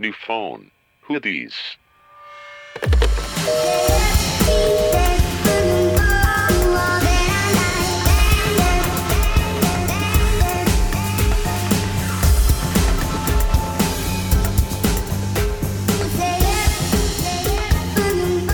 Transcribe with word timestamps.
New 0.00 0.12
phone. 0.12 0.70
Who? 1.08 1.18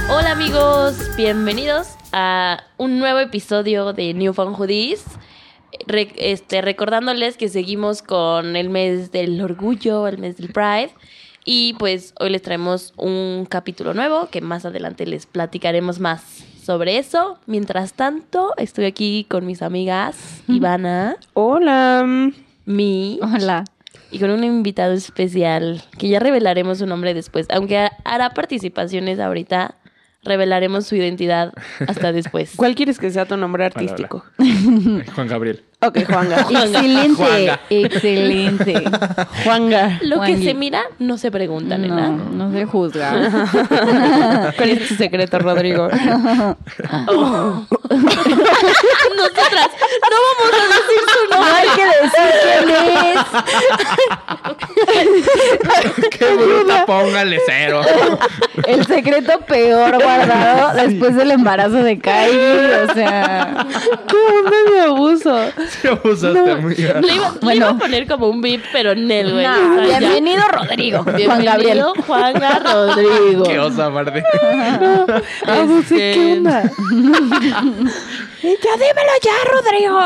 Hola 0.09 0.31
amigos, 0.31 0.97
bienvenidos 1.19 1.89
a 2.13 2.65
un 2.79 2.99
nuevo 2.99 3.19
episodio 3.19 3.93
de 3.93 4.15
New 4.15 4.33
Phone 4.33 4.55
Hoodies. 4.55 5.05
Re- 5.87 6.15
este, 6.17 6.63
recordándoles 6.63 7.37
que 7.37 7.51
seguimos 7.51 8.01
con 8.01 8.57
el 8.57 8.71
mes 8.71 9.13
del 9.13 9.43
orgullo, 9.43 10.09
el 10.09 10.17
mes 10.17 10.39
del 10.39 10.50
Pride. 10.50 10.90
Y 11.44 11.75
pues 11.75 12.14
hoy 12.18 12.30
les 12.30 12.43
traemos 12.43 12.94
un 12.96 13.46
capítulo 13.48 13.93
nuevo 13.94 14.29
que 14.30 14.40
más 14.40 14.64
adelante 14.64 15.07
les 15.07 15.26
platicaremos 15.26 16.00
más 16.00 16.22
sobre 16.62 16.96
eso. 16.98 17.39
Mientras 17.46 17.93
tanto, 17.93 18.54
estoy 18.57 18.86
aquí 18.86 19.26
con 19.29 19.44
mis 19.46 19.61
amigas 19.62 20.17
Ivana, 20.48 21.17
Hola. 21.34 22.30
Mi 22.67 23.18
Hola. 23.22 23.64
y 24.11 24.18
con 24.18 24.30
un 24.30 24.43
invitado 24.43 24.94
especial 24.94 25.82
que 25.98 26.08
ya 26.08 26.18
revelaremos 26.18 26.79
su 26.79 26.86
nombre 26.86 27.12
después. 27.12 27.46
Aunque 27.50 27.76
ha- 27.76 27.92
hará 28.04 28.31
participaciones 28.31 29.20
ahorita, 29.20 29.75
revelaremos 30.22 30.86
su 30.86 30.96
identidad 30.96 31.53
hasta 31.86 32.11
después. 32.12 32.53
¿Cuál 32.56 32.75
quieres 32.75 32.98
que 32.98 33.11
sea 33.11 33.27
tu 33.27 33.36
nombre 33.36 33.67
artístico? 33.67 34.25
Juan 35.14 35.28
Gabriel. 35.28 35.62
Ok, 35.87 35.98
Juanga. 36.09 36.41
Excelente, 36.51 37.15
Juanga. 37.17 37.61
excelente. 37.70 38.84
Juanga. 39.45 39.98
Lo 40.03 40.20
que 40.23 40.37
se 40.43 40.55
mira 40.55 40.83
no 40.98 41.19
se 41.19 41.31
pregunta, 41.31 41.77
nena. 41.79 42.09
No, 42.09 42.49
no 42.49 42.53
se 42.53 42.65
juzga. 42.67 43.13
¿Cuál 44.57 44.71
es 44.71 44.89
tu 44.89 44.95
secreto, 44.95 45.39
Rodrigo? 45.39 45.89
Nosotras 49.17 49.71
no 50.11 50.17
vamos 50.25 50.51
a 50.53 50.65
decir 50.75 51.03
su 51.13 51.21
No 51.31 51.37
nombre. 51.37 51.55
hay 51.55 51.69
que 51.77 51.87
decir 52.03 52.29
quién 52.43 52.65
es. 56.09 56.09
¡Qué 56.19 56.29
bruta! 56.35 56.77
Póngale 56.87 57.39
cero. 57.47 57.81
El 58.67 58.87
secreto 58.87 59.41
peor 59.41 60.03
guardado 60.03 60.75
después 60.87 61.15
del 61.17 61.31
embarazo 61.33 61.83
de 61.83 61.98
Kylie. 61.98 62.83
O 62.89 62.95
sea, 62.95 63.67
¿Qué 64.09 64.17
onda 64.17 64.57
de 64.73 64.81
abuso? 64.83 65.35
Se 65.80 65.89
abusaste, 65.89 66.50
amiga. 66.50 67.00
Le 67.00 67.14
iba, 67.14 67.30
le 67.33 67.39
Bueno. 67.41 67.56
iba 67.56 67.69
a 67.70 67.78
poner 67.78 68.06
como 68.06 68.28
un 68.28 68.41
beep, 68.41 68.62
pero 68.72 68.94
Nel, 68.94 69.33
güey. 69.33 69.44
no, 69.47 69.53
O 69.53 69.75
sea, 69.77 69.86
ya. 69.86 69.98
bienvenido 69.98 70.42
Rodrigo. 70.48 71.05
Bienvenido, 71.05 71.30
Juan 71.30 71.44
Gabriel. 71.44 71.83
Juanga 72.06 72.58
Rodrigo. 72.64 73.42
Qué 73.44 73.58
osa. 73.58 73.86
Abusé, 73.86 74.22
Este- 75.47 76.14
¿qué 76.14 76.33
onda? 76.36 76.62
ya 76.62 76.70
dímelo 78.77 79.12
ya, 79.22 79.33
Rodrigo. 79.50 80.00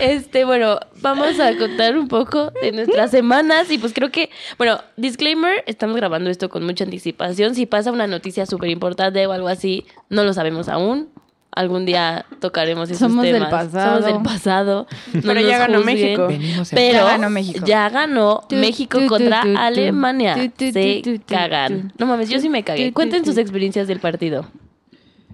Este, 0.00 0.44
bueno, 0.44 0.78
vamos 1.00 1.38
a 1.40 1.56
contar 1.56 1.96
un 1.96 2.08
poco 2.08 2.50
de 2.62 2.72
nuestras 2.72 3.10
semanas 3.10 3.70
y 3.70 3.78
pues 3.78 3.92
creo 3.92 4.10
que, 4.10 4.30
bueno, 4.58 4.80
disclaimer, 4.96 5.62
estamos 5.66 5.96
grabando 5.96 6.30
esto 6.30 6.48
con 6.48 6.64
mucha 6.64 6.84
anticipación. 6.84 7.54
Si 7.54 7.66
pasa 7.66 7.92
una 7.92 8.06
noticia 8.06 8.46
súper 8.46 8.70
importante 8.70 9.26
o 9.26 9.32
algo 9.32 9.48
así, 9.48 9.86
no 10.08 10.24
lo 10.24 10.32
sabemos 10.32 10.68
aún. 10.68 11.08
Algún 11.54 11.86
día 11.86 12.26
tocaremos 12.40 12.90
esos 12.90 12.98
Somos 12.98 13.24
del 13.24 13.46
pasado. 13.48 13.96
Somos 14.02 14.12
del 14.12 14.22
pasado. 14.22 14.86
No 15.14 15.20
Pero 15.22 15.34
nos 15.40 15.48
ya 15.48 15.58
ganó 15.58 15.78
juzguen. 15.78 15.96
México. 15.96 16.26
Venimos 16.26 16.70
Pero 16.74 16.98
Ya 16.98 17.04
ganó 17.04 17.30
México. 17.30 17.66
ya 17.66 17.88
ganó 17.90 18.46
contra. 19.08 19.42
Alemania. 19.58 20.52
Se 20.58 21.20
cagan. 21.26 21.92
No 21.98 22.06
mames, 22.06 22.28
yo 22.28 22.40
sí 22.40 22.48
me 22.48 22.62
cagué. 22.64 22.92
Cuenten 22.92 23.24
sus 23.24 23.38
experiencias 23.38 23.86
del 23.86 24.00
partido. 24.00 24.46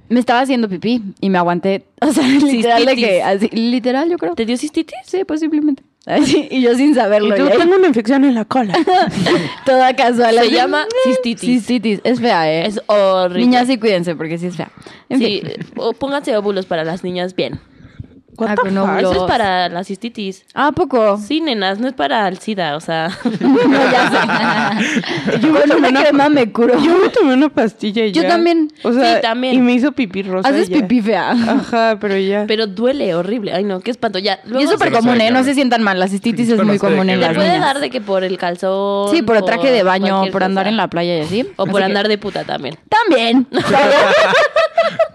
Me 0.09 0.19
estaba 0.19 0.41
haciendo 0.41 0.69
pipí 0.69 1.03
y 1.21 1.31
me 1.31 1.39
aguanté. 1.39 1.87
O 2.03 2.13
sea, 2.13 2.27
literal 2.27 2.85
de 2.87 2.97
que, 2.97 3.23
así, 3.23 3.49
literal, 3.49 4.09
yo 4.11 4.17
creo. 4.17 4.35
¿Te 4.35 4.47
dio 4.47 4.57
cistitis? 4.57 4.97
Sí, 5.05 5.23
posiblemente. 5.25 5.83
Así, 6.07 6.49
y 6.51 6.63
yo 6.63 6.75
sin 6.75 6.93
Y 6.93 6.95
saberlo. 6.95 7.35
tú 7.37 7.47
ya. 7.49 7.57
tengo 7.59 7.75
una 7.77 7.87
infección 7.87 8.25
en 8.25 8.35
la 8.35 8.45
cola. 8.47 8.73
Toda 9.67 9.95
casual. 9.95 10.35
Se 10.35 10.41
así, 10.41 10.51
llama 10.51 10.85
"Mm, 10.85 11.09
cistitis". 11.09 11.41
Cistitis. 11.49 12.01
Es 12.05 12.21
fea, 12.21 12.51
¿eh? 12.51 12.67
Es 12.67 12.81
horrible. 12.87 13.41
Niñas 13.45 13.67
sí 13.67 13.79
cuídense 13.79 14.17
porque 14.17 14.39
sí 14.39 14.47
es 14.47 14.57
fea. 14.57 14.71
En 15.09 15.19
Sí, 15.19 15.43
fin. 15.45 15.67
o 15.77 15.93
pónganse 15.93 16.37
óvulos 16.37 16.67
para 16.67 16.85
las 16.85 17.05
niñas 17.05 17.35
bien. 17.37 17.61
What. 18.41 18.99
Eso 18.99 19.13
es 19.13 19.23
para 19.31 19.69
la 19.69 19.85
cistitis. 19.85 20.45
Ah, 20.55 20.69
¿a 20.69 20.73
poco? 20.73 21.19
Sí, 21.19 21.41
nenas, 21.41 21.79
no 21.79 21.89
es 21.89 21.95
para 21.95 22.27
el 22.29 22.39
SIDA, 22.39 22.77
o 22.77 22.81
sea. 22.81 23.11
No, 23.41 23.91
ya 23.91 24.11
sé. 24.11 25.39
Yo 25.41 25.53
con 25.55 25.71
una 25.85 26.01
crema 26.03 26.29
me 26.29 26.51
curo. 26.53 26.79
Yo 26.83 26.99
me 26.99 27.09
tomé 27.11 27.35
una 27.35 27.49
pastilla 27.49 28.05
y 28.05 28.13
Yo 28.13 28.23
ya. 28.23 28.29
también. 28.29 28.73
O 28.83 28.93
sea, 28.93 29.17
Sí, 29.17 29.23
también. 29.23 29.55
Y 29.55 29.59
me 29.59 29.73
hizo 29.73 29.93
pipí 29.93 30.23
rosa. 30.23 30.49
Haces 30.49 30.69
ya. 30.69 30.77
pipí 30.79 31.01
fea. 31.01 31.31
Ajá, 31.31 31.99
pero 32.01 32.17
ya. 32.17 32.45
Pero 32.47 32.67
duele 32.67 33.15
horrible. 33.15 33.53
Ay, 33.53 33.65
no, 33.65 33.81
qué 33.81 33.91
espanto. 33.91 34.19
Ya. 34.19 34.41
Y 34.47 34.63
es 34.63 34.71
súper 34.71 34.93
común, 34.93 35.21
¿eh? 35.21 35.31
No 35.31 35.45
se 35.45 35.55
sientan 35.55 35.83
mal. 35.83 35.99
La 35.99 36.09
cistitis 36.09 36.49
es 36.49 36.63
muy 36.63 36.79
común 36.79 37.09
en 37.11 37.21
las 37.21 37.29
verga. 37.31 37.41
puede 37.43 37.53
niñas. 37.55 37.65
dar 37.67 37.81
de 37.81 37.91
que 37.91 38.01
por 38.01 38.25
el 38.25 38.39
calzón. 38.39 39.11
Sí, 39.15 39.23
por 39.23 39.41
traje 39.45 39.71
de 39.71 39.83
baño, 39.83 40.23
por 40.33 40.43
andar 40.45 40.67
en 40.67 40.77
la 40.77 40.89
playa 40.89 41.17
y 41.19 41.21
así. 41.23 41.49
O 41.57 41.67
por 41.67 41.83
andar 41.83 42.09
de 42.09 42.19
puta 42.19 42.45
también. 42.45 42.79
También. 42.89 43.47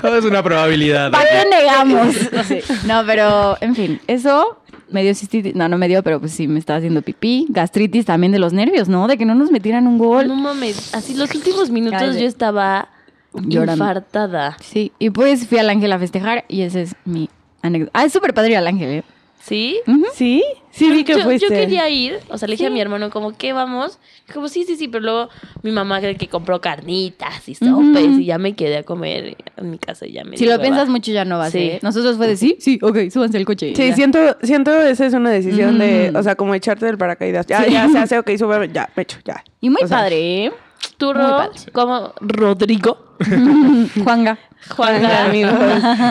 Todo 0.02 0.18
es 0.18 0.26
una 0.26 0.44
probabilidad. 0.44 1.12
¿Para 1.12 1.30
qué 1.30 1.50
negamos? 1.50 2.16
Sí. 2.48 2.60
No, 2.86 3.04
pero, 3.06 3.58
en 3.62 3.76
fin, 3.76 4.00
eso 4.08 4.60
me 4.90 5.04
dio 5.04 5.16
cistitis. 5.16 5.56
No, 5.56 5.68
no 5.68 5.78
me 5.78 5.88
dio, 5.88 6.04
pero 6.04 6.20
pues 6.20 6.32
sí, 6.34 6.48
me 6.48 6.60
estaba 6.60 6.78
haciendo 6.78 7.02
pipí. 7.02 7.48
Gastritis 7.50 8.06
también 8.06 8.32
de 8.32 8.40
los 8.40 8.54
nervios, 8.54 8.88
¿no? 8.88 9.08
De 9.08 9.18
que 9.18 9.26
no 9.26 9.34
nos 9.36 9.52
metieran 9.52 9.88
un 9.88 9.98
gol. 9.98 10.28
No 10.28 10.36
mames. 10.36 10.94
Así 10.94 11.16
los 11.16 11.34
últimos 11.34 11.70
minutos 11.70 12.18
yo 12.18 12.28
estaba 12.28 12.90
Llorando. 13.34 13.84
infartada. 13.84 14.58
Sí, 14.62 14.92
y 15.00 15.10
pues 15.10 15.48
fui 15.48 15.58
al 15.58 15.70
ángel 15.70 15.92
a 15.92 16.00
festejar 16.00 16.46
y 16.48 16.62
ese 16.62 16.84
es 16.84 16.96
mi 17.06 17.30
anécdota. 17.62 17.92
Ah, 17.94 18.06
es 18.06 18.14
súper 18.14 18.34
padre 18.34 18.52
ir 18.52 18.58
al 18.58 18.68
ángel, 18.68 18.90
¿eh? 18.90 19.04
¿Sí? 19.46 19.80
¿Sí? 20.16 20.44
Sí, 20.72 20.92
vi 20.92 21.04
que 21.04 21.14
yo, 21.14 21.20
fuiste. 21.24 21.48
yo 21.48 21.54
quería 21.54 21.88
ir, 21.88 22.18
o 22.30 22.38
sea, 22.38 22.48
le 22.48 22.54
dije 22.56 22.66
a 22.66 22.70
mi 22.72 22.82
hermano 22.82 23.12
como, 23.12 23.38
¿qué 23.38 23.54
vamos? 23.54 24.00
Como, 24.34 24.50
sí, 24.50 24.64
sí, 24.66 24.76
sí, 24.76 24.88
pero 24.88 25.04
luego 25.04 25.30
mi 25.62 25.72
mamá 25.72 26.00
cree 26.00 26.18
que 26.18 26.28
compró 26.28 26.60
carnitas 26.62 27.48
y 27.48 27.54
sopes 27.56 28.18
y 28.20 28.26
ya 28.26 28.38
me 28.40 28.56
quedé 28.56 28.78
a 28.78 28.84
comer 28.84 29.38
en 29.56 29.70
mi 29.72 29.78
casa 29.78 30.08
y 30.08 30.14
ya 30.14 30.24
me 30.24 30.36
Si 30.36 30.46
lo 30.48 30.60
piensas 30.60 30.90
mucho 30.90 31.12
ya 31.12 31.24
no 31.24 31.38
vas, 31.38 31.52
Sí. 31.52 31.60
¿eh? 31.60 31.80
Nosotros 31.84 32.18
fue 32.18 32.28
de 32.28 32.38
sí, 32.38 32.58
sí, 32.60 32.80
ok, 32.82 33.10
súbanse 33.12 33.38
al 33.38 33.46
coche. 33.46 33.74
Sí, 33.76 33.88
Ya. 33.88 33.96
siento, 33.96 34.20
siento 34.42 34.72
esa 34.82 35.06
es 35.06 35.14
una 35.14 35.30
decisión 35.30 35.78
de, 35.78 36.12
o 36.16 36.24
sea, 36.24 36.36
como 36.36 36.56
echarte 36.56 36.88
del 36.88 36.98
paracaídas. 36.98 37.46
Ya, 37.46 37.64
Sí. 37.64 37.72
ya 37.72 37.88
se 37.88 38.00
hace, 38.00 38.18
ok, 38.20 38.32
sube, 38.38 38.70
ya, 38.74 38.90
me 38.96 39.04
echo, 39.04 39.20
ya. 39.24 39.44
Y 39.62 39.70
muy 39.70 39.82
O 39.84 39.88
sea, 39.88 40.00
padre, 40.00 40.46
¿eh? 40.46 40.52
Tú, 40.98 41.14
Ro, 41.14 41.52
como 41.72 42.14
Rodrigo, 42.20 42.98
Juanga. 44.04 44.38
Juanga, 44.70 45.26
amigos. 45.26 45.54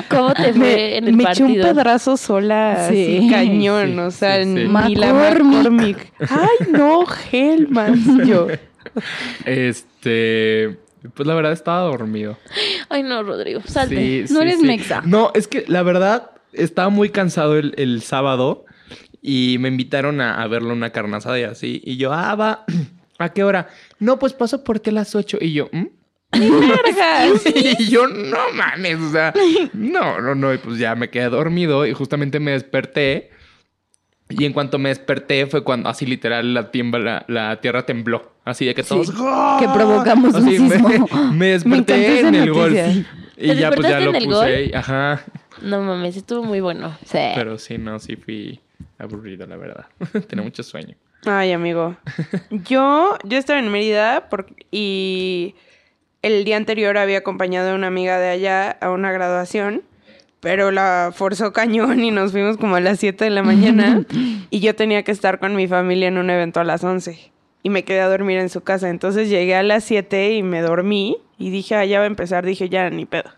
¿cómo 0.08 0.32
te 0.34 0.52
fue 0.52 0.96
en 0.98 1.08
el 1.08 1.16
me 1.16 1.24
eché 1.24 1.42
un 1.44 1.54
pedazo 1.54 2.16
sola, 2.16 2.86
Sí. 2.88 3.18
así 3.18 3.30
cañón, 3.30 3.92
Sí, 3.92 3.98
o 3.98 4.10
sea, 4.10 4.36
sí, 4.44 4.44
sí. 4.44 4.68
ni 4.88 4.94
la 4.96 5.12
McCormick. 5.12 6.12
Ay, 6.20 6.66
no, 6.70 7.04
Helman, 7.32 8.24
yo. 8.26 8.48
Este. 9.44 10.78
Pues 11.14 11.26
la 11.26 11.34
verdad 11.34 11.52
estaba 11.52 11.80
dormido. 11.80 12.38
Ay, 12.88 13.02
no, 13.02 13.22
Rodrigo, 13.22 13.60
salte. 13.66 14.26
Sí, 14.26 14.32
No 14.32 14.40
sí, 14.40 14.46
eres 14.46 14.60
sí. 14.60 14.66
mexa. 14.66 15.02
No, 15.04 15.30
es 15.34 15.48
que 15.48 15.64
la 15.68 15.82
verdad 15.82 16.30
estaba 16.52 16.88
muy 16.88 17.10
cansado 17.10 17.58
el, 17.58 17.74
el 17.76 18.00
sábado 18.02 18.64
y 19.20 19.56
me 19.60 19.68
invitaron 19.68 20.20
a, 20.22 20.42
a 20.42 20.46
verlo 20.48 20.72
una 20.72 20.90
carnazada 20.90 21.38
y 21.38 21.42
así. 21.42 21.82
Y 21.84 21.98
yo, 21.98 22.12
ah, 22.12 22.34
va. 22.36 22.64
¿A 23.18 23.28
qué 23.32 23.44
hora? 23.44 23.68
No, 23.98 24.18
pues 24.18 24.32
paso 24.32 24.64
por 24.64 24.80
ti 24.80 24.90
a 24.90 24.94
las 24.94 25.14
8. 25.14 25.38
Y 25.40 25.52
yo, 25.52 25.68
¿mm? 25.72 25.84
y 27.78 27.88
yo, 27.88 28.06
no 28.08 28.36
mames, 28.54 28.98
o 29.00 29.10
sea, 29.10 29.32
no, 29.72 30.20
no, 30.20 30.34
no. 30.34 30.52
Y 30.54 30.58
pues 30.58 30.78
ya 30.78 30.94
me 30.94 31.10
quedé 31.10 31.28
dormido 31.28 31.86
y 31.86 31.92
justamente 31.92 32.40
me 32.40 32.52
desperté. 32.52 33.30
Y 34.30 34.46
en 34.46 34.52
cuanto 34.52 34.78
me 34.78 34.88
desperté 34.88 35.46
fue 35.46 35.62
cuando 35.62 35.88
así 35.90 36.06
literal 36.06 36.54
la, 36.54 36.70
tiembla, 36.70 36.98
la, 36.98 37.24
la 37.28 37.60
tierra 37.60 37.84
tembló. 37.84 38.32
Así 38.44 38.64
de 38.64 38.74
que 38.74 38.82
todos... 38.82 39.12
¡ah! 39.18 39.58
que 39.60 39.68
provocamos 39.68 40.34
un 40.34 40.46
Así 40.48 40.58
sismo. 40.58 40.88
Me, 41.32 41.36
Me 41.36 41.46
desperté 41.50 42.20
en 42.20 42.34
el 42.34 42.52
gol. 42.52 42.74
noticia. 42.74 43.06
Y 43.36 43.48
¿Te 43.48 43.56
ya 43.56 43.70
pues 43.70 43.88
ya 43.88 44.00
lo 44.00 44.12
puse. 44.12 44.64
y- 44.66 44.72
Ajá. 44.74 45.22
No 45.62 45.80
mames, 45.82 46.16
estuvo 46.16 46.42
muy 46.42 46.60
bueno. 46.60 46.96
Sí. 47.04 47.18
Pero 47.34 47.58
sí, 47.58 47.78
no, 47.78 47.98
sí 47.98 48.16
fui 48.16 48.60
aburrido, 48.98 49.46
la 49.46 49.56
verdad. 49.56 49.86
Tenía 50.28 50.42
mucho 50.44 50.62
sueño. 50.62 50.96
Ay, 51.26 51.52
amigo. 51.52 51.96
Yo, 52.50 53.16
yo 53.24 53.38
estaba 53.38 53.58
en 53.58 53.70
Mérida 53.70 54.28
por- 54.28 54.46
y 54.70 55.54
el 56.26 56.44
día 56.44 56.56
anterior 56.56 56.96
había 56.98 57.18
acompañado 57.18 57.70
a 57.70 57.74
una 57.74 57.86
amiga 57.88 58.18
de 58.18 58.28
allá 58.30 58.70
a 58.80 58.90
una 58.90 59.12
graduación, 59.12 59.82
pero 60.40 60.70
la 60.70 61.12
forzó 61.14 61.52
cañón 61.52 62.02
y 62.04 62.10
nos 62.10 62.32
fuimos 62.32 62.56
como 62.56 62.76
a 62.76 62.80
las 62.80 62.98
7 63.00 63.24
de 63.24 63.30
la 63.30 63.42
mañana 63.42 64.04
y 64.50 64.60
yo 64.60 64.74
tenía 64.74 65.02
que 65.02 65.12
estar 65.12 65.38
con 65.38 65.54
mi 65.56 65.68
familia 65.68 66.08
en 66.08 66.18
un 66.18 66.28
evento 66.30 66.60
a 66.60 66.64
las 66.64 66.82
11 66.84 67.32
y 67.62 67.70
me 67.70 67.82
quedé 67.84 68.00
a 68.00 68.08
dormir 68.08 68.38
en 68.38 68.48
su 68.50 68.60
casa. 68.62 68.90
Entonces 68.90 69.28
llegué 69.30 69.54
a 69.54 69.62
las 69.62 69.84
7 69.84 70.32
y 70.34 70.42
me 70.42 70.60
dormí 70.60 71.16
y 71.38 71.50
dije, 71.50 71.74
ah, 71.76 71.84
ya 71.84 71.98
va 71.98 72.04
a 72.04 72.08
empezar, 72.08 72.44
dije, 72.44 72.68
ya 72.68 72.90
ni 72.90 73.06
pedo. 73.06 73.30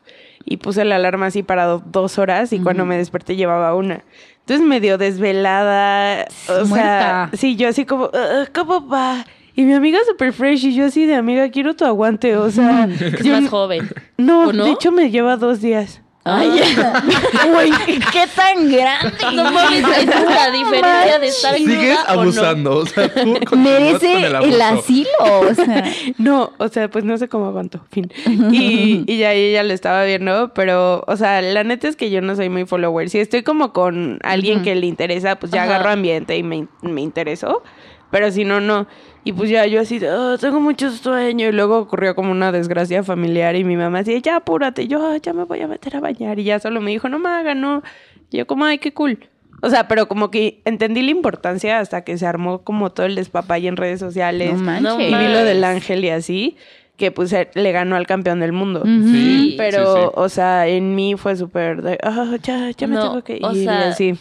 y 0.48 0.58
puse 0.58 0.84
la 0.84 0.96
alarma 0.96 1.26
así 1.26 1.42
para 1.42 1.64
do- 1.64 1.82
dos 1.86 2.18
horas 2.18 2.52
y 2.52 2.60
cuando 2.60 2.84
me 2.86 2.96
desperté 2.96 3.34
llevaba 3.36 3.74
una. 3.74 4.04
Entonces 4.40 4.64
medio 4.64 4.96
desvelada, 4.96 6.26
o 6.48 6.64
Muerta. 6.66 7.28
sea, 7.28 7.30
sí, 7.36 7.56
yo 7.56 7.68
así 7.68 7.84
como, 7.84 8.10
"Ah, 8.14 8.44
¿cómo 8.54 8.86
va? 8.88 9.24
Y 9.56 9.62
mi 9.64 9.72
amiga 9.72 9.98
super 10.06 10.32
fresh 10.32 10.64
y 10.66 10.74
yo 10.74 10.84
así 10.86 11.06
de 11.06 11.14
amiga, 11.14 11.50
quiero 11.50 11.74
tu 11.74 11.84
aguante, 11.84 12.36
o 12.36 12.50
sea, 12.50 12.88
Es 13.00 13.24
yo- 13.24 13.32
más 13.40 13.48
joven. 13.50 13.88
no, 14.18 14.52
de 14.52 14.70
hecho 14.70 14.92
me 14.92 15.10
lleva 15.10 15.36
dos 15.36 15.60
días. 15.60 16.02
Ay, 16.28 16.48
güey, 17.52 17.70
¿qué 18.12 18.24
tan 18.34 18.68
grande? 18.68 19.12
No 19.32 19.44
mames, 19.52 19.78
es 19.78 20.06
la 20.06 20.50
diferencia 20.50 21.18
de 21.20 21.26
estar 21.28 21.54
Sigues 21.54 21.98
o 22.08 22.14
no. 22.16 22.20
abusando. 22.20 22.76
O 22.78 22.84
sea, 22.86 23.14
tú 23.14 23.38
Merece 23.56 24.12
con 24.14 24.24
el, 24.24 24.34
abuso. 24.34 24.64
asilo. 24.64 25.08
O 25.48 25.54
sea, 25.54 25.84
No, 26.18 26.50
o 26.58 26.66
sea, 26.66 26.90
pues 26.90 27.04
no 27.04 27.16
sé 27.16 27.28
cómo 27.28 27.46
aguanto, 27.46 27.80
fin. 27.92 28.10
Y, 28.50 29.04
y 29.06 29.18
ya 29.18 29.34
ella 29.34 29.62
lo 29.62 29.72
estaba 29.72 30.02
viendo, 30.02 30.52
pero, 30.52 31.04
o 31.06 31.16
sea, 31.16 31.40
la 31.42 31.62
neta 31.62 31.86
es 31.86 31.94
que 31.94 32.10
yo 32.10 32.20
no 32.20 32.34
soy 32.34 32.48
muy 32.48 32.66
follower. 32.66 33.08
Si 33.08 33.20
estoy 33.20 33.44
como 33.44 33.72
con 33.72 34.18
alguien 34.24 34.62
que 34.64 34.74
le 34.74 34.86
interesa, 34.88 35.36
pues 35.36 35.52
ya 35.52 35.62
Ajá. 35.62 35.76
agarro 35.76 35.90
ambiente 35.90 36.36
y 36.36 36.42
me, 36.42 36.66
me 36.82 37.02
interesó. 37.02 37.62
Pero 38.10 38.32
si 38.32 38.44
no, 38.44 38.60
no. 38.60 38.88
Y 39.26 39.32
pues 39.32 39.50
ya 39.50 39.66
yo 39.66 39.80
así, 39.80 40.00
"Ah, 40.08 40.36
tengo 40.40 40.60
mucho 40.60 40.90
sueño. 40.90 41.48
Y 41.48 41.52
luego 41.52 41.78
ocurrió 41.78 42.14
como 42.14 42.30
una 42.30 42.52
desgracia 42.52 43.02
familiar 43.02 43.56
y 43.56 43.64
mi 43.64 43.76
mamá 43.76 43.98
así, 43.98 44.20
ya 44.22 44.36
apúrate. 44.36 44.84
Y 44.84 44.86
yo, 44.86 45.04
"Ah, 45.04 45.16
ya 45.20 45.32
me 45.32 45.42
voy 45.44 45.60
a 45.60 45.66
meter 45.66 45.96
a 45.96 46.00
bañar. 46.00 46.38
Y 46.38 46.44
ya 46.44 46.60
solo 46.60 46.80
me 46.80 46.92
dijo, 46.92 47.08
no 47.08 47.18
me 47.18 47.28
haga, 47.28 47.54
no. 47.54 47.82
Y 48.30 48.38
yo 48.38 48.46
como, 48.46 48.64
ay, 48.64 48.78
qué 48.78 48.94
cool. 48.94 49.18
O 49.62 49.70
sea, 49.70 49.88
pero 49.88 50.06
como 50.06 50.30
que 50.30 50.60
entendí 50.64 51.02
la 51.02 51.10
importancia 51.10 51.80
hasta 51.80 52.02
que 52.04 52.16
se 52.18 52.26
armó 52.26 52.62
como 52.62 52.90
todo 52.92 53.06
el 53.06 53.14
despapay 53.16 53.66
en 53.66 53.76
redes 53.76 53.98
sociales. 53.98 54.58
no 54.60 55.00
Y 55.00 55.06
vi 55.06 55.10
lo 55.10 55.44
del 55.44 55.64
ángel 55.64 56.04
y 56.04 56.10
así, 56.10 56.56
que 56.96 57.10
pues 57.10 57.32
eh, 57.32 57.48
le 57.54 57.72
ganó 57.72 57.96
al 57.96 58.06
campeón 58.06 58.38
del 58.38 58.52
mundo. 58.52 58.82
Sí. 58.84 59.54
Pero, 59.58 59.94
sí, 59.96 60.00
sí. 60.02 60.08
o 60.14 60.28
sea, 60.28 60.68
en 60.68 60.94
mí 60.94 61.14
fue 61.16 61.34
súper 61.36 61.82
de, 61.82 61.98
ah, 62.02 62.36
ya, 62.42 62.70
ya 62.70 62.86
me 62.86 62.94
No, 62.94 63.02
tengo 63.08 63.24
que 63.24 63.36
ir. 63.38 63.44
o 63.44 63.52
y 63.52 63.64
sea, 63.64 63.88
así. 63.88 64.14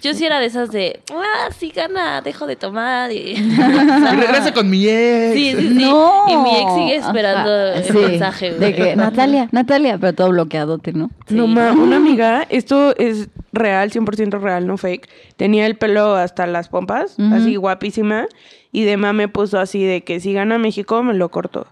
Yo 0.00 0.14
sí 0.14 0.24
era 0.24 0.38
de 0.38 0.46
esas 0.46 0.70
de, 0.70 1.00
ah, 1.12 1.48
sí 1.58 1.70
gana, 1.74 2.20
dejo 2.22 2.46
de 2.46 2.56
tomar. 2.56 3.10
Y... 3.10 3.34
Regresa 4.16 4.54
con 4.54 4.70
mi 4.70 4.86
ex. 4.88 5.34
Sí, 5.34 5.54
sí, 5.56 5.68
sí. 5.68 5.84
No. 5.84 6.24
Y 6.28 6.36
mi 6.36 6.56
ex 6.56 6.74
sigue 6.74 6.96
esperando 6.96 7.50
Ajá. 7.50 7.74
el 7.74 7.84
Sí, 7.84 7.92
mensaje. 7.98 8.52
De 8.52 8.74
que, 8.74 8.96
Natalia, 8.96 9.48
Natalia, 9.50 9.98
pero 9.98 10.12
todo 10.14 10.30
bloqueadote, 10.30 10.92
¿no? 10.92 11.10
Sí. 11.26 11.34
No, 11.34 11.46
ma, 11.48 11.72
una 11.72 11.96
amiga, 11.96 12.46
esto 12.48 12.96
es 12.96 13.28
real, 13.52 13.90
100% 13.90 14.40
real, 14.40 14.66
no 14.66 14.76
fake. 14.76 15.08
Tenía 15.36 15.66
el 15.66 15.76
pelo 15.76 16.14
hasta 16.14 16.46
las 16.46 16.68
pompas, 16.68 17.16
así 17.32 17.56
guapísima. 17.56 18.26
Y 18.70 18.84
de 18.84 18.96
ma 18.96 19.12
me 19.12 19.28
puso 19.28 19.58
así 19.58 19.84
de 19.84 20.02
que 20.02 20.20
si 20.20 20.32
gana 20.32 20.58
México, 20.58 21.02
me 21.02 21.12
lo 21.12 21.30
corto. 21.30 21.66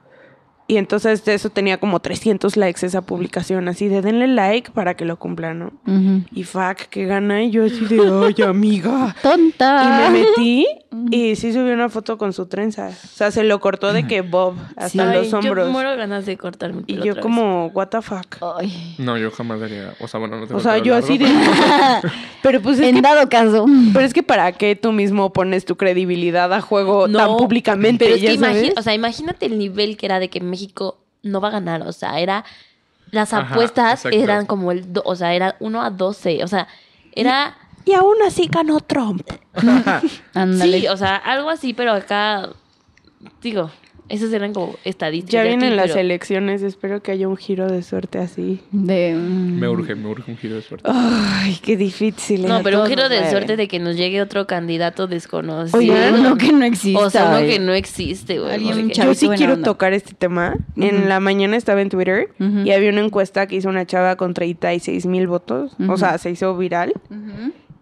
Y 0.70 0.76
entonces 0.76 1.24
de 1.24 1.34
eso 1.34 1.50
tenía 1.50 1.78
como 1.78 1.98
300 2.00 2.56
likes 2.56 2.86
esa 2.86 3.00
publicación, 3.02 3.66
así 3.68 3.88
de 3.88 4.02
denle 4.02 4.28
like 4.28 4.70
para 4.70 4.94
que 4.94 5.04
lo 5.04 5.18
cumplan, 5.18 5.58
¿no? 5.58 5.72
Y 6.32 6.44
fuck, 6.44 6.76
que 6.90 7.06
gana. 7.06 7.42
Y 7.42 7.50
yo 7.50 7.64
así 7.64 7.84
de, 7.86 8.00
ay, 8.26 8.42
amiga. 8.46 9.16
Tonta. 9.20 9.82
Y 9.84 10.12
me 10.12 10.20
metí 10.20 10.66
y 11.10 11.34
sí 11.36 11.52
subió 11.52 11.72
una 11.74 11.88
foto 11.88 12.18
con 12.18 12.32
su 12.32 12.46
trenza. 12.46 12.88
O 12.88 13.08
sea, 13.16 13.30
se 13.32 13.42
lo 13.42 13.58
cortó 13.60 13.92
de 13.92 14.06
que 14.06 14.20
Bob 14.20 14.54
hasta 14.76 14.88
Sí. 14.88 15.00
Ay, 15.00 15.18
los 15.24 15.32
hombros. 15.32 15.66
Yo 15.66 15.72
muero 15.72 15.96
ganas 15.96 16.24
de 16.26 16.36
cortar 16.36 16.72
mi 16.72 16.84
Y 16.86 16.96
yo 16.98 17.14
vez. 17.14 17.22
como, 17.22 17.66
what 17.74 17.88
the 17.88 18.00
fuck. 18.02 18.36
Ay. 18.58 18.94
No, 18.98 19.18
yo 19.18 19.30
jamás 19.32 19.58
daría. 19.60 19.94
O 20.00 20.06
sea, 20.06 20.20
bueno, 20.20 20.38
no 20.38 20.46
tengo 20.46 20.58
O 20.58 20.62
sea, 20.62 20.78
yo 20.78 20.92
largo, 20.92 21.06
así 21.06 21.18
de... 21.18 21.26
pero- 21.26 22.14
Pero 22.42 22.62
pues 22.62 22.78
es 22.78 22.86
En 22.88 22.94
que, 22.94 23.02
dado 23.02 23.28
caso. 23.28 23.66
pero 23.92 24.04
es 24.06 24.14
que 24.14 24.22
para 24.22 24.52
qué 24.52 24.74
tú 24.74 24.92
mismo 24.92 25.30
pones 25.30 25.66
tu 25.66 25.76
credibilidad 25.76 26.50
a 26.54 26.62
juego 26.62 27.06
No, 27.06 27.18
tan 27.18 27.36
públicamente, 27.36 28.04
Pero 28.06 28.16
es 28.16 28.22
ya 28.22 28.30
que 28.30 28.38
imagi- 28.38 28.40
sabes? 28.60 28.72
o 28.78 28.82
sea, 28.82 28.94
imagínate 28.94 29.44
el 29.46 29.58
nivel 29.58 29.96
que 29.98 30.06
era 30.06 30.18
de 30.20 30.30
que 30.30 30.40
México 30.40 30.59
no 31.22 31.40
va 31.40 31.48
a 31.48 31.52
ganar. 31.52 31.82
O 31.82 31.92
sea, 31.92 32.18
era. 32.20 32.44
Las 33.10 33.32
Ajá, 33.32 33.52
apuestas 33.52 34.04
exacto. 34.04 34.16
eran 34.16 34.46
como 34.46 34.70
el. 34.72 34.92
do- 34.92 35.02
o 35.04 35.16
sea, 35.16 35.34
era 35.34 35.56
1 35.60 35.82
a 35.82 35.90
12. 35.90 36.44
O 36.44 36.48
sea, 36.48 36.68
era. 37.12 37.56
Y 37.84 37.94
aún 37.94 38.16
así 38.26 38.46
ganó 38.50 38.80
Trump. 38.80 39.26
Ándale. 40.34 40.80
Sí, 40.80 40.86
o 40.88 40.96
sea, 40.96 41.16
algo 41.16 41.50
así, 41.50 41.74
pero 41.74 41.92
acá. 41.92 42.50
Digo, 43.42 43.70
esas 44.10 44.32
eran 44.32 44.52
como 44.52 44.74
estadísticas. 44.84 45.32
Ya 45.32 45.42
vienen 45.44 45.76
las 45.76 45.88
pero- 45.88 46.00
elecciones, 46.00 46.62
espero 46.62 47.02
que 47.02 47.12
haya 47.12 47.28
un 47.28 47.36
giro 47.36 47.70
de 47.70 47.82
suerte 47.82 48.18
así. 48.18 48.60
De, 48.72 49.14
mm, 49.14 49.58
Me 49.60 49.68
urge, 49.68 49.94
me 49.94 50.08
urge 50.08 50.30
un 50.30 50.36
giro 50.36 50.56
de 50.56 50.62
suerte. 50.62 50.90
Ay, 50.92 51.58
qué 51.62 51.76
difícil. 51.76 52.46
No, 52.46 52.62
pero 52.62 52.82
un 52.82 52.88
giro 52.88 53.08
de 53.08 53.30
suerte 53.30 53.56
de 53.56 53.68
que 53.68 53.78
nos 53.78 53.96
llegue 53.96 54.20
otro 54.20 54.46
candidato 54.46 55.06
desconocido. 55.06 55.78
Oigan, 55.78 56.14
uno 56.20 56.36
que 56.36 56.52
no 56.52 56.64
exista. 56.64 57.00
O 57.00 57.10
sea, 57.10 57.28
uno 57.30 57.46
que 57.46 57.58
no 57.58 57.72
existe, 57.72 58.38
güey. 58.38 58.90
Yo 58.92 59.14
sí 59.14 59.28
quiero 59.36 59.54
onda. 59.54 59.64
tocar 59.64 59.92
este 59.92 60.14
tema. 60.14 60.56
En 60.76 61.08
la 61.08 61.20
mañana 61.20 61.56
estaba 61.56 61.80
en 61.80 61.88
Twitter 61.88 62.28
y 62.38 62.70
había 62.72 62.90
una 62.90 63.00
encuesta 63.02 63.46
que 63.46 63.56
hizo 63.56 63.68
una 63.68 63.86
chava 63.86 64.16
con 64.16 64.34
36 64.34 65.06
mil 65.06 65.26
votos. 65.26 65.72
O 65.88 65.96
sea, 65.96 66.18
se 66.18 66.30
hizo 66.30 66.56
viral. 66.56 66.92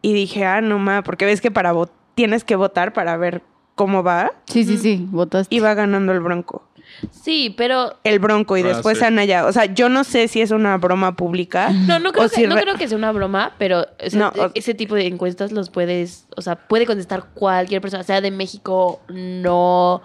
Y 0.03 0.13
dije, 0.15 0.45
ah, 0.45 0.61
no 0.61 0.79
ma, 0.79 1.03
porque 1.03 1.25
ves 1.27 1.41
que 1.41 1.51
para 1.51 1.73
tienes 2.15 2.45
que 2.45 2.57
votar 2.57 2.93
para 2.93 3.17
ver 3.17 3.43
cómo 3.79 4.03
va. 4.03 4.33
Sí, 4.47 4.65
sí, 4.65 4.77
sí, 4.77 5.07
votaste. 5.11 5.55
Y 5.55 5.61
va 5.61 5.73
ganando 5.73 6.13
el 6.13 6.21
Bronco. 6.21 6.65
Sí, 7.13 7.55
pero 7.57 7.95
El 8.03 8.19
Bronco 8.19 8.57
y 8.57 8.63
Ah, 8.63 8.69
después 8.69 8.99
sí. 8.99 9.05
Anaya. 9.05 9.47
O 9.47 9.53
sea, 9.53 9.67
yo 9.67 9.89
no 9.89 10.03
sé 10.05 10.27
si 10.27 10.41
es 10.41 10.51
una 10.51 10.77
broma 10.79 11.15
pública. 11.17 11.71
No, 11.71 11.99
no 12.01 12.13
creo, 12.13 12.27
o 12.27 12.29
que, 12.29 12.35
si 12.35 12.47
no 12.47 12.57
re- 12.57 12.63
creo 12.63 12.75
que 12.75 12.89
sea 12.89 12.99
una 12.99 13.13
broma, 13.13 13.53
pero 13.59 13.87
ese, 13.99 14.17
No, 14.19 14.29
o- 14.37 14.51
ese 14.55 14.75
tipo 14.75 14.95
de 14.97 15.07
encuestas 15.07 15.53
los 15.53 15.71
puedes, 15.71 16.27
o 16.37 16.43
sea, 16.43 16.57
puede 16.57 16.87
contestar 16.87 17.27
cualquier 17.35 17.81
persona, 17.81 18.03
sea 18.03 18.21
de 18.21 18.31
México, 18.33 19.01
no, 19.09 20.03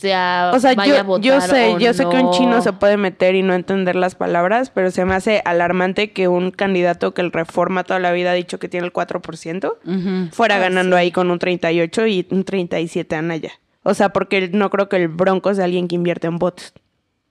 sea, 0.00 0.50
O 0.54 0.58
sea, 0.58 0.74
vaya 0.74 0.94
a 0.94 0.98
yo, 0.98 1.04
votar 1.04 1.24
yo 1.24 1.40
sé, 1.40 1.68
o 1.74 1.78
yo 1.78 1.92
sé 1.94 2.02
que 2.08 2.16
un 2.16 2.22
no. 2.26 2.30
chino 2.32 2.62
se 2.62 2.72
puede 2.72 2.96
meter 2.96 3.34
y 3.34 3.42
no 3.42 3.54
entender 3.54 3.96
las 3.96 4.14
palabras, 4.14 4.70
pero 4.70 4.90
se 4.90 5.04
me 5.04 5.14
hace 5.14 5.42
alarmante 5.44 6.10
que 6.12 6.28
un 6.28 6.50
candidato 6.50 7.12
que 7.14 7.20
el 7.22 7.32
reforma 7.32 7.84
toda 7.84 8.00
la 8.00 8.12
vida 8.12 8.30
ha 8.30 8.34
dicho 8.34 8.58
que 8.58 8.68
tiene 8.68 8.86
el 8.86 8.92
4%, 8.92 9.72
Ujú. 9.84 10.30
fuera 10.32 10.56
Ah, 10.56 10.58
ganando 10.60 10.96
sí. 10.96 11.00
ahí 11.00 11.12
con 11.12 11.30
un 11.30 11.38
38 11.38 12.06
y 12.06 12.26
un 12.30 12.44
37 12.44 13.14
Anaya. 13.16 13.52
O 13.82 13.94
sea, 13.94 14.10
porque 14.10 14.48
no 14.52 14.68
creo 14.70 14.88
que 14.88 14.96
el 14.96 15.08
Bronco 15.08 15.54
sea 15.54 15.64
alguien 15.64 15.88
que 15.88 15.94
invierte 15.94 16.26
en 16.26 16.38
bots, 16.38 16.72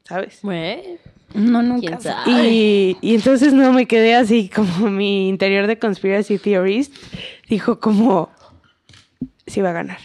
¿sabes? 0.03 0.39
Bueno, 0.41 0.81
No, 1.35 1.61
nunca. 1.61 1.99
Y, 2.25 2.97
y 3.01 3.13
entonces 3.15 3.53
no 3.53 3.71
me 3.71 3.85
quedé 3.85 4.15
así 4.15 4.49
como 4.49 4.89
mi 4.89 5.29
interior 5.29 5.67
de 5.67 5.77
conspiracy 5.77 6.39
theorist 6.39 6.91
dijo 7.47 7.79
como 7.79 8.29
sí 9.49 9.61
va 9.61 9.69
a 9.69 9.73
ganar. 9.73 9.97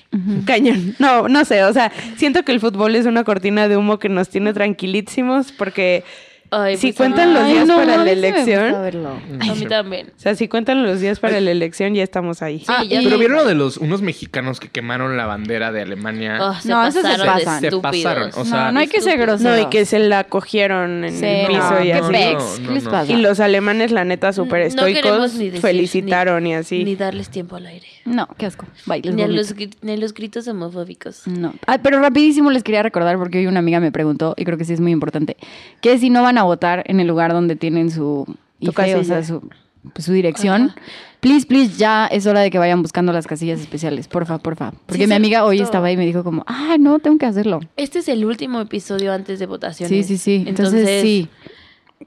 Cañón. 0.46 0.94
No, 0.98 1.28
no 1.28 1.44
sé, 1.44 1.64
o 1.64 1.72
sea, 1.72 1.92
siento 2.16 2.42
que 2.44 2.52
el 2.52 2.60
fútbol 2.60 2.94
es 2.96 3.06
una 3.06 3.24
cortina 3.24 3.68
de 3.68 3.76
humo 3.76 3.98
que 3.98 4.08
nos 4.08 4.28
tiene 4.28 4.52
tranquilísimos 4.52 5.52
porque 5.52 6.04
Ay, 6.50 6.76
si 6.76 6.88
pues, 6.92 6.96
cuentan 6.98 7.34
los 7.34 7.42
Ay, 7.42 7.52
días 7.54 7.66
no, 7.66 7.76
para 7.78 7.94
a 7.94 8.04
la 8.04 8.10
elección, 8.12 8.70
verlo. 8.80 9.18
a 9.40 9.54
mí 9.56 9.66
también. 9.66 10.08
o 10.16 10.20
sea, 10.20 10.36
si 10.36 10.46
cuentan 10.46 10.84
los 10.84 11.00
días 11.00 11.18
para 11.18 11.40
la 11.40 11.50
elección 11.50 11.94
ya 11.94 12.04
estamos 12.04 12.42
ahí. 12.42 12.60
Sí, 12.60 12.66
Ah, 12.68 12.84
ya 12.84 13.00
Pero 13.02 13.18
vieron 13.18 13.38
lo 13.38 13.44
de 13.44 13.54
los 13.54 13.76
unos 13.78 14.02
mexicanos 14.02 14.60
que 14.60 14.68
quemaron 14.68 15.16
la 15.16 15.26
bandera 15.26 15.72
de 15.72 15.82
Alemania. 15.82 16.38
Oh, 16.40 16.54
se 16.54 16.68
No, 16.68 16.86
esos 16.86 17.02
se 17.02 17.24
pasan. 17.24 17.60
Se 17.60 17.70
pasaron, 17.72 18.30
o 18.36 18.44
sea, 18.44 18.66
no, 18.66 18.72
no 18.72 18.80
hay 18.80 18.86
que 18.86 19.00
ser 19.00 19.18
grosero. 19.18 19.50
No, 19.50 19.60
y 19.60 19.66
que 19.66 19.84
se 19.84 19.98
la 19.98 20.24
cogieron 20.24 21.02
en 21.04 21.14
Sí, 21.18 21.24
el 21.26 21.42
no, 21.44 21.48
piso 21.48 21.82
y 21.82 21.90
así. 21.90 22.12
pex. 22.12 22.60
no, 22.60 22.68
¿Qué 22.68 22.74
les 22.74 22.84
no. 22.84 22.90
pasa? 22.92 23.12
Y 23.12 23.16
los 23.16 23.40
alemanes, 23.40 23.90
la 23.90 24.04
neta, 24.04 24.32
súper 24.32 24.60
estoicos, 24.62 25.02
queremos 25.02 25.34
ni 25.34 25.46
decir, 25.46 25.60
felicitaron 25.60 26.44
ni- 26.44 26.50
y 26.50 26.54
así. 26.54 26.84
Ni 26.84 26.94
darles 26.94 27.30
tiempo 27.30 27.56
al 27.56 27.66
aire. 27.66 27.88
No, 28.04 28.28
qué 28.36 28.46
asco. 28.46 28.66
Bye, 28.86 29.00
les 29.02 29.14
Ni 29.14 29.26
los, 29.26 29.54
ni 29.82 29.96
gritos 29.96 30.46
homofóbicos. 30.46 31.26
No. 31.26 31.54
Ay, 31.66 31.78
pero 31.82 32.00
rapidísimo 32.00 32.50
les 32.50 32.62
quería 32.62 32.82
recordar, 32.82 33.16
porque 33.18 33.38
hoy 33.38 33.46
una 33.46 33.60
amiga 33.60 33.80
me 33.80 33.92
preguntó, 33.92 34.34
y 34.36 34.44
creo 34.44 34.58
que 34.58 34.64
sí 34.64 34.72
es 34.72 34.80
muy 34.80 34.92
importante, 34.92 35.36
que 35.80 35.98
si 35.98 36.10
no 36.10 36.22
van 36.22 36.38
a 36.38 36.42
votar 36.42 36.84
en 36.86 37.00
el 37.00 37.06
lugar 37.06 37.32
donde 37.32 37.56
tienen 37.56 37.90
su 37.90 38.26
IFE, 38.60 38.96
o 38.96 39.04
sea, 39.04 39.22
su, 39.24 39.48
pues, 39.92 40.04
su 40.04 40.12
dirección, 40.12 40.70
Ajá. 40.70 40.76
please, 41.20 41.46
please, 41.46 41.76
ya 41.76 42.06
es 42.06 42.26
hora 42.26 42.40
de 42.40 42.50
que 42.50 42.58
vayan 42.58 42.82
buscando 42.82 43.12
las 43.12 43.26
casillas 43.26 43.60
especiales, 43.60 44.08
porfa, 44.08 44.38
porfa. 44.38 44.72
Porque 44.86 45.04
Sí, 45.04 45.08
mi 45.08 45.14
amiga 45.14 45.44
hoy 45.44 45.60
estaba 45.60 45.86
ahí 45.86 45.94
y 45.94 45.96
me 45.96 46.06
dijo 46.06 46.24
como, 46.24 46.44
ah, 46.46 46.76
no, 46.78 46.98
tengo 46.98 47.18
que 47.18 47.26
hacerlo. 47.26 47.60
Este 47.76 48.00
es 48.00 48.08
el 48.08 48.24
último 48.24 48.60
episodio 48.60 49.12
antes 49.12 49.38
de 49.38 49.46
votaciones. 49.46 50.06
Sí, 50.06 50.16
sí, 50.16 50.18
sí. 50.18 50.44
Entonces, 50.46 51.02
sí. 51.02 51.28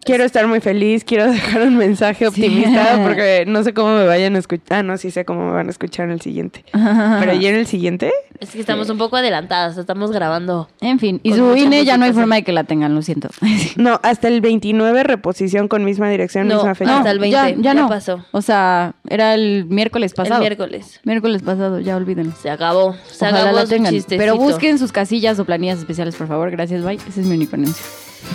Quiero 0.04 0.24
estar 0.26 0.48
muy 0.48 0.60
feliz, 0.62 1.04
quiero 1.04 1.26
dejar 1.32 1.64
un 1.64 1.76
mensaje 1.78 2.28
optimista 2.28 3.00
porque 3.04 3.46
no 3.48 3.64
sé 3.64 3.74
cómo 3.74 3.98
me 3.98 4.06
vayan 4.06 4.36
a 4.36 4.40
escuchar. 4.40 4.80
Ah, 4.80 4.84
no, 4.84 4.98
sí 4.98 5.12
sé 5.12 5.26
cómo 5.26 5.46
me 5.46 5.52
van 5.54 5.68
a 5.68 5.72
escuchar 5.72 6.06
en 6.06 6.12
el 6.12 6.22
siguiente. 6.22 6.64
Pero 6.72 7.34
ya 7.34 7.50
en 7.50 7.56
el 7.56 7.66
siguiente, 7.68 8.12
Es 8.40 8.52
que 8.52 8.60
estamos 8.60 8.90
un 8.90 8.98
poco 8.98 9.18
adelantadas, 9.18 9.78
estamos 9.78 10.12
grabando. 10.12 10.70
En 10.82 11.00
fin, 11.00 11.20
y 11.24 11.34
su 11.34 11.56
INE 11.58 11.84
ya 11.84 11.98
no 11.98 12.04
hay 12.06 12.12
música, 12.12 12.22
forma 12.22 12.36
de 12.36 12.44
que 12.44 12.52
la 12.52 12.64
tengan, 12.66 12.94
lo 12.94 13.02
siento. 13.02 13.30
no, 13.78 14.00
hasta 14.04 14.28
el 14.28 14.40
29 14.42 15.04
reposición 15.04 15.68
con 15.68 15.84
misma 15.84 16.10
dirección, 16.10 16.48
No, 16.48 16.56
misma 16.58 16.76
fecha. 16.76 16.98
hasta 16.98 17.12
el 17.12 17.20
20, 17.20 17.32
ya, 17.34 17.50
ya 17.50 17.56
ya 17.62 17.74
no. 17.74 17.90
pasó. 17.90 18.24
O 18.32 18.42
sea, 18.42 18.94
era 19.10 19.34
el 19.34 19.66
miércoles 19.66 20.14
pasado. 20.14 20.36
El 20.36 20.42
miércoles. 20.42 21.00
Miércoles 21.06 21.42
pasado, 21.42 21.80
ya 21.80 21.96
olvídenlo. 21.98 22.34
Se 22.40 22.50
acabó. 22.50 22.94
Se 23.08 23.26
Ojalá 23.26 23.40
acabó 23.42 23.56
la 23.58 23.66
tengan. 23.66 23.94
chistecito. 23.94 24.22
Pero 24.22 24.38
busquen 24.38 24.78
sus 24.78 24.92
casillas 24.92 25.40
o 25.40 25.46
planillas 25.46 25.80
especiales, 25.80 26.16
por 26.16 26.28
favor. 26.28 26.52
Gracias, 26.52 26.84
bye. 26.84 26.96
Ese 27.08 27.22
es 27.22 27.26
mi 27.28 27.36
único 27.36 27.56
anuncio. 27.56 27.84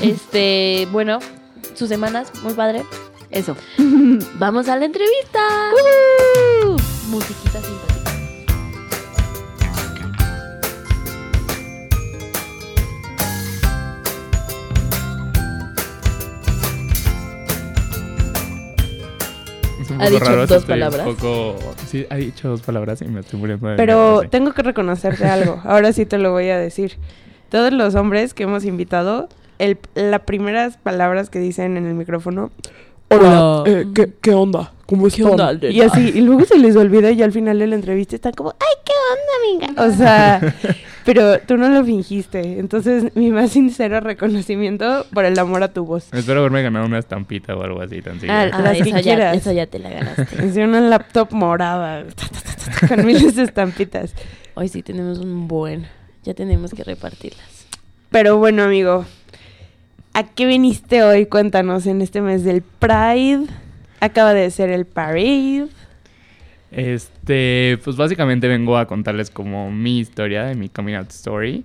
Este, 0.01 0.89
bueno, 0.91 1.19
sus 1.75 1.89
semanas, 1.89 2.31
muy 2.43 2.55
padre. 2.55 2.85
Eso. 3.31 3.57
Vamos 4.39 4.69
a 4.69 4.77
la 4.77 4.85
entrevista. 4.85 5.41
Musiquita 7.09 7.61
simpática. 7.61 7.93
¿Ha 19.99 20.09
dicho 20.09 20.25
raro. 20.25 20.47
dos 20.47 20.63
un 20.63 20.69
palabras? 20.69 21.07
poco... 21.07 21.57
Sí, 21.87 22.07
ha 22.09 22.17
dicho 22.17 22.49
dos 22.49 22.63
palabras 22.63 23.03
y 23.03 23.05
me 23.07 23.21
estoy 23.21 23.39
muriendo 23.39 23.69
de 23.69 23.77
Pero 23.77 23.97
miedo, 23.97 24.23
sí. 24.23 24.29
tengo 24.29 24.53
que 24.53 24.63
reconocerte 24.63 25.25
algo. 25.27 25.61
Ahora 25.65 25.93
sí 25.93 26.07
te 26.07 26.19
lo 26.19 26.33
voy 26.33 26.49
a 26.49 26.59
decir. 26.59 26.99
Todos 27.51 27.73
los 27.73 27.95
hombres 27.95 28.33
que 28.35 28.45
hemos 28.45 28.65
invitado, 28.65 29.29
el, 29.63 29.79
las 29.95 30.21
primeras 30.23 30.77
palabras 30.77 31.31
que 31.31 31.39
dicen 31.39 31.77
en 31.77 31.87
el 31.87 31.95
micrófono. 31.95 32.51
Hola. 33.09 33.63
eh, 33.67 33.87
¿qué, 33.95 34.13
qué 34.21 34.33
onda? 34.35 34.73
¿Cómo 34.87 35.07
¿Qué 35.09 35.23
onda, 35.25 35.53
están? 35.53 35.71
Y 35.73 35.81
así, 35.83 36.13
y 36.15 36.21
luego 36.23 36.45
se 36.45 36.59
les 36.59 36.77
olvida 36.77 37.11
y 37.11 37.23
al 37.23 37.33
final 37.33 37.59
de 37.59 37.67
la 37.67 37.75
entrevista 37.77 38.17
están 38.17 38.33
como, 38.33 38.51
¡ay, 38.59 38.77
qué 38.85 38.93
onda, 39.13 39.67
amiga! 39.69 39.83
O 39.87 39.97
sea, 39.97 40.55
pero 41.05 41.39
tú 41.41 41.57
no 41.57 41.69
lo 41.69 41.85
fingiste. 41.85 42.59
Entonces, 42.59 43.15
mi 43.15 43.31
más 43.31 43.53
sincero 43.53 44.01
reconocimiento 44.01 45.07
por 45.15 45.25
el 45.25 45.39
amor 45.39 45.63
a 45.63 45.73
tu 45.73 45.85
voz. 45.85 46.13
Espero 46.13 46.41
haberme 46.41 46.63
ganado 46.63 46.85
una 46.87 46.99
estampita 46.99 47.55
o 47.55 47.63
algo 47.63 47.81
así 47.81 48.03
tan 48.03 48.15
siquiera. 48.15 48.43
Ah, 48.43 48.51
Ah, 48.53 48.61
las 48.63 48.83
que 48.83 48.89
esa, 48.91 49.01
ya, 49.01 49.33
esa 49.35 49.53
ya 49.53 49.67
te 49.67 49.79
la 49.79 49.91
ganaste. 49.91 50.27
Es 50.47 50.57
una 50.57 50.81
laptop 50.81 51.33
morada 51.33 52.05
con 52.89 53.07
miles 53.07 53.37
de 53.37 53.45
estampitas. 53.45 54.15
Hoy 54.55 54.69
sí 54.69 54.83
tenemos 54.83 55.19
un 55.19 55.49
buen. 55.49 55.87
Ya 56.25 56.35
tenemos 56.35 56.73
que 56.73 56.85
repartirlas. 56.85 57.67
Pero 58.11 58.37
bueno, 58.37 58.63
amigo, 58.65 59.07
¿a 60.15 60.25
qué 60.25 60.47
viniste 60.47 61.03
hoy? 61.03 61.27
Cuéntanos 61.27 61.87
en 61.87 62.03
este 62.03 62.21
mes 62.21 62.45
del 62.45 62.63
Pride. 62.63 63.47
Acaba 64.01 64.35
de 64.35 64.51
ser 64.51 64.71
el 64.71 64.85
Parade. 64.85 65.69
Este, 66.71 67.79
pues 67.85 67.97
básicamente 67.97 68.49
vengo 68.49 68.77
a 68.79 68.87
contarles 68.87 69.31
como 69.31 69.71
mi 69.71 69.99
historia, 69.99 70.45
de 70.45 70.55
mi 70.55 70.69
coming 70.69 70.95
out 70.95 71.11
story. 71.11 71.65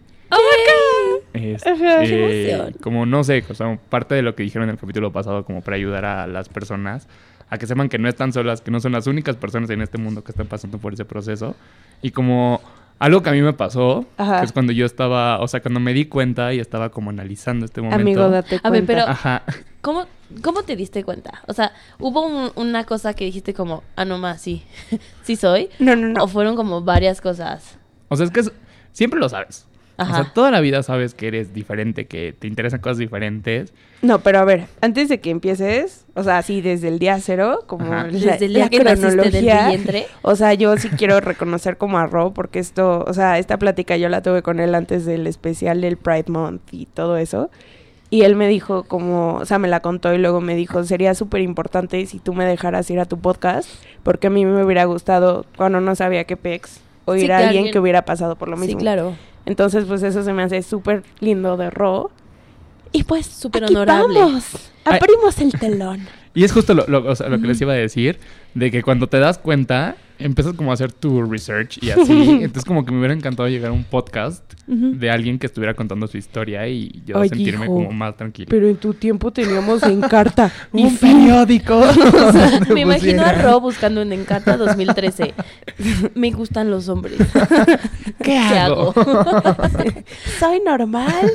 Este, 1.34 1.70
Ajá, 1.70 2.00
qué 2.04 2.52
emoción. 2.52 2.76
como 2.82 3.06
no 3.06 3.24
sé, 3.24 3.44
o 3.50 3.54
sea, 3.54 3.78
parte 3.90 4.16
de 4.16 4.22
lo 4.22 4.36
que 4.36 4.44
dijeron 4.44 4.68
en 4.68 4.76
el 4.76 4.80
capítulo 4.80 5.12
pasado, 5.12 5.46
como 5.46 5.62
para 5.62 5.78
ayudar 5.78 6.06
a 6.06 6.28
las 6.28 6.50
personas 6.50 7.08
a 7.50 7.58
que 7.58 7.66
sepan 7.66 7.88
que 7.88 7.98
no 7.98 8.10
están 8.10 8.34
solas, 8.34 8.60
que 8.60 8.72
no 8.72 8.82
son 8.82 8.92
las 8.92 9.08
únicas 9.08 9.38
personas 9.38 9.70
en 9.70 9.82
este 9.82 9.98
mundo 9.98 10.24
que 10.24 10.32
están 10.32 10.48
pasando 10.48 10.78
por 10.80 10.94
ese 10.94 11.06
proceso. 11.06 11.56
Y 12.02 12.12
como 12.12 12.62
algo 13.00 13.22
que 13.22 13.30
a 13.30 13.34
mí 13.34 13.42
me 13.42 13.54
pasó, 13.54 14.06
Ajá. 14.18 14.40
que 14.40 14.46
es 14.46 14.52
cuando 14.52 14.72
yo 14.74 14.86
estaba, 14.86 15.40
o 15.40 15.48
sea, 15.48 15.62
cuando 15.62 15.80
me 15.80 15.94
di 15.94 16.06
cuenta 16.06 16.54
y 16.54 16.60
estaba 16.60 16.90
como 16.90 17.10
analizando 17.10 17.66
este 17.66 17.82
momento. 17.82 18.02
Amigo, 18.02 18.30
date 18.30 18.60
cuenta. 18.60 18.68
A 18.68 18.72
ver, 18.72 18.86
pero- 18.86 19.02
Ajá. 19.04 19.44
¿Cómo, 19.82 20.06
¿Cómo 20.44 20.64
te 20.64 20.76
diste 20.76 21.04
cuenta? 21.04 21.42
O 21.48 21.54
sea, 21.54 21.72
¿hubo 22.00 22.26
un- 22.26 22.52
una 22.56 22.84
cosa 22.86 23.14
que 23.14 23.24
dijiste 23.26 23.54
como, 23.54 23.84
ah, 23.96 24.04
no 24.06 24.18
más, 24.18 24.42
sí, 24.42 24.64
sí 25.24 25.36
soy? 25.36 25.70
No, 25.80 25.96
no, 25.96 26.08
no. 26.10 26.24
¿O 26.24 26.28
fueron 26.28 26.56
como 26.56 26.82
varias 26.82 27.22
cosas? 27.22 27.78
O 28.10 28.16
sea, 28.18 28.26
es 28.26 28.32
que 28.32 28.42
es- 28.42 28.52
siempre 28.92 29.20
lo 29.20 29.30
sabes. 29.30 29.66
Ajá. 29.98 30.12
O 30.12 30.24
sea, 30.24 30.34
toda 30.34 30.52
la 30.52 30.62
vida 30.62 30.84
sabes 30.84 31.14
que 31.14 31.28
eres 31.28 31.54
diferente, 31.54 32.06
que 32.06 32.34
te 32.38 32.48
interesan 32.48 32.80
cosas 32.80 33.00
diferentes. 33.00 33.74
No, 34.04 34.20
pero 34.20 34.40
a 34.40 34.46
ver, 34.46 34.66
antes 34.80 35.10
de 35.10 35.20
que 35.20 35.32
empieces, 35.32 36.06
o 36.14 36.24
sea, 36.24 36.38
así 36.38 36.62
desde 36.62 36.88
el 36.88 37.00
día 37.00 37.20
cero, 37.20 37.64
como 37.66 37.92
la, 37.92 38.04
Desde 38.04 38.46
el 38.46 38.54
día 38.54 38.66
la 38.66 38.70
que 38.70 38.84
naciste 38.84 39.08
del 39.08 39.20
cronología, 39.20 39.70
vientre. 39.70 40.06
O 40.22 40.36
sea, 40.36 40.54
yo 40.54 40.78
sí 40.78 40.90
quiero 40.90 41.20
reconocer 41.20 41.78
como 41.78 41.98
a 41.98 42.06
Ro, 42.06 42.32
porque 42.32 42.60
esto, 42.60 43.04
o 43.08 43.14
sea, 43.14 43.40
esta 43.40 43.58
plática 43.58 43.98
yo 43.98 44.08
la 44.08 44.22
tuve 44.22 44.44
con 44.44 44.60
él 44.60 44.76
antes 44.76 45.06
del 45.06 45.26
especial 45.26 45.82
del 45.82 45.98
Pride 45.98 46.26
Month 46.28 46.74
y 46.74 46.86
todo 46.86 47.18
eso. 47.18 47.50
Y 48.10 48.22
él 48.22 48.36
me 48.36 48.48
dijo 48.48 48.84
como, 48.84 49.36
o 49.36 49.46
sea, 49.46 49.60
me 49.60 49.68
la 49.68 49.82
contó 49.82 50.14
y 50.14 50.18
luego 50.18 50.40
me 50.40 50.56
dijo, 50.56 50.84
sería 50.84 51.14
súper 51.14 51.42
importante 51.42 52.06
si 52.06 52.20
tú 52.20 52.34
me 52.34 52.46
dejaras 52.46 52.90
ir 52.90 53.00
a 53.00 53.06
tu 53.06 53.20
podcast, 53.20 53.70
porque 54.04 54.28
a 54.28 54.30
mí 54.30 54.46
me 54.46 54.64
hubiera 54.64 54.86
gustado, 54.86 55.46
cuando 55.58 55.82
no 55.82 55.94
sabía 55.96 56.24
qué 56.24 56.38
pex, 56.38 56.82
oír 57.08 57.22
Sí, 57.22 57.26
a 57.26 57.28
que 57.28 57.34
alguien 57.44 57.48
alguien- 57.58 57.74
que 57.74 57.80
hubiera 57.80 58.04
pasado 58.06 58.36
por 58.36 58.48
lo 58.48 58.56
Sí, 58.58 58.62
mismo. 58.68 58.80
claro. 58.80 59.16
Entonces, 59.46 59.86
pues 59.86 60.04
eso 60.04 60.24
se 60.24 60.34
me 60.34 60.44
hace 60.44 60.62
súper 60.62 61.04
lindo 61.20 61.58
de 61.58 61.70
Ro. 61.70 62.12
Y 62.92 63.04
pues, 63.04 63.26
Súper 63.26 63.64
honorable. 63.66 64.20
vamos. 64.20 64.72
Ay. 64.86 65.00
Abrimos 65.02 65.40
el 65.40 65.52
telón. 65.54 66.08
Y 66.34 66.44
es 66.44 66.52
justo 66.52 66.76
lo, 66.76 66.86
lo- 66.88 67.10
o 67.10 67.16
sea, 67.16 67.30
lo 67.30 67.42
que 67.42 67.48
les 67.48 67.60
iba 67.62 67.74
a 67.74 67.76
decir, 67.76 68.20
de 68.54 68.70
que 68.70 68.84
cuando 68.84 69.08
te 69.08 69.18
das 69.20 69.40
cuenta, 69.40 69.96
empiezas 70.20 70.54
como 70.54 70.72
a 70.72 70.74
hacer 70.74 70.92
tu 70.92 71.24
research 71.24 71.78
y 71.82 71.90
así. 71.92 72.40
Entonces 72.42 72.66
como 72.66 72.86
que 72.86 72.92
me 72.92 73.00
hubiera 73.00 73.14
encantado 73.14 73.50
llegar 73.50 73.70
a 73.72 73.74
un 73.74 73.84
podcast 73.84 74.44
de 74.68 75.10
alguien 75.10 75.40
que 75.40 75.48
estuviera 75.48 75.74
contando 75.76 76.08
su 76.08 76.18
historia 76.18 76.68
y 76.68 77.02
yo 77.06 77.18
Ay, 77.20 77.30
sentirme 77.30 77.66
hijo. 77.66 77.76
como 77.76 77.92
más 77.92 78.18
tranquilo. 78.18 78.48
Pero 78.50 78.68
en 78.68 78.76
tu 78.76 78.94
tiempo 78.94 79.32
teníamos 79.32 79.82
Encarta 79.84 80.52
un 80.74 80.98
periódico. 80.98 81.82
Me 82.74 82.82
imagino 82.82 83.22
a 83.24 83.32
Ro 83.34 83.62
buscando 83.62 84.02
en 84.02 84.12
Encarta 84.12 84.58
2013. 84.58 85.34
Me 86.16 86.32
gustan 86.32 86.70
los 86.70 86.90
hombres. 86.90 87.18
¿Qué 88.22 88.38
hago? 88.38 88.94
Soy 90.40 90.60
normal. 90.66 91.32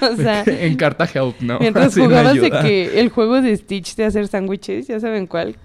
o 0.00 0.16
sea, 0.16 0.42
en 0.46 0.76
carta 0.76 1.04
help, 1.12 1.40
¿no? 1.40 1.58
mientras 1.58 1.94
jugabas 1.94 2.40
de 2.40 2.50
que 2.50 3.00
el 3.00 3.10
juego 3.10 3.42
de 3.42 3.56
Stitch 3.56 3.96
de 3.96 4.04
hacer 4.06 4.28
sándwiches, 4.28 4.86
ya 4.86 4.98
saben 5.00 5.26
cuál, 5.26 5.56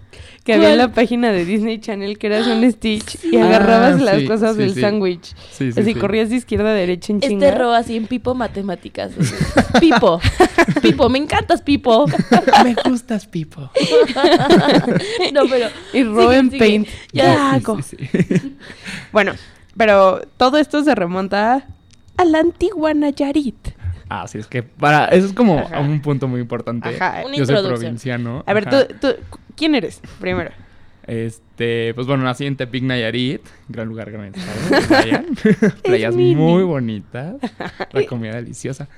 que 0.44 0.54
había 0.54 0.72
en 0.72 0.78
la 0.78 0.92
página 0.92 1.32
de 1.32 1.46
Disney 1.46 1.80
Channel 1.80 2.18
que 2.18 2.28
eras 2.28 2.48
un 2.48 2.64
Stitch 2.72 3.18
y 3.26 3.38
Ah, 3.38 3.46
agarrabas 3.48 4.02
las 4.02 4.20
sí, 4.20 4.26
cosas 4.28 4.54
sí, 4.56 4.62
del 4.62 4.74
sí. 4.74 4.82
sándwich. 4.82 5.36
Sí, 5.52 5.72
sí, 5.72 5.80
Así 5.80 5.94
sí. 5.94 6.00
corrías 6.00 6.30
de 6.30 6.36
izquierda 6.38 6.70
a 6.70 6.74
derecha 6.74 7.12
en 7.14 7.22
chinga. 7.22 7.48
Este 7.48 7.58
Ro 7.58 7.72
así 7.74 7.96
en 7.96 8.08
Pipo 8.08 8.34
Matemáticas. 8.36 9.12
Pipo. 9.80 10.20
Pipo, 10.82 11.10
me 11.10 11.18
encantas, 11.20 11.62
Pipo. 11.62 12.06
Me 12.64 12.76
gustas, 12.90 13.26
Pipo. 13.28 13.70
no, 15.34 15.42
pero. 15.50 15.68
Y 15.94 16.04
Ro 16.04 16.32
en 16.34 16.50
sigue. 16.52 16.60
Paint. 16.60 16.88
Ya. 17.14 17.24
¿Qué 17.24 17.30
Sí, 17.32 17.38
hago? 17.66 17.82
sí, 17.82 17.98
sí. 18.40 18.56
Bueno, 19.12 19.34
pero 19.76 20.22
todo 20.38 20.58
esto 20.58 20.84
se 20.84 20.96
remonta 20.96 21.66
a 22.18 22.26
la 22.26 22.40
antigua 22.40 22.94
Nayarit. 22.94 23.56
Ah, 24.10 24.28
sí, 24.28 24.38
es 24.38 24.48
que 24.48 24.64
para... 24.64 25.06
Eso 25.06 25.28
es 25.28 25.34
como 25.34 25.60
Ajá. 25.60 25.80
un 25.80 26.02
punto 26.02 26.28
muy 26.28 26.42
importante. 26.42 26.90
Ajá. 26.90 27.24
Yo 27.36 27.46
soy 27.46 27.66
provinciano. 27.66 28.44
A 28.48 28.54
ver, 28.54 28.70
tú, 28.70 28.78
tú, 29.02 29.16
¿quién 29.56 29.76
eres? 29.76 30.02
Primero. 30.20 30.52
Este, 31.08 31.94
pues 31.94 32.06
bueno, 32.06 32.24
nací 32.24 32.46
en 32.46 32.58
Tepic, 32.58 32.84
Nayarit, 32.84 33.42
gran 33.70 33.88
lugar, 33.88 34.12
gran 34.12 34.34
estado. 34.36 34.82
Vayan. 34.90 35.26
Playas 35.84 36.16
muy 36.16 36.64
bonitas, 36.64 37.36
la 37.94 38.06
comida 38.06 38.36
deliciosa. 38.36 38.90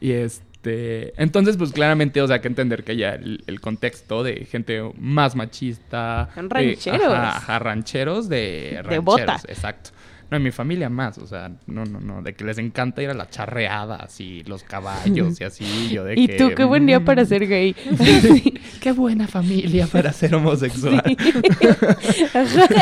Y 0.00 0.10
este, 0.10 1.12
entonces 1.22 1.56
pues 1.56 1.70
claramente, 1.70 2.20
o 2.22 2.26
sea, 2.26 2.36
hay 2.36 2.42
que 2.42 2.48
entender 2.48 2.82
que 2.82 2.96
ya 2.96 3.10
el, 3.10 3.44
el 3.46 3.60
contexto 3.60 4.24
de 4.24 4.46
gente 4.46 4.82
más 4.98 5.36
machista. 5.36 6.28
Son 6.34 6.48
de- 6.48 6.54
rancheros. 6.54 7.06
ajá, 7.14 7.36
ajá, 7.36 7.58
rancheros 7.60 8.28
de 8.28 8.80
rancheros, 8.82 9.04
bota. 9.04 9.36
exacto. 9.46 9.90
No, 10.34 10.38
en 10.38 10.42
mi 10.42 10.50
familia 10.50 10.88
más, 10.90 11.16
o 11.18 11.28
sea, 11.28 11.52
no, 11.66 11.84
no, 11.84 12.00
no, 12.00 12.20
de 12.20 12.34
que 12.34 12.42
les 12.44 12.58
encanta 12.58 13.00
ir 13.00 13.08
a 13.10 13.14
las 13.14 13.30
charreadas 13.30 14.18
y 14.20 14.42
los 14.42 14.64
caballos 14.64 15.40
y 15.40 15.44
así, 15.44 15.90
yo 15.92 16.02
de 16.02 16.14
Y 16.18 16.26
que, 16.26 16.34
tú, 16.34 16.50
qué 16.56 16.64
buen 16.64 16.86
día 16.86 16.98
mm, 16.98 17.04
para 17.04 17.24
ser 17.24 17.46
gay. 17.46 17.74
Qué 18.80 18.90
buena 18.92 19.28
familia 19.28 19.86
para 19.86 20.12
ser 20.12 20.34
homosexual. 20.34 21.02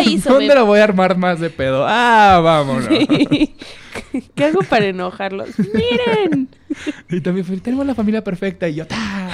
Hizo. 0.06 0.30
¿Dónde 0.32 0.48
me- 0.48 0.54
lo 0.54 0.66
voy 0.66 0.80
a 0.80 0.84
armar 0.84 1.16
más 1.16 1.40
de 1.40 1.50
pedo? 1.50 1.84
Ah, 1.86 2.40
vámonos. 2.42 2.88
¿Qué 4.34 4.44
hago 4.44 4.60
para 4.62 4.86
enojarlos? 4.86 5.50
Miren. 5.58 6.48
Y 7.10 7.20
también 7.20 7.44
fue, 7.46 7.58
tenemos 7.58 7.86
la 7.86 7.94
familia 7.94 8.24
perfecta 8.24 8.68
y 8.68 8.76
yo, 8.76 8.86
¡ta! 8.86 9.30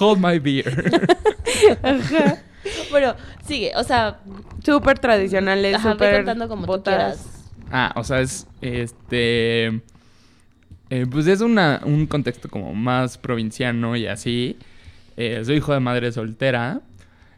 Hold 0.00 0.18
my 0.20 0.38
beer. 0.38 1.08
Ajá. 1.82 2.42
Bueno, 2.90 3.14
sigue. 3.46 3.72
O 3.76 3.84
sea, 3.84 4.20
Súper 4.64 4.98
tradicionales, 4.98 5.80
súper 5.80 6.16
contando 6.16 6.48
como 6.48 6.62
tú 6.62 6.66
botas. 6.68 6.94
quieras. 6.94 7.50
Ah, 7.70 7.92
o 7.96 8.04
sea, 8.04 8.20
es 8.20 8.46
este. 8.60 9.66
eh, 10.90 11.06
pues 11.10 11.26
es 11.26 11.40
una, 11.40 11.80
un 11.84 12.06
contexto 12.06 12.48
como 12.48 12.74
más 12.74 13.18
provinciano 13.18 13.96
y 13.96 14.06
así. 14.06 14.58
Eh, 15.16 15.42
soy 15.44 15.56
hijo 15.56 15.72
de 15.74 15.80
madre 15.80 16.12
soltera. 16.12 16.80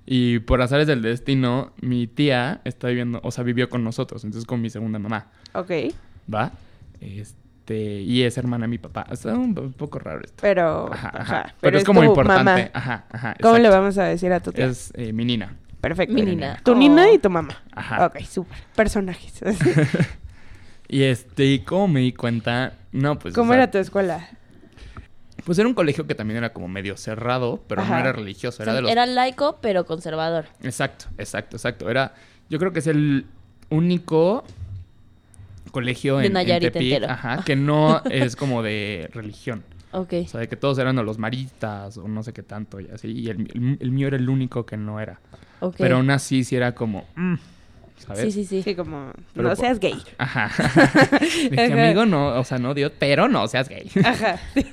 Y 0.06 0.40
por 0.40 0.60
azares 0.60 0.86
del 0.86 1.02
destino, 1.02 1.72
mi 1.80 2.06
tía 2.08 2.60
está 2.64 2.88
viviendo, 2.88 3.20
o 3.22 3.30
sea, 3.30 3.44
vivió 3.44 3.68
con 3.68 3.84
nosotros, 3.84 4.24
entonces 4.24 4.46
con 4.46 4.60
mi 4.60 4.68
segunda 4.70 4.98
mamá. 4.98 5.28
Ok, 5.54 5.70
¿Va? 6.32 6.50
Este, 7.00 7.38
y 7.76 8.22
es 8.22 8.36
hermana 8.38 8.64
de 8.64 8.68
mi 8.68 8.78
papá. 8.78 9.06
Está 9.10 9.34
un 9.34 9.54
po- 9.54 9.70
poco 9.70 9.98
raro 9.98 10.20
esto. 10.24 10.36
pero... 10.40 10.92
Ajá, 10.92 11.08
ajá, 11.08 11.20
ajá. 11.40 11.54
Pero, 11.60 11.78
es 11.78 11.84
como 11.84 12.00
tu 12.00 12.06
importante. 12.06 12.44
mamá. 12.44 12.70
Ajá, 12.72 13.04
ajá. 13.10 13.36
¿Cómo 13.40 13.58
le 13.58 13.68
vamos 13.68 13.96
a 13.98 14.04
decir 14.04 14.32
a 14.32 14.40
tu 14.40 14.52
tía? 14.52 14.66
Es 14.66 14.92
eh, 14.96 15.12
mi 15.12 15.24
nina. 15.24 15.56
Perfecto. 15.80 16.14
Mi 16.14 16.22
nina. 16.22 16.60
Tu 16.62 16.72
Oh. 16.72 16.74
nina 16.74 17.10
y 17.10 17.18
tu 17.18 17.30
mamá. 17.30 17.62
Ajá. 17.72 18.06
Ok, 18.06 18.18
súper. 18.20 18.56
Personajes. 18.74 19.40
Y 20.92 21.04
este, 21.04 21.44
y 21.46 21.60
cómo 21.60 21.86
me 21.86 22.00
di 22.00 22.12
cuenta, 22.12 22.72
no, 22.90 23.16
pues. 23.16 23.32
¿Cómo 23.32 23.50
o 23.50 23.54
sea, 23.54 23.62
era 23.62 23.70
tu 23.70 23.78
escuela? 23.78 24.28
Pues 25.44 25.56
era 25.56 25.68
un 25.68 25.74
colegio 25.74 26.04
que 26.08 26.16
también 26.16 26.38
era 26.38 26.52
como 26.52 26.66
medio 26.66 26.96
cerrado, 26.96 27.62
pero 27.68 27.82
Ajá. 27.82 27.94
no 27.94 28.00
era 28.00 28.12
religioso. 28.12 28.60
Era 28.62 28.72
O 28.72 28.74
sea, 28.74 28.76
de 28.76 28.82
los. 28.82 28.90
Era 28.90 29.06
laico, 29.06 29.58
pero 29.62 29.86
conservador. 29.86 30.46
Exacto, 30.64 31.06
exacto, 31.16 31.56
exacto. 31.56 31.88
Era. 31.88 32.14
Yo 32.48 32.58
creo 32.58 32.72
que 32.72 32.80
es 32.80 32.88
el 32.88 33.26
único 33.68 34.42
colegio 35.70 36.16
De 36.18 36.22
en, 36.26 36.26
en 36.28 36.32
Nayarit 36.34 36.72
Tepic, 36.72 36.92
entero. 36.94 37.12
ajá, 37.12 37.42
que 37.44 37.56
no 37.56 38.02
es 38.10 38.36
como 38.36 38.62
de 38.62 39.08
religión. 39.12 39.62
Ok. 39.92 40.12
O 40.24 40.28
sea, 40.28 40.40
de 40.40 40.48
que 40.48 40.56
todos 40.56 40.78
eran 40.78 40.96
o 40.98 41.02
los 41.02 41.18
maristas 41.18 41.96
o 41.96 42.06
no 42.06 42.22
sé 42.22 42.32
qué 42.32 42.42
tanto 42.44 42.78
y 42.80 42.88
así. 42.94 43.08
Y 43.10 43.28
el, 43.28 43.40
el- 43.54 43.78
el 43.80 43.90
mío 43.90 44.06
era 44.08 44.16
el 44.16 44.28
único 44.28 44.64
que 44.64 44.76
no 44.76 45.00
era. 45.00 45.20
ok. 45.60 45.74
Pero 45.78 45.96
aún 45.96 46.10
así 46.10 46.44
sí 46.44 46.54
era 46.56 46.74
como... 46.74 47.06
mm. 47.16 47.34
¿sabes? 47.98 48.22
Sí, 48.22 48.32
sí, 48.32 48.44
sí. 48.46 48.62
Sí, 48.62 48.74
como, 48.74 49.12
Pero 49.34 49.48
no 49.48 49.54
seas 49.56 49.78
gay. 49.78 50.00
Ajá. 50.18 50.44
Ajá. 50.54 51.84
amigo, 51.84 52.06
no, 52.06 52.28
o 52.40 52.44
sea, 52.44 52.56
no, 52.58 52.72
Dios, 52.72 52.92
pero 52.98 53.28
no 53.28 53.46
seas 53.46 53.68
gay. 53.68 53.90
Ajá, 54.04 54.38
sí. 54.54 54.64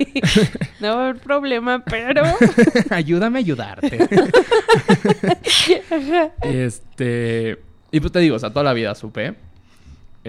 No 0.80 0.96
va 0.96 1.02
a 1.08 1.10
haber 1.10 1.22
problema, 1.22 1.84
pero... 1.84 2.24
Ayúdame 2.90 3.40
a 3.40 3.42
ayudarte. 3.42 3.98
este. 6.42 7.58
Y 7.92 8.00
pues 8.00 8.12
te 8.12 8.20
digo, 8.20 8.36
o 8.36 8.40
sea, 8.40 8.50
toda 8.52 8.64
la 8.64 8.74
vida 8.74 8.94
supe. 8.96 9.36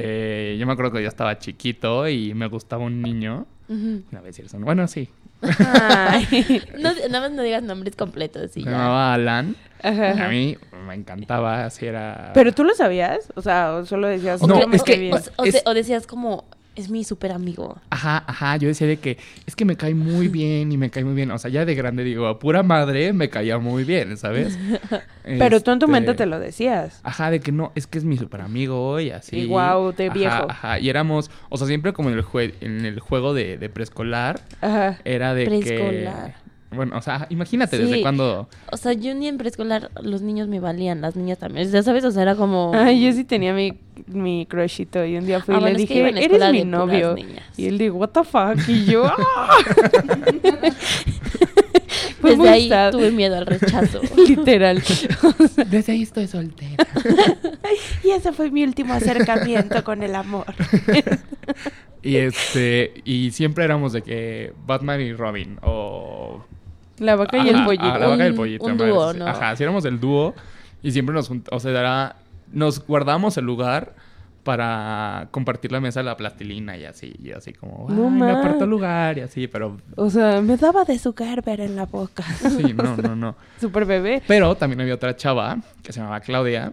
Eh, 0.00 0.56
yo 0.58 0.66
me 0.66 0.72
acuerdo 0.72 0.92
que 0.92 1.02
yo 1.02 1.08
estaba 1.08 1.38
chiquito 1.38 2.08
y 2.08 2.34
me 2.34 2.46
gustaba 2.48 2.84
un 2.84 3.02
niño. 3.02 3.46
Ujú. 3.68 4.02
No 4.10 4.18
voy 4.18 4.18
a 4.18 4.22
decir 4.22 4.44
eso. 4.46 4.58
Bueno, 4.58 4.86
sí. 4.88 5.08
Ay. 5.42 6.62
No, 6.78 6.90
nada 7.08 7.20
más 7.28 7.32
no 7.32 7.42
digas 7.42 7.62
nombres 7.62 7.96
completos 7.96 8.50
y 8.56 8.62
Se 8.62 8.62
ya. 8.62 8.70
llamaba 8.72 9.14
Alan. 9.14 9.56
Ajá. 9.82 10.26
A 10.26 10.28
mí 10.28 10.56
me 10.86 10.94
encantaba, 10.94 11.64
así 11.64 11.86
era. 11.86 12.32
¿Pero 12.34 12.52
tú 12.52 12.64
lo 12.64 12.74
sabías? 12.74 13.32
O 13.36 13.42
sea, 13.42 13.74
o 13.74 13.86
solo 13.86 14.08
decías... 14.08 14.40
No, 14.42 14.54
que- 14.56 14.62
"¿Cómo 14.62 14.74
es 14.74 14.82
que- 14.82 14.92
qué 14.94 14.98
bien"? 15.00 15.14
o- 15.14 15.42
o 15.42 15.44
es- 15.44 15.54
de- 15.54 15.62
o 15.66 15.74
decías 15.74 16.06
como, 16.06 16.44
es 16.78 16.88
mi 16.90 17.04
súper 17.04 17.32
amigo. 17.32 17.78
Ajá, 17.90 18.24
ajá, 18.26 18.56
yo 18.56 18.68
decía 18.68 18.86
de 18.86 18.96
que 18.98 19.18
es 19.46 19.54
que 19.56 19.64
me 19.64 19.76
cae 19.76 19.94
muy 19.94 20.28
bien 20.38 20.70
y 20.72 20.76
me 20.78 20.90
cae 20.90 21.04
muy 21.04 21.14
bien. 21.14 21.30
O 21.30 21.38
sea, 21.38 21.50
ya 21.50 21.64
de 21.64 21.74
grande 21.74 22.04
digo, 22.04 22.26
a 22.26 22.38
pura 22.38 22.62
madre 22.62 23.12
me 23.12 23.28
caía 23.28 23.58
muy 23.58 23.84
bien, 23.84 24.16
¿sabes? 24.16 24.58
Pero 25.24 25.60
tú 25.60 25.72
en 25.72 25.78
tu 25.78 25.86
Este, 25.86 25.92
mente 25.92 26.14
te 26.14 26.26
lo 26.26 26.38
decías. 26.38 27.00
Ajá, 27.02 27.30
de 27.30 27.40
que 27.40 27.52
no, 27.52 27.72
es 27.74 27.86
que 27.86 27.98
es 27.98 28.04
mi 28.04 28.16
super 28.16 28.40
amigo 28.40 28.98
y 29.00 29.10
así. 29.10 29.36
Y 29.40 29.46
guau, 29.46 29.92
de 29.92 30.06
Ajá, 30.06 30.14
viejo. 30.14 30.46
Ajá, 30.50 30.78
y 30.78 30.88
éramos, 30.88 31.30
o 31.50 31.56
sea, 31.58 31.66
siempre 31.66 31.92
como 31.92 32.08
en 32.10 32.16
el, 32.16 32.24
jue- 32.24 32.54
en 32.60 32.84
el 32.86 33.00
juego 33.00 33.34
de, 33.34 33.58
de 33.58 33.68
preescolar, 33.68 34.40
Ajá. 34.60 34.98
era 35.04 35.34
de 35.34 35.44
Preescolar. 35.46 36.34
que... 36.34 36.47
Bueno, 36.70 36.98
o 36.98 37.00
sea, 37.02 37.26
imagínate 37.30 37.76
Sí. 37.78 37.82
desde 37.84 38.02
cuando... 38.02 38.46
O 38.70 38.76
sea, 38.76 38.92
yo 38.92 39.14
ni 39.14 39.26
en 39.26 39.38
preescolar 39.38 39.90
los 40.02 40.20
niños 40.20 40.48
me 40.48 40.60
valían, 40.60 41.00
las 41.00 41.16
niñas 41.16 41.38
también. 41.38 41.70
Ya 41.70 41.82
sabes, 41.82 42.04
o 42.04 42.10
sea, 42.10 42.22
era 42.22 42.34
como... 42.34 42.72
Ay, 42.74 43.02
yo 43.04 43.12
sí 43.12 43.24
tenía 43.24 43.54
mi, 43.54 43.72
mi 44.06 44.44
crushito 44.46 45.02
y 45.04 45.16
un 45.16 45.24
día 45.26 45.40
fui 45.40 45.54
Ah, 45.54 45.58
y 45.58 45.60
bueno, 45.62 45.78
le 45.78 45.80
dije, 45.86 46.08
eres 46.24 46.52
mi 46.52 46.64
novio. 46.64 47.16
Y 47.56 47.66
él 47.66 47.78
dijo, 47.78 47.96
what 47.96 48.10
the 48.10 48.22
fuck? 48.24 48.58
Y 48.68 48.84
yo, 48.84 49.06
"Ah". 49.06 49.48
Fue 52.20 52.30
Desde 52.36 52.48
ahí 52.48 52.68
sad. 52.68 52.90
tuve 52.92 53.10
miedo 53.12 53.36
al 53.36 53.46
rechazo. 53.46 54.00
Literal. 54.28 54.82
Desde 55.70 55.92
ahí 55.92 56.02
estoy 56.02 56.26
soltera. 56.26 56.86
y 58.04 58.10
ese 58.10 58.32
fue 58.32 58.50
mi 58.50 58.62
último 58.64 58.92
acercamiento 58.92 59.82
con 59.84 60.02
el 60.02 60.14
amor. 60.14 60.44
y 62.02 62.16
este, 62.16 62.92
y 63.04 63.30
siempre 63.30 63.64
éramos 63.64 63.92
de 63.92 64.02
que 64.02 64.52
Batman 64.66 65.00
y 65.00 65.12
Robin 65.14 65.58
o... 65.62 66.44
La 67.00 67.16
vaca 67.16 67.38
y 67.38 67.48
el 67.48 67.56
Ajá, 67.56 67.64
pollito. 67.66 67.84
ah, 67.84 67.98
la 67.98 68.06
vaca 68.08 68.24
y 68.24 68.26
el 68.28 68.34
pollito. 68.34 68.64
un 68.66 68.76
me 68.76 68.86
dúo. 68.86 69.12
¿no? 69.14 69.26
Ajá, 69.26 69.54
si 69.56 69.62
éramos 69.62 69.84
el 69.84 69.98
dúo 70.00 70.34
y 70.82 70.90
siempre 70.92 71.14
nos 71.14 71.30
o 71.50 71.60
sea, 71.60 71.70
era- 71.70 72.16
nos 72.52 72.84
guardábamos 72.86 73.36
el 73.36 73.44
lugar 73.44 73.94
para 74.42 75.28
compartir 75.30 75.70
la 75.72 75.80
mesa 75.80 76.00
de 76.00 76.04
la 76.04 76.16
plastilina 76.16 76.76
y 76.78 76.84
así, 76.86 77.14
y 77.22 77.32
así 77.32 77.52
como, 77.52 77.86
No 77.90 78.04
"Ay, 78.04 78.10
me 78.10 78.32
ma. 78.32 78.40
apartó 78.40 78.66
lugar 78.66 79.18
y 79.18 79.20
así, 79.20 79.46
pero 79.46 79.76
O 79.96 80.08
sea, 80.08 80.40
me 80.40 80.56
daba 80.56 80.84
de 80.84 80.98
su 80.98 81.12
Gerber 81.14 81.60
en 81.60 81.76
la 81.76 81.84
boca. 81.84 82.22
sí, 82.22 82.72
no, 82.74 82.96
no, 82.96 83.14
no. 83.14 83.36
Super 83.60 83.84
bebé. 83.84 84.22
Pero 84.26 84.54
también 84.54 84.80
había 84.80 84.94
otra 84.94 85.14
chava 85.16 85.58
que 85.82 85.92
se 85.92 86.00
llamaba 86.00 86.20
Claudia 86.20 86.72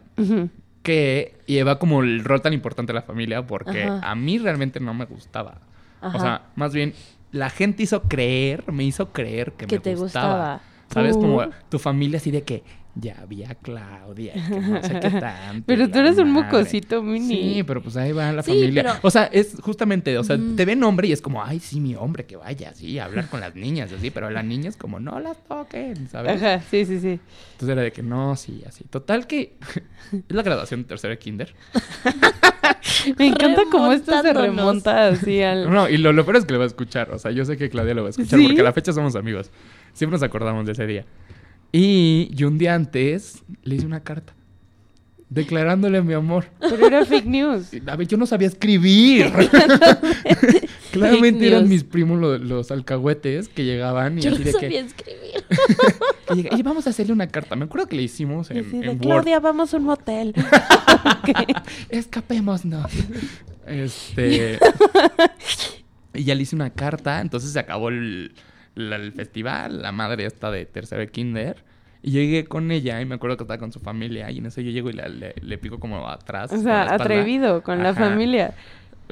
que 0.84 1.36
lleva 1.48 1.80
como 1.80 2.02
el 2.02 2.24
rol 2.24 2.42
tan 2.42 2.54
importante 2.54 2.94
de 2.94 3.00
la 3.00 3.02
familia 3.02 3.46
porque 3.46 3.84
Ajá. 3.84 4.10
a 4.12 4.16
mí 4.16 4.38
realmente 4.38 4.80
no 4.80 4.94
me 4.94 5.06
gustaba. 5.06 5.56
Ajá. 6.02 6.18
O 6.18 6.20
sea, 6.22 6.42
más 6.56 6.74
bien 6.74 6.94
la 7.36 7.50
gente 7.50 7.84
hizo 7.84 8.02
creer, 8.04 8.72
me 8.72 8.84
hizo 8.84 9.12
creer 9.12 9.52
que, 9.54 9.68
Que 9.68 9.76
me 9.76 9.82
te 9.82 9.96
gustaba. 9.96 10.28
gustaba. 10.56 10.62
¿Sabes? 10.94 11.16
Uh. 11.18 11.22
Como 11.22 11.42
tu 11.70 11.80
familia 11.80 12.18
así 12.18 12.32
de 12.32 12.44
que 12.44 12.64
ya 12.98 13.18
había 13.22 13.56
Claudia, 13.56 14.34
y 14.36 14.42
que 14.42 14.60
no 14.60 14.82
sé 14.82 15.00
qué 15.02 15.10
tanto. 15.20 15.64
Pero 15.68 15.90
tú 15.90 16.00
eres 16.00 16.18
un 16.18 16.32
madre. 16.32 16.46
mocosito 16.52 17.04
mini. 17.04 17.28
Sí, 17.28 17.64
pero 17.68 17.82
pues 17.82 17.98
ahí 17.98 18.12
va 18.14 18.32
la 18.32 18.42
Sí, 18.42 18.52
familia. 18.52 18.84
pero- 18.84 18.96
O 19.02 19.12
sea, 19.12 19.26
es 19.26 19.58
justamente, 19.62 20.18
o 20.18 20.24
sea, 20.24 20.38
te 20.56 20.64
ven 20.66 20.82
hombre 20.84 21.08
y 21.10 21.12
es 21.12 21.22
como, 21.22 21.44
ay, 21.44 21.60
sí, 21.60 21.80
mi 21.82 21.96
hombre, 21.96 22.26
que 22.26 22.38
vaya, 22.38 22.74
sí, 22.74 22.98
a 23.00 23.06
hablar 23.06 23.28
con 23.30 23.42
las 23.42 23.54
niñas, 23.56 23.92
así, 23.92 24.12
pero 24.12 24.30
las 24.30 24.46
niñas 24.46 24.78
como, 24.78 25.00
no 25.00 25.20
las 25.20 25.44
toquen, 25.44 26.08
¿sabes? 26.10 26.42
Ajá, 26.42 26.62
sí, 26.72 26.86
sí, 26.86 27.00
sí. 27.00 27.20
Entonces 27.54 27.70
era 27.70 27.82
de 27.82 27.92
que 27.92 28.02
no, 28.02 28.36
sí, 28.36 28.64
así. 28.68 28.84
Total 28.86 29.28
que 29.28 29.58
es 30.12 30.24
la 30.36 30.44
graduación 30.44 30.84
de 30.84 30.88
tercero 30.88 31.12
de 31.12 31.20
kinder. 31.20 31.54
Me 33.18 33.28
encanta 33.28 33.64
cómo 33.72 33.92
esto 33.92 34.20
se 34.22 34.34
remonta 34.34 35.08
así 35.10 35.42
al... 35.42 35.70
No, 35.70 35.88
y 35.90 35.98
lo, 35.98 36.12
lo 36.14 36.24
peor 36.26 36.38
es 36.38 36.46
que 36.46 36.54
lo 36.54 36.60
va 36.60 36.66
a 36.66 36.68
escuchar. 36.68 37.12
O 37.12 37.20
sea, 37.20 37.32
yo 37.32 37.46
sé 37.46 37.58
que 37.58 37.70
Claudia 37.70 37.94
lo 37.94 38.02
va 38.04 38.08
a 38.08 38.12
escuchar 38.12 38.40
¿Sí? 38.40 38.46
porque 38.48 38.62
a 38.62 38.64
la 38.64 38.74
fecha 38.74 38.94
somos 38.94 39.16
amigos. 39.16 39.52
Siempre 39.94 40.16
nos 40.16 40.24
acordamos 40.24 40.66
de 40.66 40.72
ese 40.72 40.86
día. 40.88 41.06
Y 41.72 42.30
yo 42.34 42.48
un 42.48 42.58
día 42.58 42.74
antes 42.76 43.44
le 43.64 43.76
hice 43.76 43.86
una 43.86 44.02
carta 44.02 44.34
declarándole 45.30 46.02
mi 46.02 46.14
amor. 46.14 46.46
Pero 46.60 46.88
era 46.88 47.04
fake 47.06 47.26
news. 47.26 47.72
A 47.88 47.96
ver, 47.96 48.08
yo 48.08 48.16
no 48.16 48.26
sabía 48.26 48.48
escribir. 48.48 49.32
Claramente 50.92 51.46
eran 51.48 51.68
mis 51.68 51.84
primos 51.84 52.20
lo- 52.22 52.38
los, 52.38 52.72
alcahuetes 52.72 53.50
que 53.50 53.66
llegaban 53.66 54.18
y 54.18 54.22
Yo 54.22 54.30
no 54.30 54.36
así 54.36 54.46
de 54.46 54.52
sabía 54.54 54.70
que, 54.70 54.80
escribir. 54.80 55.44
que 56.30 56.36
llega, 56.36 56.50
"Oye, 56.54 56.64
vamos 56.64 56.88
a 56.88 56.92
hacerle 56.92 57.12
una 57.12 57.28
carta. 57.28 57.56
Me 57.58 57.66
acuerdo 57.66 57.88
que 57.88 57.98
le 57.98 58.04
hicimos 58.04 58.50
Y 58.50 58.60
en, 58.60 58.66
en 58.76 58.82
de, 58.82 58.88
Word. 58.90 59.00
Claudia, 59.00 59.40
vamos 59.42 59.74
a 59.74 59.78
un 59.78 59.84
motel. 59.84 60.34
Escapémonos. 61.90 62.92
Este. 63.68 64.60
y 66.14 66.24
ya 66.24 66.36
le 66.36 66.44
hice 66.44 66.56
una 66.56 66.70
carta, 66.70 67.20
entonces 67.20 67.52
se 67.52 67.60
acabó 67.60 67.90
el, 67.90 68.34
la- 68.76 68.98
el 68.98 69.12
festival, 69.14 69.82
la 69.82 69.92
madre 69.92 70.26
esta 70.26 70.52
de 70.52 70.66
tercero 70.66 71.02
de 71.02 71.08
kinder. 71.10 71.64
Y 72.02 72.12
llegué 72.12 72.46
con 72.46 72.70
ella 72.72 73.02
y 73.02 73.06
me 73.06 73.16
acuerdo 73.16 73.36
que 73.38 73.44
estaba 73.46 73.58
con 73.58 73.72
su 73.72 73.80
familia 73.80 74.30
y 74.30 74.38
en 74.38 74.46
eso 74.46 74.62
yo 74.62 74.70
llego 74.70 74.90
y 74.92 74.94
la- 74.94 75.08
le, 75.08 75.34
le 75.42 75.58
pico 75.58 75.80
como 75.80 76.08
atrás. 76.08 76.52
O 76.52 76.58
sea, 76.62 76.94
atrevido 76.94 77.64
con 77.64 77.82
la 77.82 77.94
familia. 77.96 78.54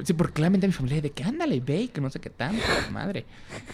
Sí, 0.03 0.13
porque 0.13 0.33
claramente 0.33 0.65
mi 0.67 0.73
familia 0.73 1.01
de 1.01 1.11
que 1.11 1.23
ándale, 1.23 1.59
ve, 1.59 1.81
y 1.81 1.87
que 1.87 2.01
no 2.01 2.09
sé 2.09 2.19
qué 2.19 2.29
tanto, 2.31 2.61
madre. 2.91 3.25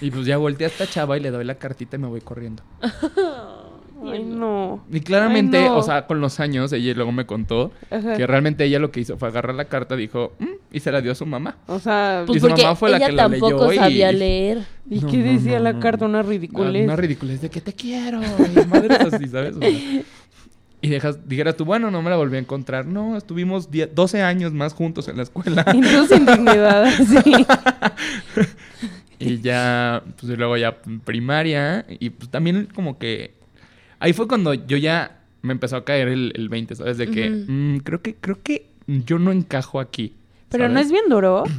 Y 0.01 0.11
pues 0.11 0.25
ya 0.25 0.37
volteé 0.37 0.65
a 0.65 0.69
esta 0.69 0.85
chava 0.87 1.17
y 1.17 1.21
le 1.21 1.31
doy 1.31 1.45
la 1.45 1.55
cartita 1.55 1.95
y 1.95 1.99
me 1.99 2.07
voy 2.07 2.21
corriendo. 2.21 2.63
Ay, 4.05 4.23
no. 4.23 4.83
Y 4.91 5.01
claramente, 5.01 5.57
Ay, 5.57 5.65
no. 5.65 5.77
o 5.77 5.83
sea, 5.83 6.07
con 6.07 6.21
los 6.21 6.39
años, 6.39 6.71
ella 6.73 6.93
luego 6.93 7.11
me 7.11 7.25
contó 7.25 7.71
Ajá. 7.91 8.15
que 8.15 8.25
realmente 8.27 8.63
ella 8.63 8.79
lo 8.79 8.91
que 8.91 9.01
hizo 9.01 9.17
fue 9.17 9.27
agarrar 9.27 9.55
la 9.55 9.65
carta, 9.65 9.95
dijo, 9.95 10.33
"Mm", 10.39 10.45
y 10.71 10.79
se 10.79 10.91
la 10.91 11.01
dio 11.01 11.11
a 11.11 11.15
su 11.15 11.25
mamá. 11.25 11.57
O 11.67 11.79
sea, 11.79 12.23
Pues 12.25 12.37
Y 12.37 12.39
su 12.39 12.47
porque 12.47 12.63
mamá 12.63 12.75
fue 12.75 12.89
la 12.91 12.97
ella 12.97 13.07
que 13.07 13.11
la 13.13 13.23
tampoco 13.29 13.67
leyó 13.69 13.73
y- 13.73 13.75
sabía 13.77 14.11
leer. 14.11 14.59
¿y 14.89 14.99
No, 15.01 15.07
qué 15.11 15.17
decía 15.17 15.57
no, 15.57 15.63
la 15.65 15.73
no, 15.73 15.79
carta? 15.79 16.05
Una 16.05 16.23
ridiculez. 16.23 16.85
una 16.85 16.95
ridiculez 16.95 17.41
de 17.41 17.49
que 17.49 17.61
te 17.61 17.73
quiero. 17.73 18.21
Y 18.21 18.65
madres 18.67 18.99
así, 19.13 19.27
¿sabes? 19.27 19.55
O 19.55 19.59
sea, 19.59 19.69
y 20.81 20.87
dejas, 20.87 21.27
dijeras 21.27 21.57
tú, 21.57 21.65
bueno, 21.65 21.91
no 21.91 22.01
me 22.01 22.09
la 22.09 22.15
volví 22.15 22.37
a 22.37 22.39
encontrar. 22.39 22.85
No, 22.85 23.17
estuvimos 23.17 23.69
10 23.69 23.93
12 23.93 24.21
años 24.21 24.53
más 24.53 24.73
juntos 24.73 25.09
en 25.09 25.17
la 25.17 25.23
escuela. 25.23 25.65
Y 25.75 25.83
sin 26.07 26.25
dignidad, 26.25 26.87
sí. 26.95 27.45
y 29.19 29.41
ya, 29.41 30.01
pues 30.19 30.31
y 30.31 30.35
luego 30.37 30.55
ya 30.57 30.77
primaria. 31.03 31.85
Y 31.89 32.11
pues 32.11 32.29
también 32.29 32.67
como 32.73 32.97
que... 32.97 33.37
Ahí 33.99 34.13
fue 34.13 34.27
cuando 34.27 34.53
yo 34.53 34.77
ya 34.77 35.19
me 35.41 35.53
empezó 35.53 35.77
a 35.77 35.85
caer 35.85 36.07
el, 36.09 36.31
el 36.35 36.49
20, 36.49 36.75
¿sabes? 36.75 36.97
De 36.97 37.09
que 37.09 37.29
mm, 37.29 37.79
creo 37.79 38.01
que 38.01 38.15
creo 38.15 38.41
que 38.41 38.67
yo 38.87 39.19
no 39.19 39.31
encajo 39.31 39.79
aquí. 39.79 40.13
Pero 40.49 40.67
no 40.69 40.79
es 40.79 40.91
bien 40.91 41.05
duro. 41.09 41.43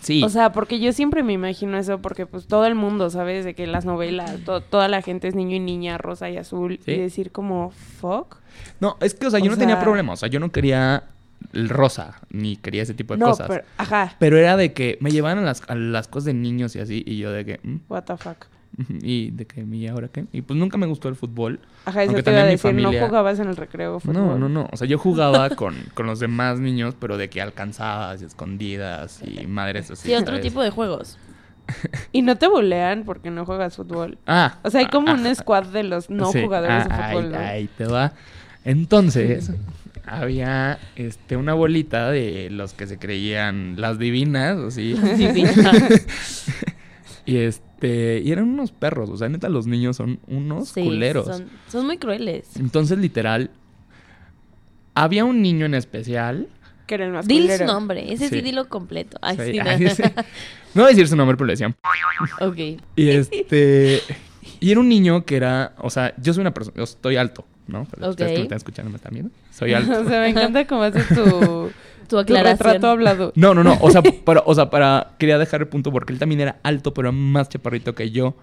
Sí. 0.00 0.22
O 0.24 0.28
sea, 0.30 0.52
porque 0.52 0.80
yo 0.80 0.90
siempre 0.92 1.22
me 1.22 1.34
imagino 1.34 1.76
eso, 1.76 2.00
porque 2.00 2.24
pues 2.26 2.46
todo 2.46 2.66
el 2.66 2.74
mundo, 2.74 3.10
¿sabes? 3.10 3.44
De 3.44 3.54
que 3.54 3.66
las 3.66 3.84
novelas, 3.84 4.40
to- 4.44 4.62
toda 4.62 4.88
la 4.88 5.02
gente 5.02 5.28
es 5.28 5.34
niño 5.36 5.54
y 5.54 5.60
niña, 5.60 5.98
rosa 5.98 6.28
y 6.30 6.38
azul. 6.38 6.80
Sí. 6.84 6.92
Y 6.92 6.96
decir 6.98 7.30
como, 7.30 7.70
fuck. 7.70 8.36
no, 8.80 8.96
es 9.00 9.14
que, 9.14 9.26
o 9.26 9.30
sea, 9.30 9.38
yo 9.38 9.46
o 9.46 9.50
no 9.50 9.58
tenía 9.58 9.78
problema. 9.78 10.14
O 10.14 10.16
sea, 10.16 10.28
yo 10.30 10.40
no 10.40 10.50
quería 10.50 11.04
el 11.52 11.68
rosa, 11.68 12.20
ni 12.30 12.56
quería 12.56 12.82
ese 12.82 12.94
tipo 12.94 13.14
de 13.14 13.20
No, 13.20 13.26
cosas. 13.28 13.46
pero, 13.48 13.64
ajá, 13.76 14.16
Pero 14.18 14.38
era 14.38 14.56
de 14.56 14.72
que 14.72 14.96
me 15.00 15.10
llevaban 15.10 15.38
a 15.38 15.42
las, 15.42 15.62
a 15.68 15.74
las 15.74 16.08
cosas 16.08 16.24
de 16.24 16.34
niños 16.34 16.74
y 16.74 16.80
así, 16.80 17.04
y 17.06 17.18
yo 17.18 17.30
de 17.30 17.44
que, 17.44 17.60
mm, 17.62 17.76
what 17.88 18.02
the 18.04 18.16
fuck. 18.16 18.46
Y 19.02 19.30
de 19.30 19.46
que, 19.46 19.60
¿y 19.62 19.86
ahora 19.86 20.08
qué? 20.08 20.24
Y 20.32 20.42
pues 20.42 20.58
nunca 20.58 20.78
me 20.78 20.86
gustó 20.86 21.08
el 21.08 21.16
fútbol. 21.16 21.60
Ajá, 21.84 22.02
eso 22.02 22.10
Aunque 22.10 22.22
te 22.22 22.30
iba 22.30 22.38
a 22.38 22.42
también 22.42 22.46
mi 22.46 22.52
decir, 22.52 22.70
familia- 22.70 23.00
no 23.02 23.06
jugabas 23.08 23.38
en 23.38 23.48
el 23.48 23.56
recreo 23.56 24.00
fútbol. 24.00 24.14
No, 24.14 24.38
no, 24.38 24.48
no. 24.48 24.68
O 24.72 24.76
sea, 24.76 24.86
yo 24.88 24.98
jugaba 24.98 25.50
con, 25.56 25.74
con 25.94 26.06
los 26.06 26.20
demás 26.20 26.58
niños, 26.58 26.94
pero 26.98 27.16
de 27.18 27.28
que 27.28 27.40
alcanzadas 27.42 28.22
y 28.22 28.24
escondidas 28.24 29.20
y 29.22 29.46
madres 29.46 29.90
así. 29.90 30.08
Sí, 30.08 30.14
otro 30.14 30.26
¿sabes? 30.36 30.42
tipo 30.42 30.62
de 30.62 30.70
juegos. 30.70 31.18
Y 32.12 32.22
no 32.22 32.36
te 32.36 32.48
bulean 32.48 33.04
porque 33.04 33.30
no 33.30 33.46
juegas 33.46 33.76
fútbol. 33.76 34.18
Ah. 34.26 34.58
O 34.62 34.70
sea, 34.70 34.80
hay 34.80 34.86
como 34.86 35.12
un 35.12 35.26
ah, 35.26 35.34
squad 35.34 35.66
de 35.66 35.84
los 35.84 36.10
no 36.10 36.30
sí. 36.32 36.42
jugadores 36.42 36.88
de 36.88 36.92
Ah, 36.92 37.10
fútbol, 37.12 37.34
ahí 37.36 37.68
te 37.78 37.86
va. 37.86 38.12
Entonces, 38.64 39.52
había 40.06 40.78
este 40.96 41.36
una 41.36 41.54
bolita 41.54 42.10
de 42.10 42.48
los 42.50 42.74
que 42.74 42.86
se 42.86 42.98
creían 42.98 43.74
las 43.80 43.98
divinas, 43.98 44.58
así. 44.58 44.94
Y 47.26 47.36
este, 47.38 48.20
y 48.24 48.32
eran 48.32 48.48
unos 48.48 48.72
perros, 48.72 49.10
o 49.10 49.16
sea, 49.16 49.28
neta 49.28 49.48
los 49.48 49.66
niños 49.66 49.96
son 49.96 50.18
unos 50.26 50.70
Sí, 50.70 50.82
culeros. 50.82 51.26
Son, 51.26 51.48
son 51.68 51.86
muy 51.86 51.98
crueles. 51.98 52.56
Entonces, 52.56 52.98
literal, 52.98 53.50
había 54.94 55.24
un 55.24 55.42
niño 55.42 55.66
en 55.66 55.74
especial. 55.74 56.48
Que 56.86 56.96
era 56.96 57.06
el 57.06 57.12
más 57.12 57.26
Dile 57.26 57.58
su 57.58 57.64
nombre. 57.64 58.12
Ese 58.12 58.28
sí, 58.28 58.36
Sí. 58.36 58.40
dilo 58.42 58.68
completo. 58.68 59.18
Ay, 59.22 59.36
Sí, 59.38 59.52
sí, 59.52 59.58
no. 59.58 59.64
ay, 59.70 59.88
sí. 59.90 60.02
No 60.74 60.82
voy 60.82 60.84
a 60.84 60.88
decir 60.88 61.06
su 61.08 61.16
nombre, 61.16 61.36
pero 61.36 61.46
le 61.46 61.52
decían. 61.52 61.74
Ok. 62.40 62.56
Y 62.96 63.08
este. 63.08 64.00
Y 64.58 64.70
era 64.70 64.80
un 64.80 64.88
niño 64.88 65.24
que 65.24 65.36
era. 65.36 65.74
O 65.78 65.90
sea, 65.90 66.14
yo 66.18 66.32
soy 66.34 66.40
una 66.40 66.54
persona. 66.54 66.76
Yo 66.76 66.84
estoy 66.84 67.16
alto. 67.16 67.44
¿no? 67.68 67.86
Pero 67.90 68.10
ustedes 68.10 68.30
que 68.30 68.34
Ok. 68.34 68.38
me 68.38 68.42
están 68.44 68.56
escuchando 68.56 68.90
me 68.90 68.96
están 68.96 69.12
viendo. 69.12 69.30
Soy 69.52 69.72
alto. 69.74 70.00
o 70.00 70.04
sea, 70.08 70.20
me 70.20 70.28
encanta 70.30 70.66
cómo 70.66 70.82
haces 70.82 71.06
tu, 71.08 71.70
Tu 72.18 72.24
tu 72.26 72.32
aclaración. 72.34 72.58
retrato 72.58 72.86
hablado. 72.88 73.32
No, 73.36 73.54
no, 73.54 73.62
no. 73.64 73.76
O 73.80 73.90
sea, 73.90 74.02
para, 74.24 74.42
o 74.46 74.54
sea, 74.54 74.70
para. 74.70 75.12
Quería 75.18 75.38
dejar 75.38 75.60
el 75.60 75.68
punto 75.68 75.90
porque 75.92 76.12
él 76.12 76.18
también 76.18 76.40
era 76.40 76.56
alto, 76.62 76.92
pero 76.94 77.12
más 77.12 77.48
chaparrito 77.48 77.94
que 77.94 78.10
yo. 78.10 78.34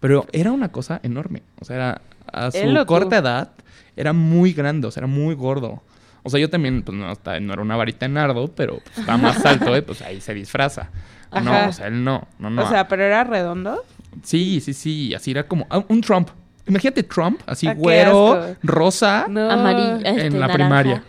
Pero 0.00 0.26
era 0.32 0.50
una 0.52 0.70
cosa 0.70 1.00
enorme. 1.02 1.42
O 1.60 1.64
sea, 1.64 1.76
era. 1.76 2.00
A 2.32 2.50
su 2.50 2.58
corta 2.86 3.18
edad, 3.18 3.50
era 3.96 4.12
muy 4.12 4.52
grande, 4.52 4.86
o 4.86 4.90
sea, 4.90 5.02
era 5.02 5.06
muy 5.06 5.34
gordo. 5.34 5.82
O 6.22 6.30
sea, 6.30 6.38
yo 6.40 6.48
también, 6.48 6.82
pues 6.82 6.96
no, 6.96 7.08
hasta- 7.10 7.38
no 7.40 7.52
era 7.52 7.60
una 7.62 7.76
varita 7.76 8.06
de 8.06 8.12
nardo, 8.12 8.48
pero 8.54 8.78
pues, 8.84 8.98
estaba 8.98 9.18
más 9.18 9.44
alto, 9.44 9.74
¿eh? 9.76 9.82
Pues 9.82 10.00
ahí 10.02 10.20
se 10.20 10.32
disfraza. 10.32 10.88
Ajá. 11.30 11.40
No, 11.64 11.68
o 11.68 11.72
sea, 11.72 11.88
él 11.88 12.02
no, 12.04 12.26
no, 12.38 12.48
no. 12.48 12.62
O 12.62 12.68
sea, 12.68 12.86
pero 12.88 13.02
era 13.04 13.24
redondo. 13.24 13.82
sí, 14.22 14.60
sí, 14.60 14.72
sí. 14.72 15.14
Así 15.14 15.32
era 15.32 15.46
como. 15.46 15.66
ah, 15.68 15.84
un 15.88 16.00
Trump. 16.00 16.28
Imagínate 16.66 17.02
Trump, 17.02 17.40
así 17.44 17.66
Ah, 17.66 17.74
güero, 17.74 18.54
rosa. 18.62 19.26
No. 19.28 19.50
Amarillo. 19.50 19.96
este, 19.96 20.26
en 20.26 20.32
la 20.34 20.46
naranja. 20.46 20.54
primaria. 20.54 21.04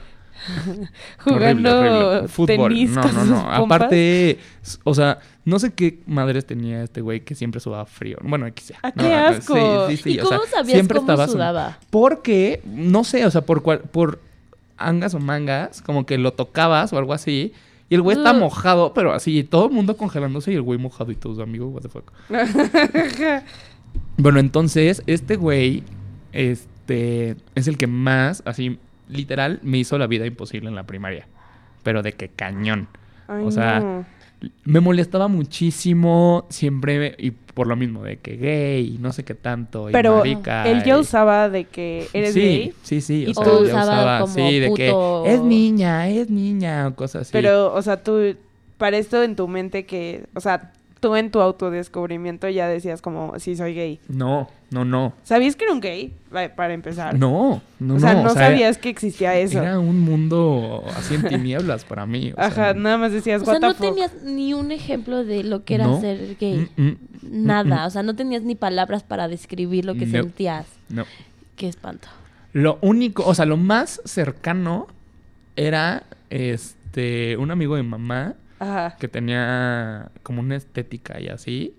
Jugando 1.20 1.70
Horrible, 1.70 2.00
horrible. 2.00 2.28
Fútbol. 2.28 2.70
tenis 2.70 2.92
no, 2.92 3.02
con 3.02 3.16
no, 3.16 3.26
no. 3.26 3.52
Aparte, 3.52 4.40
o 4.84 4.94
sea, 4.94 5.20
no 5.46 5.60
sé 5.60 5.74
qué 5.74 6.00
madres 6.06 6.46
tenía 6.46 6.84
este 6.84 7.02
güey 7.02 7.22
que 7.22 7.36
siempre 7.36 7.60
sudaba 7.60 7.86
frío. 7.86 8.18
Bueno, 8.22 8.46
aquí 8.46 8.64
sea. 8.64 8.80
Ah, 8.84 8.92
qué 8.92 9.10
no, 9.10 9.16
asco. 9.16 9.88
Sí, 9.90 9.98
sí, 9.98 10.04
sí. 10.04 10.16
¿Y 10.16 10.20
o 10.20 10.26
sea, 10.28 10.38
cómo 10.38 10.50
sabías 10.50 10.74
siempre 10.74 11.00
cómo 11.00 11.28
sudaba? 11.28 11.80
Porque, 11.90 12.62
no 12.66 13.04
sé, 13.04 13.26
o 13.26 13.32
sea, 13.32 13.42
por 13.42 13.62
cual, 13.62 13.80
por 13.80 14.20
angas 14.78 15.14
o 15.14 15.20
mangas, 15.20 15.82
como 15.82 16.06
que 16.06 16.18
lo 16.18 16.34
tocabas 16.34 16.94
o 16.94 16.98
algo 16.98 17.14
así. 17.14 17.54
Y 17.90 17.96
el 17.96 18.02
güey 18.02 18.18
está 18.18 18.34
mojado, 18.34 18.94
pero 18.94 19.14
así, 19.14 19.44
todo 19.44 19.68
el 19.68 19.72
mundo 19.72 19.98
congelándose 19.98 20.52
y 20.52 20.56
el 20.56 20.62
güey 20.62 20.80
mojado 20.80 21.12
y 21.12 21.16
todos 21.16 21.40
amigos, 21.40 21.74
what 21.74 21.82
the 21.82 21.90
fuck. 21.90 22.12
Bueno, 24.18 24.40
entonces, 24.40 25.04
este 25.08 25.36
güey, 25.36 25.84
este, 26.32 27.36
es 27.56 27.68
el 27.68 27.78
que 27.78 27.88
más, 27.88 28.44
así, 28.46 28.80
literal, 29.14 29.60
me 29.64 29.78
hizo 29.78 29.98
la 29.98 30.08
vida 30.08 30.26
imposible 30.26 30.70
en 30.70 30.76
la 30.76 30.84
primaria. 30.84 31.28
Pero 31.84 32.02
de 32.02 32.14
que 32.14 32.30
cañón. 32.30 32.88
Ay, 33.28 33.46
O 33.46 33.52
sea, 33.52 33.80
no. 33.80 34.06
Me 34.66 34.82
molestaba 34.82 35.30
muchísimo, 35.30 36.46
siempre, 36.50 37.16
y 37.18 37.32
por 37.32 37.66
lo 37.68 37.78
mismo, 37.78 38.04
de 38.04 38.18
que 38.18 38.36
gay, 38.36 38.98
no 39.00 39.14
sé 39.14 39.24
qué 39.24 39.36
tanto, 39.36 39.90
y 39.90 39.94
Pero 39.94 40.18
marica. 40.18 40.70
él 40.70 40.84
ya 40.84 40.98
y- 40.98 41.00
usaba 41.00 41.48
de 41.50 41.64
que 41.64 42.08
eres 42.12 42.34
sí, 42.34 42.42
gay. 42.42 42.74
Sí, 42.82 43.00
sí, 43.00 43.24
Y 43.26 43.32
o 43.32 43.34
sea, 43.36 43.44
tú 43.46 43.52
usaba 43.64 44.20
como 44.20 44.34
sí, 44.34 44.60
de 44.60 44.74
que 44.74 44.94
es 45.26 45.42
niña, 45.42 46.10
es 46.10 46.30
niña, 46.30 46.88
o 46.88 46.96
cosas 46.96 47.22
así. 47.24 47.30
Pero, 47.32 47.74
o 47.74 47.82
sea, 47.82 48.04
tú, 48.04 48.36
para 48.78 48.98
esto 48.98 49.24
en 49.24 49.38
tu 49.38 49.48
mente 49.48 49.86
que, 49.86 50.26
o 50.34 50.42
sea, 50.42 50.74
tú 51.04 51.18
en 51.18 51.32
tu 51.32 51.42
autodescubrimiento 51.42 52.48
ya 52.48 52.70
decías 52.70 53.02
como, 53.02 53.38
sí, 53.38 53.58
soy 53.58 53.74
gay. 53.76 54.00
No, 54.08 54.50
no, 54.72 54.86
no. 54.86 55.12
¿Sabías 55.24 55.58
que 55.58 55.66
era 55.66 55.74
un 55.74 55.82
gay? 55.82 56.14
Para 56.56 56.74
empezar. 56.74 57.20
No, 57.20 57.62
no, 57.78 57.96
o 57.96 58.00
sea, 58.00 58.14
no. 58.14 58.24
no 58.24 58.30
sabías 58.30 58.78
que 58.78 58.88
existía 58.88 59.36
eso. 59.38 59.62
Era 59.62 59.80
un 59.80 60.00
mundo 60.00 60.82
así 60.96 61.16
en 61.16 61.24
tinieblas 61.28 61.84
para 61.84 62.06
mí. 62.06 62.32
o 62.32 62.36
sea, 62.36 62.46
Ajá, 62.46 62.74
nada 62.74 62.98
más 62.98 63.12
decías, 63.12 63.42
O 63.42 63.46
sea, 63.46 63.60
no 63.60 63.74
fuck. 63.74 63.82
tenías 63.90 64.14
ni 64.24 64.54
un 64.54 64.72
ejemplo 64.72 65.26
de 65.26 65.44
lo 65.44 65.66
que 65.66 65.76
era 65.76 65.88
No. 65.88 66.00
ser 66.00 66.38
gay. 66.40 66.70
mm, 66.78 66.82
mm, 66.88 66.98
Nada. 67.46 67.84
mm, 67.84 67.88
O 67.88 67.90
sea, 67.90 68.02
no 68.04 68.16
tenías 68.16 68.44
ni 68.44 68.56
palabras 68.56 69.04
para 69.04 69.28
describir 69.28 69.84
lo 69.84 69.96
que 69.96 70.06
No. 70.06 70.12
sentías. 70.24 70.66
No. 70.88 71.04
Qué 71.58 71.68
espanto. 71.68 72.08
Lo 72.54 72.78
único, 72.82 73.26
o 73.26 73.36
sea, 73.36 73.46
lo 73.46 73.58
más 73.58 74.02
cercano 74.06 74.88
era 75.58 76.04
este 76.30 77.36
un 77.38 77.52
amigo 77.52 77.76
de 77.76 77.84
mamá 77.84 78.36
Ajá. 78.64 78.96
que 79.00 79.08
tenía 79.08 80.10
como 80.24 80.42
una 80.42 80.56
estética 80.56 81.20
y 81.20 81.28
así. 81.28 81.76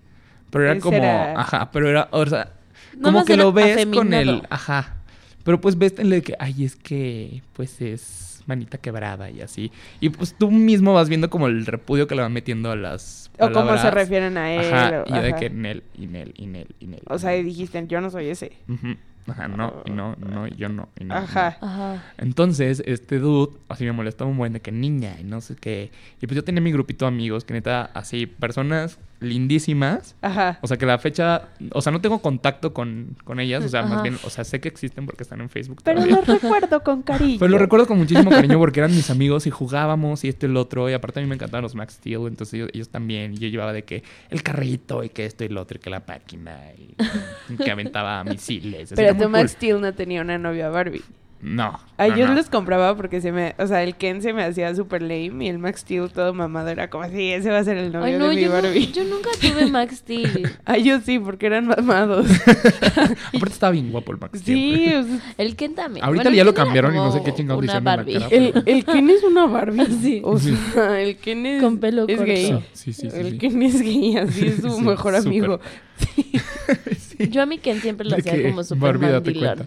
Pero 0.49 0.65
era 0.71 0.79
como, 0.79 0.97
era- 0.97 1.39
ajá, 1.39 1.71
pero 1.71 1.89
era, 1.89 2.07
o 2.11 2.25
sea, 2.25 2.53
Nada 2.95 3.03
como 3.03 3.25
que 3.25 3.35
lo 3.37 3.51
ves 3.51 3.85
con 3.87 4.13
el, 4.13 4.43
ajá. 4.49 4.95
Pero 5.43 5.61
pues 5.61 5.77
ves 5.77 5.95
en 5.99 6.11
el 6.13 6.23
que, 6.23 6.35
ay, 6.39 6.63
es 6.63 6.75
que, 6.75 7.41
pues 7.53 7.81
es 7.81 8.41
manita 8.47 8.77
quebrada 8.77 9.29
y 9.29 9.41
así. 9.41 9.71
Y 9.99 10.09
pues 10.09 10.35
tú 10.37 10.49
mismo 10.51 10.93
vas 10.93 11.09
viendo 11.09 11.29
como 11.29 11.47
el 11.47 11.65
repudio 11.65 12.07
que 12.07 12.15
le 12.15 12.21
van 12.21 12.31
metiendo 12.33 12.71
a 12.71 12.75
las 12.75 13.29
O 13.37 13.51
cómo 13.51 13.71
se 13.71 13.77
palabras. 13.77 13.93
refieren 13.93 14.37
a 14.37 14.53
él. 14.53 14.73
Ajá, 14.73 15.03
o- 15.07 15.15
y 15.17 15.19
de 15.21 15.35
que 15.35 15.49
Nel, 15.49 15.83
y 15.95 16.07
Nel, 16.07 16.33
y 16.37 16.45
Nel, 16.47 16.67
y 16.79 16.87
Nel. 16.87 17.01
O 17.07 17.17
sea, 17.19 17.35
y 17.35 17.43
dijiste, 17.43 17.83
yo 17.87 18.01
no 18.01 18.09
soy 18.09 18.29
ese. 18.29 18.53
Ujú. 18.69 18.95
Ajá, 19.27 19.47
no, 19.47 19.81
y 19.85 19.91
no, 19.91 20.15
no, 20.17 20.47
y 20.47 20.55
yo 20.55 20.69
no. 20.69 20.89
y 20.99 21.05
no. 21.05 21.15
Ajá. 21.15 21.57
Ajá. 21.59 22.03
Entonces, 22.17 22.83
este 22.85 23.17
dude, 23.19 23.57
así 23.69 23.83
me 23.83 23.91
molestaba 23.91 24.29
un 24.29 24.37
buen 24.37 24.53
de 24.53 24.61
que 24.61 24.71
niña 24.71 25.15
y 25.19 25.23
no 25.23 25.41
sé 25.41 25.55
qué. 25.55 25.91
Y 26.21 26.27
pues 26.27 26.35
yo 26.35 26.43
tenía 26.43 26.61
mi 26.61 26.71
grupito 26.71 27.05
de 27.05 27.09
amigos 27.09 27.43
que 27.43 27.53
neta, 27.53 27.85
así, 27.93 28.27
personas 28.27 28.99
lindísimas. 29.19 30.15
Ajá. 30.21 30.59
O 30.61 30.67
sea, 30.67 30.77
que 30.77 30.85
la 30.85 30.97
fecha, 30.97 31.49
o 31.71 31.81
sea, 31.81 31.91
no 31.91 32.01
tengo 32.01 32.19
contacto 32.19 32.73
con, 32.73 33.15
con 33.23 33.39
ellas, 33.39 33.63
o 33.63 33.69
sea, 33.69 33.81
Ajá. 33.81 33.89
más 33.95 34.03
bien, 34.03 34.17
o 34.23 34.29
sea, 34.29 34.43
sé 34.43 34.59
que 34.59 34.67
existen 34.67 35.05
porque 35.05 35.23
están 35.23 35.41
en 35.41 35.49
Facebook. 35.49 35.81
Pero 35.83 36.01
todavía. 36.01 36.21
lo 36.25 36.33
recuerdo 36.33 36.83
con 36.83 37.01
cariño. 37.03 37.37
Pero 37.39 37.51
lo 37.51 37.57
recuerdo 37.57 37.87
con 37.87 37.97
muchísimo 37.97 38.29
cariño 38.29 38.57
porque 38.57 38.79
eran 38.79 38.91
mis 38.91 39.09
amigos 39.09 39.47
y 39.47 39.49
jugábamos 39.49 40.23
y 40.23 40.29
esto 40.29 40.45
y 40.45 40.49
el 40.49 40.57
otro. 40.57 40.89
Y 40.89 40.93
aparte 40.93 41.19
a 41.19 41.23
mí 41.23 41.29
me 41.29 41.35
encantaban 41.35 41.63
los 41.63 41.75
Max 41.75 41.93
Steel, 41.93 42.27
entonces 42.27 42.53
ellos, 42.53 42.69
ellos 42.73 42.89
también. 42.89 43.33
Y 43.33 43.37
yo 43.37 43.47
llevaba 43.47 43.73
de 43.73 43.83
que 43.83 44.03
el 44.29 44.43
carrito 44.43 45.03
y 45.03 45.09
que 45.09 45.25
esto 45.25 45.43
y 45.43 45.49
lo 45.49 45.61
otro 45.61 45.77
y 45.77 45.79
que 45.79 45.89
la 45.89 46.03
máquina 46.07 46.59
y 46.77 47.55
que 47.55 47.71
aventaba 47.71 48.23
misiles. 48.23 48.93
Pero 48.95 49.15
tu 49.15 49.29
Max. 49.29 49.51
Steel 49.51 49.79
no 49.79 49.93
tenía 49.93 50.21
una 50.21 50.37
novia 50.37 50.69
Barbie. 50.69 51.03
No. 51.41 51.79
A 51.97 52.07
no, 52.07 52.15
ellos 52.15 52.29
no. 52.29 52.35
les 52.35 52.49
compraba 52.49 52.95
porque 52.97 53.21
se 53.21 53.31
me... 53.31 53.53
O 53.59 53.67
sea, 53.67 53.83
el 53.83 53.95
Ken 53.95 54.21
se 54.23 54.33
me 54.33 54.43
hacía 54.43 54.73
súper 54.73 55.01
lame 55.03 55.45
y 55.45 55.47
el 55.47 55.59
Max 55.59 55.81
Steel 55.81 56.09
todo 56.09 56.33
mamado 56.33 56.69
era 56.69 56.89
como 56.89 57.03
así, 57.03 57.31
ese 57.31 57.51
va 57.51 57.59
a 57.59 57.63
ser 57.63 57.77
el 57.77 57.91
novio 57.91 58.05
Ay, 58.05 58.17
no, 58.17 58.29
de 58.29 58.35
mi 58.35 58.41
yo, 58.41 58.47
no- 58.47 58.53
Barbie. 58.53 58.91
yo 58.91 59.03
nunca 59.03 59.29
tuve 59.39 59.67
Max 59.67 59.97
Steel. 59.99 60.49
A 60.65 60.77
ellos 60.77 61.03
sí, 61.05 61.19
porque 61.19 61.45
eran 61.45 61.67
mamados. 61.67 62.25
Aparte 62.95 63.53
estaba 63.53 63.71
bien 63.71 63.91
guapo 63.91 64.11
el 64.13 64.17
Max 64.17 64.39
Steel. 64.39 64.75
sí, 64.75 64.93
o 64.95 65.03
sea, 65.03 65.19
El 65.37 65.55
Ken 65.55 65.75
también. 65.75 66.03
Ahorita 66.05 66.23
Bueno, 66.23 66.35
ya 66.37 66.43
lo 66.43 66.53
cambiaron 66.55 66.93
y 66.93 66.97
no 66.97 67.11
sé 67.11 67.21
qué 67.23 67.33
chingados 67.33 67.61
una 67.63 67.65
hicieron 67.65 67.81
en 67.81 67.85
la 67.85 67.95
Barbie. 67.95 68.13
cara. 68.13 68.27
el, 68.35 68.63
el 68.77 68.85
Ken 68.85 69.09
es 69.11 69.23
una 69.23 69.45
Barbie. 69.45 69.85
Sí. 70.01 70.21
O 70.23 70.39
sea, 70.39 70.99
el 71.01 71.17
Ken 71.17 71.45
es... 71.45 71.61
Con 71.61 71.77
pelo 71.77 72.05
es 72.07 72.17
corto. 72.17 72.31
gay. 72.31 72.63
Sí, 72.73 72.91
sí, 72.93 73.09
sí. 73.11 73.17
el 73.17 73.31
sí. 73.31 73.37
Ken 73.37 73.61
es 73.61 73.81
gay, 73.81 74.17
así 74.17 74.47
es 74.47 74.61
su 74.61 74.69
Sí, 74.71 74.81
mejor 74.81 75.15
amigo. 75.15 75.59
Yo 77.29 77.41
a 77.41 77.45
mi 77.45 77.57
Ken 77.59 77.79
siempre 77.81 78.07
lo 78.07 78.15
hacía 78.17 78.41
como 78.49 78.63
súper 78.63 78.97
Barbie, 78.97 79.07
date 79.11 79.33
cuenta. 79.33 79.65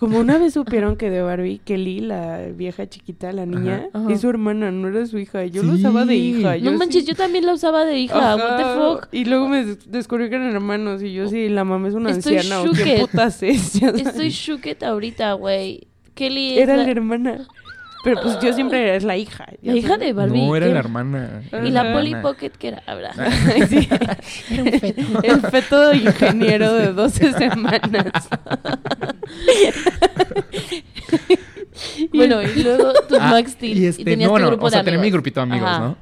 Como 0.00 0.18
una 0.18 0.38
vez 0.38 0.54
supieron 0.54 0.96
que 0.96 1.10
de 1.10 1.20
Barbie, 1.22 1.60
Kelly, 1.62 2.00
la 2.00 2.46
vieja 2.56 2.88
chiquita, 2.88 3.32
la 3.32 3.44
niña, 3.46 3.86
Ajá. 3.92 4.04
Ajá. 4.06 4.12
es 4.14 4.22
su 4.22 4.30
hermana, 4.30 4.70
no 4.72 4.88
era 4.88 5.04
su 5.06 5.18
hija. 5.18 5.44
Yo 5.44 5.62
lo 5.62 5.74
usaba 5.74 6.04
de 6.06 6.14
Sí. 6.14 6.38
hija. 6.38 6.52
No 6.56 6.56
yo 6.56 6.72
manches, 6.72 7.02
sí- 7.04 7.08
yo 7.10 7.14
también 7.14 7.44
la 7.46 7.52
usaba 7.52 7.84
de 7.84 7.98
hija. 7.98 8.34
What 8.36 8.56
the 8.56 8.64
fuck. 9.02 9.08
Y 9.12 9.26
luego 9.26 9.46
me 9.48 9.64
des- 9.64 9.90
descubrí 9.92 10.28
que 10.30 10.36
eran 10.36 10.50
hermanos 10.50 11.02
y 11.02 11.12
yo 11.12 11.28
sí, 11.28 11.48
la 11.50 11.64
mamá 11.64 11.86
es 11.88 11.94
una 11.94 12.10
Estoy 12.10 12.38
anciana. 12.38 12.62
¿o 12.62 12.72
¿Qué 12.72 12.96
putas 13.00 13.42
es? 13.42 13.74
Estoy 13.82 14.30
shooked 14.30 14.82
ahorita, 14.82 15.34
güey. 15.34 15.86
Kelly 16.14 16.54
es 16.54 16.62
Era 16.62 16.76
la, 16.76 16.82
la 16.84 16.90
hermana. 16.90 17.46
Pero 18.02 18.20
pues 18.22 18.40
yo 18.40 18.52
siempre 18.54 18.82
era 18.82 18.96
es 18.96 19.04
la 19.04 19.16
hija. 19.16 19.46
la 19.62 19.76
hija 19.76 19.88
sabes. 19.88 20.06
de 20.06 20.12
Barbie. 20.14 20.46
No, 20.46 20.56
era 20.56 20.66
¿qué? 20.66 20.72
la 20.72 20.78
hermana. 20.78 21.42
Y 21.52 21.56
Ajá. 21.56 21.64
la 21.68 21.92
Polly. 21.92 22.14
Pocket 22.22 22.50
que 22.50 22.68
era, 22.68 22.82
habrá. 22.86 23.12
Ay, 23.16 23.62
sí. 23.68 23.88
Era 24.50 24.62
un 24.62 24.72
feto. 24.80 25.22
El 25.22 25.40
feto 25.42 25.94
ingeniero 25.94 26.74
de 26.74 26.92
12 26.92 27.32
semanas. 27.34 28.10
bueno, 32.12 32.42
y 32.42 32.62
luego 32.62 32.92
tu 33.08 33.16
Ah, 33.16 33.30
Max 33.30 33.52
Steel. 33.52 33.78
Y 33.78 33.82
Y, 33.82 33.86
este, 33.86 34.04
tenías 34.04 34.28
no, 34.28 34.28
tu 34.28 34.32
bueno, 34.32 34.46
grupo 34.48 34.66
o 34.66 34.70
sea, 34.70 34.80
de 34.80 34.84
tenía 34.86 35.00
mi 35.00 35.10
grupito 35.10 35.40
de 35.40 35.44
amigos, 35.44 35.68
Ajá. 35.68 35.78
¿no? 35.80 35.96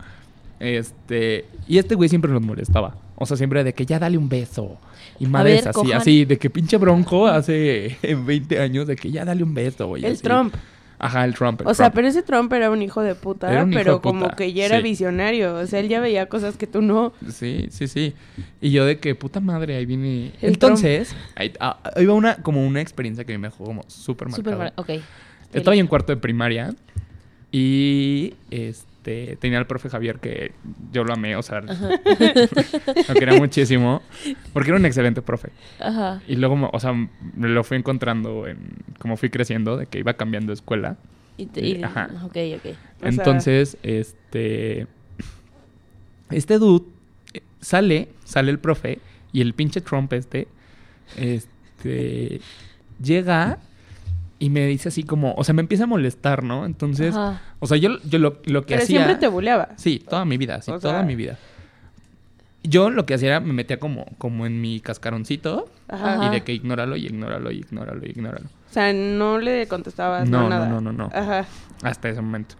Este, 0.61 1.45
y 1.69 1.79
este 1.79 1.95
güey 1.95 2.09
siempre 2.09 2.33
nos 2.33 2.43
molestaba. 2.43 2.97
O 3.17 3.27
sea, 3.27 3.37
siempre 3.37 3.63
de 3.65 3.73
que 3.75 3.87
ya 3.87 3.99
dale 3.99 4.19
un 4.19 4.29
beso. 4.29 4.79
Y 5.21 5.27
madres 5.27 5.67
así, 5.67 5.75
cojan. 5.75 6.01
así, 6.01 6.25
de 6.25 6.39
que 6.39 6.51
pinche 6.51 6.77
bronco 6.77 7.27
hace 7.27 7.97
20 8.03 8.61
años, 8.61 8.87
de 8.87 8.97
que 8.97 9.11
ya 9.11 9.25
dale 9.25 9.43
un 9.43 9.55
beso, 9.55 9.87
güey. 9.89 10.05
El 10.05 10.13
así. 10.13 10.23
Trump. 10.23 10.55
Ajá, 11.01 11.25
el 11.25 11.35
Trump. 11.35 11.61
el 11.61 11.67
O 11.69 11.75
sea, 11.75 11.87
Trump. 11.87 11.95
pero 11.95 12.09
ese 12.09 12.23
Trump 12.23 12.53
era 12.53 12.71
un 12.71 12.83
hijo 12.83 13.03
de 13.03 13.15
puta, 13.15 13.51
Era 13.53 13.63
un 13.65 13.73
hijo 13.73 13.79
pero 13.81 13.95
de 13.97 14.01
como 14.01 14.31
que 14.31 14.53
ya 14.53 14.65
era 14.67 14.79
sí. 14.79 14.83
visionario. 14.83 15.55
O 15.57 15.67
sea, 15.67 15.79
él 15.81 15.89
ya 15.89 16.01
veía 16.01 16.27
cosas 16.27 16.57
que 16.57 16.67
tú 16.67 16.83
no. 16.83 17.13
Sí, 17.31 17.67
sí, 17.71 17.87
sí. 17.87 18.15
Y 18.61 18.71
yo 18.71 18.85
de 18.85 18.99
que 18.99 19.15
puta 19.15 19.39
madre, 19.41 19.77
ahí 19.77 19.87
viene. 19.87 20.33
El 20.41 20.51
Entonces, 20.55 21.15
ahí, 21.37 21.53
ah, 21.61 21.79
ahí 21.95 22.05
va 22.07 22.15
una, 22.15 22.37
como 22.43 22.67
una 22.67 22.81
experiencia 22.81 23.25
que 23.25 23.39
me 23.39 23.49
dejó 23.49 23.65
como 23.65 23.83
súper 23.87 24.31
Súper 24.33 24.57
marcada. 24.57 24.73
mar- 24.77 24.97
Ok. 24.99 25.03
Estaba 25.53 25.77
en 25.77 25.87
cuarto 25.87 26.13
de 26.13 26.17
primaria 26.21 26.75
y 27.51 28.35
este 28.51 28.88
tenía 29.03 29.59
al 29.59 29.67
profe 29.67 29.89
Javier 29.89 30.19
que 30.19 30.53
yo 30.93 31.05
lo 31.05 31.13
amé, 31.15 31.35
o 31.37 31.43
sea, 31.43 31.61
lo 33.09 33.15
quería 33.15 33.39
muchísimo 33.39 34.03
porque 34.53 34.71
era 34.71 34.79
un 34.79 34.85
excelente 34.87 35.23
profe. 35.23 35.51
Ajá. 35.81 36.21
Y 36.29 36.37
luego, 36.37 36.69
o 36.73 36.81
sea, 36.81 36.93
me 36.93 37.49
lo 37.49 37.65
fui 37.65 37.77
encontrando 37.79 38.47
en 38.47 38.59
como 38.99 39.17
fui 39.17 39.31
creciendo, 39.31 39.77
de 39.77 39.87
que 39.87 39.99
iba 39.99 40.15
cambiando 40.15 40.51
de 40.51 40.55
escuela. 40.55 40.97
Y 41.37 41.47
te- 41.47 41.65
y- 41.67 41.83
Ajá. 41.83 42.09
Ok, 42.25 42.37
ok. 42.57 42.65
O 42.65 42.65
sea- 42.65 43.09
Entonces, 43.09 43.77
este 43.83 44.87
este 46.31 46.59
dude 46.59 46.85
eh, 47.35 47.41
sale, 47.61 48.09
sale 48.25 48.51
el 48.51 48.59
profe 48.59 48.99
y 49.33 49.41
el 49.41 49.55
pinche 49.55 49.81
Trump 49.81 50.13
este 50.13 50.49
este 51.17 52.41
llega 53.03 53.59
y 54.39 54.51
me 54.51 54.67
dice 54.67 54.89
así 54.91 55.03
como, 55.03 55.35
o 55.35 55.43
sea, 55.45 55.53
me 55.55 55.61
empieza 55.63 55.85
a 55.85 55.87
molestar, 55.89 56.43
¿no? 56.45 56.65
Entonces, 56.67 57.15
Ajá. 57.17 57.41
o 57.59 57.67
sea, 57.67 57.77
yo, 57.77 57.99
yo 58.05 58.19
lo, 58.19 58.41
lo 58.45 58.63
que 58.63 58.75
Pero 58.75 58.83
hacía... 58.85 58.99
siempre 59.05 59.17
te 59.17 59.27
buleaba. 59.29 59.71
Sí, 59.77 60.03
toda 60.09 60.25
mi 60.25 60.37
vida, 60.39 60.63
sí, 60.63 60.71
O 60.71 60.79
toda 60.79 60.95
sea- 60.95 61.03
mi 61.03 61.17
vida. 61.17 61.37
yo 62.63 62.91
lo 62.91 63.07
que 63.07 63.15
hacía 63.15 63.29
era 63.31 63.41
me 63.41 63.53
metía 63.53 63.79
como, 63.79 64.05
como 64.19 64.47
en 64.47 64.61
mi 64.61 64.81
cascaroncito 64.81 65.69
Ajá. 65.89 66.27
y 66.27 66.31
de 66.31 66.43
que 66.43 66.53
ignóralo 66.53 66.97
y 66.97 67.07
ignóralo 67.07 67.51
y 67.51 67.59
ignóralo 67.59 68.07
y 68.07 68.11
ignóralo. 68.11 68.47
O 68.47 68.73
sea, 68.73 68.93
no 68.93 69.39
le 69.39 69.67
contestabas 69.67 70.29
No, 70.29 70.43
no, 70.43 70.45
no, 70.45 70.51
nada. 70.51 70.69
no, 70.69 70.81
no, 70.81 70.93
no. 70.93 71.11
Ajá. 71.15 71.47
Hasta 71.83 72.09
ese 72.09 72.21
momento. 72.21 72.57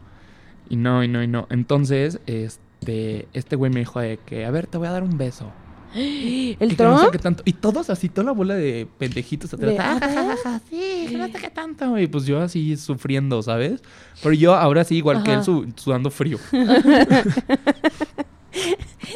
Y 0.71 0.77
no, 0.77 1.05
y 1.05 1.09
no, 1.09 1.23
y 1.23 1.27
no. 1.29 1.47
Entonces, 1.51 2.21
este, 2.27 3.29
este 3.35 3.57
güey 3.57 3.71
me 3.73 3.81
dijo 3.81 4.01
de 4.01 4.19
que, 4.19 4.45
a 4.47 4.51
ver, 4.51 4.67
te 4.67 4.79
voy 4.79 4.89
a 4.89 4.93
dar 4.93 5.03
un 5.03 5.17
beso. 5.19 5.53
¿El 5.95 6.73
Y 6.73 6.77
que 6.77 6.83
no 6.83 6.95
sé 6.97 7.01
Trump? 7.01 7.13
qué 7.13 7.19
tanto. 7.19 7.43
Y 7.47 7.53
todos 7.55 7.91
así, 7.91 8.09
toda 8.09 8.27
la 8.27 8.33
bola 8.33 8.55
de 8.55 8.87
pendejitos 8.99 9.53
atrás. 9.55 9.71
¿De- 9.73 9.79
"Ah, 9.79 9.99
ja, 10.01 10.09
ja, 10.09 10.15
ja, 10.25 10.37
ja, 10.45 10.61
sí, 10.69 11.07
que 11.09 11.17
no 11.17 11.27
sé 11.27 11.33
qué 11.33 11.51
tanto. 11.51 11.99
Y 11.99 12.07
pues 12.07 12.25
yo 12.27 12.41
así 12.41 12.77
sufriendo, 12.77 13.43
¿sabes? 13.43 13.83
Pero 14.23 14.35
yo 14.35 14.55
ahora 14.55 14.85
sí, 14.85 14.97
igual 14.97 15.23
que 15.23 15.35
él, 15.35 15.45
su- 15.45 15.73
sudando 15.77 16.11
frío. 16.11 16.39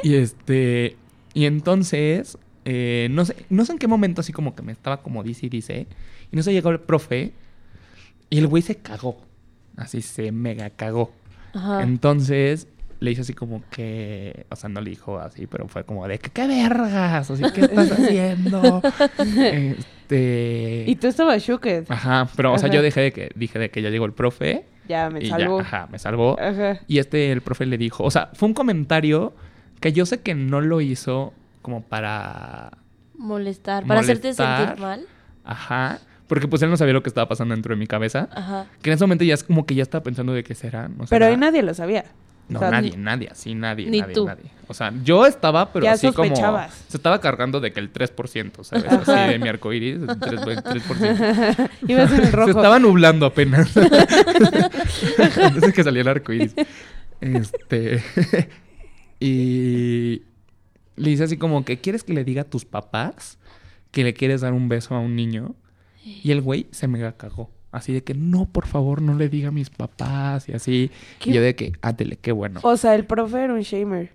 y 0.02 0.14
este. 0.14 0.96
Y 1.34 1.46
entonces. 1.46 2.38
eh, 2.64 3.08
no 3.10 3.24
sé, 3.24 3.34
no 3.50 3.64
sé 3.64 3.72
en 3.72 3.78
qué 3.78 3.88
momento 3.88 4.20
así 4.20 4.32
como 4.32 4.54
que 4.54 4.62
me 4.62 4.72
estaba 4.72 5.02
como 5.02 5.22
dice 5.22 5.46
y 5.46 5.48
dice. 5.48 5.86
Y 6.30 6.36
no 6.36 6.42
sé, 6.42 6.52
llegó 6.52 6.70
el 6.70 6.80
profe. 6.80 7.32
Y 8.30 8.38
el 8.38 8.46
güey 8.46 8.62
se 8.62 8.76
cagó. 8.76 9.20
Así 9.76 10.02
se 10.02 10.32
mega 10.32 10.70
cagó. 10.70 11.12
Ajá. 11.54 11.82
Entonces 11.82 12.68
le 13.02 13.10
hice 13.10 13.22
así 13.22 13.34
como 13.34 13.62
que, 13.70 14.46
o 14.50 14.56
sea, 14.56 14.68
no 14.68 14.80
le 14.80 14.90
dijo 14.90 15.18
así, 15.18 15.46
pero 15.46 15.66
fue 15.68 15.84
como 15.84 16.06
de 16.06 16.18
que 16.18 16.30
qué 16.30 16.46
vergas, 16.46 17.30
así 17.30 17.42
que 17.52 17.62
estás 17.62 17.90
haciendo. 17.98 18.80
este 19.18 20.84
Y 20.86 20.96
tú 20.96 21.06
estabas 21.08 21.42
shooked. 21.42 21.84
Ajá, 21.88 22.28
pero 22.36 22.52
o 22.52 22.58
sea, 22.58 22.68
Ajá. 22.68 22.74
yo 22.76 22.82
dejé 22.82 23.00
de 23.00 23.12
que 23.12 23.30
dije 23.34 23.58
de 23.58 23.70
que 23.70 23.82
ya 23.82 23.90
llegó 23.90 24.04
el 24.04 24.12
profe 24.12 24.64
Ya 24.88 25.10
me 25.10 25.22
y 25.22 25.26
salvó. 25.26 25.58
ya, 25.60 25.66
ajá, 25.66 25.88
me 25.90 25.98
salvó. 25.98 26.38
Ajá. 26.40 26.80
Y 26.86 26.98
este 26.98 27.32
el 27.32 27.40
profe 27.40 27.66
le 27.66 27.78
dijo, 27.78 28.04
o 28.04 28.10
sea, 28.10 28.30
fue 28.34 28.48
un 28.48 28.54
comentario 28.54 29.34
que 29.80 29.92
yo 29.92 30.06
sé 30.06 30.20
que 30.20 30.34
no 30.34 30.60
lo 30.60 30.80
hizo 30.80 31.32
como 31.62 31.82
para 31.82 32.78
Molestar. 33.16 33.86
Para 33.86 34.00
hacerte 34.00 34.34
sentir 34.34 34.78
mal. 34.80 35.06
ajá, 35.44 35.98
porque 36.26 36.48
pues 36.48 36.62
él 36.62 36.70
no 36.70 36.76
sabía 36.76 36.92
lo 36.94 37.02
que 37.02 37.08
estaba 37.08 37.28
pasando 37.28 37.54
dentro 37.54 37.74
de 37.74 37.78
mi 37.78 37.86
cabeza. 37.86 38.28
Ajá. 38.32 38.66
Que 38.80 38.90
en 38.90 38.94
ese 38.94 39.04
momento 39.04 39.22
ya 39.24 39.34
es 39.34 39.44
como 39.44 39.64
que 39.66 39.74
ya 39.74 39.82
estaba 39.82 40.02
pensando 40.02 40.32
de 40.32 40.42
qué 40.42 40.54
será, 40.54 40.88
no 40.88 40.94
Pero 40.98 41.06
será. 41.08 41.26
ahí 41.26 41.36
nadie 41.36 41.62
lo 41.62 41.72
sabía. 41.74 42.04
No, 42.52 42.58
O 42.58 42.60
sea, 42.60 42.70
nadie, 42.70 42.96
nadie, 42.96 43.28
así 43.30 43.54
nadie, 43.54 43.88
Ni 43.88 44.00
nadie, 44.00 44.14
tú. 44.14 44.26
nadie. 44.26 44.44
O 44.68 44.74
sea, 44.74 44.92
yo 45.02 45.26
estaba, 45.26 45.72
pero 45.72 45.84
Ya 45.84 45.92
así 45.92 46.12
como... 46.12 46.34
Se 46.88 46.96
estaba 46.96 47.20
cargando 47.20 47.60
de 47.60 47.72
que 47.72 47.80
el 47.80 47.92
3%, 47.92 48.62
¿sabes? 48.64 48.84
Ajá. 48.86 49.02
Así 49.02 49.32
de 49.32 49.38
mi 49.38 49.48
arcoiris, 49.48 49.96
el 49.96 50.08
3%. 50.08 50.48
el 50.48 50.82
3%. 50.82 51.70
Ibas 51.88 52.12
en 52.12 52.20
el 52.20 52.32
rojo. 52.32 52.52
Se 52.52 52.58
estaba 52.58 52.78
nublando 52.78 53.26
apenas. 53.26 53.76
Antes 55.42 55.72
que 55.72 55.84
saliera 55.84 56.12
el 56.12 56.16
arcoiris. 56.18 56.54
Este... 57.20 58.02
y... 59.20 60.22
Le 60.96 61.10
dice 61.10 61.24
así 61.24 61.38
como 61.38 61.64
que, 61.64 61.80
¿quieres 61.80 62.04
que 62.04 62.12
le 62.12 62.22
diga 62.22 62.42
a 62.42 62.44
tus 62.44 62.64
papás 62.64 63.38
que 63.90 64.04
le 64.04 64.14
quieres 64.14 64.42
dar 64.42 64.52
un 64.52 64.68
beso 64.68 64.94
a 64.94 65.00
un 65.00 65.16
niño? 65.16 65.54
Y 66.04 66.30
el 66.32 66.40
güey 66.40 66.66
se 66.70 66.88
mega 66.88 67.16
cagó. 67.16 67.50
Así 67.72 67.94
de 67.94 68.04
que, 68.04 68.12
no, 68.12 68.44
por 68.44 68.66
favor, 68.66 69.00
no 69.00 69.14
le 69.14 69.30
diga 69.30 69.48
a 69.48 69.50
mis 69.50 69.70
papás 69.70 70.48
y 70.48 70.52
así. 70.52 70.90
¿Qué? 71.18 71.30
Y 71.30 71.32
yo 71.32 71.42
de 71.42 71.56
que, 71.56 71.72
átele, 71.80 72.16
qué 72.16 72.30
bueno. 72.30 72.60
O 72.62 72.76
sea, 72.76 72.94
el 72.94 73.06
profe 73.06 73.42
era 73.42 73.54
un 73.54 73.62
shamer. 73.62 74.12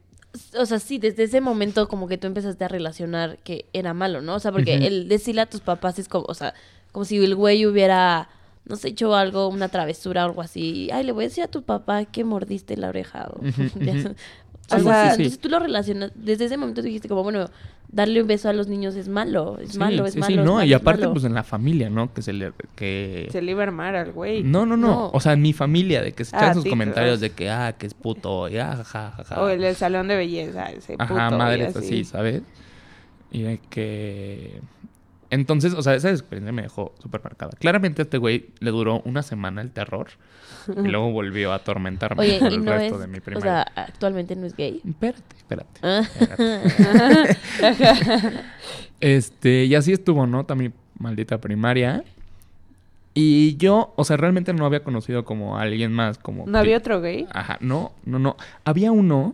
O 0.58 0.66
sea, 0.68 0.78
sí, 0.78 1.00
desde 1.00 1.24
ese 1.24 1.42
momento 1.42 1.88
como 1.88 2.08
que 2.08 2.20
tú 2.20 2.28
empezaste 2.28 2.64
a 2.64 2.68
relacionar 2.68 3.40
que 3.40 3.66
era 3.74 3.96
malo, 3.96 4.22
¿no? 4.22 4.36
O 4.36 4.40
sea, 4.40 4.52
porque 4.52 4.76
el 4.76 5.08
decirle 5.08 5.42
a 5.42 5.48
tus 5.48 5.62
papás 5.62 5.98
es 5.98 6.08
como, 6.08 6.26
o 6.28 6.36
sea, 6.36 6.54
como 6.92 7.06
si 7.06 7.18
el 7.18 7.34
güey 7.34 7.66
hubiera, 7.66 8.30
no 8.66 8.76
sé, 8.76 8.90
hecho 8.90 9.16
algo, 9.16 9.48
una 9.48 9.70
travesura 9.70 10.24
o 10.24 10.30
algo 10.30 10.42
así. 10.42 10.90
Ay, 10.94 11.04
le 11.04 11.12
voy 11.12 11.26
a 11.26 11.28
decir 11.28 11.44
a 11.44 11.48
tu 11.48 11.64
papá 11.64 12.06
que 12.06 12.24
mordiste 12.24 12.78
la 12.78 12.90
oreja. 12.90 13.28
O. 13.32 13.40
O 14.72 14.80
sea, 14.80 15.08
así. 15.08 15.10
sí, 15.10 15.16
sí. 15.16 15.22
Entonces 15.24 15.40
tú 15.40 15.50
lo 15.50 15.60
relacionas, 15.60 16.12
desde 16.16 16.46
ese 16.46 16.58
momento 16.58 16.82
tú 16.82 16.88
dijiste 16.88 17.08
como, 17.08 17.24
bueno, 17.24 17.50
darle 17.90 18.22
un 18.22 18.28
beso 18.28 18.50
a 18.50 18.54
los 18.54 18.68
niños 18.68 18.96
es 18.96 19.08
malo, 19.08 19.58
es 19.60 19.72
Sí, 19.72 19.78
malo, 19.80 20.06
es 20.06 20.14
sí, 20.14 20.20
malo. 20.20 20.28
sí, 20.34 20.40
es 20.40 20.46
no, 20.46 20.54
malo, 20.56 20.66
y 20.66 20.74
aparte, 20.74 21.02
malo. 21.04 21.14
pues 21.14 21.24
en 21.26 21.34
la 21.34 21.44
familia, 21.44 21.90
¿no? 21.90 22.14
Que 22.14 22.22
se 22.22 22.34
le. 22.34 22.52
Que... 22.76 23.30
Se 23.32 23.42
le 23.42 23.52
iba 23.52 23.62
a 23.62 23.68
armar 23.68 23.96
al 23.96 24.12
güey. 24.12 24.44
No, 24.44 24.66
no, 24.66 24.76
no, 24.76 24.88
No. 24.88 25.10
O 25.14 25.20
sea, 25.22 25.34
en 25.34 25.42
mi 25.42 25.54
familia, 25.54 26.02
de 26.02 26.12
que 26.12 26.26
se 26.26 26.36
echan 26.36 26.50
Ah, 26.50 26.54
sus 26.54 26.64
sí, 26.64 26.70
comentarios 26.70 27.20
de 27.22 27.30
que, 27.30 27.50
ah, 27.50 27.76
que 27.78 27.88
es 27.88 27.94
puto, 27.94 28.50
y 28.50 28.58
ah, 28.58 28.76
ja, 28.84 29.14
ja, 29.16 29.24
ja. 29.24 29.42
O 29.42 29.48
el 29.50 29.62
del 29.62 29.76
salón 29.76 30.10
de 30.10 30.18
belleza, 30.18 30.66
ese 30.72 30.98
puto. 30.98 31.04
Ajá, 31.16 31.30
y 31.34 31.38
madres 31.38 31.76
así, 31.76 32.04
¿sabes? 32.04 32.42
Y 33.32 33.44
de 33.44 33.60
que. 33.70 34.62
Entonces, 35.30 35.74
o 35.74 35.82
sea, 35.82 35.94
esa 35.96 36.10
experiencia 36.10 36.54
me 36.54 36.62
dejó 36.62 36.94
súper 37.02 37.22
marcada. 37.22 37.52
Claramente 37.60 38.02
a 38.02 38.04
este 38.04 38.18
güey 38.18 38.50
le 38.60 38.72
duró 38.72 39.02
una 39.04 39.24
semana 39.24 39.62
el 39.62 39.72
terror 39.72 40.08
y 40.78 40.88
luego 40.88 41.12
volvió 41.12 41.52
a 41.52 41.56
atormentarme 41.56 42.22
Oye, 42.24 42.40
por 42.40 42.52
y 42.52 42.56
el 42.56 42.66
no 42.66 42.72
resto 42.72 42.96
es, 42.96 43.02
de 43.02 43.08
mi 43.08 43.18
o 43.20 43.22
primaria. 43.22 43.52
sea, 43.74 43.84
actualmente 43.86 44.36
no 44.36 44.46
es 44.46 44.56
gay. 44.56 44.82
Espérate, 44.88 45.36
espérate. 45.38 45.80
Ah. 45.84 46.02
espérate. 46.16 47.38
este, 49.00 49.66
y 49.66 49.76
así 49.76 49.94
estuvo, 49.94 50.26
¿no? 50.28 50.46
También 50.46 50.74
maldita 51.00 51.40
primaria. 51.40 52.04
Y 53.14 53.58
yo, 53.58 53.94
o 53.96 54.04
sea, 54.04 54.16
realmente 54.18 54.54
no 54.54 54.66
había 54.66 54.84
conocido 54.84 55.26
como 55.26 55.58
a 55.58 55.64
alguien 55.64 55.92
más, 55.92 56.20
como... 56.20 56.46
¿No 56.46 56.52
que- 56.52 56.58
había 56.60 56.78
otro 56.78 57.02
gay? 57.02 57.28
Ajá, 57.32 57.58
no, 57.62 57.92
no, 58.06 58.20
no. 58.20 58.38
Había 58.64 58.92
uno 58.92 59.34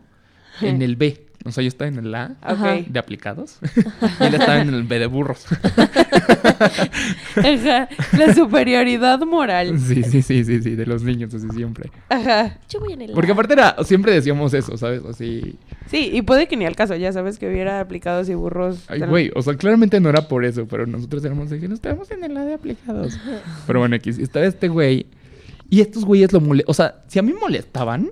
en 0.61 0.81
el 0.81 0.95
B. 0.95 1.22
O 1.45 1.51
sea, 1.51 1.61
yo 1.61 1.67
estaba 1.67 1.89
en 1.89 1.97
el 1.97 2.15
A 2.15 2.35
Ajá. 2.41 2.77
De 2.87 2.99
aplicados. 2.99 3.57
y 4.19 4.23
él 4.23 4.33
estaba 4.35 4.61
en 4.61 4.73
el 4.73 4.83
B 4.83 4.99
de 4.99 5.07
burros. 5.07 5.45
Ajá. 7.35 7.89
La 8.17 8.33
superioridad 8.33 9.19
moral. 9.21 9.79
sí, 9.79 10.03
sí, 10.03 10.21
sí, 10.21 10.43
sí, 10.43 10.61
sí, 10.61 10.75
de 10.75 10.85
los 10.85 11.03
niños, 11.03 11.33
así 11.33 11.47
siempre. 11.53 11.91
Ajá. 12.09 12.59
Yo 12.69 12.79
voy 12.79 12.93
en 12.93 13.01
el 13.01 13.11
Porque 13.11 13.31
aparte 13.31 13.53
era, 13.53 13.75
siempre 13.83 14.13
decíamos 14.13 14.53
eso, 14.53 14.77
¿sabes? 14.77 15.03
Así, 15.05 15.57
Sí, 15.87 16.09
y 16.13 16.21
puede 16.21 16.47
que 16.47 16.55
ni 16.57 16.65
al 16.65 16.75
caso, 16.75 16.95
ya 16.95 17.11
sabes 17.11 17.37
que 17.39 17.47
hubiera 17.47 17.79
aplicados 17.79 18.29
y 18.29 18.33
burros. 18.33 18.85
ay, 18.87 19.01
güey, 19.01 19.31
o 19.35 19.41
sea, 19.41 19.55
claramente 19.55 19.99
no 19.99 20.09
era 20.09 20.27
por 20.27 20.45
eso, 20.45 20.65
pero 20.67 20.85
nosotros 20.87 21.23
éramos 21.25 21.49
de 21.49 21.59
que 21.59 21.67
no 21.67 21.75
estábamos 21.75 22.09
en 22.11 22.23
el 22.23 22.35
A 22.37 22.45
de 22.45 22.53
aplicados. 22.53 23.19
pero 23.67 23.79
bueno, 23.79 23.95
aquí 23.95 24.09
estaba 24.09 24.45
este 24.45 24.67
güey. 24.67 25.07
Y 25.69 25.81
estos 25.81 26.05
güeyes 26.05 26.31
lo 26.31 26.39
molestaban. 26.39 26.69
O 26.69 26.73
sea, 26.73 27.03
si 27.07 27.19
a 27.19 27.23
mí 27.23 27.33
molestaban, 27.33 28.11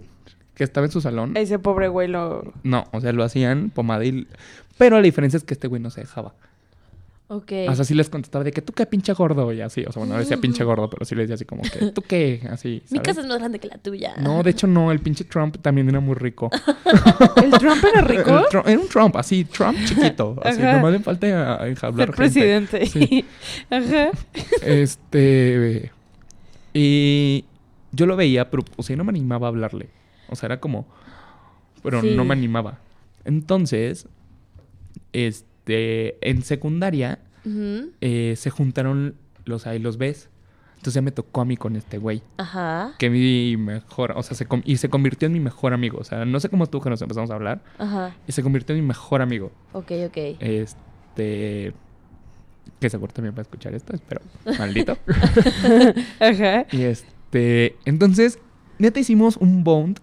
que 0.62 0.65
estaba 0.65 0.86
en 0.86 0.91
su 0.91 1.02
salón, 1.02 1.36
Ese 1.36 1.58
pobre 1.58 1.88
güey 1.88 2.08
lo. 2.08 2.54
no, 2.62 2.84
o 2.91 3.02
sea, 3.02 3.12
lo 3.13 3.24
hacían 3.24 3.71
pomadil. 3.71 4.28
Pero 4.78 4.97
la 4.97 5.02
diferencia 5.02 5.38
es 5.38 5.43
que 5.43 5.56
este 5.56 5.67
güey 5.67 5.82
no 5.82 5.89
se 5.89 6.02
dejaba. 6.02 6.36
Ok. 7.30 7.52
O 7.67 7.74
sea, 7.74 7.84
sí 7.84 7.95
les 7.95 8.10
contestaba 8.10 8.43
de 8.43 8.52
que 8.52 8.62
tú 8.62 8.71
qué 8.74 8.86
pinche 8.86 9.12
gordo 9.13 9.52
y 9.52 9.62
así. 9.62 9.84
O 9.88 9.91
sea, 9.91 10.02
bueno, 10.02 10.13
no 10.13 10.19
decía 10.19 10.38
pinche 10.38 10.63
gordo, 10.63 10.88
pero 10.88 11.04
sí 11.04 11.15
les 11.15 11.24
decía 11.24 11.34
así 11.34 11.45
como 11.45 11.63
que 11.63 11.88
tú 11.88 12.04
qué, 12.04 12.47
así. 12.52 12.84
Mi 12.91 13.00
casa 13.00 13.21
es 13.21 13.28
más 13.28 13.39
grande 13.39 13.58
que 13.58 13.69
la 13.69 13.80
tuya. 13.80 14.13
No, 14.19 14.43
de 14.43 14.52
hecho 14.52 14.67
no, 14.67 14.91
el 14.91 15.00
pinche 15.00 15.24
Trump 15.24 15.58
también 15.63 15.89
era 15.89 16.00
muy 16.00 16.13
rico. 16.13 16.52
¿El 17.43 17.50
Trump 17.52 17.84
era 17.84 18.02
rico? 18.02 18.30
El 18.30 18.71
era 18.71 18.80
un 18.80 18.88
Trump, 18.88 19.15
así, 19.15 19.45
Trump 19.45 19.80
chiquito. 19.86 20.36
Así, 20.43 20.62
Ajá. 20.62 20.74
nomás 20.74 20.91
le 20.91 21.00
falta 21.00 21.67
enjablar 21.67 22.10
Ser 22.10 22.15
presidente. 22.15 22.86
Sí. 22.86 23.26
Ajá. 23.71 24.12
Este. 24.62 25.91
Y 26.71 27.45
yo 27.93 28.06
lo 28.06 28.15
veía, 28.15 28.52
pero, 28.52 28.63
o 28.76 28.84
sea, 28.84 28.95
no 28.95 29.04
me 29.04 29.10
animaba 29.10 29.47
a 29.47 29.50
hablarle. 29.50 29.89
O 30.32 30.36
sea, 30.36 30.48
era 30.48 30.60
como. 30.60 30.88
Pero 31.84 32.02
Sí. 32.02 32.15
no 32.15 32.24
me 32.26 32.34
animaba. 32.34 32.80
Entonces, 33.26 34.08
este. 35.13 36.17
En 36.28 36.41
secundaria 36.44 37.20
eh, 38.02 38.34
se 38.38 38.50
juntaron 38.50 39.15
los 39.46 39.67
A 39.67 39.76
y 39.76 39.80
los 39.80 39.98
Bs. 39.98 40.30
Entonces 40.78 40.96
ya 40.96 41.02
me 41.04 41.12
tocó 41.12 41.41
a 41.41 41.46
mí 41.46 41.58
con 41.58 41.76
este 41.76 42.00
güey. 42.00 42.24
Ajá. 42.38 42.94
Que 42.98 43.10
mi 43.12 43.56
mejor. 43.58 44.13
O 44.15 44.24
sea, 44.24 44.36
se 44.36 44.48
y 44.65 44.78
se 44.78 44.89
convirtió 44.89 45.28
en 45.28 45.34
mi 45.34 45.39
mejor 45.39 45.74
amigo. 45.74 46.00
O 46.00 46.04
sea, 46.04 46.26
no 46.26 46.39
sé 46.39 46.50
cómo 46.50 46.65
tú 46.65 46.82
que 46.82 46.89
nos 46.89 47.02
empezamos 47.02 47.30
a 47.30 47.36
hablar. 47.36 47.62
Ajá. 47.78 48.15
Y 48.28 48.32
se 48.32 48.41
convirtió 48.41 48.76
en 48.76 48.82
mi 48.82 48.88
mejor 48.88 49.22
amigo. 49.22 49.52
Ok, 49.74 49.91
ok. 50.08 50.17
Este. 50.39 51.74
Que 52.80 52.89
seguro 52.89 53.13
también 53.13 53.36
va 53.36 53.39
a 53.39 53.41
escuchar 53.44 53.76
esto, 53.76 53.94
espero. 53.94 54.22
Maldito. 54.58 54.98
Ajá. 56.20 56.65
y 56.72 56.82
este. 56.82 57.76
Entonces, 57.86 58.39
neta 58.80 59.00
hicimos 59.00 59.38
un 59.38 59.63
bond 59.63 60.00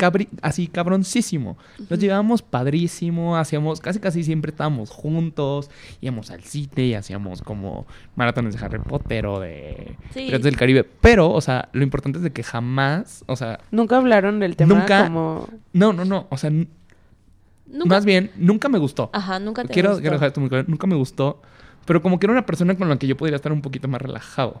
cabri- 0.00 0.28
así 0.42 0.66
cabroncísimo. 0.66 1.58
Nos 1.90 1.98
llevábamos 1.98 2.40
padrísimo, 2.42 3.36
hacíamos, 3.36 3.80
casi 3.80 4.00
casi 4.00 4.24
siempre 4.24 4.50
estábamos 4.50 4.90
juntos, 4.90 5.70
íbamos 6.00 6.30
al 6.30 6.42
cine 6.42 6.86
y 6.86 6.94
hacíamos 6.94 7.42
como 7.42 7.86
maratones 8.16 8.58
de 8.58 8.64
Harry 8.64 8.78
Potter 8.80 9.26
o 9.26 9.38
de 9.40 9.96
Sí. 10.14 10.24
Piratas 10.26 10.42
del 10.44 10.56
Caribe. 10.56 10.84
Pero, 11.00 11.30
o 11.30 11.40
sea, 11.40 11.68
lo 11.72 11.82
importante 11.82 12.18
es 12.18 12.24
de 12.24 12.32
que 12.32 12.42
jamás, 12.42 13.22
o 13.26 13.36
sea, 13.36 13.60
Nunca 13.70 13.96
hablaron 13.98 14.40
del 14.40 14.56
tema 14.56 14.74
Nunca- 14.74 15.04
como. 15.04 15.46
no, 15.74 15.92
no, 15.92 16.04
no, 16.04 16.26
o 16.30 16.36
sea, 16.38 16.50
Nunca- 16.50 17.86
más 17.86 18.04
bien, 18.04 18.30
nunca 18.36 18.68
me 18.68 18.78
gustó. 18.78 19.10
Ajá, 19.12 19.38
nunca 19.38 19.62
te 19.62 19.68
quiero, 19.72 19.90
gustó. 19.90 20.00
quiero 20.00 20.14
dejar 20.16 20.28
esto 20.28 20.40
muy 20.40 20.48
claro, 20.50 20.64
nunca 20.66 20.86
me 20.86 20.96
gustó, 20.96 21.40
pero 21.86 22.02
como 22.02 22.18
que 22.18 22.26
era 22.26 22.32
una 22.32 22.46
persona 22.46 22.74
con 22.76 22.88
la 22.88 22.96
que 22.98 23.06
yo 23.06 23.16
podría 23.16 23.36
estar 23.36 23.52
un 23.52 23.62
poquito 23.62 23.86
más 23.88 24.02
relajado. 24.02 24.60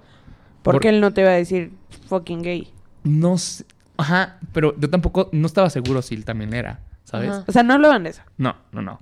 Porque 0.62 0.88
Por- 0.88 0.94
él 0.94 1.00
no 1.00 1.12
te 1.12 1.24
va 1.24 1.30
a 1.30 1.34
decir 1.34 1.72
fucking 2.08 2.42
gay. 2.42 2.68
No 3.02 3.38
sé, 3.38 3.64
ajá, 4.00 4.38
pero 4.52 4.74
yo 4.78 4.90
tampoco, 4.90 5.28
no 5.32 5.46
estaba 5.46 5.70
seguro 5.70 6.02
si 6.02 6.14
él 6.14 6.24
también 6.24 6.52
era, 6.54 6.80
¿sabes? 7.04 7.30
Ajá. 7.30 7.44
O 7.46 7.52
sea, 7.52 7.62
no 7.62 7.74
hablaban 7.74 8.04
de 8.04 8.10
eso. 8.10 8.22
No, 8.38 8.56
no, 8.72 8.82
no. 8.82 9.00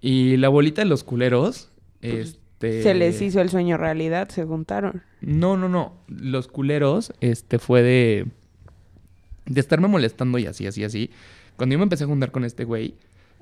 Y 0.00 0.36
la 0.36 0.48
bolita 0.48 0.82
de 0.82 0.86
los 0.88 1.04
culeros, 1.04 1.70
este... 2.02 2.38
Pues, 2.58 2.82
Se 2.82 2.92
les 2.94 3.22
hizo 3.22 3.40
el 3.40 3.50
sueño 3.50 3.76
realidad, 3.76 4.28
se 4.30 4.44
juntaron. 4.44 5.02
No, 5.20 5.56
no, 5.56 5.68
no. 5.68 5.92
Los 6.08 6.48
culeros, 6.48 7.12
este, 7.20 7.60
fue 7.60 7.82
de... 7.82 8.26
De 9.46 9.60
estarme 9.60 9.86
molestando 9.88 10.38
y 10.38 10.46
así, 10.46 10.66
así, 10.66 10.82
así. 10.84 11.10
Cuando 11.56 11.74
yo 11.74 11.78
me 11.78 11.84
empecé 11.84 12.04
a 12.04 12.08
juntar 12.08 12.32
con 12.32 12.44
este 12.44 12.64
güey, 12.64 12.94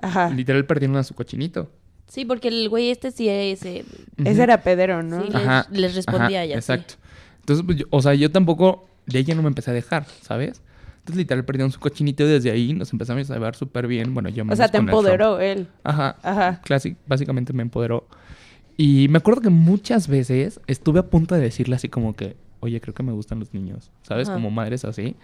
Ajá. 0.03 0.29
Literal 0.29 0.67
perdieron 0.67 0.97
a 0.99 1.03
su 1.03 1.15
cochinito. 1.15 1.71
Sí, 2.09 2.25
porque 2.27 2.49
el 2.49 2.69
güey 2.69 2.91
este 2.91 3.11
sí 3.11 3.29
ese, 3.29 3.85
Ese 4.23 4.43
era 4.43 4.61
pedero, 4.63 5.03
¿no? 5.03 5.23
Sí. 5.25 5.31
les- 5.33 5.71
les 5.71 5.95
respondía 5.95 6.45
ya, 6.45 6.55
sí. 6.55 6.59
Exacto. 6.73 6.95
Entonces, 7.41 7.65
pues, 7.65 7.79
yo- 7.79 7.87
o 7.91 8.03
sea, 8.03 8.13
yo 8.15 8.31
tampoco, 8.31 8.87
de 9.07 9.19
ella 9.19 9.35
no 9.35 9.41
me 9.43 9.49
empecé 9.49 9.71
a 9.71 9.75
dejar, 9.75 10.05
¿sabes? 10.21 10.61
Entonces, 11.07 11.19
literal, 11.19 11.45
perdieron 11.45 11.71
su 11.71 11.79
cochinito 11.79 12.25
y 12.25 12.27
desde 12.27 12.51
ahí 12.51 12.73
nos 12.75 12.92
empezamos 12.92 13.31
a 13.31 13.35
llevar 13.35 13.55
súper 13.55 13.87
bien. 13.87 14.12
Bueno, 14.12 14.29
yo 14.29 14.42
O 14.42 14.45
menos 14.47 14.59
sea, 14.59 14.66
te 14.66 14.79
empoderó 14.79 15.38
él. 15.38 15.69
Ajá. 15.85 16.16
Ajá. 16.21 16.61
Classic, 16.64 16.97
básicamente 17.07 17.53
me 17.53 17.62
empoderó. 17.62 18.09
Y 18.77 19.07
me 19.09 19.19
acuerdo 19.19 19.40
que 19.40 19.51
muchas 19.51 20.09
veces 20.09 20.61
estuve 20.66 20.99
a 20.99 21.05
punto 21.05 21.37
de 21.37 21.42
decirle 21.42 21.77
así 21.77 21.88
como 21.88 22.16
que, 22.16 22.35
oye, 22.59 22.81
creo 22.81 22.92
que 22.92 23.05
me 23.05 23.12
gustan 23.12 23.38
los 23.38 23.55
niños, 23.55 23.92
¿sabes? 24.03 24.27
Ajá. 24.29 24.35
Como 24.35 24.51
madres 24.51 24.85
así. 24.85 25.14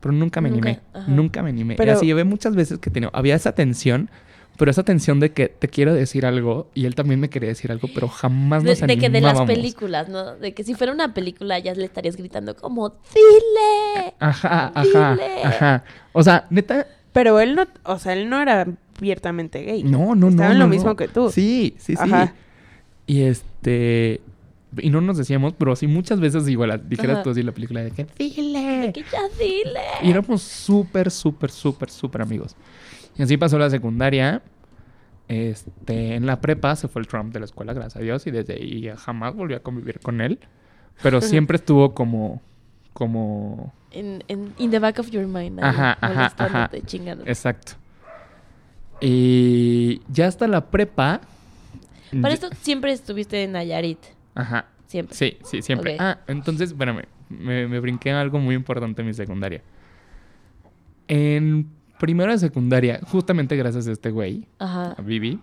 Pero 0.00 0.12
nunca 0.12 0.42
me 0.42 0.50
Nunca, 0.50 0.68
animé. 0.68 0.82
ajá. 0.92 1.10
Nunca 1.10 1.42
me 1.42 1.48
animé. 1.48 1.76
Pero- 1.76 1.92
Y 1.92 1.94
así 1.94 2.04
llevé 2.04 2.24
muchas 2.24 2.54
veces 2.54 2.78
que 2.78 2.90
tenía, 2.90 3.08
había 3.14 3.34
esa 3.34 3.52
tensión, 3.52 4.10
pero 4.60 4.70
esa 4.70 4.82
tensión 4.82 5.20
de 5.20 5.32
que 5.32 5.48
te 5.48 5.68
quiero 5.68 5.94
decir 5.94 6.26
algo 6.26 6.68
y 6.74 6.84
él 6.84 6.94
también 6.94 7.18
me 7.18 7.30
quería 7.30 7.48
decir 7.48 7.72
algo, 7.72 7.88
pero 7.94 8.08
jamás 8.08 8.62
De, 8.62 8.68
nos 8.72 8.80
de 8.82 8.98
que 8.98 9.08
de 9.08 9.22
las 9.22 9.40
películas, 9.40 10.10
¿no? 10.10 10.36
De 10.36 10.52
que 10.52 10.64
si 10.64 10.74
fuera 10.74 10.92
una 10.92 11.14
película 11.14 11.58
ya 11.58 11.72
le 11.72 11.86
estarías 11.86 12.14
gritando 12.14 12.54
como 12.54 12.90
¡Dile! 12.90 14.12
Ajá, 14.18 14.70
ajá, 14.74 15.12
Dile. 15.14 15.44
ajá. 15.44 15.84
O 16.12 16.22
sea, 16.22 16.46
neta, 16.50 16.86
Pero 17.12 17.40
él 17.40 17.54
no, 17.54 17.66
o 17.84 17.98
sea, 17.98 18.12
él 18.12 18.28
no 18.28 18.42
era 18.42 18.66
abiertamente 18.98 19.62
gay. 19.62 19.82
no, 19.82 20.14
no, 20.14 20.14
no. 20.14 20.28
Estaba 20.28 20.52
en 20.52 20.58
lo 20.58 20.66
no, 20.66 20.70
mismo 20.70 20.90
no. 20.90 20.96
que 20.96 21.08
tú. 21.08 21.30
Sí, 21.30 21.74
sí, 21.78 21.96
sí. 21.96 22.02
Ajá. 22.02 22.34
Y 23.06 23.22
este. 23.22 24.20
Y 24.76 24.90
no 24.90 25.00
nos 25.00 25.16
decíamos, 25.16 25.54
pero 25.56 25.74
sí 25.74 25.86
muchas 25.86 26.20
veces 26.20 26.46
igual 26.48 26.86
dijeras 26.86 27.14
Ajá. 27.14 27.22
tú 27.22 27.30
así 27.30 27.42
la 27.42 27.52
película 27.52 27.82
de 27.82 27.92
que 27.92 28.04
De 28.04 28.10
dile. 28.18 28.92
que 28.92 29.04
ya 29.10 29.22
dile. 29.38 29.80
Y 30.02 30.10
éramos 30.10 30.42
súper, 30.42 31.10
súper, 31.10 31.50
súper, 31.50 31.88
súper 31.90 32.20
amigos. 32.20 32.54
Y 33.20 33.22
así 33.22 33.36
pasó 33.36 33.58
la 33.58 33.68
secundaria. 33.68 34.40
Este, 35.28 36.14
en 36.14 36.24
la 36.24 36.40
prepa 36.40 36.74
se 36.74 36.88
fue 36.88 37.02
el 37.02 37.06
Trump 37.06 37.34
de 37.34 37.40
la 37.40 37.44
escuela, 37.44 37.74
gracias 37.74 37.96
a 37.96 38.00
Dios, 38.00 38.26
y 38.26 38.30
desde 38.30 38.54
ahí 38.54 38.80
ya 38.80 38.96
jamás 38.96 39.34
volví 39.34 39.52
a 39.52 39.60
convivir 39.60 40.00
con 40.00 40.22
él. 40.22 40.38
Pero 41.02 41.20
siempre 41.20 41.56
estuvo 41.56 41.92
como, 41.92 42.40
como, 42.94 43.74
En, 43.90 44.24
en 44.28 44.54
in 44.56 44.70
the 44.70 44.78
back 44.78 45.00
of 45.00 45.10
your 45.10 45.26
mind. 45.26 45.62
Ajá, 45.62 45.98
ajá, 46.00 46.32
ajá. 46.34 46.70
exacto. 47.26 47.72
Y 49.02 50.00
ya 50.08 50.26
hasta 50.26 50.48
la 50.48 50.70
prepa. 50.70 51.20
Para 52.22 52.32
esto 52.32 52.48
siempre 52.62 52.92
estuviste 52.92 53.42
en 53.42 53.52
Nayarit. 53.52 53.98
Ajá. 54.34 54.64
Siempre. 54.86 55.14
Sí, 55.14 55.36
sí, 55.44 55.60
siempre. 55.60 55.98
Ah, 55.98 56.20
entonces, 56.26 56.70
espérame, 56.70 57.02
me, 57.28 57.68
me 57.68 57.80
brinqué 57.80 58.12
algo 58.12 58.38
muy 58.38 58.54
importante 58.54 59.02
en 59.02 59.08
mi 59.08 59.12
secundaria. 59.12 59.62
En 61.06 61.79
primero 62.00 62.32
de 62.32 62.38
secundaria, 62.38 62.98
justamente 63.06 63.54
gracias 63.56 63.86
a 63.86 63.92
este 63.92 64.10
güey, 64.10 64.48
Ajá. 64.58 64.96
a 64.98 65.02
Vivi, 65.02 65.38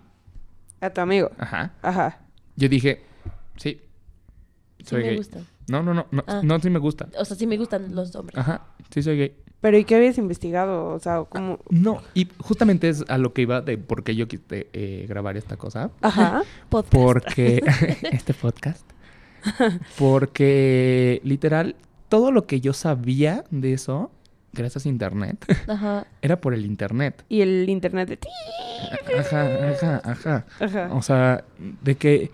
A 0.82 0.89
tu 0.89 1.00
amigo. 1.00 1.32
ajá, 1.38 1.72
Ajá. 1.82 2.20
yo 2.58 2.67
dije, 2.67 3.04
sí, 3.56 3.80
Sí 4.80 4.86
soy 4.86 5.02
me 5.04 5.08
gay. 5.10 5.17
gustan. 5.17 5.46
No, 5.70 5.82
no, 5.84 5.93
no, 5.93 6.06
no, 6.12 6.24
Ah. 6.28 6.41
no, 6.43 6.60
sí 6.60 6.70
me 6.70 6.80
gusta. 6.80 7.08
O 7.20 7.26
sea, 7.26 7.36
sí 7.38 7.46
me 7.48 7.58
gustan 7.58 7.93
los 7.96 8.15
hombres. 8.15 8.38
Ajá, 8.38 8.67
sí 8.89 9.02
soy 9.04 9.17
gay. 9.17 9.36
Pero 9.60 9.78
¿y 9.78 9.84
qué 9.86 9.96
habías 9.96 10.17
investigado? 10.20 10.89
O 10.93 11.00
sea, 11.00 11.24
como... 11.24 11.60
No, 11.70 12.02
y 12.13 12.28
justamente 12.39 12.88
es 12.89 13.04
a 13.10 13.17
lo 13.17 13.34
que 13.34 13.41
iba 13.41 13.60
de 13.62 13.78
por 13.78 14.04
qué 14.04 14.15
yo 14.15 14.28
quise 14.28 14.67
eh, 14.74 15.06
grabar 15.10 15.36
esta 15.36 15.58
cosa. 15.58 15.89
Ajá. 16.02 16.43
Podcast. 16.70 16.93
Porque 16.93 17.62
este 18.12 18.34
podcast. 18.36 18.86
Porque 19.98 21.22
literal, 21.24 21.76
todo 22.08 22.32
lo 22.32 22.46
que 22.46 22.62
yo 22.62 22.74
sabía 22.74 23.43
de 23.52 23.74
eso, 23.74 24.12
gracias 24.53 24.86
a 24.86 24.89
internet, 24.89 25.45
Ajá. 25.67 26.07
era 26.21 26.39
por 26.39 26.53
el 26.53 26.65
internet. 26.65 27.23
Y 27.29 27.41
el 27.41 27.69
internet 27.69 28.10
de 28.10 28.17
ti. 28.17 28.29
Ajá, 29.17 29.69
ajá, 29.71 30.01
ajá. 30.03 30.45
Ajá. 30.60 30.89
O 30.93 31.01
sea, 31.01 31.43
de 31.81 31.95
que 31.95 32.31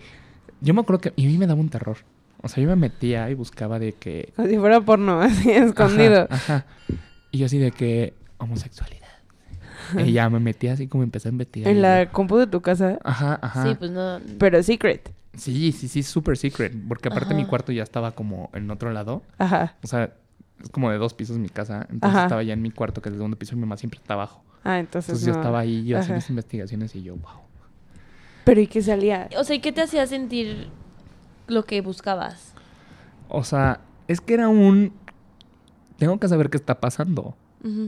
yo 0.60 0.74
me 0.74 0.80
acuerdo 0.80 1.00
que 1.00 1.12
y 1.16 1.26
a 1.26 1.28
mí 1.28 1.38
me 1.38 1.46
daba 1.46 1.60
un 1.60 1.68
terror. 1.68 1.98
O 2.42 2.48
sea, 2.48 2.62
yo 2.62 2.68
me 2.68 2.76
metía 2.76 3.30
y 3.30 3.34
buscaba 3.34 3.78
de 3.78 3.92
que 3.92 4.32
Como 4.36 4.48
si 4.48 4.58
fuera 4.58 4.80
porno, 4.80 5.20
así 5.22 5.50
escondido. 5.50 6.26
Ajá, 6.30 6.56
ajá. 6.56 6.66
Y 7.30 7.38
yo 7.38 7.46
así 7.46 7.58
de 7.58 7.70
que 7.70 8.14
homosexualidad. 8.38 9.00
y 9.98 10.12
ya 10.12 10.28
me 10.28 10.40
metía 10.40 10.74
así 10.74 10.86
como 10.86 11.02
empecé 11.04 11.28
a 11.28 11.32
investigar. 11.32 11.70
En 11.70 11.82
la 11.82 12.04
yo, 12.04 12.12
compu 12.12 12.36
de 12.36 12.46
tu 12.46 12.60
casa. 12.60 12.98
Ajá, 13.02 13.38
ajá. 13.40 13.62
Sí, 13.64 13.74
pues 13.78 13.90
no. 13.90 14.20
Pero 14.38 14.62
secret. 14.62 15.10
Sí, 15.36 15.72
sí, 15.72 15.88
sí, 15.88 16.02
super 16.02 16.36
secret. 16.36 16.74
Porque 16.86 17.08
aparte 17.08 17.28
Ajá. 17.28 17.36
mi 17.36 17.46
cuarto 17.46 17.72
ya 17.72 17.82
estaba 17.82 18.12
como 18.12 18.50
en 18.52 18.70
otro 18.70 18.92
lado. 18.92 19.22
Ajá. 19.38 19.74
O 19.82 19.86
sea, 19.86 20.14
es 20.62 20.68
como 20.70 20.90
de 20.90 20.98
dos 20.98 21.14
pisos 21.14 21.38
mi 21.38 21.48
casa. 21.48 21.86
Entonces 21.90 22.16
Ajá. 22.16 22.22
estaba 22.24 22.42
ya 22.42 22.52
en 22.52 22.62
mi 22.62 22.70
cuarto, 22.70 23.02
que 23.02 23.08
es 23.08 23.12
el 23.12 23.18
segundo 23.18 23.38
piso, 23.38 23.52
y 23.54 23.56
mi 23.56 23.62
mamá 23.62 23.76
siempre 23.76 24.00
está 24.00 24.14
abajo. 24.14 24.42
Ah, 24.62 24.78
entonces, 24.78 25.10
Entonces 25.10 25.26
yo 25.26 25.32
estaba 25.34 25.58
ahí, 25.60 25.84
yo 25.84 25.98
hacía 25.98 26.14
mis 26.14 26.28
investigaciones 26.30 26.94
y 26.94 27.02
yo, 27.02 27.16
wow. 27.16 27.42
Pero 28.44 28.60
¿y 28.60 28.66
qué 28.66 28.82
salía? 28.82 29.28
O 29.38 29.44
sea, 29.44 29.56
¿y 29.56 29.60
qué 29.60 29.72
te 29.72 29.82
hacía 29.82 30.06
sentir 30.06 30.68
lo 31.46 31.64
que 31.64 31.80
buscabas? 31.80 32.54
O 33.28 33.44
sea, 33.44 33.80
es 34.08 34.20
que 34.20 34.34
era 34.34 34.48
un... 34.48 34.92
Tengo 35.98 36.18
que 36.18 36.28
saber 36.28 36.50
qué 36.50 36.56
está 36.56 36.80
pasando. 36.80 37.36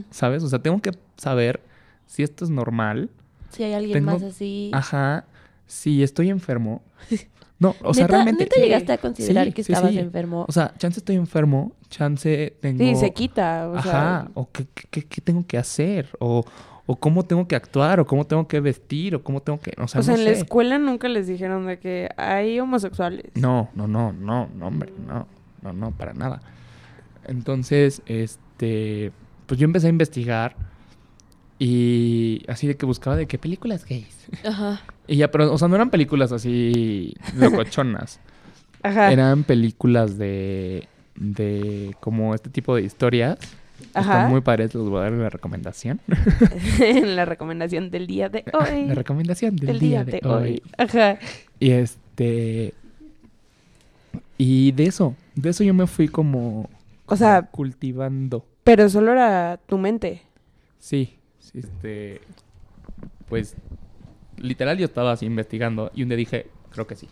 ¿sabes? 0.09 0.41
O 0.43 0.49
sea, 0.49 0.57
tengo 0.59 0.81
que 0.81 0.91
saber 1.17 1.61
si 2.07 2.23
esto 2.23 2.43
es 2.43 2.49
normal. 2.49 3.11
Si 3.51 3.61
hay 3.63 3.73
alguien 3.73 3.93
Tengo- 3.93 4.13
más 4.13 4.23
así. 4.23 4.71
Ajá. 4.73 5.25
Si 5.67 6.01
estoy 6.01 6.29
enfermo. 6.31 6.81
No, 7.59 7.75
o 7.81 7.93
sea, 7.93 8.03
¿Neta- 8.05 8.13
realmente... 8.13 8.43
¿Neta 8.43 8.55
llegaste 8.61 8.91
a 8.93 8.97
considerar 8.99 9.45
Sí, 9.47 9.53
que 9.53 9.61
estabas 9.61 9.91
sí. 9.91 9.97
enfermo? 9.99 10.45
O 10.47 10.51
sea, 10.51 10.73
chance 10.77 10.99
estoy 10.99 11.15
enfermo, 11.15 11.71
chance 11.89 12.55
tengo... 12.61 12.77
Sí, 12.83 12.95
se 12.95 13.11
quita. 13.13 13.67
O 13.69 13.75
Ajá. 13.77 13.89
sea, 13.89 14.27
O 14.35 14.49
qué, 14.51 14.67
qué- 14.91 15.03
qué- 15.05 15.21
tengo 15.21 15.45
que 15.47 15.57
hacer. 15.57 16.09
O, 16.19 16.45
o 16.85 16.95
cómo 16.97 17.23
tengo 17.23 17.47
que 17.47 17.55
actuar. 17.55 17.99
O 17.99 18.05
cómo 18.05 18.25
tengo 18.27 18.47
que 18.47 18.59
vestir. 18.59 19.15
O 19.15 19.23
cómo 19.23 19.41
tengo 19.41 19.59
que... 19.59 19.71
O 19.81 19.87
sea, 19.87 20.01
o 20.01 20.03
sea, 20.03 20.13
no 20.13 20.19
en 20.19 20.25
la 20.25 20.31
escuela 20.31 20.77
nunca 20.77 21.07
les 21.07 21.25
dijeron 21.25 21.65
de 21.65 21.79
que 21.79 22.09
hay 22.15 22.59
homosexuales. 22.59 23.25
No, 23.33 23.69
no, 23.73 23.87
no, 23.87 24.13
no, 24.13 24.47
no, 24.55 24.67
hombre, 24.67 24.93
no, 25.07 25.25
no, 25.63 25.73
no, 25.73 25.91
para 25.91 26.13
nada. 26.13 26.41
Entonces, 27.25 28.03
este, 28.05 29.11
pues 29.47 29.59
yo 29.59 29.65
empecé 29.65 29.87
a 29.87 29.89
investigar 29.89 30.55
y 31.59 32.43
así 32.47 32.67
de 32.67 32.77
que 32.77 32.85
buscaba 32.85 33.15
de 33.15 33.25
qué 33.25 33.37
películas 33.39 33.83
gays. 33.85 34.27
Ajá. 34.45 34.81
Y 35.07 35.17
ya, 35.17 35.31
pero, 35.31 35.53
o 35.53 35.57
sea, 35.57 35.67
no 35.67 35.75
eran 35.75 35.89
películas 35.89 36.31
así 36.31 37.15
locochonas. 37.35 38.19
Ajá. 38.83 39.11
eran 39.11 39.43
películas 39.43 40.17
de, 40.17 40.87
de 41.15 41.95
como 41.99 42.35
este 42.35 42.49
tipo 42.49 42.75
de 42.75 42.83
historias. 42.83 43.37
Ajá. 43.93 44.13
Están 44.13 44.31
muy 44.31 44.41
padres, 44.41 44.73
los 44.75 44.89
voy 44.89 44.99
a 44.99 45.03
dar 45.03 45.11
la 45.13 45.29
recomendación. 45.29 45.99
la 47.03 47.25
recomendación 47.25 47.89
del 47.89 48.07
día 48.07 48.29
de 48.29 48.43
hoy. 48.53 48.85
la 48.87 48.93
recomendación 48.95 49.55
del, 49.55 49.67
del 49.67 49.79
día, 49.79 50.03
de, 50.03 50.21
hoy. 50.23 50.61
Ajá. 50.77 51.17
Y 51.59 51.71
este. 51.71 52.73
Y 54.37 54.71
de 54.73 54.83
eso, 54.85 55.15
de 55.35 55.49
eso 55.49 55.63
yo 55.63 55.73
me 55.73 55.87
fui 55.87 56.07
como. 56.07 56.69
O 57.07 57.15
sea- 57.15 57.41
como 57.41 57.51
cultivando. 57.51 58.45
Pero 58.63 58.89
solo 58.89 59.11
era 59.13 59.59
tu 59.65 59.77
mente. 59.77 60.21
Sí, 60.79 61.15
este. 61.53 62.21
Pues. 63.29 63.55
Literal, 64.37 64.77
yo 64.77 64.85
estaba 64.85 65.11
así 65.11 65.25
investigando 65.25 65.91
y 65.95 66.03
un 66.03 66.09
día 66.09 66.17
dije, 66.17 66.47
creo 66.71 66.87
que 66.87 66.95
sí. 66.95 67.07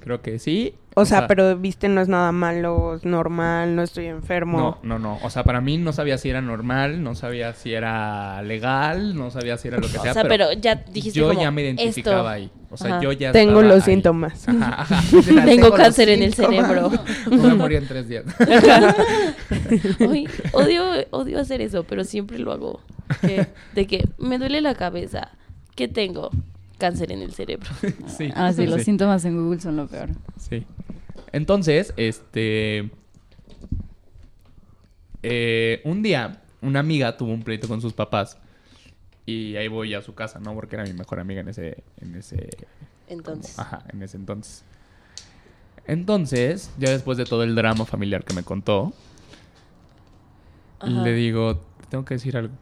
Creo 0.00 0.22
que 0.22 0.38
sí. 0.38 0.72
O 0.94 1.04
sea, 1.04 1.26
pero 1.26 1.56
viste, 1.58 1.88
no 1.88 2.00
es 2.00 2.06
nada 2.08 2.30
malo, 2.30 2.94
es 2.94 3.04
normal, 3.04 3.74
no 3.74 3.82
estoy 3.82 4.06
enfermo. 4.06 4.78
No, 4.82 4.98
no, 4.98 4.98
no. 5.00 5.18
O 5.24 5.30
sea, 5.30 5.42
para 5.42 5.60
mí 5.60 5.78
no 5.78 5.92
sabía 5.92 6.16
si 6.16 6.30
era 6.30 6.40
normal, 6.40 7.02
no 7.02 7.16
sabía 7.16 7.52
si 7.54 7.72
era 7.74 8.40
legal, 8.42 9.16
no 9.16 9.32
sabía 9.32 9.58
si 9.58 9.66
era 9.66 9.78
lo 9.78 9.88
que 9.90 9.98
O 9.98 10.02
sea. 10.02 10.14
sea, 10.14 10.22
pero, 10.22 10.46
pero 10.48 10.60
ya 10.60 10.76
dijiste 10.76 11.18
yo 11.18 11.28
como, 11.28 11.40
ya 11.42 11.50
me 11.50 11.62
identificaba 11.62 12.38
esto. 12.38 12.50
ahí. 12.50 12.50
O 12.70 12.76
sea, 12.76 12.92
Ajá. 12.94 13.02
yo 13.02 13.12
ya 13.12 13.32
Tengo 13.32 13.62
los 13.62 13.74
ahí. 13.86 13.94
síntomas. 13.94 14.48
Ajá, 14.48 14.82
ajá. 14.82 15.02
Tengo 15.44 15.72
cáncer 15.72 16.08
en 16.08 16.22
el 16.22 16.34
cerebro. 16.34 16.90
Voy 17.26 17.50
a 17.50 17.54
morir 17.56 17.78
en 17.78 17.88
tres 17.88 18.08
días. 18.08 18.24
Ay, 20.08 20.28
odio, 20.52 20.84
odio 21.10 21.40
hacer 21.40 21.60
eso, 21.60 21.82
pero 21.84 22.04
siempre 22.04 22.38
lo 22.38 22.52
hago. 22.52 22.80
De 23.74 23.86
que 23.88 24.08
me 24.18 24.38
duele 24.38 24.60
la 24.60 24.74
cabeza. 24.76 25.32
¿Qué 25.76 25.86
tengo? 25.88 26.30
Cáncer 26.78 27.12
en 27.12 27.22
el 27.22 27.32
cerebro. 27.32 27.68
Sí. 28.08 28.30
Ah, 28.34 28.52
sí, 28.52 28.66
los 28.66 28.82
síntomas 28.82 29.24
en 29.24 29.36
Google 29.42 29.60
son 29.60 29.76
lo 29.76 29.86
peor. 29.86 30.10
Sí. 30.38 30.64
Entonces, 31.32 31.94
este. 31.96 32.90
eh, 35.22 35.80
un 35.84 36.02
día, 36.02 36.42
una 36.62 36.80
amiga 36.80 37.16
tuvo 37.16 37.32
un 37.32 37.42
pleito 37.42 37.68
con 37.68 37.80
sus 37.80 37.92
papás. 37.92 38.38
Y 39.26 39.56
ahí 39.56 39.68
voy 39.68 39.92
a 39.94 40.02
su 40.02 40.14
casa, 40.14 40.38
¿no? 40.38 40.54
Porque 40.54 40.76
era 40.76 40.84
mi 40.84 40.92
mejor 40.92 41.18
amiga 41.20 41.40
en 41.40 41.48
ese. 41.48 41.82
En 42.00 42.14
ese. 42.14 42.48
Entonces. 43.08 43.58
Ajá, 43.58 43.84
en 43.92 44.02
ese 44.02 44.16
entonces. 44.16 44.64
Entonces, 45.86 46.70
ya 46.78 46.90
después 46.90 47.16
de 47.18 47.24
todo 47.24 47.42
el 47.44 47.54
drama 47.54 47.84
familiar 47.86 48.24
que 48.24 48.34
me 48.34 48.42
contó, 48.42 48.92
Ajá. 50.80 50.90
le 51.02 51.12
digo, 51.12 51.56
"Te 51.80 51.86
tengo 51.90 52.04
que 52.04 52.14
decir 52.14 52.36
algo. 52.36 52.54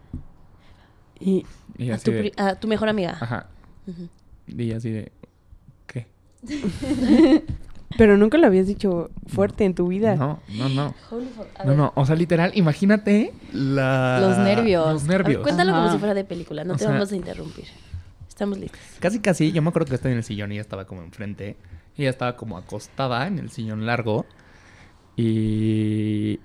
Y 1.21 1.45
Y 1.79 1.91
a, 1.91 1.99
tu 1.99 2.11
de, 2.11 2.19
pri- 2.21 2.33
a 2.37 2.55
tu 2.57 2.69
mejor 2.69 2.89
amiga. 2.89 3.17
Ajá. 3.21 3.47
Ujú. 3.87 4.09
Y 4.49 4.73
así 4.73 4.91
de. 4.91 5.13
¿Qué? 5.87 6.07
Pero 7.97 8.17
nunca 8.17 8.39
lo 8.39 8.47
habías 8.49 8.67
dicho 8.67 9.11
fuerte 9.29 9.65
en 9.65 9.75
tu 9.75 9.87
vida. 9.87 10.17
No, 10.17 10.41
no, 10.57 10.69
no. 10.69 10.95
No, 11.65 11.75
no. 11.77 11.93
O 11.95 12.05
sea, 12.05 12.17
literal, 12.17 12.51
imagínate 12.57 13.33
la... 13.53 14.19
Los 14.21 14.39
nervios. 14.39 14.93
Los 14.93 15.07
ver, 15.07 15.21
nervios. 15.21 15.43
cuéntalo 15.43 15.73
como 15.73 15.93
si 15.93 15.99
fuera 15.99 16.13
de 16.13 16.25
película, 16.25 16.65
no 16.65 16.73
O 16.75 16.77
te 16.77 16.83
sea- 16.85 16.93
vamos 16.93 17.13
a 17.13 17.17
interrumpir. 17.17 17.67
Estamos 18.29 18.59
listos. 18.59 18.81
Casi, 18.99 19.21
casi. 19.21 19.53
Yo 19.53 19.63
me 19.63 19.69
acuerdo 19.69 19.87
que 19.87 19.95
estaba 19.95 20.11
en 20.11 20.19
el 20.19 20.25
sillón 20.25 20.51
y 20.51 20.57
ella 20.57 20.63
estaba 20.63 20.87
como 20.87 21.03
enfrente. 21.05 21.57
Y 21.97 22.03
ella 22.03 22.11
estaba 22.11 22.37
como 22.37 22.59
acostada 22.59 23.29
en 23.29 23.39
el 23.39 23.51
sillón 23.51 23.87
largo. 23.87 24.27
Y... 25.17 26.41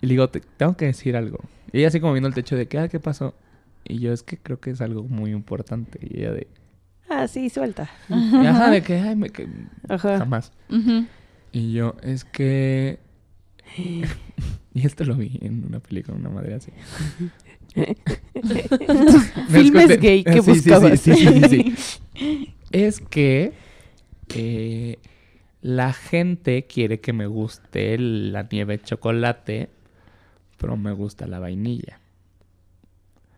Y 0.00 0.06
le 0.06 0.14
digo, 0.14 0.28
"Te- 0.30 0.40
tengo 0.40 0.76
que 0.76 0.86
decir 0.86 1.16
algo. 1.16 1.38
Y 1.72 1.78
ella 1.78 1.88
así 1.88 2.00
como 2.00 2.12
viendo 2.12 2.28
el 2.28 2.34
techo 2.34 2.56
de 2.56 2.66
que, 2.66 2.76
ah, 2.80 2.88
¿qué 2.88 2.98
pasó? 2.98 3.34
Y 3.84 3.98
yo, 3.98 4.12
es 4.12 4.22
que 4.22 4.36
creo 4.38 4.60
que 4.60 4.70
es 4.70 4.80
algo 4.80 5.02
muy 5.04 5.30
importante. 5.32 5.98
Y 6.02 6.20
ella 6.20 6.32
de... 6.32 6.46
Ah, 7.08 7.26
sí, 7.28 7.50
suelta. 7.50 7.90
y 8.08 8.46
ajá, 8.46 8.70
de 8.70 8.82
que, 8.84 8.94
ay, 8.94 9.16
me... 9.16 9.30
Que... 9.30 9.48
Ajá. 9.88 10.18
Jamás. 10.18 10.52
Y 11.52 11.72
yo, 11.72 11.96
es 12.02 12.24
que... 12.24 12.98
y 14.74 14.86
esto 14.86 15.04
lo 15.04 15.14
vi 15.16 15.38
en 15.42 15.64
una 15.64 15.80
película, 15.80 16.16
una 16.16 16.30
madre 16.30 16.54
así. 16.54 16.70
Filmes 19.48 19.90
Escuché- 19.90 20.00
gay 20.00 20.24
que 20.24 20.32
Sí, 20.32 20.38
sí, 20.42 20.42
sí, 20.42 20.70
buscabas. 20.70 21.00
sí, 21.00 21.14
sí, 21.14 21.42
sí, 21.48 21.74
sí. 21.76 22.54
es 22.70 23.00
que 23.00 23.52
eh, 24.34 24.98
la 25.60 25.92
gente 25.92 26.66
quiere 26.66 27.00
que 27.00 27.12
me 27.12 27.26
guste 27.26 27.98
la 27.98 28.46
nieve 28.50 28.78
de 28.78 28.84
chocolate, 28.84 29.68
pero 30.58 30.76
me 30.76 30.92
gusta 30.92 31.26
la 31.26 31.38
vainilla. 31.38 31.98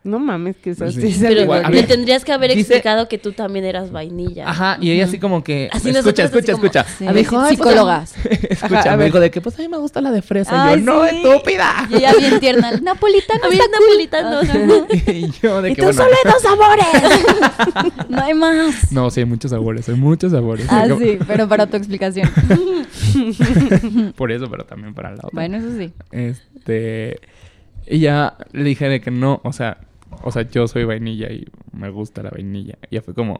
No 0.05 0.19
mames, 0.19 0.57
que 0.57 0.71
eso 0.71 0.87
Sí. 0.93 1.13
sí 1.13 1.19
Pero 1.19 1.47
le 1.47 1.65
a 1.65 1.71
ver, 1.71 1.87
tendrías 1.87 2.27
que 2.27 2.33
haber 2.33 2.51
dice- 2.51 2.61
explicado 2.61 3.09
que 3.09 3.17
tú 3.17 3.33
también 3.33 3.65
eras 3.65 3.91
vainilla. 3.91 4.47
Ajá, 4.51 4.77
y 4.79 4.91
ella 4.91 5.05
así 5.07 5.19
como 5.19 5.43
que... 5.43 5.71
Así 5.73 5.89
escucha, 5.89 6.25
escucha, 6.25 6.53
como- 6.53 6.65
escucha. 6.67 6.85
Sí, 6.99 7.07
dijo, 7.15 7.39
"Ay, 7.41 7.57
pues, 7.57 7.69
psicólogas. 7.71 8.15
escucha, 8.51 8.81
Ajá, 8.81 8.93
a 8.93 8.93
me 8.93 8.97
ver. 8.99 9.07
dijo 9.07 9.21
de 9.21 9.31
que 9.31 9.41
pues 9.41 9.59
a 9.59 9.63
mí 9.63 9.69
me 9.69 9.79
gusta 9.79 10.03
la 10.03 10.11
de 10.11 10.21
fresa. 10.21 10.67
Ay, 10.69 10.81
y 10.81 10.85
yo, 10.85 10.93
no, 10.93 11.05
estúpida. 11.07 11.89
Y 11.89 11.95
ella 11.97 12.13
bien 12.19 12.39
tierna. 12.41 12.73
Napolitano 12.83 13.45
A 13.45 13.49
es 13.49 13.61
napolitano. 13.71 14.41
Y 15.11 15.31
yo 15.43 15.63
de 15.63 15.71
Y 15.71 15.75
que 15.75 15.81
tú 15.81 15.87
bueno, 15.89 16.03
solo 16.05 16.15
hay 16.23 16.31
dos 16.33 16.43
sabores. 16.43 18.07
No 18.11 18.21
hay 18.23 18.35
más. 18.35 18.93
No, 18.93 19.11
sí, 19.11 19.21
hay 19.21 19.27
muchos 19.27 19.53
sabores, 19.53 19.89
hay 19.89 19.95
muchos 19.95 20.33
sabores. 20.33 20.67
Ah, 20.69 20.85
Como- 20.87 21.01
sí, 21.01 21.19
pero 21.27 21.49
para 21.49 21.67
tu 21.67 21.79
explicación. 21.79 22.31
Por 24.17 24.33
eso, 24.33 24.51
pero 24.51 24.65
también 24.65 24.93
para 24.95 25.11
la 25.11 25.17
otra. 25.17 25.31
Bueno, 25.33 25.57
eso 25.57 25.69
sí. 25.79 25.93
Este. 26.13 27.21
Y 27.87 27.99
ya 28.01 28.37
le 28.53 28.65
dije 28.65 28.89
de 28.89 29.01
que 29.01 29.11
no, 29.11 29.41
o 29.45 29.53
sea, 29.53 29.79
o 30.23 30.31
sea, 30.31 30.49
yo 30.49 30.67
soy 30.69 30.85
vainilla 30.85 31.31
y 31.33 31.47
me 31.73 31.91
gusta 31.91 32.23
la 32.23 32.31
vainilla. 32.31 32.79
Y 32.91 32.97
ya 32.97 33.03
fue 33.03 33.15
como, 33.15 33.39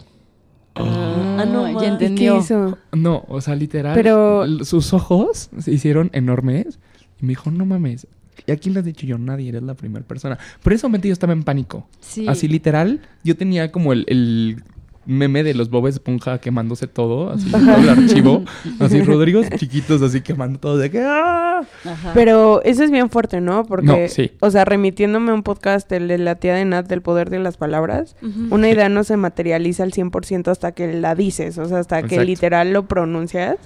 Ah, 0.77 1.45
no, 1.47 1.67
ya 1.69 1.75
ma. 1.75 1.85
¿Y 1.85 1.87
entendió. 1.89 2.35
qué 2.35 2.41
hizo? 2.41 2.79
no, 2.93 3.25
o 3.29 3.41
sea, 3.41 3.55
literal. 3.55 3.95
Pero- 3.95 4.47
sus 4.65 4.93
ojos 4.93 5.51
se 5.59 5.71
hicieron 5.71 6.11
enormes. 6.13 6.79
Y 7.21 7.27
me 7.27 7.29
dijo, 7.31 7.51
no 7.51 7.65
mames. 7.65 8.07
¿Y 8.47 8.51
a 8.51 8.57
quién 8.57 8.75
le 8.75 8.81
has 8.81 8.87
dicho 8.87 9.07
yo? 9.07 9.17
Nadie, 9.17 9.51
eres 9.51 9.63
la 9.63 9.75
primera 9.75 10.05
persona. 10.05 10.37
Por 10.63 10.73
ese 10.73 10.87
momento 10.87 11.07
yo 11.07 11.13
estaba 11.13 11.33
en 11.33 11.45
pánico. 11.45 11.87
Sí. 12.01 12.27
Así 12.27 12.49
literal, 12.49 13.01
yo 13.23 13.37
tenía 13.37 13.71
como 13.71 13.93
el, 13.93 14.05
el 14.09 14.63
meme 15.07 15.43
de 15.43 15.55
los 15.55 15.69
Bob 15.71 15.87
Esponja 15.87 16.39
quemándose 16.39 16.87
todo, 16.87 17.31
así 17.31 17.51
todo 17.51 17.77
el 17.77 17.89
archivo. 17.89 18.43
Así 18.81 19.03
Rodrigo 19.03 19.43
chiquitos 19.57 20.01
así 20.03 20.21
quemando 20.23 20.59
todo 20.59 20.79
de 20.79 20.91
que 20.91 21.01
¡ah! 21.03 21.61
Ajá. 21.85 22.11
Pero 22.15 22.63
eso 22.65 22.83
es 22.85 22.91
bien 22.91 23.11
fuerte, 23.11 23.41
¿no? 23.41 23.65
Porque, 23.65 23.87
No, 23.87 23.97
sí. 24.09 24.33
o 24.41 24.51
sea, 24.51 24.65
remitiéndome 24.65 25.31
a 25.31 25.35
un 25.35 25.43
podcast, 25.43 25.91
el 25.93 26.09
de 26.09 26.19
la 26.19 26.35
tía 26.37 26.55
de 26.55 26.65
Nat 26.65 26.87
del 26.89 27.03
poder 27.03 27.31
de 27.31 27.39
las 27.39 27.57
palabras, 27.57 28.17
una 28.51 28.69
idea 28.71 28.89
no 28.89 29.05
se 29.05 29.17
materializa 29.17 29.83
al 29.83 29.93
100% 29.93 30.49
hasta 30.49 30.73
que 30.73 30.93
la 30.95 31.15
dices, 31.15 31.59
o 31.59 31.67
sea, 31.67 31.79
hasta 31.79 31.99
que 32.03 32.07
Exacto. 32.17 32.25
literal 32.25 32.73
lo 32.73 32.87
pronuncias. 32.87 33.57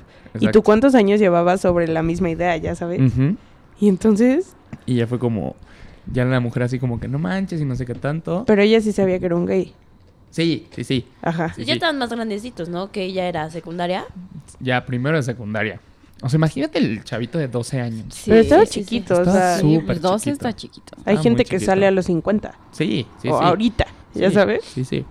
¿Y 0.40 0.48
tú 0.48 0.62
cuántos 0.62 0.94
años 0.94 1.18
llevabas 1.20 1.60
sobre 1.60 1.88
la 1.88 2.02
misma 2.02 2.30
idea, 2.30 2.56
ya 2.56 2.74
sabes? 2.74 3.00
Y 3.80 3.88
entonces, 3.88 4.54
Y 4.86 4.96
ya 4.96 5.06
fue 5.06 5.18
como, 5.18 5.56
ya 6.12 6.24
la 6.24 6.40
mujer 6.40 6.64
así 6.64 6.78
como 6.78 6.98
que 7.00 7.08
no 7.08 7.18
manches 7.18 7.60
y 7.60 7.64
no 7.64 7.76
sé 7.76 7.86
qué 7.86 7.94
tanto. 7.94 8.44
pero 8.46 8.62
ella 8.62 8.80
sí 8.80 8.92
sabía 8.92 9.18
que 9.18 9.26
era 9.26 9.36
un 9.36 9.46
gay. 9.46 9.72
Sí, 10.30 10.66
sí, 10.74 10.84
sí. 10.84 11.06
Ajá. 11.22 11.52
Sí, 11.54 11.62
ya 11.62 11.66
sí. 11.66 11.72
estaban 11.72 11.98
más 11.98 12.10
grandecitos, 12.10 12.68
¿no? 12.68 12.90
Que 12.92 13.04
ella 13.04 13.26
era 13.28 13.50
secundaria. 13.50 14.04
Ya 14.60 14.84
primero 14.84 15.16
de 15.16 15.22
secundaria. 15.22 15.80
O 16.22 16.28
sea, 16.28 16.36
imagínate 16.38 16.78
el 16.78 17.04
chavito 17.04 17.38
de 17.38 17.48
12 17.48 17.80
años. 17.80 18.06
Sí, 18.14 18.30
pero 18.30 18.40
estaba 18.42 18.66
sí, 18.66 18.72
sí. 18.72 18.80
chiquito, 18.80 19.20
o 19.20 19.24
sea, 19.24 19.58
pues 19.86 20.00
12 20.00 20.24
chiquito. 20.24 20.30
está 20.48 20.52
chiquito. 20.56 20.96
hay 21.04 21.16
Ah, 21.16 21.22
gente 21.22 21.44
que 21.44 21.50
chiquito. 21.56 21.66
sale 21.66 21.86
a 21.86 21.90
los 21.92 22.06
50. 22.06 22.58
Sí, 22.72 23.06
sí, 23.22 23.28
o 23.28 23.38
sí. 23.38 23.44
ahorita, 23.44 23.86
ya 24.14 24.28
Sí, 24.28 24.34
sabes. 24.34 24.64
Sí, 24.64 24.84
sí. 24.84 25.04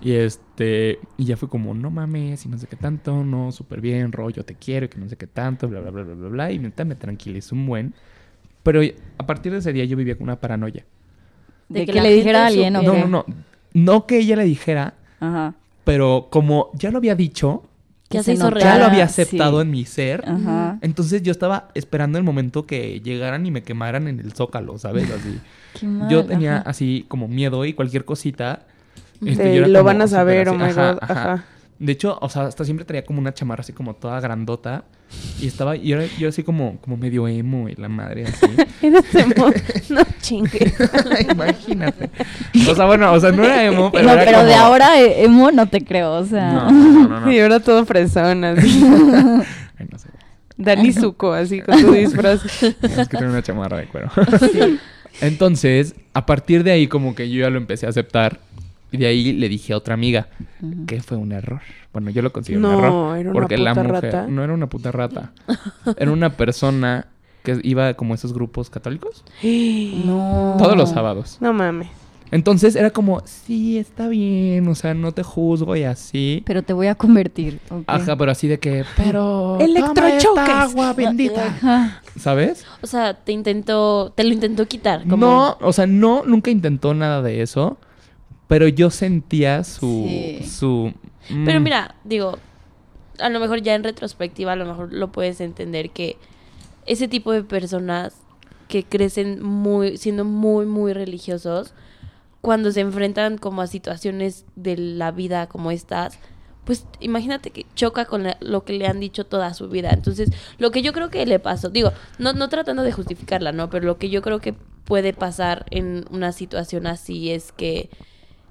Y 0.00 0.12
este, 0.12 1.00
y 1.16 1.24
ya 1.24 1.36
fue 1.36 1.48
como, 1.48 1.74
no 1.74 1.90
mames, 1.90 2.46
y 2.46 2.48
no 2.48 2.56
sé 2.56 2.66
qué 2.66 2.76
tanto, 2.76 3.24
no, 3.24 3.52
súper 3.52 3.80
bien, 3.80 4.12
rollo, 4.12 4.44
te 4.44 4.54
quiero, 4.54 4.86
y 4.86 4.88
que 4.88 4.98
no 4.98 5.08
sé 5.08 5.16
qué 5.16 5.26
tanto, 5.26 5.68
bla, 5.68 5.80
bla, 5.80 5.90
bla, 5.90 6.02
bla, 6.04 6.14
bla, 6.14 6.28
bla. 6.28 6.52
Y 6.52 6.58
neta 6.58 6.84
me 6.84 6.94
tranquilizó 6.94 7.54
un 7.54 7.66
buen. 7.66 7.94
Pero 8.62 8.80
a 9.18 9.26
partir 9.26 9.52
de 9.52 9.58
ese 9.58 9.72
día 9.72 9.84
yo 9.84 9.96
vivía 9.96 10.16
con 10.16 10.24
una 10.24 10.36
paranoia. 10.40 10.84
De, 11.68 11.80
De 11.80 11.86
que 11.86 12.00
le 12.00 12.10
dijera 12.12 12.44
a 12.44 12.46
alguien, 12.46 12.74
¿o 12.76 12.82
No, 12.82 12.94
no, 12.94 13.06
no. 13.06 13.26
No 13.74 14.06
que 14.06 14.18
ella 14.18 14.36
le 14.36 14.44
dijera, 14.44 14.94
Ajá. 15.20 15.54
pero 15.84 16.28
como 16.30 16.70
ya 16.74 16.90
lo 16.90 16.98
había 16.98 17.14
dicho, 17.14 17.62
Ya 18.10 18.20
Que 18.20 18.24
se 18.24 18.32
hizo 18.32 18.50
ya 18.58 18.78
lo 18.78 18.86
había 18.86 19.06
sí. 19.06 19.20
aceptado 19.22 19.60
en 19.60 19.70
mi 19.70 19.84
ser. 19.84 20.24
Ajá. 20.26 20.78
Entonces 20.80 21.22
yo 21.22 21.30
estaba 21.30 21.68
esperando 21.74 22.16
el 22.16 22.24
momento 22.24 22.64
que 22.66 23.00
llegaran 23.00 23.44
y 23.44 23.50
me 23.50 23.62
quemaran 23.62 24.08
en 24.08 24.18
el 24.18 24.32
zócalo, 24.32 24.78
¿sabes? 24.78 25.10
Así. 25.10 25.38
Qué 25.78 25.86
mal, 25.86 26.08
yo 26.08 26.24
tenía 26.24 26.58
ajá. 26.60 26.70
así 26.70 27.04
como 27.08 27.28
miedo 27.28 27.66
y 27.66 27.74
cualquier 27.74 28.06
cosita. 28.06 28.66
De, 29.20 29.32
este, 29.32 29.52
yo 29.54 29.58
era 29.58 29.68
lo 29.68 29.80
como 29.80 29.84
van 29.84 30.00
a 30.02 30.08
saber, 30.08 30.48
así, 30.48 30.56
oh 30.56 30.58
my 30.58 30.70
ajá, 30.70 30.92
god. 30.92 30.98
ajá. 31.02 31.12
Ajá. 31.34 31.44
De 31.78 31.92
hecho, 31.92 32.18
o 32.20 32.28
sea, 32.28 32.42
hasta 32.46 32.64
siempre 32.64 32.84
traía 32.84 33.04
como 33.04 33.20
una 33.20 33.32
chamarra 33.32 33.60
así 33.60 33.72
como 33.72 33.94
toda 33.94 34.18
grandota. 34.20 34.84
Y 35.40 35.46
estaba, 35.46 35.76
y 35.76 35.92
era 35.92 36.04
yo 36.18 36.28
así 36.28 36.42
como, 36.42 36.78
como 36.80 36.96
medio 36.96 37.26
emo 37.28 37.68
y 37.68 37.74
la 37.76 37.88
madre 37.88 38.24
así. 38.24 38.46
Eres 38.82 39.14
emo. 39.14 39.50
No 39.90 40.00
chingues. 40.20 40.74
Imagínate. 41.32 42.10
O 42.68 42.74
sea, 42.74 42.84
bueno, 42.86 43.12
o 43.12 43.20
sea, 43.20 43.30
no 43.32 43.44
era 43.44 43.64
emo, 43.64 43.90
pero 43.92 44.04
no, 44.04 44.12
era 44.12 44.24
pero 44.24 44.36
como- 44.38 44.48
de 44.48 44.54
ahora 44.54 45.00
eh, 45.00 45.24
emo 45.24 45.50
no 45.52 45.66
te 45.68 45.82
creo, 45.84 46.12
o 46.14 46.24
sea. 46.26 46.52
No, 46.52 46.70
no, 46.72 47.08
no, 47.08 47.20
no. 47.20 47.32
Y 47.32 47.38
ahora 47.38 47.60
todo 47.60 47.86
fresón, 47.86 48.44
así. 48.44 48.82
Ay, 49.78 49.86
no 49.90 49.98
sé. 49.98 50.08
Dani 50.56 50.92
Zuko, 50.92 51.32
así 51.32 51.60
con 51.62 51.80
tu 51.80 51.92
disfraz. 51.92 52.44
Es 52.62 53.08
que 53.08 53.16
tengo 53.16 53.30
una 53.30 53.42
chamarra 53.42 53.76
de 53.78 53.86
cuero. 53.86 54.10
Entonces, 55.20 55.94
a 56.14 56.26
partir 56.26 56.64
de 56.64 56.72
ahí, 56.72 56.86
como 56.86 57.14
que 57.14 57.30
yo 57.30 57.40
ya 57.42 57.50
lo 57.50 57.58
empecé 57.58 57.86
a 57.86 57.90
aceptar. 57.90 58.40
Y 58.90 58.96
de 58.96 59.06
ahí 59.06 59.32
le 59.32 59.48
dije 59.48 59.72
a 59.72 59.76
otra 59.76 59.94
amiga 59.94 60.28
que 60.86 61.02
fue 61.02 61.16
un 61.16 61.32
error. 61.32 61.60
Bueno, 61.92 62.10
yo 62.10 62.22
lo 62.22 62.32
considero 62.32 62.60
No, 62.62 62.78
un 62.78 62.84
error. 62.84 63.18
era 63.18 63.30
una 63.30 63.40
porque 63.40 63.58
la 63.58 63.74
mujer 63.74 63.90
rata. 63.90 64.26
no 64.28 64.42
era 64.44 64.52
una 64.54 64.68
puta 64.68 64.92
rata. 64.92 65.32
Era 65.98 66.10
una 66.10 66.30
persona 66.36 67.06
que 67.42 67.58
iba 67.62 67.94
como 67.94 68.14
a 68.14 68.16
esos 68.16 68.32
grupos 68.32 68.68
católicos 68.70 69.24
No. 70.04 70.56
todos 70.58 70.76
los 70.76 70.90
sábados. 70.90 71.38
No 71.40 71.52
mames. 71.52 71.88
Entonces 72.30 72.76
era 72.76 72.90
como, 72.90 73.22
sí, 73.24 73.78
está 73.78 74.06
bien, 74.06 74.68
o 74.68 74.74
sea, 74.74 74.92
no 74.92 75.12
te 75.12 75.22
juzgo 75.22 75.74
y 75.76 75.84
así. 75.84 76.42
Pero 76.44 76.62
te 76.62 76.74
voy 76.74 76.86
a 76.88 76.94
convertir. 76.94 77.58
Ajá, 77.86 78.16
pero 78.18 78.30
así 78.30 78.46
de 78.48 78.58
que, 78.58 78.84
pero 78.98 79.56
toma 79.58 79.64
Electrochoques. 79.64 80.24
esta 80.44 80.62
agua 80.62 80.92
bendita, 80.92 81.46
Ajá. 81.62 82.02
¿sabes? 82.18 82.66
O 82.82 82.86
sea, 82.86 83.14
te 83.14 83.32
intentó, 83.32 84.12
te 84.14 84.24
lo 84.24 84.34
intentó 84.34 84.66
quitar. 84.68 85.04
Como, 85.08 85.16
No, 85.16 85.56
o 85.62 85.72
sea, 85.72 85.86
no, 85.86 86.22
nunca 86.26 86.50
intentó 86.50 86.92
nada 86.92 87.22
de 87.22 87.40
eso, 87.40 87.78
pero 88.48 88.66
yo 88.68 88.90
sentía 88.90 89.62
su, 89.62 90.04
Sí. 90.08 90.40
su. 90.44 90.92
Pero 91.44 91.60
mm, 91.60 91.62
mira, 91.62 91.94
digo, 92.04 92.38
a 93.20 93.28
lo 93.28 93.38
mejor 93.40 93.62
ya 93.62 93.74
en 93.74 93.84
retrospectiva, 93.84 94.52
a 94.52 94.56
lo 94.56 94.64
mejor 94.66 94.92
lo 94.92 95.12
puedes 95.12 95.40
entender 95.40 95.90
que 95.90 96.16
ese 96.86 97.06
tipo 97.08 97.32
de 97.32 97.42
personas 97.44 98.14
que 98.68 98.82
crecen 98.84 99.42
muy, 99.42 99.96
siendo 99.96 100.24
muy, 100.24 100.66
muy 100.66 100.92
religiosos, 100.92 101.74
cuando 102.40 102.70
se 102.72 102.80
enfrentan 102.80 103.36
como 103.38 103.62
a 103.62 103.66
situaciones 103.66 104.44
de 104.56 104.76
la 104.76 105.10
vida 105.10 105.48
como 105.48 105.70
estas, 105.70 106.18
pues 106.64 106.86
imagínate 107.00 107.50
que 107.50 107.66
choca 107.74 108.04
con 108.04 108.22
la- 108.24 108.36
lo 108.40 108.64
que 108.64 108.74
le 108.74 108.86
han 108.86 109.00
dicho 109.00 109.24
toda 109.24 109.52
su 109.54 109.68
vida. 109.68 109.90
Entonces, 109.92 110.30
lo 110.58 110.70
que 110.70 110.82
yo 110.82 110.92
creo 110.92 111.08
que 111.10 111.24
le 111.26 111.38
pasó, 111.38 111.70
digo, 111.70 111.92
no, 112.18 112.32
no 112.34 112.48
tratando 112.48 112.82
de 112.82 112.92
justificarla, 112.92 113.52
¿no? 113.52 113.70
Pero 113.70 113.86
lo 113.86 113.96
que 113.98 114.10
yo 114.10 114.20
creo 114.22 114.38
que 114.38 114.52
puede 114.84 115.12
pasar 115.14 115.66
en 115.70 116.04
una 116.10 116.32
situación 116.32 116.86
así 116.86 117.30
es 117.30 117.52
que 117.52 117.88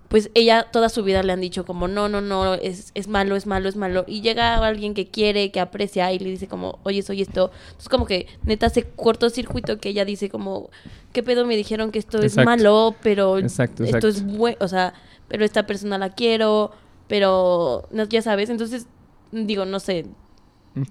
pues 0.08 0.32
ella 0.36 0.68
toda 0.72 0.90
su 0.90 1.04
vida 1.04 1.22
le 1.24 1.34
han 1.34 1.42
dicho 1.42 1.66
como 1.66 1.88
no, 1.88 2.08
no, 2.08 2.22
no, 2.22 2.54
es, 2.54 2.92
es 2.94 3.08
malo, 3.08 3.36
es 3.36 3.46
malo, 3.46 3.68
es 3.68 3.76
malo. 3.76 4.06
Y 4.08 4.22
llega 4.22 4.56
alguien 4.56 4.94
que 4.94 5.08
quiere, 5.08 5.52
que 5.52 5.60
aprecia 5.60 6.12
y 6.14 6.20
le 6.20 6.30
dice 6.30 6.48
como, 6.48 6.80
oye, 6.84 7.02
soy 7.02 7.22
esto. 7.22 7.52
Entonces 7.66 7.90
como 7.90 8.06
que 8.06 8.28
neta 8.44 8.68
hace 8.68 8.84
cortocircuito 8.84 9.80
que 9.80 9.90
ella 9.90 10.06
dice 10.06 10.30
como, 10.30 10.70
¿qué 11.12 11.24
pedo 11.24 11.46
me 11.46 11.58
dijeron 11.58 11.92
que 11.92 12.00
esto 12.00 12.22
Exacto. 12.22 12.42
es 12.42 12.46
malo? 12.46 12.96
Pero 13.02 13.38
Exacto, 13.38 13.84
esto 13.84 14.08
es 14.08 14.26
bueno, 14.26 14.58
o 14.62 14.68
sea, 14.68 14.94
pero 15.28 15.44
esta 15.44 15.66
persona 15.66 15.98
la 15.98 16.12
quiero, 16.12 16.72
pero 17.08 17.88
no, 17.92 18.06
ya 18.06 18.22
sabes. 18.22 18.50
Entonces, 18.50 18.88
digo, 19.32 19.66
no 19.66 19.80
sé. 19.80 20.06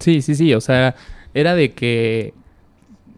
Sí, 0.00 0.20
sí, 0.20 0.34
sí, 0.34 0.52
o 0.54 0.60
sea, 0.60 0.94
era 1.32 1.54
de 1.54 1.72
que. 1.72 2.34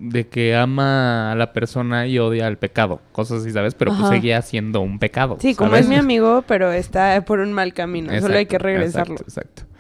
De 0.00 0.28
que 0.28 0.54
ama 0.54 1.32
a 1.32 1.34
la 1.34 1.52
persona 1.52 2.06
y 2.06 2.18
odia 2.18 2.46
al 2.46 2.56
pecado, 2.56 3.00
cosas 3.12 3.42
así, 3.42 3.50
¿sabes? 3.50 3.74
Pero 3.74 3.90
pues 3.90 4.02
Ajá. 4.02 4.10
seguía 4.14 4.40
siendo 4.42 4.80
un 4.80 4.98
pecado. 4.98 5.38
Sí, 5.40 5.54
como 5.54 5.74
es 5.76 5.88
mi 5.88 5.96
amigo, 5.96 6.44
pero 6.46 6.70
está 6.72 7.24
por 7.24 7.40
un 7.40 7.52
mal 7.52 7.74
camino. 7.74 8.08
Solo 8.20 8.38
hay 8.38 8.46
que 8.46 8.56
Exacto, 8.56 8.64
regresarlo. 8.64 9.14
Exacto, 9.14 9.40
exacto. 9.40 9.78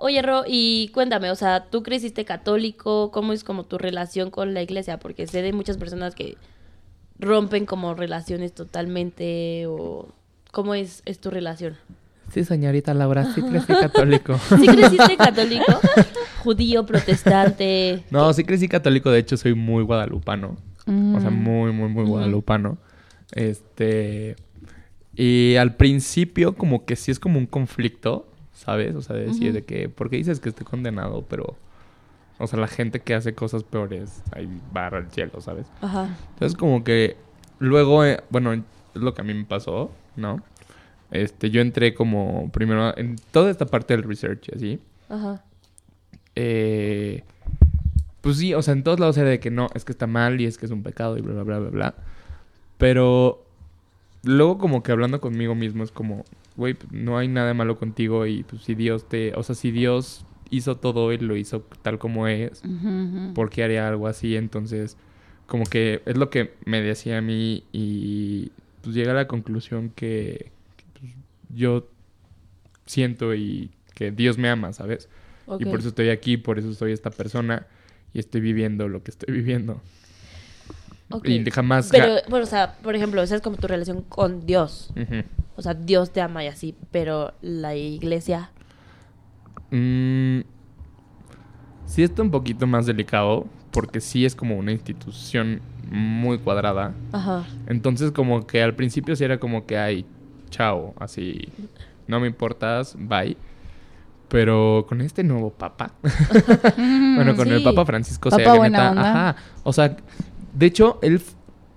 Oye, 0.00 0.22
Ro, 0.22 0.44
y 0.46 0.88
cuéntame, 0.94 1.30
o 1.30 1.34
sea, 1.34 1.64
¿tú 1.70 1.82
creciste 1.82 2.24
católico? 2.24 3.10
¿Cómo 3.10 3.32
es 3.32 3.42
como 3.42 3.64
tu 3.64 3.78
relación 3.78 4.30
con 4.30 4.54
la 4.54 4.62
iglesia? 4.62 4.98
Porque 5.00 5.26
sé 5.26 5.42
de 5.42 5.52
muchas 5.52 5.76
personas 5.76 6.14
que 6.14 6.36
rompen 7.18 7.66
como 7.66 7.94
relaciones 7.94 8.52
totalmente 8.54 9.64
o... 9.66 10.08
¿Cómo 10.52 10.74
es, 10.74 11.02
es 11.04 11.18
tu 11.18 11.30
relación? 11.30 11.76
Sí, 12.32 12.44
señorita 12.44 12.92
Laura, 12.94 13.24
sí 13.34 13.42
crecí 13.42 13.66
católico. 13.72 14.38
¿Sí 14.60 14.66
creciste 14.66 15.16
católico? 15.18 15.80
¿Judío, 16.42 16.84
protestante? 16.86 18.04
No, 18.10 18.32
sí 18.32 18.44
crecí 18.44 18.68
católico, 18.68 19.10
de 19.10 19.18
hecho 19.20 19.36
soy 19.36 19.54
muy 19.54 19.82
guadalupano. 19.84 20.56
O 20.86 21.20
sea, 21.20 21.30
Mm. 21.30 21.42
muy, 21.42 21.72
muy, 21.72 21.88
muy 21.90 22.04
guadalupano. 22.04 22.78
Este. 23.32 24.36
Y 25.14 25.56
al 25.56 25.74
principio, 25.76 26.54
como 26.54 26.84
que 26.84 26.96
sí 26.96 27.10
es 27.10 27.18
como 27.18 27.38
un 27.38 27.46
conflicto, 27.46 28.26
¿sabes? 28.54 28.94
O 28.94 29.02
sea, 29.02 29.16
de 29.16 29.26
decir 29.26 29.52
de 29.52 29.64
que, 29.64 29.88
¿por 29.88 30.08
qué 30.10 30.16
dices 30.16 30.40
que 30.40 30.48
estoy 30.48 30.64
condenado? 30.64 31.24
Pero, 31.28 31.56
o 32.38 32.46
sea, 32.46 32.58
la 32.58 32.68
gente 32.68 33.00
que 33.00 33.14
hace 33.14 33.34
cosas 33.34 33.64
peores, 33.64 34.22
ahí 34.32 34.48
va 34.74 34.86
al 34.86 35.10
cielo, 35.10 35.40
¿sabes? 35.40 35.66
Ajá. 35.82 36.16
Entonces, 36.34 36.56
como 36.56 36.84
que 36.84 37.16
luego, 37.58 38.04
eh, 38.04 38.22
bueno, 38.30 38.52
es 38.52 38.62
lo 38.94 39.12
que 39.12 39.20
a 39.22 39.24
mí 39.24 39.34
me 39.34 39.44
pasó, 39.44 39.90
¿no? 40.16 40.40
Este, 41.10 41.50
yo 41.50 41.60
entré 41.60 41.94
como 41.94 42.50
primero 42.52 42.96
en 42.96 43.16
toda 43.30 43.50
esta 43.50 43.66
parte 43.66 43.96
del 43.96 44.04
research, 44.04 44.50
así. 44.54 44.78
Ajá. 45.08 45.44
Eh, 46.34 47.24
pues 48.20 48.36
sí, 48.36 48.54
o 48.54 48.62
sea, 48.62 48.74
en 48.74 48.82
todos 48.82 49.00
lados 49.00 49.16
era 49.16 49.28
de 49.30 49.40
que 49.40 49.50
no, 49.50 49.68
es 49.74 49.84
que 49.84 49.92
está 49.92 50.06
mal 50.06 50.40
y 50.40 50.44
es 50.44 50.58
que 50.58 50.66
es 50.66 50.72
un 50.72 50.82
pecado 50.82 51.16
y 51.16 51.20
bla, 51.20 51.32
bla, 51.34 51.42
bla, 51.42 51.58
bla, 51.58 51.70
bla. 51.70 51.94
Pero 52.76 53.44
luego 54.22 54.58
como 54.58 54.82
que 54.82 54.92
hablando 54.92 55.20
conmigo 55.20 55.54
mismo 55.54 55.82
es 55.82 55.90
como, 55.90 56.24
güey, 56.56 56.74
pues, 56.74 56.92
no 56.92 57.18
hay 57.18 57.28
nada 57.28 57.54
malo 57.54 57.78
contigo 57.78 58.26
y 58.26 58.42
pues 58.42 58.62
si 58.62 58.74
Dios 58.74 59.08
te, 59.08 59.34
o 59.34 59.42
sea, 59.42 59.54
si 59.54 59.70
Dios 59.70 60.24
hizo 60.50 60.76
todo 60.76 61.12
y 61.12 61.18
lo 61.18 61.36
hizo 61.36 61.62
tal 61.82 61.98
como 61.98 62.26
es, 62.26 62.62
ujú. 62.64 63.34
¿por 63.34 63.50
qué 63.50 63.64
haría 63.64 63.88
algo 63.88 64.06
así? 64.06 64.36
Entonces, 64.36 64.96
como 65.46 65.64
que 65.64 66.02
es 66.06 66.16
lo 66.16 66.30
que 66.30 66.54
me 66.64 66.80
decía 66.82 67.18
a 67.18 67.22
mí 67.22 67.64
y 67.72 68.52
pues 68.82 68.94
llegué 68.94 69.10
a 69.10 69.14
la 69.14 69.26
conclusión 69.26 69.90
que 69.94 70.50
yo 71.48 71.88
siento 72.86 73.34
y 73.34 73.70
que 73.94 74.10
Dios 74.10 74.38
me 74.38 74.48
ama, 74.48 74.72
¿sabes? 74.72 75.08
Y 75.58 75.64
por 75.64 75.80
eso 75.80 75.88
estoy 75.88 76.10
aquí, 76.10 76.36
por 76.36 76.58
eso 76.58 76.74
soy 76.74 76.92
esta 76.92 77.10
persona 77.10 77.66
y 78.12 78.18
estoy 78.18 78.40
viviendo 78.40 78.88
lo 78.88 79.02
que 79.02 79.10
estoy 79.10 79.34
viviendo. 79.34 79.80
Y 81.24 81.50
jamás... 81.50 81.88
Pero, 81.90 82.16
bueno, 82.28 82.44
o 82.44 82.48
sea, 82.48 82.76
por 82.82 82.94
ejemplo, 82.94 83.22
esa 83.22 83.34
es 83.34 83.40
como 83.40 83.56
tu 83.56 83.66
relación 83.66 84.02
con 84.02 84.44
Dios. 84.44 84.92
O 85.56 85.62
sea, 85.62 85.72
Dios 85.72 86.12
te 86.12 86.20
ama 86.20 86.44
y 86.44 86.48
así, 86.48 86.74
pero 86.90 87.32
la 87.40 87.74
iglesia... 87.74 88.50
Mm, 89.70 90.40
sí 91.86 92.02
está 92.02 92.22
un 92.22 92.30
poquito 92.30 92.66
más 92.66 92.86
delicado 92.86 93.46
porque 93.70 94.00
sí 94.00 94.24
es 94.24 94.34
como 94.34 94.56
una 94.56 94.72
institución 94.72 95.60
muy 95.90 96.38
cuadrada. 96.38 96.94
Ajá. 97.12 97.46
Entonces 97.66 98.12
como 98.12 98.46
que 98.46 98.62
al 98.62 98.74
principio 98.74 99.16
sí 99.16 99.24
era 99.24 99.38
como 99.38 99.66
que, 99.66 99.78
ay, 99.78 100.06
chao, 100.50 100.94
así, 100.98 101.48
no 102.06 102.20
me 102.20 102.26
importas, 102.26 102.96
bye. 102.98 103.36
Pero 104.28 104.84
con 104.88 105.00
este 105.00 105.24
nuevo 105.24 105.50
papa, 105.50 105.94
bueno, 106.76 107.34
con 107.34 107.48
el. 107.48 107.62
Papa 107.62 107.86
Francisco, 107.86 108.28
Papa 108.28 108.42
sea, 108.42 108.52
que 108.52 108.58
buena 108.58 108.78
neta, 108.78 108.90
onda. 108.90 109.10
ajá, 109.10 109.36
o 109.62 109.72
sea, 109.72 109.96
de 110.52 110.66
hecho, 110.66 110.98
él 111.00 111.22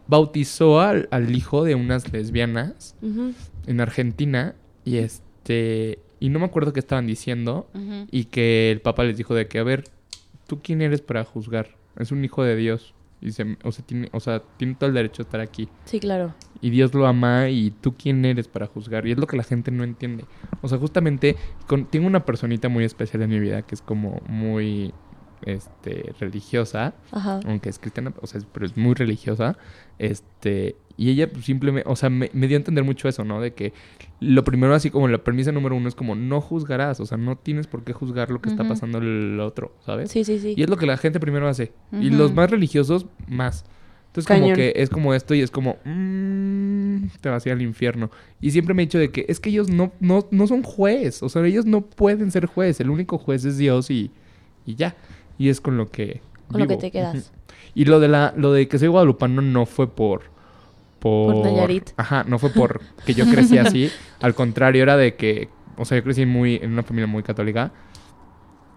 bautizó 0.08 0.82
al, 0.82 1.08
al 1.12 1.34
hijo 1.34 1.64
de 1.64 1.76
unas 1.76 2.12
lesbianas 2.12 2.96
en 3.02 3.80
Argentina 3.80 4.56
y 4.84 4.98
este, 4.98 6.00
y 6.20 6.28
no 6.30 6.40
me 6.40 6.46
acuerdo 6.46 6.74
qué 6.74 6.82
estaban 6.82 7.08
diciendo 7.08 7.70
y 8.12 8.26
que 8.26 8.72
el 8.72 8.82
Papa 8.82 9.04
les 9.06 9.16
dijo 9.16 9.34
de 9.34 9.48
que, 9.48 9.60
a 9.60 9.64
ver, 9.64 9.86
¿tú 10.48 10.60
quién 10.62 10.82
eres 10.82 11.00
para 11.02 11.24
juzgar? 11.24 11.70
Es 11.98 12.12
un 12.12 12.26
hijo 12.26 12.44
de 12.44 12.56
Dios. 12.58 12.94
Y 13.22 13.32
se, 13.32 13.58
o, 13.64 13.72
sea, 13.72 13.86
tiene, 13.86 14.10
o 14.12 14.20
sea, 14.20 14.42
tiene 14.58 14.76
todo 14.76 14.90
el 14.90 14.96
derecho 14.96 15.24
de 15.24 15.28
estar 15.28 15.42
aquí. 15.42 15.70
Sí, 15.86 16.00
claro. 16.00 16.34
Y 16.60 16.72
Dios 16.72 16.94
lo 16.94 17.06
ama 17.06 17.50
y 17.50 17.72
tú 17.72 17.96
quién 17.96 18.26
eres 18.26 18.48
para 18.48 18.66
juzgar. 18.66 19.06
Y 19.06 19.12
es 19.12 19.18
lo 19.18 19.28
que 19.28 19.38
la 19.38 19.44
gente 19.44 19.70
no 19.72 19.84
entiende. 19.84 20.26
O 20.62 20.68
sea, 20.68 20.80
justamente 20.80 21.36
con, 21.68 21.86
tengo 21.86 22.08
una 22.08 22.26
personita 22.26 22.68
muy 22.68 22.84
especial 22.84 23.22
en 23.22 23.30
mi 23.30 23.40
vida 23.40 23.62
que 23.62 23.76
es 23.76 23.82
como 23.82 24.22
muy 24.28 24.94
este 25.46 26.14
religiosa, 26.20 26.94
Ajá. 27.12 27.40
aunque 27.46 27.70
es 27.70 27.80
cristiana, 27.80 28.14
o 28.22 28.28
sea, 28.28 28.40
es- 28.40 28.48
pero 28.52 28.66
es 28.66 28.78
muy 28.78 28.94
religiosa. 28.94 29.58
Este, 30.00 30.76
y 30.98 31.10
ella 31.10 31.32
pues, 31.32 31.46
simplemente, 31.46 31.90
o 31.90 31.96
sea, 31.96 32.10
me, 32.10 32.30
me 32.34 32.48
dio 32.48 32.58
a 32.58 32.60
entender 32.60 32.84
mucho 32.84 33.08
eso, 33.08 33.24
¿no? 33.24 33.42
De 33.42 33.54
que 33.54 33.74
lo 34.20 34.44
primero, 34.44 34.74
así 34.76 34.90
como 34.92 35.08
la 35.08 35.24
premisa 35.24 35.52
número 35.52 35.76
uno, 35.76 35.88
es 35.88 35.96
como 35.96 36.16
no 36.16 36.42
juzgarás, 36.42 37.00
o 37.00 37.06
sea, 37.06 37.18
no 37.18 37.38
tienes 37.38 37.68
por 37.68 37.84
qué 37.84 37.94
juzgar 37.94 38.30
lo 38.30 38.42
que 38.42 38.50
está 38.50 38.68
pasando 38.68 38.98
el 39.00 39.40
otro, 39.40 39.76
¿sabes? 39.86 40.12
Sí, 40.12 40.24
sí, 40.24 40.40
sí. 40.40 40.54
Y 40.58 40.64
es 40.64 40.70
lo 40.70 40.78
que 40.78 40.86
la 40.86 40.98
gente 40.98 41.20
primero 41.20 41.48
hace. 41.48 41.72
Y 41.92 42.10
los 42.12 42.34
más 42.34 42.50
religiosos, 42.52 43.06
más. 43.28 43.66
Entonces, 44.08 44.28
como 44.28 44.54
que 44.54 44.74
es 44.76 44.90
como 44.90 45.14
esto 45.14 45.34
y 45.34 45.40
es 45.42 45.50
como, 45.52 45.78
mm, 45.86 47.06
te 47.22 47.30
vas 47.30 47.46
a 47.46 47.50
ir 47.50 47.54
al 47.54 47.62
infierno. 47.62 48.12
Y 48.42 48.52
siempre 48.52 48.74
me 48.74 48.84
he 48.84 48.86
dicho 48.86 49.00
de 49.00 49.10
que 49.10 49.26
es 49.30 49.40
que 49.40 49.50
ellos 49.50 49.70
no, 49.70 49.94
no, 50.02 50.28
no 50.32 50.48
son 50.48 50.64
juez. 50.64 51.24
O 51.24 51.30
sea, 51.30 51.46
ellos 51.46 51.66
no 51.66 51.82
pueden 51.82 52.30
ser 52.32 52.46
juez. 52.46 52.80
El 52.82 52.90
único 52.90 53.18
juez 53.18 53.46
es 53.46 53.58
Dios 53.58 53.90
y, 53.90 54.12
y 54.66 54.76
ya. 54.76 54.96
Y 55.42 55.50
es 55.50 55.60
con 55.60 55.76
lo 55.76 55.90
que. 55.90 56.22
Con 56.52 56.62
lo 56.62 56.68
que 56.68 56.78
te 56.78 56.92
quedas. 56.92 57.32
Y 57.74 57.86
lo 57.86 58.00
de 58.00 58.08
la, 58.08 58.32
lo 58.38 58.54
de 58.54 58.68
que 58.68 58.78
soy 58.78 58.90
guadalupano 58.90 59.42
no 59.42 59.66
fue 59.66 59.88
por. 59.88 60.22
Por, 61.00 61.34
Por 61.34 61.46
Nayarit. 61.46 61.90
Ajá, 61.98 62.24
no 62.28 62.38
fue 62.38 62.52
por 62.52 62.80
que 63.08 63.16
yo 63.16 63.26
crecí 63.26 63.58
así. 63.58 63.90
Al 64.20 64.36
contrario, 64.36 64.84
era 64.84 64.98
de 64.98 65.16
que. 65.16 65.50
O 65.78 65.86
sea, 65.86 65.98
yo 65.98 66.04
crecí 66.04 66.28
muy, 66.28 66.58
en 66.58 66.74
una 66.74 66.84
familia 66.84 67.08
muy 67.08 67.24
católica. 67.24 67.72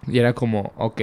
Y 0.07 0.17
era 0.17 0.33
como, 0.33 0.73
ok, 0.75 1.01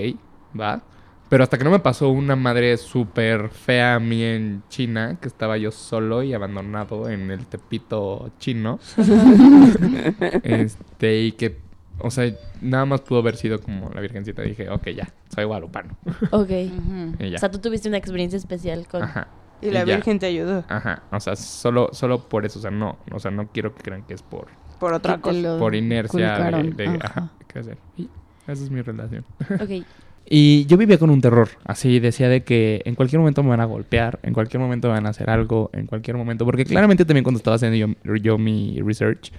va. 0.61 0.83
Pero 1.29 1.45
hasta 1.45 1.59
que 1.59 1.63
no 1.63 1.71
me 1.71 1.79
pasó 1.79 2.09
una 2.09 2.35
madre 2.35 2.77
súper 2.77 3.49
fea 3.51 3.95
a 3.95 4.01
mí 4.01 4.21
en 4.21 4.65
China, 4.69 5.17
que 5.21 5.29
estaba 5.29 5.59
yo 5.59 5.71
solo 5.71 6.25
y 6.25 6.35
abandonado 6.35 7.09
en 7.09 7.31
el 7.31 7.47
tepito 7.47 8.33
chino. 8.41 8.81
este, 10.43 11.21
y 11.21 11.33
que, 11.33 11.57
o 12.03 12.11
sea, 12.11 12.33
nada 12.61 12.85
más 12.85 13.01
pudo 13.01 13.21
haber 13.21 13.37
sido 13.37 13.61
como 13.61 13.91
la 13.91 14.01
virgencita. 14.01 14.43
Dije, 14.43 14.69
ok, 14.69 14.89
ya, 14.91 15.09
soy 15.35 15.45
guadalupano. 15.45 15.97
Ok. 16.31 16.51
Ujú. 16.51 17.17
Y 17.19 17.31
ya. 17.31 17.37
O 17.37 17.39
sea, 17.39 17.51
tú 17.51 17.59
tuviste 17.59 17.89
una 17.89 17.99
experiencia 17.99 18.37
especial 18.37 18.87
con... 18.87 19.03
Ajá. 19.03 19.29
Y 19.61 19.71
la 19.71 19.85
ya. 19.85 19.95
Virgen 19.95 20.19
te 20.19 20.27
ayudó 20.27 20.65
Ajá. 20.69 21.05
O 21.13 21.21
sea, 21.21 21.37
solo, 21.37 21.91
solo 21.93 22.29
por 22.29 22.45
eso. 22.45 22.59
O 22.59 22.63
sea, 22.63 22.73
no. 22.73 22.99
O 23.13 23.21
sea, 23.21 23.31
no 23.31 23.47
quiero 23.53 23.75
que 23.75 23.83
crean 23.83 24.03
que 24.03 24.15
es 24.15 24.23
por, 24.23 24.49
por 24.81 24.93
otra 24.93 25.19
cosa. 25.21 25.39
lo 25.39 25.59
por 25.59 25.75
inercia 25.77 26.19
de, 26.19 26.27
inculcaron. 26.41 26.77
de- 26.77 26.87
Ajá. 26.87 26.99
ajá, 27.05 27.31
¿qué 27.47 27.59
hacer? 27.61 27.79
Y 27.97 28.09
esa 28.49 28.65
es 28.65 28.71
mi 28.71 28.83
relación. 28.83 29.25
Ok. 29.61 29.87
Y 30.25 30.67
yo 30.67 30.77
vivía 30.77 30.99
con 30.99 31.11
un 31.11 31.21
terror, 31.21 31.49
así 31.65 31.99
decía 31.99 32.29
de 32.29 32.45
que 32.45 32.81
en 32.85 32.95
cualquier 32.95 33.19
momento 33.19 33.43
me 33.43 33.51
van 33.51 33.61
a 33.61 33.65
golpear, 33.65 34.21
en 34.23 34.33
cualquier 34.33 34.61
momento 34.61 34.87
me 34.89 34.95
van 34.95 35.07
a 35.07 35.11
hacer 35.11 35.29
algo, 35.29 35.69
en 35.73 35.87
cualquier 35.87 36.17
momento, 36.17 36.45
porque 36.45 36.65
claramente 36.65 37.05
también 37.05 37.25
cuando 37.25 37.39
estaba 37.39 37.57
haciendo 37.57 37.77
yo, 37.77 38.15
yo 38.17 38.39
mi 38.39 38.81
research, 38.81 39.33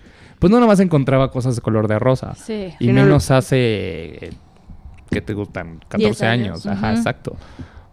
pues 0.44 0.52
no 0.52 0.60
nomás 0.60 0.82
encontraba 0.82 1.32
cosas 1.32 1.56
de 1.56 1.62
color 1.62 1.88
de 1.88 1.98
rosa, 2.00 2.36
Sí. 2.36 2.74
y 2.78 2.92
menos 2.92 3.32
hace, 3.32 4.32
que 5.10 5.22
te 5.22 5.34
gustan? 5.34 5.80
14 5.88 6.26
años. 6.26 6.66
años, 6.66 6.66
ajá, 6.66 6.92
exacto. 6.94 7.38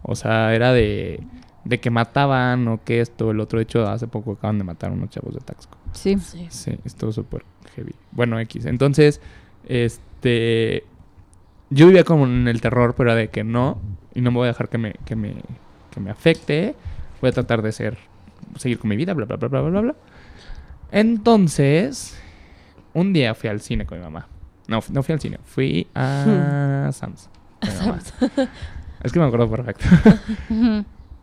O 0.03 0.17
sea, 0.17 0.53
era 0.53 0.73
de, 0.73 1.23
de 1.65 1.79
que 1.79 1.91
mataban 1.91 2.67
o 2.67 2.83
que 2.83 3.01
esto, 3.01 3.31
el 3.31 3.39
otro, 3.39 3.61
de 3.61 3.63
hecho, 3.63 3.87
hace 3.89 4.09
poco 4.09 4.33
acaban 4.33 4.59
de 4.59 4.65
matar 4.65 4.91
a 4.91 4.95
unos 4.95 5.11
chavos 5.11 5.33
de 5.33 5.39
Taxco. 5.39 5.79
Sí. 5.93 6.19
Sí. 6.19 6.49
Sí, 6.51 6.77
estuvo 6.85 7.13
súper 7.13 7.45
heavy. 7.77 7.95
Bueno, 8.11 8.41
X. 8.41 8.67
Entonces, 8.67 9.21
este. 9.69 10.83
Yo 11.73 11.87
vivía 11.87 12.03
como 12.03 12.25
en 12.27 12.49
el 12.49 12.61
terror, 12.61 12.95
pero 12.97 13.15
de 13.15 13.29
que 13.29 13.45
no. 13.45 13.79
Y 14.13 14.23
no 14.23 14.33
me 14.33 14.39
voy 14.39 14.47
a 14.47 14.49
dejar 14.49 14.69
que 14.69 14.79
me, 14.79 14.95
que 15.05 15.15
me, 15.15 15.37
que 15.93 16.01
me 16.01 16.11
afecte. 16.11 16.75
Voy 17.21 17.31
a 17.31 17.33
tratar 17.33 17.63
de 17.63 17.71
ser. 17.71 17.97
Seguir 18.57 18.81
con 18.81 18.91
mi 18.91 18.97
vida, 18.97 19.15
bla, 19.15 19.27
bla, 19.27 19.37
bla, 19.37 19.47
bla, 19.49 19.61
bla, 19.71 19.81
bla. 19.83 19.95
Entonces, 20.91 22.21
un 22.95 23.13
día 23.13 23.35
fui 23.35 23.49
al 23.51 23.61
cine 23.61 23.87
con 23.87 23.99
mi 23.99 24.05
mamá. 24.05 24.27
No, 24.69 24.81
no 24.93 25.03
fui 25.03 25.13
al 25.13 25.21
cine, 25.21 25.39
fui 25.45 25.87
a 25.95 26.91
Sam's. 26.93 27.29
mi 27.63 27.69
mamá. 27.87 27.99
Es 29.03 29.13
que 29.13 29.19
me 29.19 29.25
acuerdo 29.25 29.51
perfecto. 29.51 29.87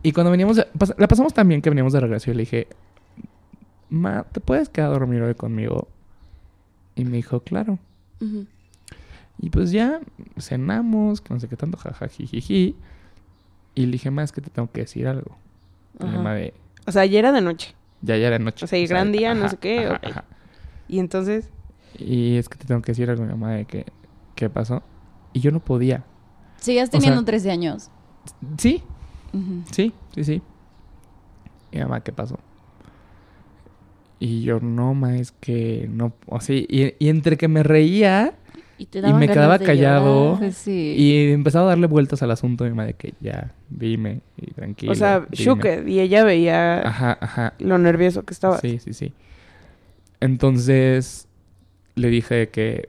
Y 0.02 0.10
cuando 0.12 0.30
veníamos, 0.32 0.56
de- 0.56 0.66
pas- 0.72 0.94
la 0.98 1.06
pasamos 1.06 1.32
tan 1.32 1.46
bien 1.48 1.62
que 1.62 1.70
veníamos 1.70 1.92
de 1.92 2.00
regreso 2.00 2.30
y 2.30 2.34
le 2.34 2.40
dije, 2.40 2.66
Ma, 3.88 4.24
¿te 4.24 4.40
puedes 4.40 4.68
quedar 4.68 4.90
a 4.90 4.92
dormir 4.94 5.22
hoy 5.22 5.34
conmigo? 5.36 5.86
Y 6.96 7.04
me 7.04 7.16
dijo, 7.18 7.40
claro. 7.40 7.78
Y 9.40 9.50
pues 9.50 9.70
ya 9.70 10.00
cenamos, 10.38 11.20
que 11.20 11.32
no 11.32 11.38
sé 11.38 11.46
qué 11.48 11.56
tanto, 11.56 11.78
jajajijiji. 11.78 12.74
Y 13.76 13.86
le 13.86 13.92
dije, 13.92 14.10
Ma, 14.10 14.24
es 14.24 14.32
que 14.32 14.40
te 14.40 14.50
tengo 14.50 14.70
que 14.72 14.80
decir 14.80 15.06
algo. 15.06 15.36
Mi 16.00 16.10
mamá 16.10 16.34
de, 16.34 16.54
O 16.86 16.90
sea, 16.92 17.04
ya 17.06 17.20
era 17.20 17.30
de 17.30 17.40
noche. 17.40 17.74
ya, 18.02 18.16
ya 18.16 18.26
era 18.26 18.38
noche. 18.40 18.64
O 18.64 18.68
sea, 18.68 18.78
y 18.80 18.86
gran 18.88 19.12
día, 19.12 19.34
no 19.34 19.48
sé 19.48 19.56
qué, 19.56 19.86
ajá. 19.86 20.24
Y 20.88 20.98
entonces, 20.98 21.48
Y 21.96 22.36
es 22.36 22.48
que 22.48 22.58
te 22.58 22.64
tengo 22.66 22.82
que 22.82 22.92
decir 22.92 23.08
algo, 23.10 23.22
mi 23.24 23.30
mamá, 23.30 23.52
de 23.52 23.64
que, 23.64 23.86
¿qué 24.34 24.50
pasó? 24.50 24.82
Y 25.32 25.40
yo 25.40 25.50
no 25.50 25.60
podía. 25.60 26.04
Sigues 26.58 26.88
O 26.88 26.92
sea- 26.92 27.00
teniendo 27.00 27.24
13 27.24 27.50
años. 27.50 27.90
Sí, 28.58 28.82
Ujú. 29.32 29.62
Sí, 29.72 29.92
sí, 30.14 30.24
sí. 30.24 30.42
Y 31.70 31.78
mamá, 31.78 32.00
¿qué 32.02 32.12
pasó? 32.12 32.38
Y 34.20 34.42
yo, 34.42 34.58
no, 34.60 34.94
ma, 34.94 35.16
es 35.16 35.32
que 35.32 35.88
no. 35.92 36.12
Así, 36.32 36.66
y, 36.68 36.94
y 36.98 37.08
entre 37.08 37.36
que 37.36 37.46
me 37.46 37.62
reía 37.62 38.34
Y 38.78 38.86
te 38.86 38.98
Y 38.98 39.02
daban 39.02 39.20
me 39.20 39.28
quedaba 39.28 39.58
callado. 39.58 40.24
llorar. 40.24 40.38
Pues 40.40 40.56
sí. 40.56 40.94
Y 40.96 41.30
empezaba 41.32 41.66
a 41.66 41.68
darle 41.70 41.86
vueltas 41.86 42.22
al 42.22 42.30
asunto 42.32 42.64
mi 42.64 42.70
mamá 42.70 42.84
de 42.86 42.94
que 42.94 43.14
ya, 43.20 43.54
dime 43.70 44.22
y 44.36 44.50
tranquilo. 44.52 44.92
O 44.92 44.94
sea, 44.96 45.26
shooked. 45.30 45.86
Y 45.86 46.00
ella 46.00 46.24
veía 46.24 46.80
Ajá, 46.88 47.16
ajá. 47.20 47.54
lo 47.60 47.78
nervioso 47.78 48.24
que 48.24 48.34
estaba. 48.34 48.58
Sí, 48.58 48.78
sí, 48.80 48.92
sí. 48.92 49.12
Entonces 50.20 51.27
le 51.98 52.08
dije 52.08 52.34
de 52.34 52.48
que, 52.48 52.88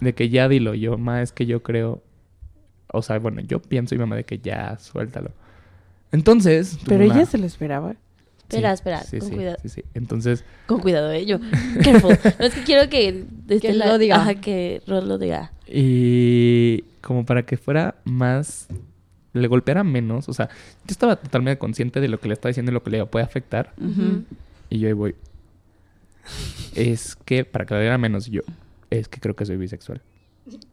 de 0.00 0.14
que 0.14 0.28
ya 0.28 0.48
dilo. 0.48 0.74
Yo, 0.74 0.98
ma, 0.98 1.22
es 1.22 1.32
que 1.32 1.46
yo 1.46 1.62
creo, 1.62 2.02
o 2.92 3.02
sea, 3.02 3.18
bueno, 3.18 3.40
yo 3.40 3.60
pienso 3.60 3.94
y 3.94 3.98
mamá 3.98 4.16
de 4.16 4.24
que 4.24 4.38
ya, 4.38 4.78
suéltalo. 4.78 5.30
Entonces... 6.12 6.78
Pero 6.86 7.04
ella 7.04 7.26
se 7.26 7.38
lo 7.38 7.46
esperaba. 7.46 7.96
Espera, 8.48 8.70
Sí, 8.70 8.74
espera, 8.74 9.00
sí, 9.02 9.18
con 9.18 9.28
sí, 9.28 9.34
cuidado. 9.34 9.56
Sí, 9.62 9.68
sí. 9.68 9.84
Entonces, 9.94 10.44
Con 10.66 10.80
cuidado, 10.80 11.10
¿eh? 11.10 11.26
Yo, 11.26 11.38
careful. 11.82 12.16
No, 12.38 12.44
es 12.46 12.54
que 12.54 12.62
quiero 12.62 12.88
que... 12.88 13.24
desde 13.46 13.68
Que 13.68 13.74
lo 13.74 13.98
diga. 13.98 14.16
Ajá, 14.16 14.36
que 14.36 14.82
Rod 14.86 15.04
lo 15.04 15.18
diga. 15.18 15.52
y 15.66 16.84
como 17.00 17.24
para 17.24 17.44
que 17.44 17.56
fuera 17.56 17.96
más, 18.04 18.68
le 19.32 19.46
golpeara 19.48 19.84
menos, 19.84 20.28
o 20.28 20.32
sea, 20.32 20.48
yo 20.48 20.90
estaba 20.90 21.16
totalmente 21.16 21.58
consciente 21.58 22.00
de 22.00 22.08
lo 22.08 22.18
que 22.18 22.28
le 22.28 22.34
estaba 22.34 22.50
diciendo 22.50 22.72
y 22.72 22.74
lo 22.74 22.82
que 22.82 22.90
le 22.90 23.06
puede 23.06 23.24
afectar. 23.24 23.72
Ujú. 23.80 24.24
Y 24.70 24.78
yo 24.80 24.88
ahí 24.88 24.92
voy. 24.94 25.14
Es 26.74 27.16
que, 27.16 27.44
para 27.44 27.64
que 27.66 27.74
le 27.74 27.80
diera 27.80 27.98
menos 27.98 28.26
yo, 28.26 28.42
es 28.90 29.08
que 29.08 29.20
creo 29.20 29.34
que 29.34 29.46
soy 29.46 29.56
bisexual. 29.56 30.02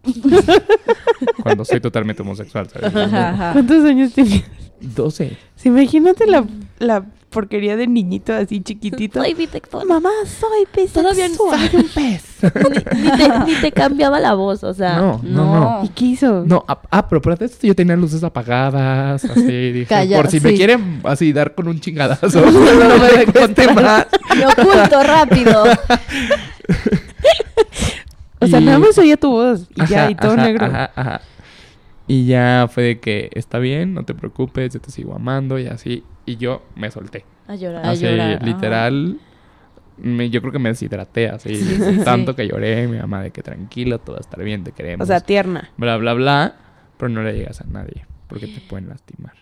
Cuando 1.44 1.66
soy 1.66 1.80
totalmente 1.80 2.22
homosexual, 2.22 2.70
¿sabes? 2.70 2.96
Ajá, 2.96 3.30
ajá. 3.30 3.54
¿Cuántos 3.54 3.84
años 3.86 4.14
tenías? 4.14 4.44
12. 4.82 5.38
Sí, 5.56 5.70
imagínate 5.70 6.28
la, 6.28 6.46
la 6.80 7.06
porquería 7.34 7.76
de 7.76 7.88
niñito 7.88 8.34
así 8.34 8.62
chiquitito. 8.62 9.20
Soy 9.22 9.34
bisexual. 9.34 9.88
Mamá, 9.88 10.10
soy 10.26 10.68
bisexual. 10.74 11.06
Todavía 11.06 11.30
no 11.30 11.36
Soy 11.36 11.70
un 11.82 11.88
pez. 11.90 12.24
ni, 12.94 13.02
ni 13.02 13.18
te, 13.18 13.40
ni 13.46 13.56
te 13.62 13.72
cambiaba 13.72 14.20
la 14.20 14.34
voz, 14.34 14.64
o 14.64 14.74
sea... 14.74 14.98
No, 14.98 15.20
no, 15.24 15.60
no. 15.60 15.82
¿Y 15.84 15.90
qué 15.90 16.06
hizo? 16.06 16.44
No, 16.46 16.64
ah, 16.68 16.80
ah, 16.92 17.08
pero 17.08 17.22
por 17.22 17.34
esto 17.42 17.66
yo 17.66 17.76
tenía 17.76 17.96
luces 17.96 18.24
apagadas, 18.24 19.24
así, 19.26 19.42
dije, 19.72 19.86
Calla, 19.88 20.18
por 20.18 20.30
si 20.30 20.40
me 20.40 20.54
quieren 20.54 21.02
así 21.04 21.34
dar 21.34 21.56
con 21.56 21.68
un 21.68 21.80
chingadazo, 21.80 22.42
no 22.46 22.52
me 22.52 23.48
den 23.54 23.76
más. 23.76 24.08
Me 24.36 24.46
oculto 24.46 25.04
rápido. 25.04 25.64
O 28.40 28.48
sea, 28.48 28.60
Y- 28.60 28.66
nada 28.66 28.80
más 28.80 28.98
oía 28.98 29.18
tu 29.18 29.32
voz. 29.32 29.68
Y 29.76 29.86
ya, 29.88 30.10
y 30.12 30.16
todo 30.16 30.34
ajá, 30.34 30.44
negro. 30.44 30.66
Ajá, 30.66 30.92
ajá. 30.96 31.22
Y 32.14 32.26
ya 32.28 32.68
fue 32.70 32.84
de 32.84 33.00
que 33.00 33.30
está 33.34 33.58
bien, 33.60 33.94
no 33.94 34.04
te 34.04 34.14
preocupes, 34.14 34.74
yo 34.74 34.80
te 34.80 34.92
sigo 34.92 35.16
amando 35.16 35.58
y 35.58 35.66
así. 35.68 36.04
Y 36.26 36.38
yo 36.38 36.62
me 36.76 36.92
solté. 36.92 37.26
A 37.48 37.56
llorar. 37.56 37.86
A 37.86 37.92
Así, 37.92 38.04
llorar, 38.06 38.36
ajá. 38.38 38.46
literal. 38.46 39.18
me- 39.98 40.30
yo 40.30 40.42
creo 40.42 40.52
que 40.54 40.60
me 40.60 40.70
deshidraté 40.70 41.30
así. 41.30 41.56
Sí, 41.56 41.64
sí, 41.76 42.00
tanto 42.04 42.32
sí. 42.34 42.36
que 42.38 42.48
lloré, 42.48 42.88
mi 42.88 42.98
mamá 42.98 43.22
de 43.24 43.32
que 43.32 43.42
tranquilo, 43.42 44.00
todo 44.00 44.14
va 44.16 44.20
a 44.20 44.22
estar 44.22 44.44
bien, 44.44 44.64
te 44.64 44.72
queremos. 44.72 45.04
O 45.04 45.08
sea, 45.08 45.22
tierna. 45.22 45.70
bla, 45.78 45.98
bla, 45.98 46.14
bla. 46.14 46.56
Pero 46.98 47.10
no 47.10 47.24
le 47.24 47.34
llegas 47.34 47.62
a 47.62 47.66
nadie 47.66 48.06
porque 48.28 48.48
te 48.48 48.60
pueden 48.62 48.90
lastimar. 48.90 49.34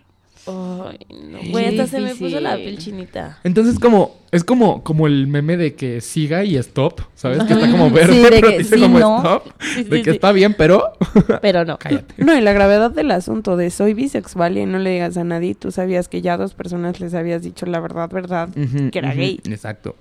Ay, 0.47 0.97
no. 1.29 1.39
Güey, 1.51 1.67
hasta 1.67 1.87
se 1.87 2.01
me 2.01 2.15
puso 2.15 2.39
la 2.39 2.55
piel 2.55 2.77
chinita. 2.79 3.39
Entonces 3.43 3.77
como 3.79 4.15
es 4.31 4.43
como 4.43 4.83
como 4.83 5.05
el 5.07 5.27
meme 5.27 5.55
de 5.57 5.75
que 5.75 6.01
siga 6.01 6.43
y 6.43 6.55
stop, 6.57 7.01
¿sabes? 7.15 7.43
Que 7.43 7.53
está 7.53 7.69
como 7.69 7.91
verde, 7.91 8.13
Sí, 8.13 8.19
de 8.23 8.29
pero 8.29 8.49
que 8.49 8.57
dice 8.59 8.75
sí, 8.75 8.81
como 8.81 8.99
no. 8.99 9.17
stop, 9.17 9.43
Sí, 9.59 9.83
de 9.83 9.97
sí, 9.97 10.03
que 10.03 10.09
sí. 10.11 10.15
está 10.15 10.31
bien, 10.31 10.55
pero 10.57 10.93
Pero 11.41 11.63
no. 11.65 11.77
cállate. 11.77 12.15
No, 12.17 12.35
y 12.35 12.41
la 12.41 12.53
gravedad 12.53 12.89
del 12.91 13.11
asunto 13.11 13.55
de 13.57 13.69
soy 13.69 13.93
bisexual 13.93 14.57
y 14.57 14.65
no 14.65 14.79
le 14.79 14.89
digas 14.91 15.15
a 15.17 15.23
nadie, 15.23 15.53
tú 15.53 15.71
sabías 15.71 16.07
que 16.07 16.21
ya 16.21 16.37
dos 16.37 16.53
personas 16.55 16.99
les 16.99 17.13
habías 17.13 17.43
dicho 17.43 17.65
la 17.67 17.79
verdad, 17.79 18.09
verdad, 18.09 18.49
que 18.91 18.97
era 18.99 19.13
gay. 19.13 19.39
Exacto. 19.45 19.95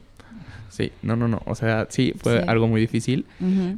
Sí, 0.71 0.93
no, 1.03 1.17
no, 1.17 1.29
no. 1.29 1.43
O 1.45 1.55
sea, 1.55 1.87
sí, 1.91 2.15
fue 2.17 2.39
Sí. 2.39 2.45
algo 2.47 2.67
muy 2.67 2.81
difícil. 2.81 3.27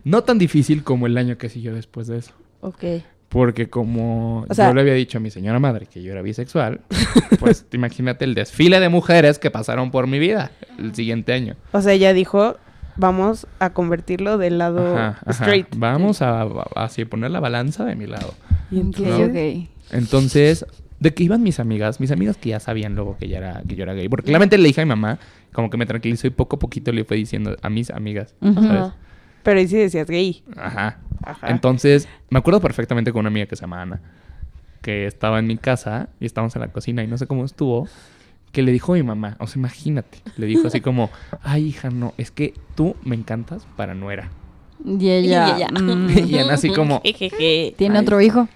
No 0.04 0.22
tan 0.22 0.38
difícil 0.38 0.84
como 0.84 1.06
el 1.08 1.16
año 1.18 1.38
que 1.38 1.48
siguió 1.48 1.74
después 1.74 2.06
de 2.06 2.18
eso. 2.18 2.32
Ok. 2.60 2.84
Porque 3.32 3.70
como 3.70 4.44
O 4.48 4.54
sea- 4.54 4.68
yo 4.68 4.74
le 4.74 4.82
había 4.82 4.92
dicho 4.94 5.16
a 5.18 5.20
mi 5.20 5.30
señora 5.30 5.58
madre 5.58 5.86
que 5.86 6.02
yo 6.02 6.12
era 6.12 6.20
bisexual, 6.22 6.80
pues 7.40 7.64
imagínate 7.72 8.24
el 8.26 8.34
desfile 8.34 8.78
de 8.78 8.88
mujeres 8.90 9.38
que 9.38 9.50
pasaron 9.50 9.90
por 9.90 10.06
mi 10.06 10.18
vida 10.18 10.50
el 10.78 10.94
siguiente 10.94 11.32
año. 11.32 11.56
O 11.72 11.80
sea, 11.80 11.92
ella 11.94 12.12
dijo, 12.12 12.56
vamos 12.96 13.46
a 13.58 13.70
convertirlo 13.70 14.36
del 14.36 14.58
lado 14.58 14.94
Ajá, 14.96 15.18
ajá. 15.24 15.30
straight. 15.44 15.66
Vamos 15.76 16.20
a, 16.20 16.42
a- 16.42 16.66
así 16.76 17.04
poner 17.06 17.30
la 17.30 17.40
balanza 17.40 17.84
de 17.86 17.96
mi 17.96 18.06
lado. 18.06 18.34
Y 18.70 18.80
entonces, 18.80 19.28
ok. 19.30 19.68
Entonces, 19.92 20.66
de 21.00 21.14
que 21.14 21.24
iban 21.24 21.42
mis 21.42 21.58
amigas, 21.58 22.00
mis 22.00 22.10
amigas 22.10 22.36
que 22.36 22.50
ya 22.50 22.60
sabían 22.60 22.94
luego 22.94 23.16
que, 23.18 23.28
ya 23.28 23.38
era, 23.38 23.62
que 23.66 23.74
yo 23.76 23.82
era 23.82 23.94
gay. 23.94 24.08
Porque 24.08 24.26
claramente 24.26 24.58
le 24.58 24.68
dije 24.68 24.82
a 24.82 24.84
mi 24.84 24.90
mamá, 24.90 25.18
como 25.52 25.70
que 25.70 25.76
me 25.76 25.86
tranquilizó 25.86 26.26
y 26.26 26.30
poco 26.30 26.56
a 26.56 26.58
poquito 26.58 26.92
le 26.92 27.04
fue 27.04 27.16
diciendo 27.16 27.56
a 27.62 27.70
mis 27.70 27.90
amigas. 27.90 28.34
¿sabes? 28.42 28.92
Pero 29.42 29.58
ahí 29.58 29.68
sí 29.68 29.76
decías 29.76 30.08
gay. 30.08 30.42
Ajá. 30.56 30.98
Ajá. 31.24 31.48
Entonces, 31.48 32.08
me 32.30 32.38
acuerdo 32.38 32.60
perfectamente 32.60 33.12
con 33.12 33.20
una 33.20 33.28
amiga 33.28 33.46
que 33.46 33.56
se 33.56 33.62
llama 33.62 33.82
Ana, 33.82 34.00
que 34.80 35.06
estaba 35.06 35.38
en 35.38 35.46
mi 35.46 35.56
casa 35.56 36.08
y 36.20 36.26
estábamos 36.26 36.54
en 36.56 36.62
la 36.62 36.68
cocina 36.68 37.02
y 37.04 37.06
no 37.06 37.16
sé 37.16 37.26
cómo 37.26 37.44
estuvo, 37.44 37.86
que 38.50 38.62
le 38.62 38.72
dijo 38.72 38.92
a 38.92 38.96
mi 38.96 39.02
mamá, 39.02 39.36
o 39.38 39.46
sea, 39.46 39.58
imagínate, 39.60 40.18
le 40.36 40.46
dijo 40.46 40.66
así 40.66 40.80
como, 40.80 41.10
ay, 41.42 41.66
hija, 41.68 41.90
no, 41.90 42.12
es 42.18 42.30
que 42.30 42.54
tú 42.74 42.96
me 43.02 43.14
encantas 43.16 43.66
para 43.76 43.94
nuera. 43.94 44.30
Y 44.84 45.10
ella. 45.10 45.48
Y 45.48 45.62
ella. 45.62 45.68
mm, 45.68 46.10
Y 46.28 46.38
Ana 46.38 46.54
así 46.54 46.70
como, 46.70 47.00
Jejeje. 47.04 47.74
Tiene 47.76 47.98
Ay. 47.98 48.02
otro 48.02 48.20
hijo. 48.20 48.48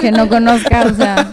que 0.00 0.10
no 0.10 0.28
conozca, 0.28 0.84
o 0.86 0.94
sea. 0.94 1.30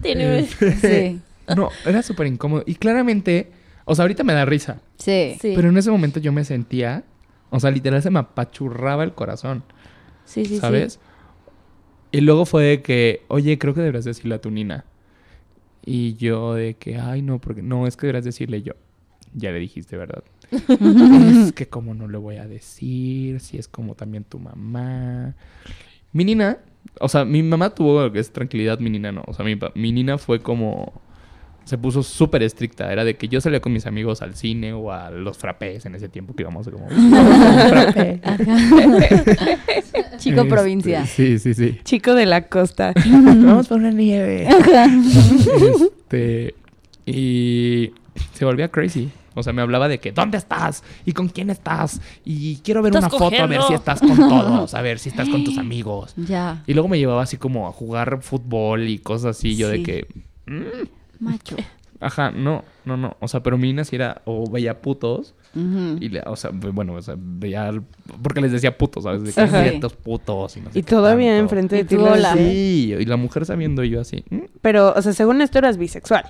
Tiene... 0.00 0.46
Sí. 0.46 1.20
no, 1.54 1.68
era 1.84 2.02
súper 2.02 2.28
incómodo. 2.28 2.62
Y 2.66 2.76
claramente, 2.76 3.50
o 3.90 3.94
sea, 3.94 4.04
ahorita 4.04 4.22
me 4.24 4.32
da 4.32 4.44
risa, 4.44 4.80
Sí. 4.98 5.36
Sí. 5.40 5.52
pero 5.56 5.68
en 5.68 5.76
ese 5.76 5.90
momento 5.90 6.20
yo 6.20 6.32
me 6.32 6.44
sentía, 6.44 7.02
o 7.50 7.58
sea, 7.58 7.70
literal 7.70 8.00
se 8.02 8.10
me 8.10 8.20
apachurraba 8.20 9.02
el 9.04 9.12
corazón. 9.14 9.64
sí, 10.24 10.44
sí, 10.44 10.54
sí. 10.54 10.60
¿sabes? 10.60 11.00
Y 12.12 12.20
luego 12.22 12.44
fue 12.46 12.62
de 12.64 12.82
que, 12.82 13.22
oye, 13.28 13.58
creo 13.58 13.74
que 13.74 13.80
deberías 13.80 14.04
decirle 14.04 14.34
a 14.36 14.40
tu 14.40 14.50
nina. 14.50 14.84
Y 15.84 16.14
yo 16.14 16.54
de 16.54 16.74
que, 16.74 16.98
ay, 16.98 17.22
no, 17.22 17.40
porque 17.40 17.62
no, 17.62 17.86
es 17.86 17.96
que 17.96 18.06
deberías 18.06 18.24
decirle 18.24 18.62
yo. 18.62 18.74
Ya 19.34 19.50
le 19.52 19.58
dijiste, 19.60 19.96
¿verdad? 19.96 20.22
es 20.50 21.52
que 21.52 21.68
como 21.68 21.94
no 21.94 22.08
le 22.08 22.18
voy 22.18 22.36
a 22.36 22.46
decir, 22.48 23.38
si 23.40 23.58
es 23.58 23.68
como 23.68 23.94
también 23.94 24.24
tu 24.24 24.38
mamá. 24.40 25.34
Mi 26.12 26.24
nina, 26.24 26.58
o 27.00 27.08
sea, 27.08 27.24
mi 27.24 27.42
mamá 27.44 27.70
tuvo 27.70 28.06
es 28.06 28.32
tranquilidad, 28.32 28.78
mi 28.80 28.90
nina 28.90 29.12
no. 29.12 29.22
O 29.28 29.32
sea, 29.34 29.44
mi, 29.44 29.56
mi 29.76 29.92
nina 29.92 30.18
fue 30.18 30.40
como, 30.40 31.00
se 31.64 31.78
puso 31.78 32.02
súper 32.02 32.42
estricta. 32.42 32.92
Era 32.92 33.04
de 33.04 33.16
que 33.16 33.28
yo 33.28 33.40
salía 33.40 33.60
con 33.60 33.72
mis 33.72 33.86
amigos 33.86 34.22
al 34.22 34.34
cine 34.34 34.72
o 34.72 34.92
a 34.92 35.10
los 35.10 35.38
frappés 35.38 35.86
en 35.86 35.94
ese 35.94 36.08
tiempo 36.08 36.34
que 36.34 36.42
íbamos 36.42 36.68
como... 36.68 36.88
frappé. 36.88 38.20
Chico 40.18 40.42
Este, 40.42 40.50
provincia. 40.50 41.06
Sí, 41.06 41.38
sí, 41.38 41.54
sí. 41.54 41.78
Chico 41.84 42.14
de 42.14 42.26
la 42.26 42.48
costa. 42.48 42.92
Vamos 43.06 43.68
por 43.68 43.78
una 43.78 43.90
nieve. 43.90 44.46
este. 45.74 46.54
Y 47.06 47.92
se 48.34 48.44
volvía 48.44 48.68
crazy. 48.68 49.10
O 49.34 49.42
sea, 49.42 49.52
me 49.52 49.62
hablaba 49.62 49.88
de 49.88 49.98
que, 49.98 50.12
¿dónde 50.12 50.38
estás? 50.38 50.82
¿Y 51.06 51.12
con 51.12 51.28
quién 51.28 51.50
estás? 51.50 52.00
Y 52.24 52.56
quiero 52.56 52.82
ver 52.82 52.94
¿Estás 52.94 53.12
una 53.12 53.18
foto 53.18 53.42
a 53.42 53.46
ver 53.46 53.62
si 53.62 53.74
estás 53.74 54.00
con 54.00 54.16
todos, 54.16 54.74
a 54.74 54.82
ver 54.82 54.98
si 54.98 55.08
estás 55.08 55.28
con 55.28 55.44
tus 55.44 55.56
amigos. 55.56 56.14
Ya. 56.16 56.62
Y 56.66 56.74
luego 56.74 56.88
me 56.88 56.98
llevaba 56.98 57.22
así 57.22 57.36
como 57.36 57.68
a 57.68 57.72
jugar 57.72 58.22
fútbol 58.22 58.88
y 58.88 58.98
cosas 58.98 59.36
así. 59.36 59.56
Yo 59.56 59.68
de 59.68 59.82
que, 59.82 60.06
mm, 60.46 60.86
Macho. 61.20 61.56
ajá, 62.00 62.30
no, 62.30 62.64
no, 62.84 62.96
no. 62.96 63.16
O 63.20 63.28
sea, 63.28 63.42
pero 63.42 63.56
mi 63.58 63.68
nina 63.68 63.84
sí 63.84 63.96
era, 63.96 64.22
o 64.24 64.50
veía 64.50 64.80
putos. 64.80 65.34
Ujú. 65.54 65.96
Y, 66.00 66.08
le- 66.10 66.22
o 66.26 66.36
sea, 66.36 66.50
bueno, 66.52 66.94
o 66.94 67.02
sea, 67.02 67.16
veía, 67.18 67.72
porque 68.22 68.40
les 68.40 68.52
decía 68.52 68.76
putos, 68.78 69.02
¿sabes? 69.04 69.22
De 69.24 69.32
que 69.32 69.40
Ajá. 69.40 69.58
"Mira 69.62 69.72
estos 69.74 69.94
putos 69.94 70.56
y 70.56 70.60
no 70.60 70.70
sé 70.72 70.78
Y 70.78 70.82
todavía 70.84 71.30
tanto". 71.32 71.42
enfrente 71.42 71.76
de 71.76 71.84
ti. 71.84 71.96
Sí, 72.36 72.94
y 72.98 73.04
la 73.04 73.16
mujer 73.16 73.44
sabiendo 73.44 73.82
y 73.84 73.90
yo 73.90 74.00
así. 74.00 74.24
"Mm". 74.30 74.38
Pero, 74.62 74.94
o 74.96 75.02
sea, 75.02 75.12
según 75.12 75.42
esto 75.42 75.58
eras 75.58 75.76
bisexual. 75.76 76.24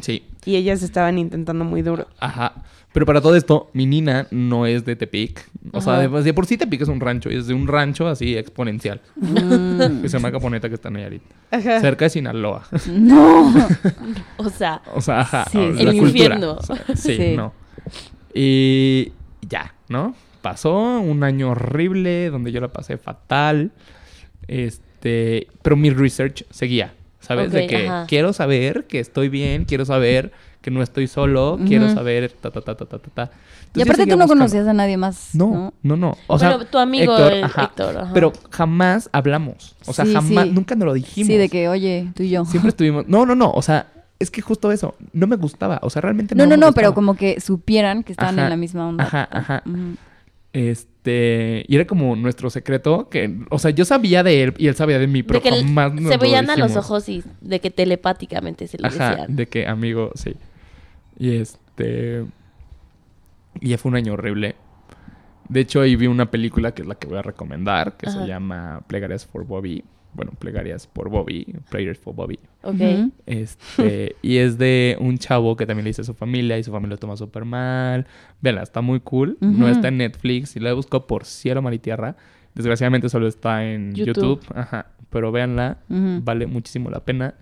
Sí, 0.00 0.24
Y 0.44 0.56
ellas 0.56 0.82
estaban 0.82 1.18
intentando 1.18 1.64
muy 1.64 1.82
duro. 1.82 2.06
ajá. 2.20 2.54
Pero 2.92 3.04
para 3.04 3.20
todo 3.20 3.36
esto, 3.36 3.70
mi 3.74 3.84
nina 3.84 4.26
no 4.30 4.64
es 4.64 4.84
de 4.86 4.96
Tepic. 4.96 5.46
O 5.72 5.80
sea, 5.82 5.98
de, 5.98 6.08
de 6.22 6.34
por 6.34 6.46
sí 6.46 6.56
Tepic 6.56 6.80
es 6.80 6.88
un 6.88 7.00
rancho. 7.00 7.30
Y 7.30 7.36
es 7.36 7.46
de 7.46 7.52
un 7.54 7.68
rancho 7.68 8.08
así 8.08 8.34
exponencial. 8.36 9.02
Mm. 9.16 10.00
Que 10.00 10.08
se 10.08 10.16
llama 10.16 10.32
Caponeta, 10.32 10.68
que 10.68 10.74
está 10.76 10.88
en 10.88 10.94
Nayarit. 10.94 11.22
Ajá. 11.50 11.80
Cerca 11.80 12.06
de 12.06 12.10
Sinaloa. 12.10 12.66
No. 12.90 13.52
O 14.38 14.48
sea, 14.48 14.80
O 14.94 15.00
sea, 15.02 15.20
ajá. 15.20 15.44
Sí, 15.52 15.58
o- 15.58 15.76
sí. 15.76 15.84
la 15.84 15.90
El 15.90 15.98
cultura. 15.98 16.08
infierno. 16.08 16.52
O 16.54 16.62
sea, 16.62 16.76
sí, 16.96 17.16
Sí. 17.16 17.36
no. 17.36 17.52
Y 18.34 19.12
ya, 19.42 19.74
¿no? 19.88 20.14
Pasó 20.40 21.00
un 21.00 21.22
año 21.24 21.50
horrible 21.50 22.30
donde 22.30 22.52
yo 22.52 22.60
la 22.60 22.68
pasé 22.68 22.96
fatal. 22.96 23.70
Este, 24.46 25.48
pero 25.62 25.76
mi 25.76 25.90
research 25.90 26.44
seguía, 26.50 26.94
¿sabes? 27.28 27.52
de 27.52 27.66
que 27.66 27.86
ajá. 27.88 28.06
quiero 28.08 28.32
saber 28.32 28.86
que 28.86 28.98
estoy 29.00 29.28
bien, 29.28 29.64
quiero 29.64 29.84
saber 29.84 30.32
que 30.60 30.70
no 30.72 30.82
estoy 30.82 31.06
solo, 31.06 31.58
quiero 31.66 31.88
saber 31.94 32.32
ta 32.32 32.50
ta 32.50 32.60
ta 32.60 32.74
ta 32.74 32.84
ta 32.86 32.98
ta. 32.98 33.00
Y 33.04 33.06
Entonces, 33.12 33.30
yo 33.74 33.82
aparte 33.82 34.02
tú 34.04 34.08
no 34.10 34.24
buscando. 34.24 34.28
conocías 34.44 34.66
a 34.66 34.72
nadie 34.72 34.96
más. 34.96 35.28
No, 35.34 35.72
no, 35.82 35.96
no. 35.96 36.16
O 36.26 36.36
Bueno, 36.38 36.58
sea, 36.58 36.70
tu 36.70 36.78
amigo, 36.78 37.12
Héctor, 37.12 37.32
el 37.32 37.44
ajá, 37.44 37.64
Héctor, 37.64 37.96
ajá. 37.98 38.10
Pero 38.12 38.32
jamás 38.50 39.08
hablamos. 39.12 39.76
O 39.86 39.92
sea, 39.92 40.04
Sí, 40.04 40.12
jamás, 40.14 40.44
sí. 40.46 40.50
nunca 40.52 40.74
nos 40.74 40.86
lo 40.86 40.94
dijimos. 40.94 41.28
Sí, 41.28 41.36
de 41.36 41.48
que, 41.48 41.68
oye, 41.68 42.10
tú 42.16 42.22
y 42.24 42.30
yo. 42.30 42.44
Siempre 42.44 42.68
estuvimos. 42.70 43.06
No, 43.06 43.24
no, 43.24 43.34
no. 43.36 43.52
O 43.52 43.62
sea, 43.62 43.86
es 44.18 44.30
que 44.32 44.40
justo 44.42 44.72
eso. 44.72 44.96
No 45.12 45.26
me 45.28 45.36
gustaba. 45.36 45.78
O 45.82 45.90
sea, 45.90 46.02
realmente 46.02 46.34
no. 46.34 46.42
No, 46.44 46.50
no, 46.50 46.56
me 46.56 46.60
no, 46.66 46.72
pero 46.72 46.92
como 46.92 47.14
que 47.14 47.40
supieran 47.40 48.02
que 48.02 48.12
estaban 48.12 48.38
en 48.38 48.48
la 48.50 48.56
misma 48.56 48.88
onda. 48.88 49.04
Ajá, 49.04 49.28
ajá. 49.30 49.62
Ujú. 49.64 49.94
Este. 50.52 50.97
Este, 51.08 51.64
y 51.68 51.74
era 51.74 51.86
como 51.86 52.14
nuestro 52.16 52.50
secreto, 52.50 53.08
que, 53.08 53.38
o 53.50 53.58
sea, 53.58 53.70
yo 53.70 53.84
sabía 53.84 54.22
de 54.22 54.42
él 54.42 54.54
y 54.58 54.66
él 54.68 54.74
sabía 54.74 54.98
de 54.98 55.06
mí, 55.06 55.22
pero 55.22 55.40
de 55.40 55.48
que 55.50 55.56
jamás 55.56 55.94
nos 55.94 56.04
se 56.10 56.16
lo 56.16 56.18
veían 56.18 56.50
a 56.50 56.56
los 56.56 56.76
ojos 56.76 57.08
y 57.08 57.22
de 57.40 57.60
que 57.60 57.70
telepáticamente 57.70 58.66
se 58.66 58.78
lo 58.78 58.88
Ajá, 58.88 59.10
decían. 59.10 59.36
de 59.36 59.46
que 59.46 59.66
amigo, 59.66 60.12
sí. 60.14 60.34
Y 61.18 61.36
este. 61.36 62.24
Y 63.60 63.70
ya 63.70 63.78
fue 63.78 63.90
un 63.90 63.96
año 63.96 64.12
horrible. 64.12 64.54
De 65.48 65.60
hecho, 65.60 65.80
ahí 65.80 65.96
vi 65.96 66.06
una 66.06 66.30
película 66.30 66.72
que 66.72 66.82
es 66.82 66.88
la 66.88 66.94
que 66.94 67.08
voy 67.08 67.18
a 67.18 67.22
recomendar, 67.22 67.96
que 67.96 68.08
Ajá. 68.08 68.20
se 68.20 68.26
llama 68.28 68.82
Plegarias 68.86 69.24
for 69.26 69.44
Bobby. 69.44 69.82
Bueno, 70.14 70.32
Plegarias 70.38 70.86
por 70.86 71.10
Bobby, 71.10 71.46
Prayers 71.70 71.98
for 71.98 72.14
Bobby. 72.14 72.38
Ok. 72.62 73.10
Este, 73.26 74.16
y 74.22 74.38
es 74.38 74.58
de 74.58 74.96
un 75.00 75.18
chavo 75.18 75.56
que 75.56 75.66
también 75.66 75.84
le 75.84 75.90
dice 75.90 76.02
a 76.02 76.04
su 76.04 76.14
familia 76.14 76.58
y 76.58 76.64
su 76.64 76.72
familia 76.72 76.94
lo 76.94 76.98
toma 76.98 77.16
súper 77.16 77.44
mal. 77.44 78.06
Véanla, 78.40 78.62
está 78.62 78.80
muy 78.80 79.00
cool. 79.00 79.36
No 79.40 79.68
está 79.68 79.88
en 79.88 79.98
Netflix 79.98 80.56
y 80.56 80.60
la 80.60 80.72
busco 80.72 81.06
por 81.06 81.24
cielo, 81.24 81.62
mar 81.62 81.74
y 81.74 81.78
tierra. 81.78 82.16
Desgraciadamente 82.54 83.08
solo 83.08 83.28
está 83.28 83.64
en 83.64 83.94
YouTube. 83.94 84.40
YouTube. 84.40 84.40
Ajá. 84.54 84.86
Pero 85.10 85.32
véanla, 85.32 85.78
vale 85.88 86.46
muchísimo 86.46 86.90
la 86.90 87.00
pena. 87.00 87.34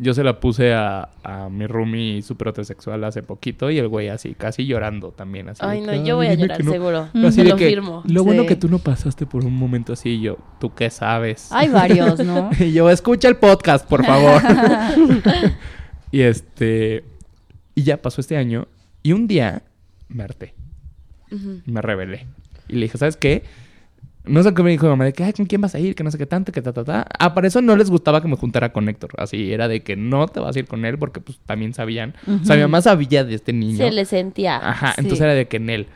Yo 0.00 0.14
se 0.14 0.22
la 0.22 0.38
puse 0.38 0.72
a, 0.74 1.08
a 1.24 1.48
mi 1.48 1.66
roomie 1.66 2.22
súper 2.22 2.48
heterosexual 2.48 3.02
hace 3.02 3.22
poquito 3.24 3.68
y 3.70 3.78
el 3.78 3.88
güey 3.88 4.08
así, 4.08 4.34
casi 4.34 4.64
llorando 4.64 5.10
también. 5.10 5.48
Así 5.48 5.60
Ay, 5.64 5.80
no, 5.80 5.90
"Ay, 5.90 6.04
yo 6.04 6.14
voy 6.16 6.28
a 6.28 6.34
llorar 6.34 6.56
que 6.58 6.62
no". 6.62 6.70
seguro. 6.70 7.08
Así 7.26 7.36
Te 7.38 7.42
de 7.44 7.50
lo 7.50 7.56
que, 7.56 7.66
firmo. 7.68 8.02
Lo 8.06 8.22
bueno 8.22 8.46
que 8.46 8.54
tú 8.54 8.68
no 8.68 8.78
pasaste 8.78 9.26
por 9.26 9.44
un 9.44 9.54
momento 9.54 9.92
así 9.94 10.10
y 10.10 10.20
yo, 10.20 10.38
¿tú 10.60 10.72
qué 10.72 10.90
sabes? 10.90 11.50
Hay 11.50 11.68
varios, 11.68 12.20
¿no? 12.24 12.50
Y 12.60 12.72
yo, 12.72 12.88
escucha 12.90 13.26
el 13.28 13.36
podcast, 13.36 13.88
por 13.88 14.04
favor. 14.04 14.40
y 16.12 16.20
este. 16.20 17.04
Y 17.74 17.82
ya 17.82 18.00
pasó 18.00 18.20
este 18.20 18.36
año. 18.36 18.68
Y 19.02 19.12
un 19.12 19.26
día 19.26 19.62
me 20.08 20.22
harté. 20.24 20.54
Me 21.66 21.82
rebelé. 21.82 22.26
Y 22.68 22.74
le 22.74 22.82
dije, 22.82 22.98
¿sabes 22.98 23.16
qué? 23.16 23.42
No 24.28 24.42
sé 24.42 24.52
qué 24.54 24.62
me 24.62 24.70
dijo 24.70 24.84
mi 24.86 24.90
mamá 24.90 25.04
de 25.04 25.12
que, 25.12 25.24
ay, 25.24 25.32
¿con 25.32 25.46
quién 25.46 25.60
vas 25.60 25.74
a 25.74 25.78
ir? 25.80 25.94
Que 25.94 26.04
no 26.04 26.10
sé 26.10 26.18
qué 26.18 26.26
tanto, 26.26 26.52
que 26.52 26.62
ta, 26.62 26.72
ta, 26.72 26.84
ta. 26.84 27.06
Ah, 27.18 27.34
para 27.34 27.48
eso 27.48 27.60
no 27.62 27.74
les 27.76 27.90
gustaba 27.90 28.20
que 28.22 28.28
me 28.28 28.36
juntara 28.36 28.72
con 28.72 28.88
Héctor. 28.88 29.10
Así 29.16 29.52
era 29.52 29.68
de 29.68 29.82
que 29.82 29.96
no 29.96 30.26
te 30.28 30.40
vas 30.40 30.54
a 30.54 30.58
ir 30.58 30.66
con 30.66 30.84
él 30.84 30.98
porque 30.98 31.20
pues 31.20 31.38
también 31.46 31.74
sabían. 31.74 32.14
O 32.26 32.44
sea, 32.44 32.56
mi 32.56 32.62
mamá 32.62 32.80
sabía 32.82 33.24
de 33.24 33.34
este 33.34 33.52
niño. 33.52 33.78
Se 33.78 33.90
le 33.90 34.04
sentía. 34.04 34.56
Ajá, 34.56 34.92
Sí. 34.92 35.00
entonces 35.02 35.20
era 35.22 35.34
de 35.34 35.48
que 35.48 35.56
en 35.56 35.70
él. 35.70 35.86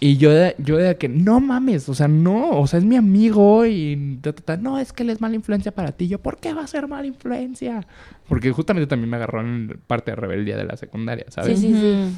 Y 0.00 0.16
yo, 0.16 0.30
yo 0.58 0.76
de 0.76 0.96
que, 0.96 1.08
no 1.08 1.40
mames, 1.40 1.88
o 1.88 1.94
sea, 1.94 2.06
no, 2.06 2.50
o 2.60 2.66
sea, 2.68 2.78
es 2.78 2.84
mi 2.84 2.94
amigo 2.94 3.66
y 3.66 4.18
ta, 4.22 4.32
ta, 4.32 4.42
ta. 4.42 4.56
no, 4.56 4.78
es 4.78 4.92
que 4.92 5.02
él 5.02 5.10
es 5.10 5.20
mala 5.20 5.34
influencia 5.34 5.72
para 5.72 5.90
ti. 5.90 6.06
Yo, 6.06 6.20
¿por 6.20 6.38
qué 6.38 6.54
va 6.54 6.62
a 6.62 6.66
ser 6.68 6.86
mala 6.86 7.06
influencia? 7.08 7.84
Porque 8.28 8.52
justamente 8.52 8.86
también 8.86 9.10
me 9.10 9.16
agarró 9.16 9.40
en 9.40 9.80
parte 9.88 10.12
de 10.12 10.16
rebeldía 10.16 10.56
de 10.56 10.64
la 10.64 10.76
secundaria, 10.76 11.24
¿sabes? 11.30 11.58
Sí, 11.58 11.72
sí, 11.72 11.80
sí. 11.80 12.16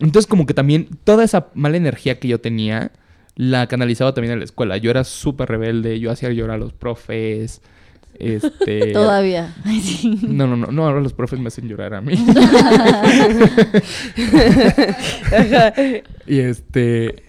Entonces, 0.00 0.26
como 0.26 0.44
que 0.44 0.52
también 0.52 0.88
toda 1.04 1.24
esa 1.24 1.46
mala 1.54 1.78
energía 1.78 2.18
que 2.20 2.28
yo 2.28 2.38
tenía, 2.38 2.90
la 3.36 3.66
canalizaba 3.68 4.12
también 4.14 4.32
en 4.32 4.40
la 4.40 4.44
escuela. 4.46 4.76
Yo 4.78 4.90
era 4.90 5.04
súper 5.04 5.48
rebelde, 5.48 6.00
yo 6.00 6.10
hacía 6.10 6.30
llorar 6.30 6.56
a 6.56 6.58
los 6.58 6.72
profes. 6.72 7.60
Este. 8.18 8.92
Todavía. 8.94 9.54
No, 10.22 10.46
no, 10.46 10.56
no, 10.56 10.68
no, 10.68 10.86
ahora 10.86 11.00
los 11.00 11.12
profes 11.12 11.38
me 11.38 11.48
hacen 11.48 11.68
llorar 11.68 11.94
a 11.94 12.00
mí. 12.00 12.14
y 16.26 16.38
este. 16.38 17.22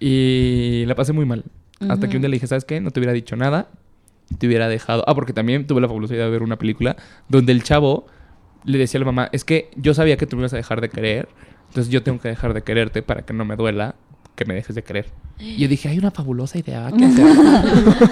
Y 0.00 0.84
la 0.86 0.94
pasé 0.94 1.12
muy 1.12 1.26
mal. 1.26 1.44
Hasta 1.88 2.08
que 2.08 2.16
un 2.16 2.22
día 2.22 2.30
le 2.30 2.36
dije, 2.36 2.46
¿sabes 2.46 2.64
qué? 2.64 2.80
No 2.80 2.90
te 2.90 3.00
hubiera 3.00 3.12
dicho 3.12 3.36
nada. 3.36 3.68
Te 4.38 4.46
hubiera 4.46 4.68
dejado. 4.68 5.04
Ah, 5.06 5.14
porque 5.14 5.34
también 5.34 5.66
tuve 5.66 5.82
la 5.82 5.88
fabulosa 5.88 6.14
idea 6.14 6.24
de 6.24 6.30
ver 6.30 6.42
una 6.42 6.56
película 6.56 6.96
donde 7.28 7.52
el 7.52 7.62
chavo 7.62 8.06
le 8.64 8.78
decía 8.78 8.96
a 8.96 9.02
la 9.02 9.06
mamá, 9.06 9.28
es 9.32 9.44
que 9.44 9.70
yo 9.76 9.92
sabía 9.92 10.16
que 10.16 10.26
tú 10.26 10.36
me 10.36 10.40
ibas 10.40 10.54
a 10.54 10.56
dejar 10.56 10.80
de 10.80 10.88
querer. 10.88 11.28
Entonces 11.68 11.92
yo 11.92 12.02
tengo 12.02 12.18
que 12.18 12.28
dejar 12.28 12.54
de 12.54 12.62
quererte 12.62 13.02
para 13.02 13.22
que 13.22 13.34
no 13.34 13.44
me 13.44 13.56
duela 13.56 13.96
que 14.34 14.44
me 14.44 14.54
dejes 14.54 14.74
de 14.74 14.82
querer. 14.82 15.06
Y 15.38 15.56
yo 15.58 15.68
dije, 15.68 15.88
hay 15.88 15.98
una 15.98 16.10
fabulosa 16.10 16.58
idea. 16.58 16.90
¿Qué 16.96 17.04
hacer? 17.04 17.26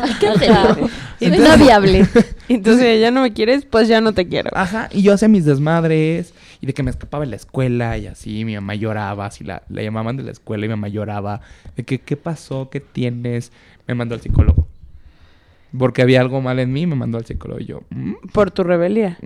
Hay 0.03 0.15
que 0.15 0.29
hacerlo. 0.29 0.89
Suena 1.19 1.57
viable. 1.57 2.07
Entonces, 2.49 3.01
ya 3.01 3.11
no 3.11 3.23
me 3.23 3.33
quieres, 3.33 3.65
pues 3.65 3.89
ya 3.89 4.01
no 4.01 4.13
te 4.13 4.27
quiero. 4.29 4.51
Ajá, 4.55 4.89
y 4.93 5.03
yo 5.03 5.13
hacía 5.13 5.29
mis 5.29 5.45
desmadres 5.45 6.35
y 6.61 6.67
de 6.67 6.75
que 6.75 6.83
me 6.83 6.91
escapaba 6.91 7.25
de 7.25 7.31
la 7.31 7.37
escuela 7.37 7.99
y 7.99 8.07
así, 8.07 8.45
mi 8.45 8.55
mamá 8.55 8.75
lloraba, 8.75 9.27
así 9.27 9.45
la, 9.45 9.63
la 9.69 9.83
llamaban 9.83 10.17
de 10.17 10.23
la 10.23 10.31
escuela 10.31 10.65
y 10.65 10.69
mi 10.69 10.75
mamá 10.75 10.89
lloraba, 10.89 11.41
de 11.77 11.85
que, 11.85 12.01
¿qué 12.01 12.17
pasó? 12.17 12.71
¿Qué 12.71 12.81
tienes? 12.81 13.53
Me 13.87 13.95
mandó 13.95 14.15
al 14.15 14.21
psicólogo. 14.21 14.69
Porque 15.79 16.03
había 16.03 16.21
algo 16.21 16.41
mal 16.43 16.59
en 16.59 16.73
mí, 16.73 16.87
me 16.87 16.95
mandó 16.97 17.17
al 17.19 17.25
psicólogo 17.25 17.61
y 17.61 17.65
yo, 17.65 17.81
¿mm? 17.91 18.13
Por 18.33 18.51
tu 18.51 18.63
rebeldía. 18.63 19.19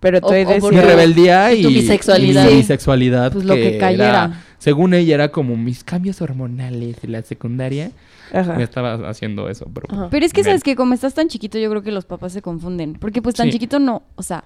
Pero 0.00 0.20
tú 0.20 0.28
por 0.60 0.74
Mi 0.74 0.80
rebeldía 0.80 1.52
y, 1.52 1.62
tu 1.62 1.68
bisexualidad. 1.68 2.50
y 2.50 2.54
mi 2.54 2.60
Sí. 2.62 2.66
sexualidad. 2.66 3.32
Pues 3.32 3.44
lo 3.44 3.54
que 3.54 3.76
era- 3.76 3.78
cayera. 3.86 4.42
según 4.58 4.92
ella 4.94 5.14
era 5.14 5.28
como 5.30 5.56
mis 5.56 5.84
cambios 5.84 6.20
hormonales 6.20 7.00
de 7.00 7.08
la 7.08 7.22
secundaria. 7.22 7.90
Ajá. 8.32 8.54
Me 8.54 8.64
estaba 8.64 9.08
haciendo 9.08 9.48
eso, 9.48 9.66
pero... 9.72 9.86
Ajá. 9.90 10.08
Pero 10.10 10.26
es 10.26 10.32
que. 10.32 10.42
¿sabes 10.42 10.62
que 10.64 10.74
Como 10.74 10.94
estás 10.94 11.14
tan 11.14 11.28
chiquito, 11.28 11.58
yo 11.58 11.70
creo 11.70 11.82
que 11.82 11.92
los 11.92 12.04
papás 12.06 12.32
se 12.32 12.42
confunden. 12.42 12.94
Porque 12.94 13.22
pues 13.22 13.36
tan 13.36 13.46
Sí. 13.46 13.52
chiquito 13.52 13.78
no, 13.78 14.02
o 14.16 14.22
sea, 14.22 14.42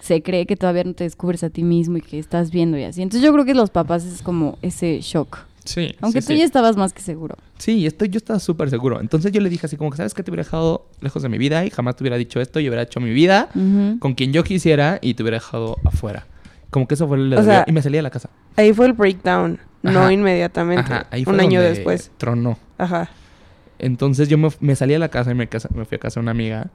se 0.00 0.22
cree 0.22 0.44
que 0.46 0.56
todavía 0.56 0.84
no 0.84 0.92
te 0.92 1.04
descubres 1.04 1.42
a 1.44 1.48
ti 1.50 1.62
mismo 1.62 1.96
y 1.96 2.02
que 2.02 2.18
estás 2.18 2.50
viendo 2.50 2.76
y 2.76 2.82
así. 2.84 3.00
Entonces 3.00 3.24
yo 3.24 3.32
creo 3.32 3.46
que 3.46 3.54
los 3.54 3.70
papás 3.70 4.04
es 4.04 4.20
como 4.20 4.58
ese 4.60 5.00
shock. 5.00 5.38
Sí, 5.64 5.94
Aunque 6.02 6.20
sí, 6.20 6.28
tú 6.28 6.32
sí. 6.34 6.38
ya 6.40 6.44
estabas 6.44 6.76
más 6.76 6.92
que 6.92 7.00
seguro. 7.00 7.36
Sí, 7.58 7.86
estoy, 7.86 8.08
yo 8.10 8.18
estaba 8.18 8.38
súper 8.38 8.68
seguro. 8.68 9.00
Entonces 9.00 9.32
yo 9.32 9.40
le 9.40 9.48
dije 9.48 9.64
así 9.66 9.76
como 9.78 9.90
que, 9.90 9.96
¿sabes 9.96 10.12
qué? 10.12 10.22
Te 10.22 10.30
hubiera 10.30 10.42
dejado 10.44 10.88
lejos 11.00 11.22
de 11.22 11.28
mi 11.30 11.38
vida 11.38 11.64
y 11.64 11.70
jamás 11.70 11.96
te 11.96 12.02
hubiera 12.02 12.16
dicho 12.18 12.40
esto. 12.40 12.60
Yo 12.60 12.68
hubiera 12.68 12.82
hecho 12.82 13.00
mi 13.00 13.10
vida 13.12 13.48
con 13.98 14.14
quien 14.14 14.32
yo 14.32 14.44
quisiera 14.44 14.98
y 15.00 15.14
te 15.14 15.22
hubiera 15.22 15.36
dejado 15.38 15.78
afuera. 15.84 16.26
Como 16.70 16.86
que 16.86 16.94
eso 16.94 17.06
fue 17.08 17.16
el... 17.16 17.32
O 17.34 17.42
sea, 17.42 17.64
y 17.66 17.72
me 17.72 17.80
salí 17.82 17.96
de 17.96 18.02
la 18.02 18.10
casa. 18.10 18.28
Ahí 18.56 18.72
fue 18.74 18.86
el 18.86 18.92
breakdown. 18.92 19.58
No 19.82 20.10
inmediatamente. 20.10 20.92
Ajá, 20.92 21.06
ahí 21.10 21.24
fue 21.24 21.34
un 21.34 21.40
año 21.40 21.60
donde 21.60 21.74
después. 21.76 22.10
Tronó. 22.18 22.58
Ajá. 22.78 23.08
Entonces 23.78 24.28
yo 24.28 24.38
me, 24.38 24.48
me 24.60 24.76
salí 24.76 24.94
a 24.94 24.98
la 24.98 25.08
casa 25.08 25.30
y 25.30 25.34
me, 25.34 25.46
casa- 25.48 25.68
me 25.74 25.84
fui 25.84 25.96
a 25.96 25.98
casa 25.98 26.20
de 26.20 26.22
una 26.24 26.30
amiga. 26.30 26.70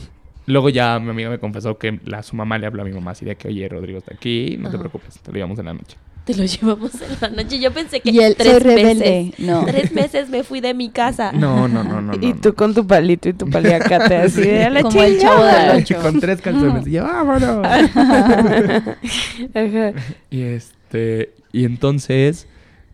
Luego 0.46 0.68
ya 0.68 0.98
mi 0.98 1.10
amiga 1.10 1.30
me 1.30 1.38
confesó 1.38 1.78
que 1.78 2.00
la, 2.04 2.22
su 2.22 2.36
mamá 2.36 2.58
le 2.58 2.66
habló 2.66 2.82
a 2.82 2.84
mi 2.84 2.92
mamá 2.92 3.12
así 3.12 3.24
de 3.24 3.36
que, 3.36 3.48
oye, 3.48 3.66
Rodrigo 3.68 3.98
está 3.98 4.14
aquí, 4.14 4.56
no 4.58 4.70
te 4.70 4.78
preocupes, 4.78 5.18
te 5.20 5.30
lo 5.30 5.36
llevamos 5.36 5.58
en 5.58 5.64
la 5.66 5.74
noche. 5.74 5.96
Te 6.24 6.34
lo 6.34 6.44
llevamos 6.44 6.92
en 7.02 7.16
la 7.20 7.28
noche. 7.28 7.58
Yo 7.60 7.70
pensé 7.72 8.00
que 8.00 8.10
Y 8.10 8.18
él, 8.18 8.34
tres 8.36 8.52
soy 8.54 8.60
rebelde. 8.62 8.94
meses. 9.34 9.38
No. 9.40 9.64
Tres 9.66 9.92
meses 9.92 10.30
me 10.30 10.42
fui 10.42 10.60
de 10.62 10.72
mi 10.72 10.88
casa. 10.88 11.32
No, 11.32 11.68
no, 11.68 11.84
no, 11.84 12.00
no. 12.00 12.14
y 12.14 12.32
no. 12.32 12.40
tú 12.40 12.54
con 12.54 12.72
tu 12.74 12.86
palito 12.86 13.28
y 13.28 13.34
tu 13.34 13.48
paliacate 13.50 14.16
así 14.16 14.40
de 14.40 14.70
la 14.70 14.82
Como 14.82 15.02
el 15.02 15.18
chingada". 15.18 15.36
chavo 15.36 15.44
del 15.72 15.82
ocho. 15.82 15.96
con 16.00 16.20
tres 16.20 16.40
calzones. 16.40 16.86
Y 16.86 16.96
vámonos. 16.98 17.66
Ajá. 19.54 19.92
y 20.30 20.42
este, 20.42 21.34
y 21.52 21.64
entonces 21.64 22.46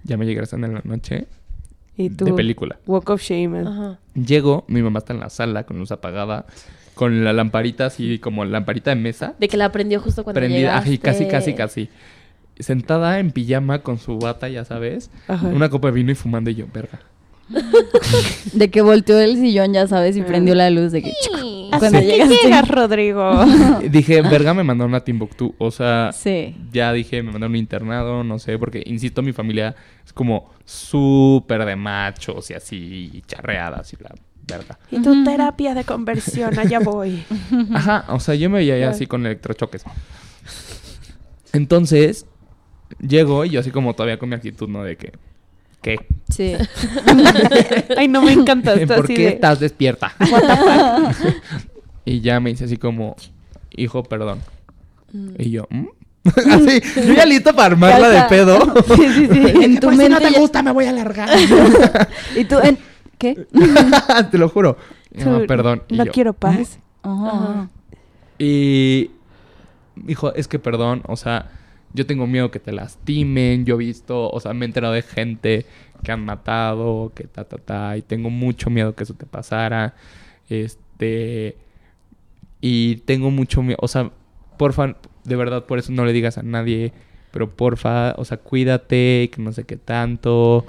ya 0.05 0.17
me 0.17 0.27
llegué 0.27 0.41
a 0.41 0.45
en 0.57 0.75
la 0.75 0.81
noche 0.85 1.27
Y 1.97 2.11
tú. 2.11 2.25
de 2.25 2.33
película. 2.33 2.79
Walk 2.87 3.11
of 3.11 3.23
shame. 3.23 3.61
Ajá. 3.61 3.99
Llego, 4.15 4.65
mi 4.69 4.83
mamá 4.83 4.99
está 4.99 5.13
en 5.13 5.21
la 5.21 5.31
sala 5.31 5.65
con 5.65 5.79
luz 5.79 5.93
apagada, 5.93 6.47
con 6.95 7.23
la 7.25 7.33
lamparita 7.33 7.87
así 7.87 8.19
como 8.19 8.45
lamparita 8.45 8.91
de 8.91 8.97
mesa. 8.97 9.35
De 9.39 9.49
que 9.49 9.57
la 9.57 9.67
aprendió 9.67 10.01
justo 10.01 10.25
cuando 10.25 10.41
prendida, 10.41 10.59
llegaste. 10.83 10.91
ay, 10.91 10.99
casi, 10.99 11.27
casi, 11.27 11.55
casi. 11.55 11.89
Sentada 12.61 13.19
en 13.19 13.31
pijama 13.31 13.81
con 13.81 13.99
su 13.99 14.19
bata, 14.19 14.49
ya 14.49 14.65
sabes. 14.65 15.11
Ajá. 15.29 15.47
Una 15.49 15.69
copa 15.69 15.89
de 15.89 15.95
vino 15.95 16.13
y 16.13 16.15
fumando 16.15 16.51
y 16.51 16.55
yo, 16.57 16.67
verga. 16.73 17.01
De 18.53 18.71
que 18.71 18.81
volteó 18.81 19.19
el 19.19 19.37
sillón, 19.37 19.73
ya 19.73 19.87
sabes, 19.89 20.17
y 20.17 20.23
prendió 20.23 20.55
la 20.55 20.71
luz 20.71 20.93
de 20.93 21.03
que... 21.03 21.13
Sí. 21.21 21.69
Cuando 21.77 22.01
llegaste. 22.01 22.37
llegas, 22.45 22.69
Rodrigo. 22.69 23.45
Dije, 23.91 24.23
verga, 24.23 24.55
me 24.55 24.63
mandaron 24.63 24.95
a 24.95 25.01
Timbuktu. 25.01 25.55
O 25.59 25.71
sea, 25.73 26.11
Sí. 26.13 26.57
ya 26.73 26.93
dije, 26.93 27.23
me 27.23 27.33
mandaron 27.33 27.45
a 27.45 27.55
un 27.55 27.57
internado, 27.57 28.23
no 28.25 28.39
sé, 28.39 28.57
porque, 28.59 28.83
insisto, 28.87 29.23
mi 29.23 29.33
familia 29.33 29.75
es 30.05 30.13
como 30.13 30.51
súper 30.65 31.65
de 31.65 31.75
machos 31.77 32.51
y 32.51 32.55
así, 32.55 33.11
y 33.15 33.23
charreadas 33.23 33.93
y 33.93 33.97
la 34.03 34.11
verga. 34.47 34.79
y 34.91 35.01
tu 35.03 35.25
terapia 35.25 35.75
de 35.75 35.85
conversión, 35.85 36.57
allá 36.59 36.79
voy. 36.81 37.23
Ajá, 37.75 38.05
o 38.09 38.21
sea, 38.21 38.35
yo 38.37 38.49
me 38.51 38.59
veía 38.59 38.79
ya 38.79 38.91
así 38.91 39.07
con 39.07 39.27
electrochoques. 39.27 39.85
Entonces, 41.53 42.27
llego 42.99 43.45
y 43.45 43.51
yo 43.51 43.61
así 43.61 43.71
como 43.71 43.95
todavía 43.95 44.19
con 44.19 44.29
mi 44.29 44.35
actitud, 44.35 44.69
¿no? 44.69 44.83
De 44.83 44.97
que, 44.97 45.13
¿qué? 45.83 45.97
Sí. 46.31 46.55
Ay, 47.97 48.09
no 48.09 48.23
me 48.23 48.33
encanta. 48.33 48.75
Está 48.75 48.97
¿Por 48.97 49.05
así 49.05 49.15
qué 49.15 49.23
de... 49.23 49.29
estás 49.29 49.61
despierta? 49.61 50.13
y 52.05 52.21
ya 52.21 52.41
me 52.41 52.51
dice 52.51 52.65
así 52.65 52.77
como, 52.77 53.17
hijo, 53.71 54.03
perdón. 54.03 54.41
Y 55.39 55.51
yo, 55.51 55.67
¿mm? 55.71 55.87
así, 56.53 56.81
yo 57.07 57.15
ya 57.15 57.25
listo 57.25 57.55
para 57.55 57.67
armarla 57.75 58.09
de 58.11 58.23
pedo. 58.29 58.59
Sí, 58.95 59.09
sí, 59.15 59.29
sí. 59.33 59.53
En 59.63 59.81
tu 59.81 59.87
Pues 59.89 59.97
si 59.97 60.03
mente 60.03 60.09
no 60.11 60.19
te 60.19 60.31
ya- 60.33 60.39
gusta, 60.39 60.63
me 60.63 60.71
voy 60.71 60.85
a 60.85 60.93
largar. 60.93 61.29
Y 62.37 62.45
tú, 62.45 62.59
en... 62.63 62.79
¿qué? 63.19 63.47
te 64.31 64.39
lo 64.39 64.49
juro. 64.49 64.77
No, 65.13 65.45
perdón. 65.47 65.83
Y 65.89 65.97
No 65.97 66.05
yo, 66.05 66.13
quiero 66.13 66.33
paz. 66.35 66.79
Ajá. 67.03 67.69
Y 68.39 69.11
dijo, 69.97 70.35
es 70.35 70.47
que 70.47 70.59
perdón, 70.59 71.03
o 71.07 71.17
sea, 71.17 71.51
yo 71.93 72.07
tengo 72.07 72.27
miedo 72.27 72.51
que 72.51 72.61
te 72.61 72.73
lastimen, 72.73 73.65
yo 73.65 73.75
he 73.75 73.79
visto, 73.79 74.31
o 74.31 74.41
sea, 74.41 74.55
me 74.55 74.65
he 74.65 74.69
enterado 74.69 74.95
de 74.95 75.03
gente 75.03 75.67
que 76.03 76.13
han 76.13 76.25
matado, 76.25 77.13
que 77.15 77.25
ta, 77.25 77.45
ta, 77.45 77.59
ta, 77.59 77.97
y 77.97 78.03
tengo 78.03 78.31
mucho 78.31 78.71
miedo 78.71 78.95
que 78.95 79.05
eso 79.05 79.15
te 79.15 79.27
pasara, 79.27 79.95
este, 80.49 81.57
y 82.61 82.97
tengo 82.97 83.31
mucho 83.31 83.63
miedo, 83.63 83.79
o 83.81 83.89
sea, 83.89 84.11
porfa, 84.57 84.97
de 85.25 85.37
verdad, 85.37 85.67
por 85.67 85.79
eso 85.79 85.93
no 85.93 86.05
le 86.05 86.13
digas 86.13 86.39
a 86.39 86.43
nadie, 86.43 86.93
pero 87.33 87.51
porfa, 87.51 88.15
o 88.17 88.25
sea, 88.25 88.39
cuídate, 88.39 89.31
que 89.33 89.43
no 89.43 89.53
sé 89.53 89.65
qué 89.65 89.77
tanto, 89.77 90.65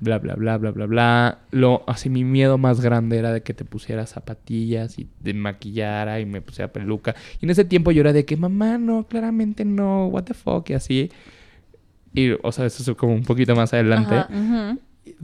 bla, 0.00 0.18
bla, 0.18 0.34
bla, 0.34 0.58
bla, 0.58 0.70
bla, 0.70 0.86
bla. 0.86 1.38
Lo, 1.50 1.82
así 1.86 2.10
mi 2.10 2.24
miedo 2.24 2.58
más 2.58 2.80
grande 2.80 3.16
era 3.18 3.32
de 3.32 3.42
que 3.42 3.54
te 3.54 3.64
pusiera 3.64 4.06
zapatillas 4.06 4.98
y 4.98 5.06
te 5.22 5.32
maquillara 5.34 6.20
y 6.20 6.26
me 6.26 6.40
pusiera 6.42 6.72
peluca. 6.72 7.14
Y 7.40 7.46
en 7.46 7.50
ese 7.50 7.64
tiempo 7.64 7.90
yo 7.92 8.00
era 8.00 8.12
de 8.12 8.24
que, 8.24 8.36
mamá, 8.36 8.78
no, 8.78 9.04
claramente 9.06 9.64
no, 9.64 10.06
what 10.06 10.24
the 10.24 10.34
fuck, 10.34 10.68
y 10.70 10.74
así. 10.74 11.10
Y, 12.12 12.32
o 12.42 12.52
sea, 12.52 12.66
eso 12.66 12.90
es 12.92 12.96
como 12.96 13.14
un 13.14 13.22
poquito 13.24 13.56
más 13.56 13.72
adelante. 13.72 14.14
Ajá. 14.14 14.76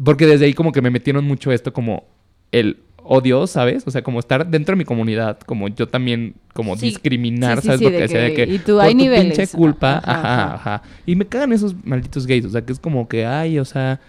Porque 0.04 0.26
desde 0.26 0.46
ahí 0.46 0.54
como 0.54 0.72
que 0.72 0.82
me 0.82 0.90
metieron 0.90 1.24
mucho 1.24 1.52
esto 1.52 1.72
como 1.72 2.04
el 2.52 2.78
odio, 3.02 3.46
¿sabes? 3.46 3.84
O 3.86 3.90
sea, 3.90 4.02
como 4.02 4.18
estar 4.20 4.46
dentro 4.46 4.74
de 4.74 4.78
mi 4.78 4.84
comunidad, 4.84 5.38
como 5.40 5.68
yo 5.68 5.88
también, 5.88 6.34
como 6.52 6.76
Sí. 6.76 6.86
discriminar, 6.86 7.56
Sí, 7.56 7.62
sí, 7.62 7.66
¿sabes? 7.68 7.80
lo 7.82 7.88
que 7.90 7.94
de 7.96 8.02
decía 8.02 8.20
de 8.20 8.34
que- 8.34 8.46
que 8.46 8.54
y 8.54 8.58
tú, 8.58 8.72
por 8.76 8.82
hay 8.82 8.92
tu 8.92 8.98
niveles. 8.98 9.36
pinche 9.38 9.56
culpa, 9.56 9.98
Ajá, 9.98 10.10
ajá, 10.20 10.44
ajá. 10.54 10.74
ajá, 10.74 10.82
Y 11.06 11.16
me 11.16 11.26
cagan 11.26 11.52
esos 11.52 11.74
malditos 11.84 12.26
gays, 12.26 12.44
o 12.44 12.50
sea, 12.50 12.62
que 12.64 12.72
es 12.72 12.78
como 12.78 13.08
que, 13.08 13.24
ay, 13.24 13.58
o 13.58 13.64
sea, 13.64 14.00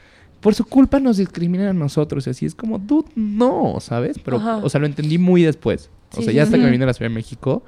por 0.41 0.53
su 0.55 0.65
culpa 0.65 0.99
nos 0.99 1.17
discriminan 1.17 1.67
a 1.67 1.73
nosotros, 1.73 2.27
y 2.27 2.31
así 2.31 2.45
es 2.45 2.55
como, 2.55 2.77
dude, 2.79 3.07
no, 3.15 3.77
¿sabes? 3.79 4.19
Pero, 4.19 4.37
Ajá. 4.37 4.57
o 4.57 4.69
sea, 4.69 4.79
lo 4.81 4.87
entendí 4.87 5.17
muy 5.17 5.43
después. 5.43 5.89
O 6.13 6.17
Sí, 6.17 6.23
sea, 6.23 6.33
ya 6.33 6.43
hasta 6.43 6.55
sí. 6.57 6.59
que 6.61 6.65
me 6.65 6.71
vine 6.71 6.83
a 6.83 6.87
la 6.87 6.93
Ciudad 6.93 7.09
de 7.09 7.15
México, 7.15 7.63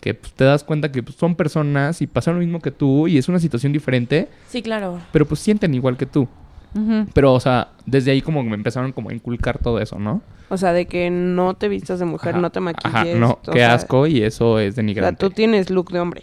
que 0.00 0.12
pues, 0.14 0.32
te 0.32 0.44
das 0.44 0.64
cuenta 0.64 0.90
que 0.92 1.02
pues, 1.02 1.16
son 1.16 1.34
personas 1.34 2.02
y 2.02 2.06
pasan 2.06 2.34
lo 2.34 2.40
mismo 2.40 2.60
que 2.60 2.70
tú, 2.70 3.08
y 3.08 3.16
es 3.16 3.28
una 3.28 3.38
situación 3.38 3.72
diferente, 3.72 4.28
Sí, 4.48 4.60
claro. 4.62 4.98
pero 5.12 5.24
pues 5.26 5.40
sienten 5.40 5.74
igual 5.74 5.96
que 5.96 6.06
tú. 6.06 6.28
Pero, 7.14 7.34
o 7.34 7.40
sea, 7.40 7.70
desde 7.84 8.12
ahí 8.12 8.22
como 8.22 8.44
me 8.44 8.54
empezaron 8.54 8.92
como 8.92 9.10
a 9.10 9.14
inculcar 9.14 9.58
todo 9.58 9.80
eso, 9.80 9.98
¿no? 9.98 10.22
O 10.50 10.56
sea, 10.56 10.72
de 10.72 10.86
que 10.86 11.10
no 11.10 11.54
te 11.54 11.68
vistas 11.68 11.98
de 11.98 12.04
mujer, 12.04 12.30
Ajá, 12.34 12.40
no 12.40 12.50
te 12.50 12.60
maquilles. 12.60 12.94
Ajá, 12.94 13.04
no, 13.18 13.40
qué 13.44 13.52
sea, 13.58 13.74
asco 13.74 14.06
y 14.06 14.22
eso 14.22 14.58
es 14.60 14.72
O 14.72 14.74
sea, 14.74 14.82
denigrante. 14.82 15.18
tú 15.18 15.30
tienes 15.30 15.68
look 15.70 15.90
de 15.90 15.98
hombre. 16.00 16.22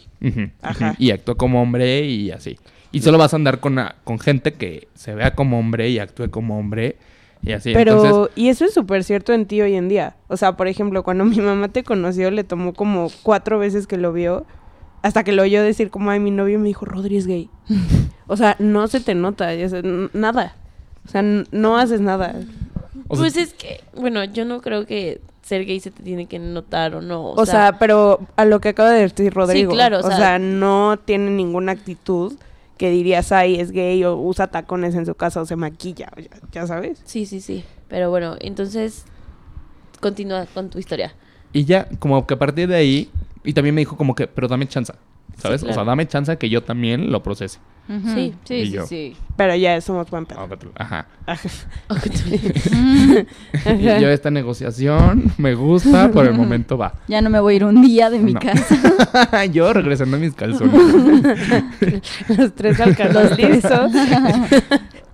Ajá. 0.61 0.95
Y 0.99 1.11
actúa 1.11 1.35
como 1.35 1.61
hombre 1.61 2.05
y 2.05 2.31
así. 2.31 2.57
Y 2.91 3.01
solo 3.01 3.17
vas 3.17 3.33
a 3.33 3.35
andar 3.37 3.59
con, 3.59 3.79
a- 3.79 3.95
con 4.03 4.19
gente 4.19 4.53
que 4.53 4.87
se 4.95 5.13
vea 5.13 5.35
como 5.35 5.59
hombre 5.59 5.89
y 5.89 5.99
actúe 5.99 6.29
como 6.29 6.57
hombre 6.57 6.95
y 7.43 7.51
así. 7.51 7.73
Pero, 7.73 8.03
Entonces, 8.03 8.35
y 8.35 8.49
eso 8.49 8.65
es 8.65 8.73
súper 8.73 9.03
cierto 9.03 9.33
en 9.33 9.45
ti 9.45 9.61
hoy 9.61 9.75
en 9.75 9.89
día. 9.89 10.15
O 10.27 10.37
sea, 10.37 10.57
por 10.57 10.67
ejemplo, 10.67 11.03
cuando 11.03 11.25
mi 11.25 11.37
mamá 11.39 11.67
te 11.67 11.83
conoció, 11.83 12.31
le 12.31 12.43
tomó 12.43 12.73
como 12.73 13.09
cuatro 13.23 13.59
veces 13.59 13.87
que 13.87 13.97
lo 13.97 14.13
vio, 14.13 14.45
hasta 15.03 15.23
que 15.23 15.31
lo 15.31 15.43
oyó 15.43 15.61
decir 15.63 15.89
como, 15.89 16.09
ay, 16.11 16.19
mi 16.19 16.31
novio 16.31 16.59
me 16.59 16.67
dijo, 16.67 16.85
Rodri 16.85 17.17
es 17.17 17.27
gay. 17.27 17.49
o 18.27 18.37
sea, 18.37 18.55
no 18.59 18.87
se 18.87 18.99
te 18.99 19.15
nota, 19.15 19.53
ya 19.53 19.69
sé, 19.69 19.79
n- 19.79 20.09
nada. 20.13 20.55
O 21.05 21.09
sea, 21.09 21.21
no 21.21 21.77
haces 21.77 22.01
nada. 22.01 22.35
o 23.07 23.15
sea, 23.15 23.21
pues 23.23 23.37
es 23.37 23.53
que, 23.53 23.81
bueno, 23.95 24.23
yo 24.25 24.43
no 24.45 24.61
creo 24.61 24.85
que 24.85 25.21
ser 25.41 25.65
gay 25.65 25.79
se 25.79 25.91
te 25.91 26.03
tiene 26.03 26.25
que 26.25 26.39
notar 26.39 26.95
o 26.95 27.01
no. 27.01 27.31
O, 27.31 27.45
sea, 27.45 27.77
pero 27.79 28.19
a 28.35 28.43
lo 28.43 28.59
que 28.59 28.69
acaba 28.69 28.91
de 28.91 29.01
decir 29.07 29.33
Rodrigo. 29.33 29.71
claro, 29.71 29.97
o 29.97 29.99
o 29.99 30.07
sea- 30.07 30.17
sea, 30.17 30.39
no 30.39 30.97
tiene 31.05 31.29
ninguna 31.31 31.71
actitud 31.73 32.33
que 32.77 32.89
dirías, 32.89 33.31
ay, 33.31 33.59
es 33.59 33.71
gay 33.71 34.03
o 34.03 34.15
usa 34.15 34.47
tacones 34.47 34.95
en 34.95 35.05
su 35.05 35.15
casa 35.15 35.41
o 35.41 35.45
se 35.45 35.55
maquilla, 35.55 36.09
o 36.15 36.19
ya, 36.19 36.29
ya 36.51 36.67
sabes. 36.67 37.01
Sí, 37.05 37.25
sí, 37.25 37.41
sí. 37.41 37.63
Pero 37.87 38.09
bueno, 38.09 38.35
entonces 38.39 39.05
continúa 39.99 40.45
con 40.45 40.69
tu 40.69 40.79
historia. 40.79 41.13
y 41.53 41.65
ya, 41.65 41.87
como 41.99 42.25
que 42.27 42.33
a 42.35 42.39
partir 42.39 42.67
de 42.67 42.75
ahí, 42.75 43.09
y 43.43 43.53
también 43.53 43.73
me 43.73 43.81
dijo 43.81 43.97
como 43.97 44.13
que, 44.15 44.27
pero 44.27 44.47
dame 44.47 44.67
chance, 44.67 44.93
¿sabes? 45.37 45.61
claro. 45.61 45.71
O 45.71 45.75
sea, 45.75 45.83
dame 45.83 46.07
chance 46.07 46.37
que 46.37 46.49
yo 46.49 46.63
también 46.63 47.11
lo 47.11 47.23
procese. 47.23 47.59
Sí. 48.13 48.33
sí, 48.43 48.53
Y 48.55 48.65
sí, 48.65 48.71
yo. 48.73 48.85
sí. 48.85 49.15
Pero 49.37 49.55
ya 49.55 49.79
somos 49.79 50.09
buen 50.09 50.25
pedo. 50.25 50.45
Ajá. 50.75 51.07
Ujú. 51.89 51.97
Y 53.79 53.83
yo 54.01 54.09
esta 54.09 54.29
negociación 54.29 55.31
me 55.37 55.55
gusta, 55.55 56.11
por 56.11 56.25
el 56.27 56.33
momento 56.33 56.77
va. 56.77 56.93
Ya 57.07 57.21
no 57.21 57.29
me 57.29 57.39
voy 57.39 57.53
a 57.53 57.55
ir 57.57 57.63
un 57.65 57.81
día 57.81 58.09
de 58.09 58.19
mi 58.19 58.33
No. 58.33 58.39
casa. 58.41 59.45
yo 59.45 59.71
regresando 59.71 60.17
a 60.17 60.19
mis 60.19 60.33
calzones. 60.33 60.73
Los 62.37 62.53
tres 62.55 62.79
alcanzamos 62.81 63.37
listos. 63.37 63.91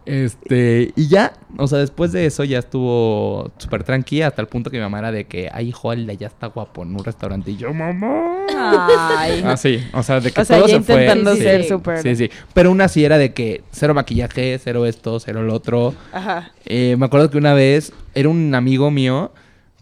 Este, 0.06 0.92
y 0.96 1.08
ya, 1.08 1.34
o 1.58 1.68
sea, 1.68 1.80
después 1.80 2.12
de 2.12 2.26
eso 2.26 2.44
ya 2.44 2.60
estuvo 2.60 3.52
súper 3.58 3.84
tranqui 3.84 4.22
hasta 4.22 4.42
el 4.42 4.48
punto 4.48 4.70
que 4.70 4.78
mi 4.78 4.84
mamá 4.84 5.00
era 5.00 5.12
de 5.12 5.26
que, 5.26 5.50
ay, 5.52 5.70
hijo, 5.70 5.92
allá 5.92 6.28
está 6.28 6.48
guapo 6.48 6.84
en 6.84 6.90
un 6.96 7.04
restaurante. 7.04 7.52
Y 7.52 7.58
yo, 7.58 7.74
mamá. 7.74 8.46
Ay. 8.56 9.42
Ah, 9.46 9.56
sí, 9.58 9.80
o 9.94 10.04
sea, 10.04 10.20
de 10.20 10.32
que 10.32 10.42
O 10.42 10.46
sea, 10.46 10.58
todo 10.58 10.68
ya 10.68 10.76
se 10.78 10.82
fue. 10.84 10.96
intentando 11.04 11.36
Sí, 11.36 11.42
ser 11.42 11.64
sí. 11.64 11.70
súper. 11.70 12.02
Sí, 12.02 12.16
sí. 12.16 12.30
Pero 12.54 12.70
aún 12.70 12.82
así 12.82 13.04
era 13.06 13.18
de 13.18 13.34
que 13.34 13.64
cero 13.72 13.94
maquillaje, 13.94 14.60
cero 14.62 14.86
esto, 14.86 15.20
cero 15.20 15.44
lo 15.44 15.54
otro. 15.54 15.94
Ajá. 16.12 16.52
Eh, 16.66 16.96
me 16.98 17.06
acuerdo 17.06 17.30
que 17.30 17.38
una 17.38 17.54
vez 17.54 17.94
era 18.14 18.30
un 18.30 18.54
amigo 18.56 18.92
mío 18.92 19.32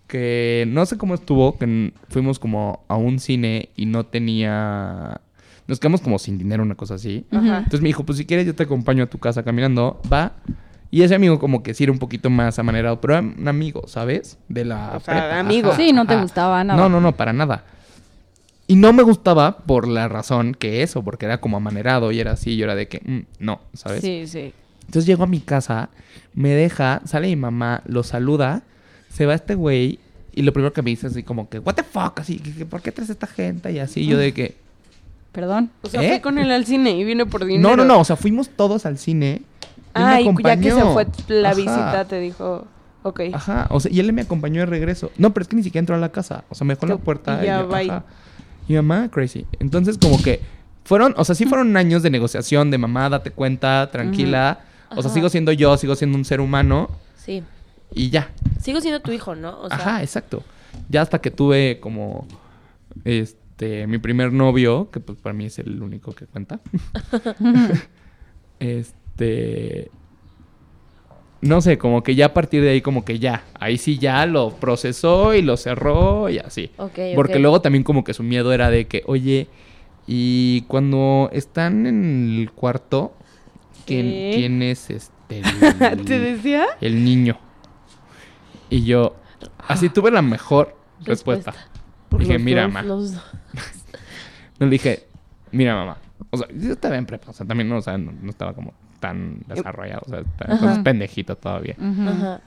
que 0.07 0.65
no 0.67 0.85
sé 0.85 0.97
cómo 0.97 1.15
estuvo, 1.15 1.57
que 1.57 1.93
fuimos 2.09 2.37
como 2.37 2.83
a 2.89 2.95
un 2.97 3.19
cine 3.19 3.69
y 3.75 3.85
no 3.85 4.05
tenía... 4.05 5.21
Nos 5.71 5.79
quedamos 5.79 6.01
como 6.01 6.19
sin 6.19 6.37
dinero, 6.37 6.63
una 6.63 6.75
cosa 6.75 6.95
así. 6.95 7.25
Ajá. 7.31 7.59
Entonces 7.59 7.79
me 7.79 7.87
dijo, 7.87 8.03
pues 8.03 8.17
si 8.17 8.25
quieres 8.25 8.45
yo 8.45 8.53
te 8.53 8.63
acompaño 8.63 9.05
a 9.05 9.07
tu 9.07 9.19
casa 9.19 9.41
caminando, 9.41 10.01
va. 10.11 10.33
Y 10.89 11.03
ese 11.03 11.15
amigo 11.15 11.39
como 11.39 11.63
que 11.63 11.73
sí 11.73 11.85
era 11.85 11.93
un 11.93 11.97
poquito 11.97 12.29
más 12.29 12.59
amanerado, 12.59 12.99
pero 12.99 13.13
era 13.13 13.21
un 13.21 13.47
amigo, 13.47 13.87
¿sabes? 13.87 14.37
De 14.49 14.65
la 14.65 14.97
O 14.97 14.99
sea, 14.99 15.13
prepa, 15.13 15.39
amigo. 15.39 15.73
Sí, 15.73 15.93
no 15.93 16.05
te 16.05 16.17
gustaba 16.17 16.61
nada. 16.65 16.77
No, 16.77 16.89
no, 16.89 16.99
no, 16.99 17.15
para 17.15 17.31
nada. 17.31 17.63
Y 18.67 18.75
no 18.75 18.91
me 18.91 19.01
gustaba 19.01 19.59
por 19.59 19.87
la 19.87 20.09
razón 20.09 20.55
que 20.55 20.83
eso, 20.83 21.05
porque 21.05 21.25
era 21.25 21.39
como 21.39 21.55
amanerado 21.55 22.11
y 22.11 22.19
era 22.19 22.33
así, 22.33 22.57
yo 22.57 22.65
era 22.65 22.75
de 22.75 22.89
que, 22.89 22.99
mm, 23.05 23.19
no, 23.39 23.61
¿sabes? 23.73 24.01
Sí, 24.01 24.27
sí. 24.27 24.53
Entonces 24.81 25.05
llego 25.05 25.23
a 25.23 25.27
mi 25.27 25.39
casa, 25.39 25.87
me 26.33 26.49
deja, 26.49 27.01
sale 27.05 27.27
mi 27.27 27.37
mamá, 27.37 27.81
lo 27.85 28.03
saluda, 28.03 28.63
se 29.07 29.25
va 29.25 29.35
este 29.35 29.55
güey 29.55 29.99
y 30.33 30.41
lo 30.41 30.51
primero 30.51 30.73
que 30.73 30.81
me 30.81 30.89
dice 30.89 31.07
es 31.07 31.13
así 31.13 31.23
como 31.23 31.47
que, 31.47 31.59
what 31.59 31.75
the 31.75 31.83
fuck, 31.83 32.19
así, 32.19 32.41
¿por 32.69 32.81
qué 32.81 32.91
traes 32.91 33.09
esta 33.09 33.27
gente? 33.27 33.71
Y 33.71 33.79
así, 33.79 34.05
yo 34.05 34.17
de 34.17 34.33
que, 34.33 34.57
Perdón. 35.31 35.71
O 35.81 35.87
sea, 35.89 36.03
¿Eh? 36.03 36.09
fue 36.09 36.21
con 36.21 36.37
él 36.37 36.51
al 36.51 36.65
cine 36.65 36.91
y 36.91 37.03
vino 37.03 37.25
por 37.27 37.45
dinero. 37.45 37.69
no, 37.69 37.75
no, 37.77 37.85
no, 37.85 37.99
o 38.01 38.03
sea, 38.03 38.15
fuimos 38.15 38.49
todos 38.49 38.85
al 38.85 38.97
cine. 38.97 39.43
Ah, 39.93 40.21
y 40.21 40.25
ya 40.43 40.57
que 40.57 40.71
se 40.71 40.83
fue 40.83 41.07
la 41.27 41.49
Ajá. 41.49 41.55
visita, 41.55 42.05
te 42.05 42.19
dijo, 42.19 42.65
ok. 43.03 43.21
Ajá, 43.33 43.67
o 43.69 43.79
sea, 43.79 43.91
y 43.91 43.99
él 43.99 44.11
me 44.13 44.21
acompañó 44.21 44.61
de 44.61 44.65
regreso. 44.65 45.11
No, 45.17 45.33
pero 45.33 45.43
es 45.43 45.47
que 45.47 45.55
ni 45.55 45.63
siquiera 45.63 45.81
entró 45.81 45.95
a 45.95 45.99
la 45.99 46.11
casa. 46.11 46.43
O 46.49 46.55
sea, 46.55 46.65
me 46.65 46.75
dejó 46.75 46.85
en 46.85 46.91
la 46.91 46.97
puerta. 46.97 47.39
y 47.41 47.45
ya, 47.45 47.59
ajá. 47.59 48.03
Y 48.67 48.73
mamá, 48.73 49.09
crazy. 49.09 49.45
Entonces, 49.59 49.97
como 49.97 50.21
que 50.21 50.39
fueron, 50.83 51.13
o 51.17 51.25
sea, 51.25 51.35
sí 51.35 51.45
fueron 51.45 51.75
años 51.75 52.03
de 52.03 52.09
negociación, 52.09 52.71
de 52.71 52.77
mamá, 52.77 53.09
date 53.09 53.31
cuenta, 53.31 53.89
tranquila. 53.91 54.59
O 54.95 55.01
sea, 55.01 55.11
sigo 55.11 55.29
siendo 55.29 55.51
yo, 55.51 55.75
sigo 55.77 55.95
siendo 55.95 56.17
un 56.17 56.25
ser 56.25 56.41
humano. 56.41 56.89
Sí. 57.15 57.43
Y 57.93 58.09
ya. 58.09 58.29
Sigo 58.61 58.81
siendo 58.81 59.01
tu 59.01 59.11
hijo, 59.11 59.35
¿no? 59.35 59.59
O 59.61 59.67
sea, 59.67 59.77
Ajá, 59.77 60.01
exacto. 60.03 60.43
Ya 60.89 61.01
hasta 61.01 61.19
que 61.19 61.31
tuve 61.31 61.79
como 61.81 62.27
este 63.03 63.40
mi 63.87 63.97
primer 63.97 64.33
novio, 64.33 64.89
que 64.91 64.99
pues 64.99 65.17
para 65.19 65.33
mí 65.33 65.45
es 65.45 65.59
el 65.59 65.81
único 65.81 66.13
que 66.13 66.25
cuenta. 66.25 66.59
este 68.59 69.91
no 71.41 71.59
sé, 71.61 71.77
como 71.77 72.03
que 72.03 72.13
ya 72.15 72.27
a 72.27 72.33
partir 72.33 72.61
de 72.61 72.69
ahí 72.69 72.81
como 72.81 73.03
que 73.03 73.17
ya, 73.17 73.43
ahí 73.59 73.77
sí 73.77 73.97
ya 73.97 74.25
lo 74.27 74.51
procesó 74.51 75.33
y 75.33 75.41
lo 75.41 75.57
cerró 75.57 76.29
y 76.29 76.37
así. 76.37 76.69
Porque 77.15 77.39
luego 77.39 77.61
también 77.61 77.83
como 77.83 78.03
que 78.03 78.13
su 78.13 78.21
miedo 78.23 78.53
era 78.53 78.69
de 78.69 78.85
que, 78.85 79.01
oye, 79.07 79.47
y 80.05 80.61
cuando 80.67 81.29
están 81.33 81.87
en 81.87 82.37
el 82.39 82.51
cuarto, 82.51 83.13
¿quién, 83.87 84.33
quién 84.33 84.61
es 84.61 84.91
este? 84.91 85.41
¿Te 86.05 86.15
el- 86.15 86.35
decía? 86.35 86.65
el 86.79 87.03
niño. 87.03 87.39
Y 88.69 88.83
yo, 88.83 89.15
así 89.67 89.89
tuve 89.89 90.11
la 90.11 90.21
mejor 90.21 90.75
respuesta. 91.03 91.53
Dije, 92.19 92.33
Los 92.33 92.41
mira, 92.41 92.67
dos, 92.67 92.85
los 92.85 93.21
le 94.65 94.71
dije, 94.71 95.03
mira, 95.51 95.75
mamá. 95.75 95.97
O 96.29 96.37
sea, 96.37 96.47
yo 96.49 96.73
estaba 96.73 96.97
en 96.97 97.05
prepa. 97.05 97.31
O 97.31 97.33
sea, 97.33 97.45
también 97.45 97.67
no, 97.69 97.77
o 97.77 97.81
sea, 97.81 97.97
no, 97.97 98.11
no 98.11 98.29
estaba 98.29 98.53
como 98.53 98.73
tan 98.99 99.39
desarrollado. 99.47 100.03
O 100.05 100.09
sea, 100.09 100.23
entonces 100.47 100.79
pendejito 100.79 101.35
todavía. 101.35 101.75
Ajá. 101.79 102.41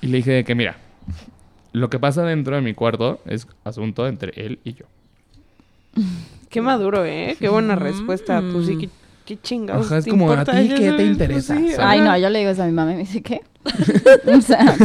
Y 0.00 0.08
le 0.08 0.18
dije 0.18 0.32
de 0.32 0.44
que, 0.44 0.54
mira, 0.54 0.76
lo 1.72 1.88
que 1.88 1.98
pasa 1.98 2.24
dentro 2.24 2.56
de 2.56 2.62
mi 2.62 2.74
cuarto 2.74 3.20
es 3.24 3.46
asunto 3.64 4.06
entre 4.06 4.32
él 4.44 4.58
y 4.64 4.74
yo. 4.74 4.86
Qué 6.50 6.60
maduro, 6.60 7.04
¿eh? 7.04 7.36
Qué 7.38 7.48
buena 7.48 7.76
respuesta. 7.76 8.42
Pues 8.52 8.66
sí, 8.66 8.90
qué, 9.24 9.38
chingados. 9.40 9.86
Ajá, 9.86 9.98
es 9.98 10.04
te 10.04 10.10
como, 10.10 10.30
¿a 10.32 10.44
ti 10.44 10.68
qué 10.68 10.92
te 10.92 11.04
interesa? 11.04 11.56
Ay, 11.78 12.00
no, 12.00 12.16
yo 12.18 12.28
le 12.30 12.40
digo 12.40 12.50
eso 12.50 12.62
a 12.62 12.66
mi 12.66 12.72
mamá 12.72 12.92
y 12.92 12.94
me 12.96 13.00
dice, 13.00 13.22
¿qué? 13.22 13.40
o 14.36 14.40
sea, 14.40 14.76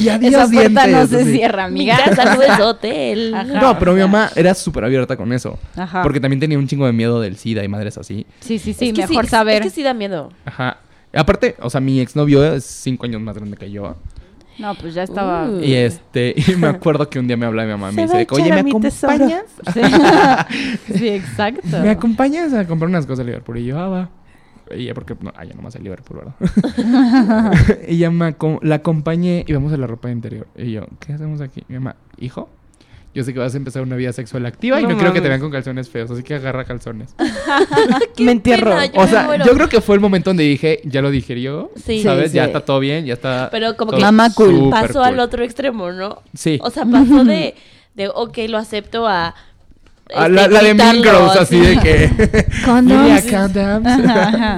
Y 0.00 0.08
adiós, 0.08 0.34
esa 0.34 0.48
puerta 0.48 0.86
no 0.86 1.06
se 1.06 1.20
así. 1.22 1.32
cierra, 1.32 1.68
Mi 1.68 1.88
amiga. 1.90 2.04
casa 2.04 2.34
no 2.36 2.42
es 2.42 2.60
hotel. 2.60 3.34
Ajá. 3.34 3.44
No, 3.60 3.78
pero 3.78 3.94
mi 3.94 4.00
mamá 4.00 4.30
era 4.36 4.54
súper 4.54 4.84
abierta 4.84 5.16
con 5.16 5.32
eso. 5.32 5.58
Ajá. 5.76 6.02
Porque 6.02 6.20
también 6.20 6.40
tenía 6.40 6.58
un 6.58 6.66
chingo 6.68 6.86
de 6.86 6.92
miedo 6.92 7.20
del 7.20 7.36
SIDA 7.36 7.64
y 7.64 7.68
madres 7.68 7.96
así. 7.98 8.26
Sí, 8.40 8.58
sí, 8.58 8.74
sí, 8.74 8.88
Es 8.88 8.94
que 8.94 9.06
mejor 9.06 9.24
sí, 9.24 9.30
saber. 9.30 9.62
Es 9.62 9.68
que 9.68 9.70
sí 9.76 9.82
da 9.82 9.94
miedo. 9.94 10.30
Ajá. 10.44 10.78
Aparte, 11.14 11.54
o 11.60 11.70
sea, 11.70 11.80
mi 11.80 12.00
exnovio 12.00 12.44
es 12.44 12.64
cinco 12.64 13.06
años 13.06 13.20
más 13.20 13.36
grande 13.36 13.56
que 13.56 13.70
yo. 13.70 13.96
No, 14.58 14.74
pues 14.74 14.94
ya 14.94 15.02
estaba. 15.02 15.48
Uh. 15.48 15.60
Y 15.60 15.74
este, 15.74 16.34
y 16.46 16.56
me 16.56 16.68
acuerdo 16.68 17.08
que 17.08 17.18
un 17.18 17.26
día 17.26 17.36
me 17.36 17.46
habla 17.46 17.64
mi 17.64 17.70
mamá 17.70 17.92
y 17.92 17.96
me 17.96 18.02
dice, 18.02 18.26
oye, 18.30 18.52
¿me 18.52 18.60
a 18.60 18.62
mi 18.62 18.80
tesoro". 18.80 19.12
acompañas? 19.12 19.44
Sí, 20.86 20.92
sí, 20.98 21.08
exacto. 21.08 21.80
¿Me 21.82 21.90
acompañas 21.90 22.52
a 22.52 22.66
comprar 22.66 22.88
unas 22.88 23.06
cosas 23.06 23.20
a 23.20 23.24
Liverpool? 23.24 23.58
Y 23.58 23.66
yo, 23.66 23.78
ah, 23.78 23.88
va. 23.88 24.10
Y 24.74 24.86
ya, 24.86 24.94
porque, 24.94 25.14
no, 25.20 25.32
ah, 25.36 25.44
ya 25.44 25.54
nomás 25.54 25.76
a 25.76 25.78
Liverpool, 25.78 26.20
¿verdad? 26.20 27.52
y 27.86 27.98
ya 27.98 28.10
me 28.10 28.34
la 28.62 28.74
acompañé 28.76 29.44
y 29.46 29.52
vamos 29.52 29.72
a 29.72 29.76
la 29.76 29.86
ropa 29.86 30.10
interior. 30.10 30.46
Y 30.56 30.72
yo, 30.72 30.86
¿qué 31.00 31.12
hacemos 31.12 31.40
aquí? 31.40 31.64
Mi 31.68 31.74
mamá, 31.74 31.96
hijo, 32.18 32.48
yo 33.14 33.22
sé 33.24 33.32
que 33.32 33.38
vas 33.38 33.54
a 33.54 33.56
empezar 33.56 33.82
una 33.82 33.96
vida 33.96 34.12
sexual 34.12 34.44
activa 34.46 34.80
y 34.80 34.82
No 34.82 34.90
no 34.90 34.96
quiero 34.96 35.12
que 35.12 35.20
te 35.20 35.28
mames. 35.28 35.30
vean 35.30 35.40
con 35.40 35.50
calzones 35.52 35.88
feos, 35.88 36.10
así 36.10 36.22
que 36.22 36.34
agarra 36.34 36.64
calzones. 36.64 37.14
Me 38.18 38.32
entierro. 38.32 38.70
pena, 38.76 38.90
O 38.96 39.06
sea, 39.06 39.36
yo 39.44 39.52
creo 39.54 39.68
que 39.68 39.80
fue 39.80 39.94
el 39.94 40.00
momento 40.00 40.30
donde 40.30 40.42
dije, 40.44 40.80
ya 40.84 41.00
lo 41.00 41.10
digerió, 41.10 41.70
Sí. 41.84 42.02
¿sabes? 42.02 42.32
Sí, 42.32 42.36
Ya 42.36 42.44
está 42.46 42.60
todo 42.60 42.80
bien, 42.80 43.04
ya 43.06 43.14
está 43.14 43.48
Pero 43.50 43.76
como 43.76 43.92
que 43.92 44.00
Mamá 44.00 44.32
cool. 44.34 44.68
pasó 44.70 45.02
al 45.02 45.18
otro 45.20 45.44
extremo, 45.44 45.92
¿no? 45.92 46.22
Sí. 46.34 46.58
O 46.62 46.70
sea, 46.70 46.84
pasó 46.84 47.24
de, 47.24 47.54
de 47.94 48.08
ok, 48.08 48.36
lo 48.48 48.58
acepto 48.58 49.06
a... 49.06 49.34
Este, 50.08 50.28
la, 50.28 50.48
la 50.48 50.62
de 50.62 50.74
Mean 50.74 50.96
Girls, 50.96 51.36
así 51.40 51.58
de 51.58 51.78
que... 51.78 52.46
Condoms. 52.64 53.22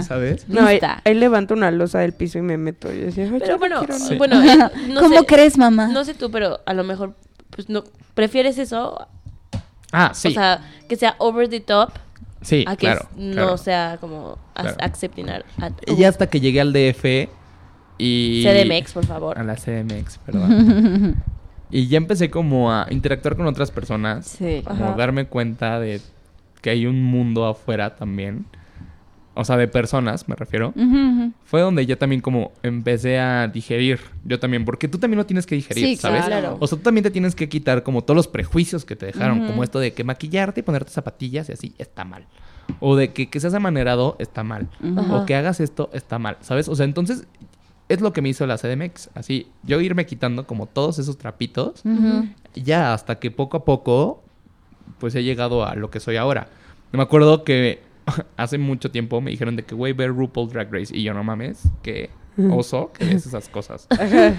¿Sabes? 0.07 0.49
No, 0.49 0.67
ahí, 0.67 0.81
ahí 1.05 1.15
levanto 1.15 1.55
una 1.55 1.71
losa 1.71 2.01
del 2.01 2.13
piso 2.15 2.39
y 2.39 2.43
me 2.43 2.57
meto. 2.59 2.93
Y 2.93 2.97
decía, 2.99 3.25
"Ay, 3.25 3.31
ya 3.31 3.39
Pero 3.39 3.53
no 3.55 3.59
bueno, 3.59 3.79
quiero 3.81 3.95
nada". 3.99 4.09
Sí. 4.09 4.17
bueno, 4.17 4.43
eh, 4.43 4.57
no 4.89 5.01
¿Cómo 5.01 5.21
sé, 5.21 5.27
crees, 5.27 5.57
mamá? 5.59 5.87
No 5.89 6.05
sé 6.05 6.15
tú, 6.15 6.31
pero 6.33 6.61
a 6.67 6.75
lo 6.75 6.83
mejor, 6.85 7.15
pues 7.57 7.69
no, 7.69 7.83
prefieres 8.15 8.59
eso, 8.59 9.09
Ah, 9.93 10.13
sí. 10.15 10.29
o 10.29 10.31
sea, 10.31 10.61
que 10.89 10.95
sea 10.97 11.17
over 11.19 11.49
the 11.49 11.61
top, 11.61 11.91
sí, 12.43 12.65
a 12.69 12.77
que 12.77 12.87
claro. 12.87 13.09
no 13.17 13.33
claro. 13.33 13.57
sea 13.57 13.99
como 14.01 14.39
Claro. 14.55 14.77
accepting 14.81 15.29
a- 15.31 15.43
a- 15.61 15.71
Y 15.87 15.97
ya 15.97 16.09
hasta 16.09 16.29
que 16.29 16.39
llegué 16.41 16.61
al 16.61 16.73
DF 16.73 17.29
y... 17.99 18.43
CDMX, 18.45 18.93
por 18.93 19.07
favor. 19.07 19.39
A 19.39 19.43
la 19.43 19.57
CDMX, 19.57 20.19
perdón. 20.19 21.23
y 21.71 21.89
ya 21.89 21.97
empecé 21.97 22.31
como 22.31 22.71
a 22.73 22.87
interactuar 22.91 23.37
con 23.37 23.47
otras 23.47 23.71
personas. 23.71 24.27
Sí. 24.27 24.63
Como 24.67 24.85
Ajá. 24.87 24.95
darme 24.97 25.27
cuenta 25.27 25.81
de 25.81 26.01
que 26.63 26.71
hay 26.71 26.87
un 26.87 27.03
mundo 27.03 27.47
afuera 27.47 27.97
también. 27.97 28.47
O 29.39 29.45
sea, 29.45 29.57
de 29.59 29.69
personas, 29.69 30.29
me 30.29 30.35
refiero. 30.35 30.73
Fue 31.45 31.61
donde 31.61 31.85
ya 31.87 31.97
también 31.97 32.21
como 32.23 32.53
empecé 32.63 33.19
a 33.19 33.49
digerir. 33.49 34.01
Yo 34.25 34.41
también, 34.41 34.65
porque 34.65 34.89
tú 34.89 34.99
también 34.99 35.19
lo 35.19 35.27
tienes 35.27 35.45
que 35.47 35.55
digerir, 35.55 35.85
Sí, 35.85 35.97
¿sabes? 35.97 36.25
claro. 36.25 36.57
O 36.59 36.67
sea, 36.67 36.79
tú 36.79 36.83
también 36.85 37.03
te 37.05 37.11
tienes 37.11 37.35
que 37.35 37.49
quitar 37.49 37.83
como 37.83 38.03
todos 38.03 38.17
los 38.17 38.29
prejuicios 38.29 38.85
que 38.85 38.97
te 38.97 39.07
dejaron. 39.07 39.47
Como 39.47 39.63
esto 39.63 39.79
de 39.79 39.93
que 39.93 40.05
maquillarte 40.05 40.61
y 40.61 40.63
ponerte 40.63 40.91
zapatillas 40.91 41.49
y 41.49 41.53
así 41.53 41.75
está 41.79 42.05
mal. 42.05 42.27
O 42.81 42.97
de 42.97 43.13
que, 43.13 43.29
que 43.29 43.39
seas 43.39 43.55
amanerado 43.55 44.17
está 44.19 44.43
mal. 44.43 44.69
O 45.11 45.27
que 45.27 45.35
hagas 45.35 45.61
esto 45.61 45.91
está 45.93 46.19
mal, 46.19 46.39
¿sabes? 46.41 46.69
O 46.69 46.75
sea, 46.75 46.85
entonces 46.85 47.27
es 47.89 48.01
lo 48.01 48.13
que 48.13 48.23
me 48.23 48.31
hizo 48.31 48.47
la 48.47 48.57
CDMX. 48.59 49.11
Así, 49.15 49.49
yo 49.63 49.81
irme 49.81 50.07
quitando 50.07 50.47
como 50.47 50.67
todos 50.67 50.99
esos 50.99 51.19
trapitos. 51.19 51.83
Ya 52.55 52.95
hasta 52.95 53.19
que 53.19 53.31
poco 53.31 53.59
a 53.59 53.65
poco, 53.65 54.25
pues 54.99 55.15
he 55.15 55.23
llegado 55.23 55.65
a 55.67 55.75
lo 55.75 55.91
que 55.91 56.01
soy 56.01 56.17
ahora. 56.17 56.49
Me 56.93 57.03
acuerdo 57.03 57.45
que 57.45 57.81
hace 58.37 58.59
mucho 58.59 58.91
tiempo 58.91 59.21
me 59.21 59.31
dijeron 59.31 59.57
de 59.57 59.65
que, 59.65 59.75
güey, 59.75 59.93
ver 59.93 60.11
RuPaul 60.11 60.51
Drag 60.51 60.73
Race. 60.73 60.97
Y 60.97 61.03
yo, 61.03 61.15
no 61.15 61.25
mames, 61.25 61.63
que 61.83 62.11
oso 62.51 62.93
que 62.93 63.05
ves 63.05 63.27
esas 63.27 63.49
cosas. 63.49 63.87
Ajá. 63.99 64.35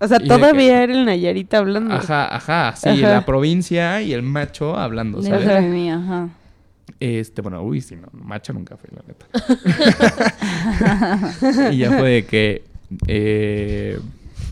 O 0.00 0.08
sea, 0.08 0.18
Y 0.20 0.28
todavía 0.28 0.82
era 0.82 0.92
el 0.92 1.04
Nayarita 1.06 1.58
hablando. 1.58 1.94
Ajá, 1.94 2.34
ajá, 2.34 2.74
sí, 2.76 2.88
Ajá. 2.88 3.12
la 3.12 3.24
provincia 3.24 4.02
y 4.02 4.12
el 4.12 4.22
macho 4.22 4.76
hablando, 4.76 5.20
De 5.20 5.30
¿sabes? 5.30 5.64
mía, 5.64 5.96
ajá. 5.96 6.28
Este, 7.00 7.40
bueno, 7.42 7.62
uy, 7.62 7.80
sí, 7.80 7.96
no, 7.96 8.08
macho 8.12 8.52
nunca 8.52 8.76
fui, 8.76 8.90
la 8.94 9.02
neta. 9.06 9.26
y 11.72 11.78
ya 11.78 11.90
fue 11.92 12.10
de 12.10 12.26
que, 12.26 12.64
eh, 13.06 13.98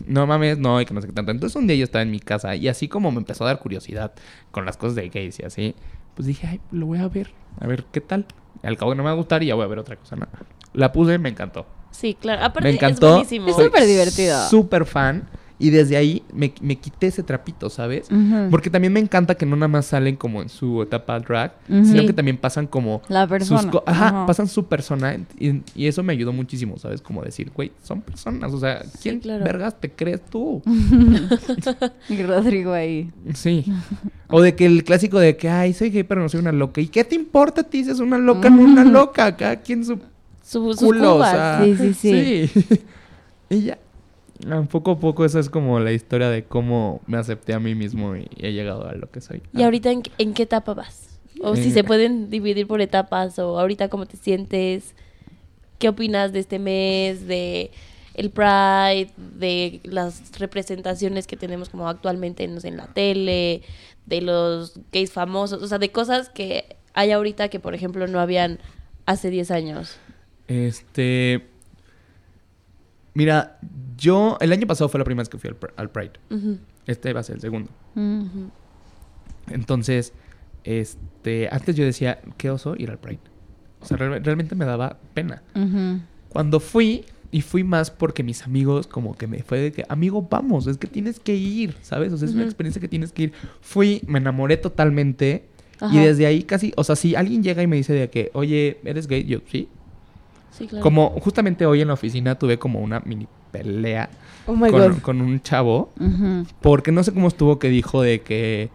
no 0.07 0.25
mames, 0.25 0.57
no, 0.57 0.81
y 0.81 0.85
que 0.85 0.93
no 0.93 1.01
sé 1.01 1.07
qué 1.07 1.13
tanto. 1.13 1.31
Entonces 1.31 1.55
un 1.55 1.67
día 1.67 1.75
yo 1.75 1.83
estaba 1.83 2.01
en 2.01 2.11
mi 2.11 2.19
casa 2.19 2.55
y 2.55 2.67
así 2.67 2.87
como 2.87 3.11
me 3.11 3.17
empezó 3.19 3.43
a 3.43 3.47
dar 3.47 3.59
curiosidad 3.59 4.13
con 4.51 4.65
las 4.65 4.77
cosas 4.77 4.95
de 4.95 5.09
gays 5.09 5.39
y 5.39 5.43
así, 5.43 5.75
pues 6.15 6.25
dije, 6.27 6.47
ay, 6.47 6.61
lo 6.71 6.85
voy 6.85 6.99
a 6.99 7.07
ver, 7.07 7.31
a 7.59 7.67
ver 7.67 7.85
qué 7.91 8.01
tal. 8.01 8.25
Al 8.61 8.77
cabo 8.77 8.91
que 8.91 8.97
no 8.97 9.03
me 9.03 9.07
va 9.07 9.13
a 9.13 9.17
gustar 9.17 9.43
y 9.43 9.47
ya 9.47 9.55
voy 9.55 9.65
a 9.65 9.67
ver 9.67 9.79
otra 9.79 9.95
cosa, 9.97 10.15
¿no? 10.15 10.27
La 10.73 10.91
puse 10.91 11.13
y 11.15 11.17
me 11.19 11.29
encantó. 11.29 11.65
Sí, 11.91 12.15
claro. 12.15 12.43
Aparte, 12.43 12.69
Me 12.69 12.75
encantó. 12.75 13.07
es 13.07 13.13
buenísimo. 13.13 13.47
Es 13.49 13.55
súper 13.55 13.85
divertido. 13.85 14.47
Súper 14.49 14.85
fan. 14.85 15.27
Y 15.63 15.69
desde 15.69 15.95
ahí 15.95 16.23
me, 16.33 16.53
me 16.59 16.75
quité 16.75 17.07
ese 17.07 17.23
trapito, 17.23 17.69
¿sabes? 17.69 18.09
Porque 18.51 18.69
también 18.69 18.91
me 18.91 18.99
encanta 18.99 19.35
que 19.35 19.45
no 19.45 19.55
nada 19.55 19.69
más 19.69 19.85
salen 19.85 20.17
como 20.17 20.41
en 20.41 20.49
su 20.49 20.81
etapa 20.81 21.17
drag, 21.21 21.53
sino 21.67 22.05
que 22.05 22.11
también 22.11 22.35
pasan 22.37 22.67
como 22.67 23.01
La 23.07 23.25
persona. 23.27 23.61
sus 23.61 23.71
co- 23.71 23.83
ajá, 23.85 24.25
pasan 24.25 24.47
su 24.49 24.65
persona 24.65 25.17
y, 25.39 25.61
y 25.73 25.87
eso 25.87 26.03
me 26.03 26.11
ayudó 26.11 26.33
muchísimo, 26.33 26.77
¿sabes? 26.77 27.01
Como 27.01 27.21
decir, 27.23 27.49
güey, 27.55 27.71
son 27.81 28.01
personas, 28.01 28.51
o 28.51 28.59
sea, 28.59 28.83
¿quién 29.01 29.19
claro. 29.21 29.45
vergas 29.45 29.79
te 29.79 29.89
crees 29.89 30.21
tú? 30.29 30.61
Rodrigo 32.27 32.73
ahí. 32.73 33.09
Sí. 33.33 33.65
O 34.29 34.41
de 34.41 34.55
que 34.55 34.65
el 34.65 34.83
clásico 34.83 35.19
de 35.19 35.37
que, 35.37 35.49
ay, 35.49 35.73
soy 35.73 35.89
gay, 35.91 36.03
pero 36.03 36.21
no 36.21 36.29
soy 36.29 36.39
una 36.41 36.51
loca. 36.51 36.81
¿Y 36.81 36.87
qué 36.87 37.03
te 37.03 37.15
importa 37.15 37.61
a 37.61 37.63
ti 37.63 37.83
si 37.85 37.91
es 37.91 37.99
una 37.99 38.17
loca 38.17 38.49
no 38.49 38.61
una 38.63 38.83
loca? 38.83 39.35
Cada 39.35 39.57
quien 39.61 39.85
su 39.85 39.97
Su- 40.43 40.73
sus 40.73 40.77
culo, 40.79 41.15
o 41.17 41.23
sea, 41.23 41.61
Sí, 41.63 41.75
sí, 41.77 41.93
sí. 41.93 42.47
sí. 42.69 42.81
y 43.49 43.61
ya. 43.61 43.77
Poco 44.69 44.91
a 44.91 44.99
poco 44.99 45.25
esa 45.25 45.39
es 45.39 45.49
como 45.49 45.79
la 45.79 45.91
historia 45.91 46.29
de 46.29 46.43
cómo 46.43 47.01
me 47.07 47.17
acepté 47.17 47.53
a 47.53 47.59
mí 47.59 47.75
mismo 47.75 48.15
y 48.15 48.27
he 48.37 48.51
llegado 48.51 48.87
a 48.87 48.93
lo 48.93 49.09
que 49.09 49.21
soy. 49.21 49.41
¿Y 49.53 49.63
ahorita 49.63 49.91
en, 49.91 50.03
en 50.17 50.33
qué 50.33 50.43
etapa 50.43 50.73
vas? 50.73 51.19
O 51.41 51.55
si 51.55 51.71
se 51.71 51.83
pueden 51.83 52.29
dividir 52.29 52.67
por 52.67 52.79
etapas, 52.79 53.37
o 53.39 53.59
ahorita 53.59 53.89
cómo 53.89 54.05
te 54.05 54.17
sientes, 54.17 54.95
qué 55.77 55.89
opinas 55.89 56.31
de 56.31 56.39
este 56.39 56.59
mes, 56.59 57.27
de 57.27 57.71
el 58.13 58.29
Pride, 58.29 59.09
de 59.17 59.81
las 59.83 60.37
representaciones 60.39 61.27
que 61.27 61.35
tenemos 61.35 61.69
como 61.69 61.89
actualmente 61.89 62.47
no 62.47 62.59
sé, 62.59 62.69
en 62.69 62.77
la 62.77 62.87
tele, 62.87 63.61
de 64.05 64.21
los 64.21 64.79
gays 64.91 65.11
famosos, 65.11 65.61
o 65.61 65.67
sea, 65.67 65.79
de 65.79 65.91
cosas 65.91 66.29
que 66.29 66.77
hay 66.93 67.11
ahorita 67.11 67.49
que, 67.49 67.59
por 67.59 67.73
ejemplo, 67.73 68.07
no 68.07 68.19
habían 68.19 68.59
hace 69.05 69.29
10 69.29 69.51
años. 69.51 69.97
Este. 70.47 71.47
Mira, 73.13 73.59
yo. 73.97 74.37
El 74.41 74.51
año 74.51 74.65
pasado 74.67 74.89
fue 74.89 74.97
la 74.99 75.03
primera 75.05 75.21
vez 75.21 75.29
que 75.29 75.37
fui 75.37 75.49
al, 75.49 75.59
Pr- 75.59 75.73
al 75.75 75.89
Pride. 75.89 76.13
Este 76.87 77.13
va 77.13 77.19
a 77.21 77.23
ser 77.23 77.35
el 77.35 77.41
segundo. 77.41 77.69
Entonces, 79.49 80.13
este. 80.63 81.49
Antes 81.51 81.75
yo 81.75 81.83
decía, 81.85 82.19
qué 82.37 82.49
oso 82.49 82.75
ir 82.77 82.89
al 82.91 82.97
Pride. 82.99 83.19
O 83.81 83.85
sea, 83.85 83.97
real- 83.97 84.23
realmente 84.23 84.55
me 84.55 84.65
daba 84.65 84.97
pena. 85.13 85.41
Cuando 86.29 86.59
fui, 86.59 87.05
y 87.31 87.41
fui 87.41 87.63
más 87.63 87.89
porque 87.91 88.23
mis 88.23 88.43
amigos, 88.43 88.87
como 88.87 89.15
que 89.17 89.27
me 89.27 89.43
fue 89.43 89.59
de 89.59 89.71
que, 89.71 89.83
amigo, 89.89 90.27
vamos, 90.29 90.67
es 90.67 90.77
que 90.77 90.87
tienes 90.87 91.19
que 91.19 91.35
ir, 91.35 91.75
¿sabes? 91.81 92.13
O 92.13 92.17
sea, 92.17 92.27
es 92.27 92.33
una 92.33 92.43
experiencia 92.45 92.79
que 92.79 92.87
tienes 92.87 93.11
que 93.11 93.23
ir. 93.23 93.33
Fui, 93.61 94.01
me 94.07 94.19
enamoré 94.19 94.57
totalmente. 94.57 95.45
Y 95.91 95.97
desde 96.05 96.25
ahí 96.27 96.43
casi, 96.43 96.71
o 96.77 96.83
sea, 96.83 96.95
si 96.95 97.15
alguien 97.15 97.43
llega 97.43 97.61
y 97.61 97.67
me 97.67 97.75
dice 97.75 97.91
de 97.93 98.09
que, 98.09 98.31
oye, 98.33 98.79
¿eres 98.85 99.07
gay? 99.07 99.25
Yo, 99.25 99.39
sí. 99.51 99.67
Sí, 100.63 100.67
claro. 100.69 100.83
Como 100.83 101.09
justamente 101.21 101.65
hoy 101.65 101.81
en 101.81 101.87
la 101.89 101.93
oficina 101.93 102.35
tuve 102.35 102.57
como 102.57 102.79
una 102.79 103.01
mini 103.05 103.27
pelea 103.51 104.09
Oh 104.47 104.55
my 104.55 104.69
con, 104.71 104.79
God. 104.93 104.99
con 105.01 105.21
un 105.21 105.41
chavo. 105.41 105.91
Porque 106.61 106.91
no 106.91 107.03
sé 107.03 107.13
cómo 107.13 107.27
estuvo 107.27 107.59
que 107.59 107.69
dijo 107.69 108.01
de 108.01 108.21
que. 108.21 108.69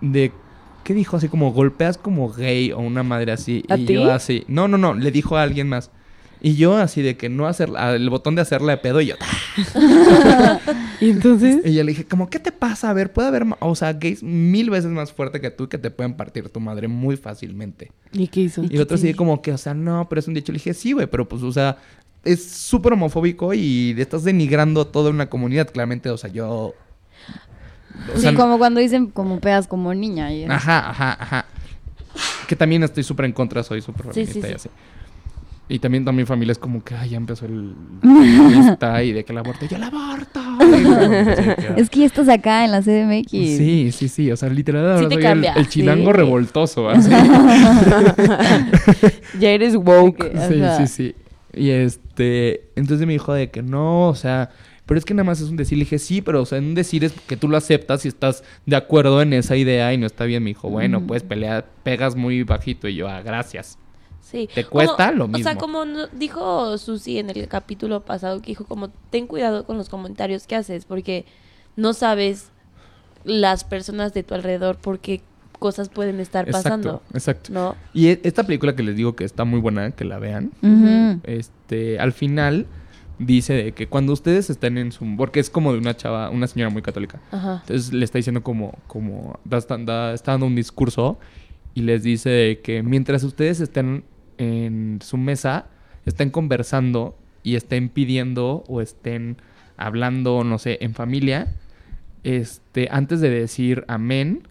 De. 0.00 0.32
¿Qué 0.84 0.94
dijo? 0.94 1.16
Así 1.16 1.28
como 1.28 1.52
golpeas 1.52 1.96
como 1.96 2.28
gay 2.30 2.72
o 2.72 2.80
una 2.80 3.02
madre 3.02 3.32
así. 3.32 3.62
¿A 3.68 3.76
y 3.76 3.86
ti? 3.86 3.94
yo 3.94 4.10
así. 4.12 4.44
No, 4.48 4.66
no, 4.68 4.78
no. 4.78 4.94
Le 4.94 5.10
dijo 5.10 5.36
a 5.36 5.42
alguien 5.42 5.68
más. 5.68 5.90
Y 6.44 6.56
yo 6.56 6.76
así 6.76 7.02
de 7.02 7.16
que 7.16 7.28
no 7.28 7.46
hacer. 7.46 7.70
El 7.78 8.10
botón 8.10 8.34
de 8.34 8.42
hacerle 8.42 8.72
de 8.72 8.78
pedo 8.78 9.00
y 9.00 9.06
yo. 9.06 9.14
Y 11.00 11.10
entonces. 11.10 11.58
Y 11.64 11.74
yo 11.74 11.82
le 11.82 11.90
dije, 11.92 12.04
como, 12.04 12.30
¿qué 12.30 12.38
te 12.38 12.52
pasa? 12.52 12.90
A 12.90 12.92
ver, 12.92 13.12
puede 13.12 13.28
haber. 13.28 13.44
O 13.60 13.74
sea, 13.74 13.92
gays 13.92 14.22
mil 14.22 14.70
veces 14.70 14.90
más 14.90 15.12
fuerte 15.12 15.40
que 15.40 15.50
tú 15.50 15.64
y 15.64 15.66
que 15.68 15.78
te 15.78 15.90
pueden 15.90 16.14
partir 16.14 16.48
tu 16.48 16.60
madre 16.60 16.86
muy 16.88 17.16
fácilmente. 17.16 17.90
¿Y 18.12 18.28
qué 18.28 18.40
hizo? 18.42 18.62
Y 18.62 18.74
el 18.76 18.82
otro 18.82 18.96
así 18.96 19.12
como 19.14 19.42
que, 19.42 19.52
o 19.52 19.58
sea, 19.58 19.74
no, 19.74 20.08
pero 20.08 20.20
es 20.20 20.28
un 20.28 20.34
dicho. 20.34 20.52
Le 20.52 20.58
dije, 20.58 20.74
sí, 20.74 20.92
güey, 20.92 21.06
pero 21.08 21.28
pues, 21.28 21.42
o 21.42 21.50
sea, 21.52 21.78
es 22.24 22.44
súper 22.44 22.92
homofóbico 22.92 23.52
y 23.52 23.94
estás 23.98 24.22
denigrando 24.24 24.86
toda 24.86 25.10
una 25.10 25.28
comunidad, 25.28 25.68
claramente. 25.70 26.08
O 26.10 26.16
sea, 26.16 26.30
yo. 26.30 26.48
o 26.50 26.74
Sí, 28.14 28.20
sea, 28.22 28.34
como 28.34 28.58
cuando 28.58 28.80
dicen 28.80 29.06
como 29.08 29.40
pegas 29.40 29.66
como 29.66 29.92
niña. 29.94 30.32
y- 30.32 30.44
Ajá, 30.44 30.90
ajá, 30.90 31.16
ajá. 31.20 31.44
Que 32.46 32.54
también 32.54 32.82
estoy 32.84 33.02
súper 33.02 33.24
en 33.26 33.32
contra, 33.32 33.62
soy 33.64 33.80
súper 33.80 34.06
Sí, 34.12 34.24
feminista 34.26 34.46
sí, 34.48 34.54
y 34.54 34.58
sí. 34.58 34.68
así. 34.68 34.68
Y 35.68 35.78
también 35.78 36.04
toda 36.04 36.12
mi 36.12 36.24
familia 36.26 36.52
es 36.52 36.58
como 36.58 36.82
que, 36.84 36.94
ay, 36.94 37.10
ya 37.10 37.16
empezó 37.16 37.46
el 37.46 37.74
feminista 38.02 39.02
y 39.02 39.12
de 39.12 39.24
que 39.24 39.32
el 39.32 39.38
aborto. 39.38 39.64
¡Yo 39.66 39.76
el 39.76 39.82
aborto! 39.84 40.40
Es 41.76 41.88
que 41.88 42.00
ya 42.00 42.06
estás 42.06 42.28
acá 42.28 42.64
en 42.64 42.72
la 42.72 42.82
CDMX. 42.82 43.30
Sí, 43.30 43.90
sí, 43.92 44.08
sí. 44.08 44.30
O 44.30 44.36
sea, 44.36 44.48
literal, 44.50 44.84
ahora 44.84 44.98
Sí 45.08 45.16
te 45.16 45.26
el, 45.30 45.44
el 45.56 45.68
chilango 45.68 46.10
sí. 46.10 46.16
revoltoso, 46.16 46.88
así. 46.90 47.10
ya 49.38 49.50
eres 49.50 49.76
woke. 49.76 50.24
Ok. 50.24 50.30
Sí, 50.48 50.62
Ajá. 50.62 50.76
sí, 50.78 50.86
sí. 50.86 51.14
Y 51.54 51.70
este, 51.70 52.70
entonces 52.76 53.06
me 53.06 53.12
dijo 53.14 53.32
de 53.34 53.50
que 53.50 53.62
no, 53.62 54.08
o 54.08 54.14
sea, 54.14 54.50
pero 54.86 54.98
es 54.98 55.04
que 55.04 55.14
nada 55.14 55.24
más 55.24 55.40
es 55.40 55.48
un 55.48 55.56
decir. 55.56 55.78
Le 55.78 55.84
dije, 55.84 55.98
sí, 55.98 56.22
pero 56.22 56.42
o 56.42 56.46
sea, 56.46 56.58
un 56.58 56.74
decir 56.74 57.04
es 57.04 57.12
que 57.26 57.36
tú 57.36 57.48
lo 57.48 57.56
aceptas 57.56 58.04
y 58.04 58.08
estás 58.08 58.42
de 58.66 58.76
acuerdo 58.76 59.22
en 59.22 59.32
esa 59.32 59.56
idea 59.56 59.92
y 59.92 59.98
no 59.98 60.06
está 60.06 60.24
bien. 60.24 60.42
Me 60.42 60.50
dijo, 60.50 60.68
bueno, 60.70 61.00
Mm. 61.00 61.06
pues 61.06 61.22
pelea, 61.22 61.64
pegas 61.82 62.16
muy 62.16 62.42
bajito. 62.42 62.88
Y 62.88 62.94
yo, 62.96 63.08
ah, 63.08 63.20
gracias. 63.22 63.78
Sí. 64.22 64.48
¿Te 64.54 64.64
cuesta 64.64 65.12
lo 65.12 65.24
O 65.26 65.28
sea, 65.28 65.36
mismo? 65.54 65.58
como 65.58 65.84
dijo 66.12 66.78
Susi 66.78 67.18
en 67.18 67.28
el 67.28 67.46
capítulo 67.48 68.00
pasado, 68.00 68.40
que 68.40 68.46
dijo 68.52 68.64
como, 68.64 68.88
ten 69.10 69.26
cuidado 69.26 69.66
con 69.66 69.76
los 69.76 69.88
comentarios 69.90 70.46
que 70.46 70.56
haces, 70.56 70.84
porque 70.86 71.26
no 71.76 71.92
sabes 71.92 72.48
las 73.24 73.64
personas 73.64 74.14
de 74.14 74.22
tu 74.22 74.34
alrededor 74.34 74.76
por 74.78 74.98
qué 75.00 75.20
cosas 75.58 75.88
pueden 75.90 76.18
estar 76.18 76.50
pasando, 76.50 77.02
Exacto, 77.14 77.16
exacto. 77.16 77.52
¿no? 77.52 77.76
Y 77.92 78.08
e- 78.08 78.20
esta 78.24 78.42
película 78.44 78.74
que 78.74 78.82
les 78.82 78.96
digo 78.96 79.14
que 79.14 79.24
está 79.24 79.44
muy 79.44 79.60
buena, 79.60 79.90
que 79.92 80.04
la 80.04 80.18
vean. 80.18 80.50
Este, 81.24 81.98
al 82.00 82.12
final 82.12 82.66
dice 83.18 83.52
de 83.54 83.72
que 83.72 83.86
cuando 83.86 84.12
ustedes 84.12 84.50
estén 84.50 84.78
en 84.78 84.90
su... 84.92 85.04
Porque 85.16 85.38
es 85.40 85.50
como 85.50 85.72
de 85.72 85.78
una 85.78 85.96
chava, 85.96 86.30
una 86.30 86.46
señora 86.48 86.70
muy 86.70 86.82
católica. 86.82 87.20
Ajá. 87.30 87.58
Entonces 87.60 87.92
le 87.92 88.04
está 88.04 88.18
diciendo 88.18 88.42
como, 88.42 88.76
como 88.88 89.38
da- 89.44 89.58
está, 89.58 89.76
da- 89.78 90.14
está 90.14 90.32
dando 90.32 90.46
un 90.46 90.56
discurso 90.56 91.18
y 91.74 91.82
les 91.82 92.02
dice 92.02 92.30
de 92.30 92.60
que 92.60 92.82
mientras 92.82 93.22
ustedes 93.22 93.60
estén 93.60 94.04
en 94.42 94.98
su 95.02 95.16
mesa, 95.16 95.66
estén 96.04 96.30
conversando 96.30 97.16
y 97.42 97.54
estén 97.54 97.88
pidiendo 97.88 98.64
o 98.68 98.80
estén 98.80 99.36
hablando, 99.76 100.44
no 100.44 100.58
sé, 100.58 100.78
en 100.80 100.94
familia, 100.94 101.54
este, 102.24 102.88
antes 102.90 103.20
de 103.20 103.30
decir 103.30 103.84
amén, 103.88 104.48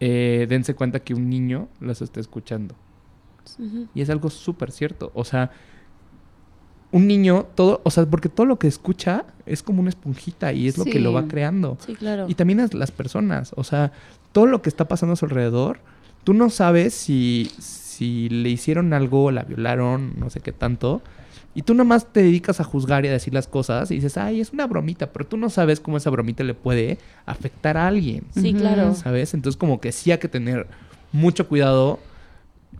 eh, 0.00 0.46
dense 0.48 0.74
cuenta 0.74 1.00
que 1.00 1.14
un 1.14 1.28
niño 1.28 1.68
los 1.80 2.02
está 2.02 2.20
escuchando. 2.20 2.74
Y 3.94 4.02
es 4.02 4.10
algo 4.10 4.28
súper 4.28 4.70
cierto. 4.70 5.10
O 5.14 5.24
sea, 5.24 5.50
un 6.92 7.06
niño, 7.06 7.46
todo, 7.54 7.80
o 7.82 7.90
sea, 7.90 8.04
porque 8.04 8.28
todo 8.28 8.46
lo 8.46 8.58
que 8.58 8.68
escucha 8.68 9.24
es 9.46 9.62
como 9.62 9.80
una 9.80 9.88
esponjita 9.88 10.52
y 10.52 10.68
es 10.68 10.76
lo 10.76 10.84
que 10.84 11.00
lo 11.00 11.14
va 11.14 11.26
creando. 11.26 11.78
Sí, 11.84 11.94
claro. 11.94 12.26
Y 12.28 12.34
también 12.34 12.58
las, 12.58 12.74
las 12.74 12.90
personas, 12.90 13.52
o 13.56 13.64
sea, 13.64 13.92
todo 14.32 14.46
lo 14.46 14.60
que 14.60 14.68
está 14.68 14.86
pasando 14.86 15.14
a 15.14 15.16
su 15.16 15.24
alrededor, 15.24 15.80
tú 16.24 16.34
no 16.34 16.50
sabes 16.50 16.92
si, 16.92 17.50
si 17.58 17.87
le 18.00 18.48
hicieron 18.48 18.92
algo, 18.92 19.30
la 19.30 19.42
violaron, 19.44 20.14
no 20.18 20.30
sé 20.30 20.40
qué 20.40 20.52
tanto. 20.52 21.02
Y 21.54 21.62
tú 21.62 21.74
nomás 21.74 22.12
te 22.12 22.22
dedicas 22.22 22.60
a 22.60 22.64
juzgar 22.64 23.04
y 23.04 23.08
a 23.08 23.12
decir 23.12 23.34
las 23.34 23.48
cosas 23.48 23.90
y 23.90 23.94
dices, 23.96 24.16
ay, 24.16 24.40
es 24.40 24.52
una 24.52 24.66
bromita, 24.66 25.12
pero 25.12 25.26
tú 25.26 25.36
no 25.36 25.50
sabes 25.50 25.80
cómo 25.80 25.96
esa 25.96 26.10
bromita 26.10 26.44
le 26.44 26.54
puede 26.54 26.98
afectar 27.26 27.76
a 27.76 27.88
alguien. 27.88 28.22
Sí, 28.34 28.52
claro. 28.54 28.94
¿Sabes? 28.94 29.34
Entonces 29.34 29.56
como 29.58 29.80
que 29.80 29.90
sí 29.90 30.12
hay 30.12 30.18
que 30.18 30.28
tener 30.28 30.68
mucho 31.10 31.48
cuidado 31.48 31.98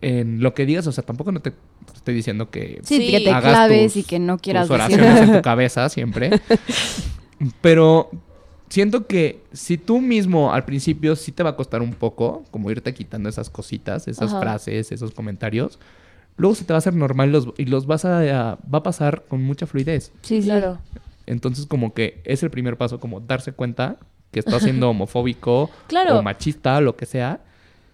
en 0.00 0.42
lo 0.42 0.54
que 0.54 0.64
digas. 0.66 0.86
O 0.86 0.92
sea, 0.92 1.02
tampoco 1.02 1.32
no 1.32 1.40
te 1.40 1.54
estoy 1.94 2.14
diciendo 2.14 2.50
que 2.50 2.78
Sí, 2.84 2.98
Sí. 2.98 3.10
que 3.10 3.20
te 3.20 3.30
hagas 3.30 3.50
claves 3.52 3.94
tus- 3.94 4.04
y 4.04 4.06
que 4.06 4.18
no 4.20 4.38
quieras 4.38 4.68
tus 4.68 4.78
decir. 4.78 5.00
oraciones 5.00 5.28
en 5.28 5.36
tu 5.36 5.42
cabeza 5.42 5.88
siempre. 5.88 6.30
Pero 7.60 8.10
siento 8.68 9.06
que 9.06 9.42
si 9.52 9.78
tú 9.78 10.00
mismo 10.00 10.52
al 10.52 10.64
principio 10.64 11.16
sí 11.16 11.32
te 11.32 11.42
va 11.42 11.50
a 11.50 11.56
costar 11.56 11.82
un 11.82 11.92
poco, 11.94 12.44
como 12.50 12.70
irte 12.70 12.92
quitando 12.94 13.28
esas 13.28 13.50
cositas, 13.50 14.08
esas 14.08 14.30
Ajá. 14.32 14.40
frases, 14.40 14.92
esos 14.92 15.12
comentarios, 15.12 15.78
luego 16.36 16.54
se 16.54 16.64
te 16.64 16.72
va 16.72 16.76
a 16.76 16.78
hacer 16.78 16.94
normal 16.94 17.32
los, 17.32 17.48
y 17.58 17.64
los 17.66 17.86
vas 17.86 18.04
a, 18.04 18.20
a- 18.52 18.58
va 18.72 18.78
a 18.78 18.82
pasar 18.82 19.24
con 19.28 19.42
mucha 19.42 19.66
fluidez. 19.66 20.12
Sí, 20.22 20.40
sí. 20.42 20.48
Claro. 20.48 20.78
Entonces 21.26 21.66
como 21.66 21.92
que 21.94 22.20
es 22.24 22.42
el 22.42 22.50
primer 22.50 22.76
paso, 22.76 22.98
como 23.00 23.20
darse 23.20 23.52
cuenta 23.52 23.96
que 24.30 24.40
estás 24.40 24.62
siendo 24.62 24.88
homofóbico 24.90 25.70
Claro. 25.86 26.18
o 26.18 26.22
machista, 26.22 26.80
lo 26.80 26.96
que 26.96 27.06
sea, 27.06 27.40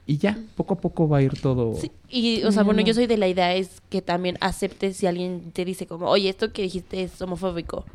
y 0.07 0.18
ya, 0.18 0.39
poco 0.57 0.75
a 0.75 0.81
poco 0.81 1.09
va 1.09 1.18
a 1.18 1.22
ir 1.22 1.41
todo... 1.41 1.75
Sí, 1.77 1.91
y, 2.11 2.43
o 2.45 2.53
sea, 2.53 2.62
bueno, 2.62 2.81
No. 2.83 2.87
yo 2.87 2.93
soy 2.93 3.07
de 3.07 3.16
la 3.16 3.27
idea 3.27 3.55
es 3.55 3.81
que 3.89 4.03
también 4.03 4.37
aceptes 4.43 4.99
si 4.99 5.07
alguien 5.07 5.51
te 5.53 5.64
dice 5.64 5.87
como, 5.87 6.07
oye, 6.11 6.29
esto 6.29 6.53
que 6.53 6.61
dijiste 6.62 7.03
es 7.03 7.20
homofóbico. 7.22 7.87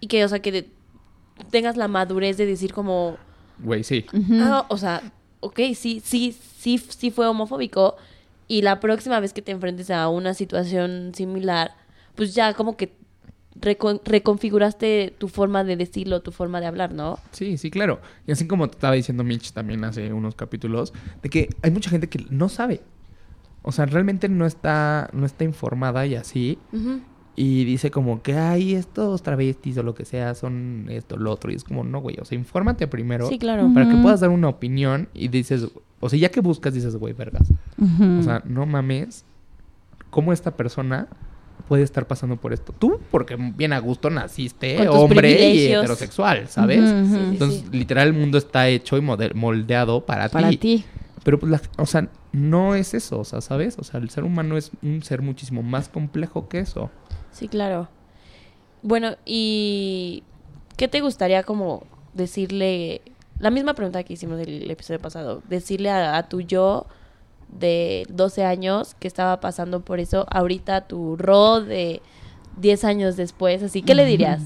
Y 0.00 0.06
que, 0.06 0.24
o 0.24 0.28
sea, 0.28 0.40
que 0.40 0.50
de- 0.52 0.68
tengas 1.50 1.76
la 1.76 1.88
madurez 1.88 2.36
de 2.36 2.46
decir 2.46 2.72
como, 2.72 3.16
Güey, 3.58 3.84
sí. 3.84 4.04
Ah, 4.40 4.66
o 4.68 4.76
sea, 4.76 5.02
ok, 5.40 5.60
sí, 5.74 6.02
sí, 6.04 6.36
sí, 6.58 6.78
sí 6.78 7.10
fue 7.10 7.26
homofóbico. 7.26 7.96
Y 8.48 8.62
la 8.62 8.80
próxima 8.80 9.18
vez 9.18 9.32
que 9.32 9.42
te 9.42 9.50
enfrentes 9.52 9.90
a 9.90 10.08
una 10.08 10.34
situación 10.34 11.12
similar, 11.14 11.72
pues 12.14 12.34
ya 12.34 12.54
como 12.54 12.76
que 12.76 12.92
recon- 13.60 14.00
reconfiguraste 14.04 15.14
tu 15.18 15.28
forma 15.28 15.64
de 15.64 15.76
decirlo, 15.76 16.20
tu 16.22 16.30
forma 16.32 16.60
de 16.60 16.66
hablar, 16.66 16.92
¿no? 16.92 17.18
Sí, 17.32 17.56
sí, 17.58 17.70
claro. 17.70 18.00
Y 18.26 18.32
así 18.32 18.46
como 18.46 18.68
te 18.68 18.76
estaba 18.76 18.94
diciendo 18.94 19.24
Mitch 19.24 19.52
también 19.52 19.82
hace 19.84 20.12
unos 20.12 20.34
capítulos, 20.34 20.92
de 21.22 21.28
que 21.30 21.48
hay 21.62 21.70
mucha 21.70 21.90
gente 21.90 22.08
que 22.08 22.24
no 22.30 22.48
sabe. 22.48 22.82
O 23.62 23.72
sea, 23.72 23.86
realmente 23.86 24.28
no 24.28 24.46
está, 24.46 25.08
no 25.12 25.26
está 25.26 25.42
informada 25.44 26.06
y 26.06 26.14
así. 26.14 26.58
Ujú. 26.72 27.00
Y 27.38 27.64
dice 27.64 27.90
como 27.90 28.22
que, 28.22 28.34
ay, 28.34 28.74
estos 28.74 29.22
travestis 29.22 29.76
o 29.76 29.82
lo 29.82 29.94
que 29.94 30.06
sea 30.06 30.34
son 30.34 30.86
esto, 30.88 31.18
lo 31.18 31.30
otro. 31.30 31.52
Y 31.52 31.54
es 31.54 31.64
como, 31.64 31.84
no, 31.84 32.00
güey. 32.00 32.16
O 32.20 32.24
sea, 32.24 32.38
infórmate 32.38 32.86
primero 32.86 33.28
Sí, 33.28 33.38
claro. 33.38 33.70
para 33.74 33.88
que 33.88 33.96
puedas 33.96 34.20
dar 34.20 34.30
una 34.30 34.48
opinión 34.48 35.08
y 35.12 35.28
dices, 35.28 35.66
o 36.00 36.08
sea, 36.08 36.18
ya 36.18 36.30
que 36.30 36.40
buscas, 36.40 36.72
dices, 36.72 36.96
güey, 36.96 37.12
vergas. 37.12 37.48
O 38.18 38.22
sea, 38.22 38.42
no 38.46 38.64
mames, 38.64 39.24
¿cómo 40.10 40.32
esta 40.32 40.56
persona 40.56 41.08
puede 41.68 41.82
estar 41.82 42.06
pasando 42.06 42.36
por 42.36 42.54
esto? 42.54 42.72
Tú, 42.78 43.00
porque 43.10 43.36
bien 43.36 43.74
a 43.74 43.80
gusto 43.80 44.08
naciste, 44.08 44.88
hombre 44.88 45.52
y 45.52 45.66
heterosexual, 45.66 46.48
¿sabes? 46.48 46.78
Sí, 46.80 47.16
Entonces, 47.32 47.64
sí. 47.70 47.76
literal, 47.76 48.08
el 48.08 48.14
mundo 48.14 48.38
está 48.38 48.68
hecho 48.68 48.96
y 48.96 49.02
moldeado 49.02 50.06
para, 50.06 50.28
Para 50.30 50.48
ti. 50.50 50.56
ti. 50.56 50.84
Pero, 51.22 51.38
pues, 51.40 51.50
la- 51.50 51.60
o 51.76 51.86
sea, 51.86 52.08
no 52.32 52.74
es 52.76 52.94
eso, 52.94 53.18
o 53.18 53.24
sea, 53.24 53.40
¿sabes? 53.40 53.76
O 53.78 53.84
sea, 53.84 53.98
el 54.00 54.10
ser 54.10 54.22
humano 54.24 54.56
es 54.56 54.70
un 54.82 55.02
ser 55.02 55.22
muchísimo 55.22 55.62
más 55.62 55.88
complejo 55.88 56.48
que 56.48 56.60
eso. 56.60 56.90
Sí, 57.36 57.48
claro. 57.48 57.88
Bueno, 58.82 59.16
¿y 59.26 60.22
qué 60.78 60.88
te 60.88 61.02
gustaría 61.02 61.42
como 61.42 61.86
decirle? 62.14 63.02
La 63.38 63.50
misma 63.50 63.74
pregunta 63.74 64.02
que 64.04 64.14
hicimos 64.14 64.40
el 64.40 64.70
episodio 64.70 65.00
pasado. 65.00 65.42
Decirle 65.46 65.90
a, 65.90 66.16
a 66.16 66.28
tu 66.30 66.40
yo 66.40 66.86
de 67.48 68.06
12 68.08 68.44
años 68.44 68.94
que 68.94 69.06
estaba 69.06 69.38
pasando 69.40 69.84
por 69.84 70.00
eso, 70.00 70.26
ahorita 70.30 70.86
tu 70.86 71.16
Ro 71.16 71.60
de 71.60 72.00
10 72.56 72.84
años 72.84 73.16
después, 73.16 73.62
así, 73.62 73.82
¿qué 73.82 73.94
le 73.94 74.06
dirías? 74.06 74.42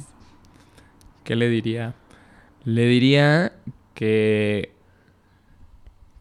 ¿Qué 1.23 1.37
le 1.37 1.49
diría? 1.49 1.95
Le 2.65 2.87
diría 2.87 3.53
que... 3.95 4.73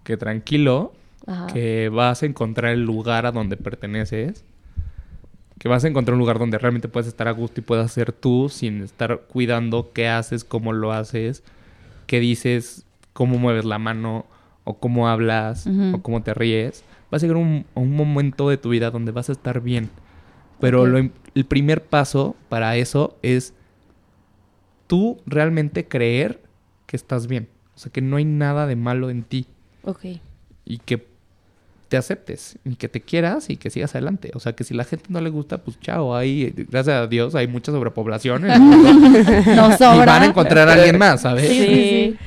Que 0.04 0.18
tranquilo, 0.18 0.94
Ajá. 1.26 1.48
que 1.48 1.90
vas 1.90 2.22
a 2.22 2.28
encontrar 2.28 2.74
el 2.74 2.84
lugar 2.84 3.26
a 3.26 3.32
donde 3.32 3.58
perteneces, 3.58 4.44
que 5.60 5.68
vas 5.70 5.84
a 5.84 5.88
encontrar 5.88 6.14
un 6.14 6.20
lugar 6.20 6.40
donde 6.40 6.58
realmente 6.58 6.88
puedes 6.88 7.08
estar 7.08 7.28
a 7.28 7.32
gusto 7.32 7.60
y 7.60 7.64
puedas 7.64 7.92
ser 7.92 8.12
tú 8.12 8.50
sin 8.50 8.82
estar 8.82 9.22
cuidando 9.28 9.92
qué 9.94 10.08
haces, 10.08 10.44
cómo 10.44 10.74
lo 10.74 10.92
haces, 10.94 11.44
qué 12.08 12.20
dices, 12.20 12.86
cómo 13.14 13.38
mueves 13.38 13.66
la 13.66 13.78
mano 13.78 14.26
o 14.64 14.78
cómo 14.80 15.08
hablas 15.10 15.68
o 15.94 16.02
cómo 16.02 16.24
te 16.24 16.34
ríes. 16.34 16.84
Vas 17.12 17.22
a 17.22 17.28
llegar 17.28 17.38
un, 17.42 17.66
un 17.76 17.96
momento 17.96 18.50
de 18.50 18.58
tu 18.58 18.70
vida 18.70 18.90
donde 18.90 19.12
vas 19.12 19.30
a 19.30 19.34
estar 19.34 19.62
bien. 19.62 19.90
Pero 20.60 20.86
lo 20.86 20.98
el 21.36 21.46
primer 21.46 21.84
paso 21.86 22.36
para 22.50 22.76
eso 22.78 23.18
es 23.22 23.54
tú 24.88 25.22
realmente 25.26 25.88
creer 25.88 26.42
que 26.86 26.96
estás 26.96 27.28
bien. 27.28 27.48
O 27.76 27.80
sea, 27.80 27.92
que 27.92 28.02
no 28.02 28.18
hay 28.18 28.26
nada 28.26 28.68
de 28.68 28.76
malo 28.76 29.10
en 29.10 29.24
ti 29.24 29.46
Ok. 29.84 30.06
y 30.66 30.78
que 30.80 31.08
te 31.90 31.98
aceptes 31.98 32.58
y 32.64 32.76
que 32.76 32.88
te 32.88 33.02
quieras 33.02 33.50
y 33.50 33.58
que 33.58 33.70
sigas 33.72 33.96
adelante. 33.96 34.32
O 34.36 34.40
sea, 34.40 34.54
que 34.54 34.64
si 34.64 34.74
la 34.76 34.84
gente 34.86 35.06
no 35.10 35.20
le 35.22 35.30
gusta, 35.32 35.58
pues 35.58 35.80
chao, 35.80 36.16
hay, 36.16 36.54
gracias 36.70 36.96
a 36.96 37.08
Dios, 37.08 37.34
hay 37.36 37.48
mucha 37.48 37.72
sobrepoblación. 37.72 38.46
en 38.46 38.52
el 38.52 38.60
mundo. 38.62 38.90
No 39.56 39.72
y 39.72 39.74
sobra. 39.74 40.06
van 40.06 40.24
a 40.24 40.26
encontrar 40.28 40.70
a 40.70 40.74
alguien 40.74 40.98
más, 40.98 41.22
¿sabes? 41.22 41.50
Sí, 41.50 41.60
sí. 41.60 42.18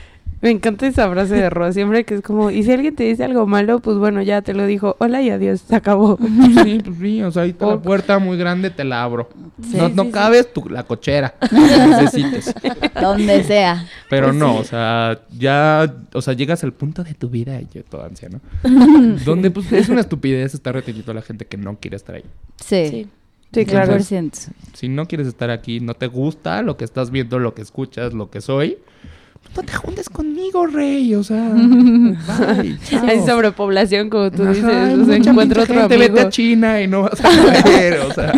Me 0.43 0.51
encanta 0.51 0.89
esa 0.89 1.09
frase 1.09 1.37
de 1.37 1.49
Ro, 1.51 1.73
siempre 1.73 2.05
que 2.05 2.17
es 2.17 2.21
como, 2.21 2.51
y 2.51 2.65
si 2.65 2.73
alguien 2.73 2.97
te 2.97 3.05
dice 3.05 3.23
algo 3.23 3.47
malo, 3.47 3.79
pues 3.79 3.97
bueno, 3.97 4.21
ya 4.23 4.43
te 4.43 4.55
lo 4.55 4.67
dijo, 4.67 4.97
hola 4.99 5.23
y 5.23 5.31
adiós, 5.31 5.61
se 5.61 5.77
acabó. 5.77 6.19
Sí, 6.65 6.81
pues 6.85 6.99
sí, 6.99 7.23
o 7.23 7.31
sea, 7.31 7.45
ahí 7.45 7.51
está 7.51 7.67
la 7.67 7.81
puerta 7.81 8.19
muy 8.19 8.37
grande, 8.37 8.71
te 8.71 8.83
la 8.83 9.05
abro. 9.05 9.29
Sí, 9.63 9.77
no 9.77 9.89
sí, 9.89 9.95
no 9.95 10.05
sí. 10.05 10.11
cabes 10.11 10.53
tu, 10.53 10.69
la 10.69 10.83
cochera 10.83 11.35
que 11.49 11.57
necesites. 11.57 12.55
Donde 13.01 13.45
sea. 13.45 13.87
Pero 14.11 14.27
Pues 14.29 14.37
no, 14.37 14.55
sí. 14.55 14.59
o 14.59 14.65
sea, 14.65 15.21
ya, 15.39 15.95
o 16.13 16.21
sea, 16.21 16.35
llegas 16.35 16.65
al 16.65 16.73
punto 16.73 17.05
de 17.05 17.15
tu 17.15 17.29
vida, 17.31 17.61
y 17.61 17.69
yo 17.73 17.85
toda 17.85 18.07
anciano, 18.07 18.41
donde 19.25 19.51
pues 19.53 19.71
es 19.73 19.89
una 19.89 20.01
estupidez 20.01 20.55
estar 20.55 20.75
reteniendo 20.75 21.13
a 21.13 21.15
la 21.15 21.23
gente 21.23 21.47
que 21.47 21.57
no 21.57 21.79
quiere 21.79 21.97
estar 21.97 22.17
ahí. 22.17 22.25
Sí. 22.57 22.89
Sí. 22.91 23.09
Sí, 23.55 23.67
claro. 23.67 23.95
100%. 23.95 24.49
Si 24.73 24.89
no 24.89 25.07
quieres 25.07 25.27
estar 25.29 25.51
aquí, 25.51 25.79
no 25.79 25.93
te 25.95 26.07
gusta 26.07 26.63
lo 26.63 26.77
que 26.79 26.85
estás 26.85 27.11
viendo, 27.11 27.39
lo 27.39 27.53
que 27.55 27.61
escuchas, 27.61 28.15
lo 28.15 28.31
que 28.31 28.41
soy, 28.41 28.79
pues 28.81 29.22
no 29.57 29.63
te 29.63 29.73
juntes 29.75 30.09
conmigo, 30.09 30.67
rey. 30.67 31.15
O 31.15 31.23
sea, 31.23 31.49
bye. 31.55 32.79
Hay 33.09 33.21
sobrepoblación, 33.27 34.09
como 34.11 34.31
tú 34.31 34.43
Ajá, 34.43 34.53
dices, 34.53 34.65
o 34.99 35.05
sea, 35.05 35.33
mucha 35.33 35.33
otro 35.33 35.67
gente, 35.67 35.83
amigo. 35.95 35.99
Vete 35.99 36.21
a 36.21 36.29
China 36.31 36.81
y 36.81 36.87
no 36.89 37.03
vas 37.03 37.21
a 37.25 37.29
ver, 37.69 37.99
o 38.01 38.13
sea. 38.15 38.33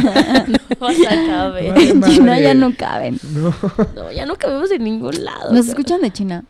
Vas 0.81 0.97
a 1.09 1.27
caber. 1.27 1.73
Vale, 1.73 1.89
En 1.91 2.03
China 2.03 2.27
madre. 2.27 2.43
ya 2.43 2.55
no 2.55 2.74
caben. 2.77 3.19
No. 3.35 3.55
No, 3.95 4.12
ya 4.12 4.27
no 4.27 4.35
cabemos 4.36 4.70
en 4.70 4.85
ningún 4.85 5.24
lado. 5.24 5.53
¿Nos 5.53 5.69
escuchan 5.69 6.01
de 6.01 6.11
China? 6.11 6.45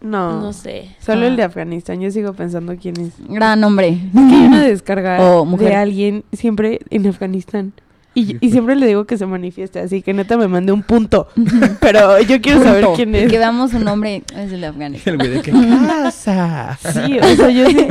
No, 0.00 0.40
No 0.40 0.52
sé. 0.52 0.90
solo 1.04 1.22
Ah. 1.22 1.28
el 1.28 1.36
de 1.36 1.42
Afganistán, 1.42 2.00
yo 2.00 2.10
sigo 2.10 2.32
pensando 2.34 2.76
quién 2.80 3.00
es. 3.00 3.12
Gran 3.28 3.62
hombre. 3.64 3.88
Es 3.88 4.12
que 4.12 4.34
hay 4.36 4.46
una 4.46 4.62
descarga 4.64 5.20
O 5.32 5.44
mujer. 5.44 5.68
de 5.68 5.74
alguien 5.74 6.24
siempre 6.32 6.80
en 6.90 7.06
Afganistán. 7.06 7.72
Y, 8.18 8.38
y 8.40 8.50
siempre 8.50 8.76
le 8.76 8.86
digo 8.86 9.04
que 9.04 9.18
se 9.18 9.26
manifieste, 9.26 9.78
así 9.78 10.00
que 10.00 10.14
neta 10.14 10.38
me 10.38 10.48
mande 10.48 10.72
un 10.72 10.82
punto. 10.82 11.28
Pero 11.80 12.18
yo 12.22 12.40
quiero 12.40 12.62
saber 12.62 12.84
Punto. 12.84 12.96
quién 12.96 13.14
es. 13.14 13.30
Que 13.30 13.36
veamos 13.36 13.74
un 13.74 13.84
nombre. 13.84 14.22
Es 14.34 14.50
el 14.52 14.62
de 14.62 14.66
Afganistán. 14.68 15.12
El 15.12 15.18
güey 15.18 15.30
de 15.32 15.42
qué 15.42 15.52
casa. 15.52 16.78
Sí, 16.82 17.18
o 17.18 17.36
sea, 17.36 17.50
yo 17.50 17.66
sí. 17.68 17.86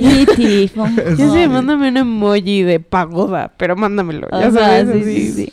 Iti, 0.00 0.68
fue- 0.68 0.88
Yo 1.18 1.30
sé, 1.30 1.46
mándame 1.46 1.88
un 1.90 1.98
emoji 1.98 2.62
de 2.62 2.80
pagoda, 2.80 3.52
pero 3.58 3.76
mándamelo, 3.76 4.28
ya 4.32 4.50
sea, 4.50 4.84
sabes. 4.84 5.04
sí, 5.04 5.04
sí, 5.04 5.32
sí. 5.32 5.52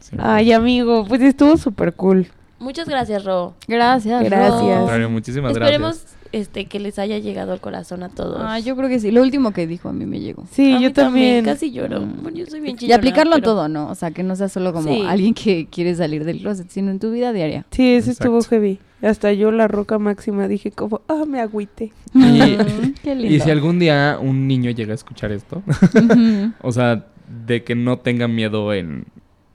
Sí. 0.00 0.16
Ay, 0.18 0.52
amigo, 0.52 1.04
pues 1.06 1.20
estuvo 1.22 1.56
súper 1.56 1.92
cool. 1.94 2.26
Muchas 2.58 2.88
gracias, 2.88 3.24
Ro. 3.24 3.54
Gracias. 3.68 4.24
Gracias. 4.24 4.60
Ro. 4.60 4.78
Contrario, 4.78 5.08
muchísimas 5.10 5.52
Esperemos 5.52 5.98
gracias. 6.00 6.16
Este, 6.34 6.66
que 6.66 6.78
les 6.80 6.98
haya 6.98 7.18
llegado 7.18 7.52
al 7.52 7.60
corazón 7.60 8.02
a 8.02 8.08
todos. 8.08 8.38
Ah, 8.40 8.58
yo 8.58 8.76
creo 8.76 8.88
que 8.88 8.98
sí. 9.00 9.10
Lo 9.10 9.22
último 9.22 9.52
que 9.52 9.66
dijo 9.66 9.88
a 9.88 9.92
mí 9.92 10.06
me 10.06 10.20
llegó. 10.20 10.44
Sí, 10.50 10.72
A 10.72 10.76
mí 10.78 10.82
yo 10.84 10.92
también. 10.92 11.44
Casi 11.44 11.70
lloro. 11.72 12.00
Mm. 12.02 12.22
Bueno, 12.22 12.38
yo 12.38 12.46
soy 12.46 12.60
bien 12.60 12.74
Y 12.76 12.78
chillona, 12.78 12.96
aplicarlo 12.96 13.32
a 13.32 13.36
pero- 13.36 13.44
todo, 13.44 13.68
¿no? 13.68 13.88
O 13.90 13.94
sea, 13.94 14.10
que 14.10 14.22
no 14.22 14.36
sea 14.36 14.48
solo 14.48 14.72
como 14.72 14.88
Sí. 14.92 15.02
alguien 15.06 15.34
que 15.34 15.66
quiere 15.70 15.94
salir 15.94 16.24
del 16.24 16.40
closet, 16.40 16.68
sino 16.70 16.90
en 16.90 16.98
tu 16.98 17.10
vida 17.12 17.32
diaria. 17.32 17.66
Sí, 17.70 17.94
ese 17.94 18.10
estuvo 18.12 18.40
heavy. 18.42 18.78
Hasta 19.02 19.32
yo, 19.34 19.50
la 19.50 19.68
roca 19.68 19.98
máxima, 19.98 20.48
dije 20.48 20.70
como, 20.70 21.02
ah, 21.08 21.24
me 21.26 21.40
agüité. 21.40 21.92
Y, 22.14 22.56
Qué 23.02 23.14
lindo. 23.14 23.34
y 23.34 23.40
si 23.40 23.50
algún 23.50 23.78
día 23.78 24.18
un 24.20 24.46
niño 24.48 24.70
llega 24.70 24.92
a 24.92 24.94
escuchar 24.94 25.30
esto, 25.32 25.62
o 26.62 26.72
sea, 26.72 27.06
de 27.46 27.64
que 27.64 27.74
no 27.74 27.98
tenga 27.98 28.28
miedo 28.28 28.72
en, 28.72 29.04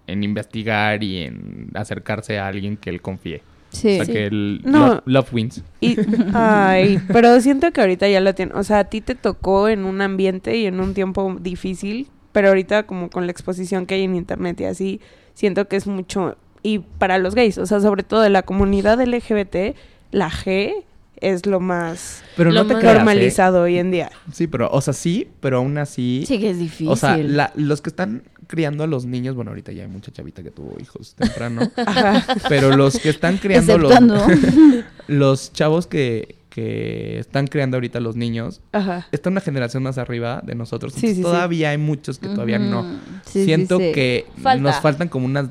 en 0.08 0.24
investigar 0.24 1.04
y 1.04 1.24
en 1.24 1.70
acercarse 1.74 2.38
a 2.40 2.48
alguien 2.48 2.78
que 2.78 2.90
él 2.90 3.02
confíe. 3.02 3.42
Sí. 3.72 4.00
O 4.00 4.06
sea, 4.06 4.14
que 4.14 4.26
el 4.28 4.62
No. 4.64 4.88
love, 4.88 5.02
love 5.06 5.34
wins. 5.34 5.64
Y, 5.82 5.96
ay, 6.34 7.00
pero 7.12 7.40
siento 7.42 7.72
que 7.72 7.82
ahorita 7.82 8.08
ya 8.10 8.20
lo 8.22 8.34
tiene. 8.36 8.54
O 8.56 8.64
sea, 8.64 8.80
a 8.80 8.84
ti 8.86 9.02
te 9.02 9.16
tocó 9.16 9.68
en 9.70 9.86
un 9.86 10.02
ambiente 10.02 10.58
y 10.58 10.66
en 10.66 10.80
un 10.80 10.94
tiempo 10.94 11.36
difícil, 11.40 12.08
pero 12.32 12.50
ahorita 12.50 12.84
como 12.84 13.10
con 13.10 13.26
la 13.26 13.32
exposición 13.32 13.86
que 13.86 13.96
hay 13.96 14.04
en 14.04 14.16
internet 14.16 14.60
y 14.62 14.66
así, 14.66 15.02
siento 15.34 15.68
que 15.68 15.76
es 15.76 15.88
mucho. 15.88 16.38
Y 16.64 16.80
para 16.80 17.18
los 17.20 17.36
gays, 17.36 17.58
o 17.58 17.66
sea, 17.66 17.80
sobre 17.80 18.04
todo 18.04 18.22
de 18.22 18.30
la 18.30 18.42
comunidad 18.42 19.00
LGBT, 19.02 19.76
la 20.12 20.30
G 20.30 20.74
es 21.22 21.46
lo 21.46 21.60
más 21.60 22.24
Pero 22.38 22.50
Lo 22.52 22.62
no 22.64 22.68
te 22.68 22.74
más 22.74 22.80
creas, 22.82 22.96
¿eh? 22.96 22.98
normalizado 23.00 23.62
hoy 23.64 23.78
en 23.78 23.92
día. 23.92 24.10
Sí, 24.32 24.48
pero, 24.48 24.70
o 24.72 24.80
sea, 24.82 24.94
sí, 24.94 25.28
pero 25.42 25.58
aún 25.58 25.78
así. 25.78 26.24
Sí, 26.26 26.40
que 26.40 26.50
es 26.50 26.60
difícil. 26.60 26.88
O 26.90 26.96
sea, 26.96 27.18
la- 27.18 27.52
los 27.56 27.82
que 27.82 27.90
están 27.90 28.24
criando 28.50 28.84
a 28.84 28.88
los 28.88 29.06
niños, 29.06 29.36
bueno, 29.36 29.52
ahorita 29.52 29.72
ya 29.72 29.84
hay 29.84 29.88
mucha 29.88 30.12
chavita 30.12 30.42
que 30.42 30.50
tuvo 30.50 30.76
hijos 30.82 31.14
temprano, 31.14 31.62
Ajá. 31.86 32.26
pero 32.50 32.76
los 32.76 32.98
que 32.98 33.10
están 33.10 33.38
criando 33.38 33.78
los, 33.78 33.94
los 35.08 35.54
chavos 35.54 35.86
que, 35.86 36.36
que 36.50 37.20
están 37.20 37.46
criando 37.46 37.78
ahorita 37.78 38.00
los 38.00 38.16
niños, 38.16 38.62
Ajá. 38.72 39.06
está 39.12 39.30
una 39.30 39.40
generación 39.42 39.84
más 39.84 40.00
arriba 40.00 40.42
de 40.44 40.56
nosotros. 40.56 40.94
Sí, 40.94 41.22
todavía 41.22 41.70
hay 41.70 41.78
muchos 41.78 42.18
que 42.18 42.28
todavía 42.28 42.58
no. 42.58 43.00
Siento 43.24 43.78
sí. 43.78 43.92
que 43.92 44.26
Falta. 44.42 44.64
nos 44.64 44.76
faltan 44.82 45.10
como 45.10 45.28
unas 45.28 45.50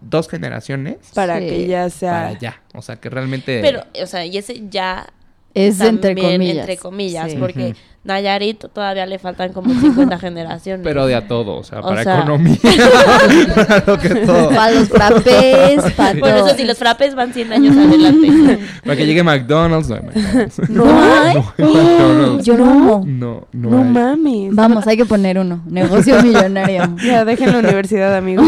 dos 0.00 0.28
generaciones 0.28 0.96
Para 1.14 1.38
Sí. 1.38 1.46
que 1.46 1.66
ya 1.68 1.88
sea. 1.88 2.10
para 2.12 2.26
allá. 2.28 2.62
O 2.74 2.82
sea, 2.82 2.96
que 2.96 3.08
realmente... 3.10 3.60
Pero, 3.62 3.84
o 4.02 4.06
sea, 4.06 4.26
y 4.26 4.36
ese 4.36 4.64
ya 4.68 5.06
Es 5.54 5.80
entre 5.80 6.14
también 6.14 6.32
comillas. 6.40 6.56
entre 6.58 6.76
comillas, 6.78 7.30
Sí. 7.32 7.36
porque 7.38 7.64
Ujú. 7.70 7.76
Nayarit 8.04 8.64
todavía 8.72 9.06
le 9.06 9.18
faltan 9.20 9.52
como 9.52 9.72
50 9.78 10.18
generaciones. 10.18 10.82
Pero 10.82 11.06
de 11.06 11.14
a 11.14 11.28
todo, 11.28 11.58
o 11.58 11.62
sea, 11.62 11.80
O 11.80 11.82
para 11.90 12.02
sea- 12.02 12.18
economía, 12.20 12.56
para 13.54 13.84
lo 13.86 13.98
que 13.98 14.08
todo. 14.08 14.48
Para 14.48 14.70
los 14.72 14.88
frappés, 14.88 15.92
para 15.96 16.18
Por 16.18 16.30
todo. 16.30 16.46
eso 16.48 16.56
si 16.56 16.64
los 16.64 16.78
frappes 16.78 17.14
van 17.14 17.32
100 17.32 17.52
años 17.52 17.76
adelante. 17.76 18.58
Para 18.84 18.96
que 18.96 19.06
llegue 19.06 19.22
McDonald's, 19.22 19.88
no 19.88 19.94
hay 19.96 20.02
McDonald's. 20.02 20.68
No 20.70 20.84
hay. 20.84 21.34
No 21.58 21.66
hay 21.68 21.74
McDonald's. 21.74 22.44
Yo 22.46 22.56
no. 22.56 23.04
No, 23.06 23.46
no, 23.52 23.70
No 23.70 23.78
hay. 23.78 23.84
mames. 23.84 24.54
Vamos, 24.54 24.86
hay 24.86 24.96
que 24.96 25.04
poner 25.04 25.38
uno. 25.38 25.62
Negocio 25.68 26.20
millonario. 26.22 26.96
Ya, 27.04 27.24
dejen 27.24 27.52
la 27.52 27.58
universidad, 27.60 28.16
amigos. 28.16 28.46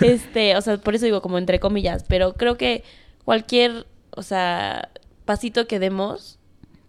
este, 0.00 0.56
o 0.56 0.60
sea, 0.60 0.76
por 0.78 0.94
eso 0.94 1.04
digo 1.04 1.22
como 1.22 1.38
entre 1.38 1.60
comillas, 1.60 2.04
pero 2.08 2.34
creo 2.34 2.56
que 2.56 2.84
cualquier, 3.24 3.86
o 4.10 4.22
sea, 4.22 4.88
pasito 5.26 5.66
que 5.66 5.78
demos 5.78 6.38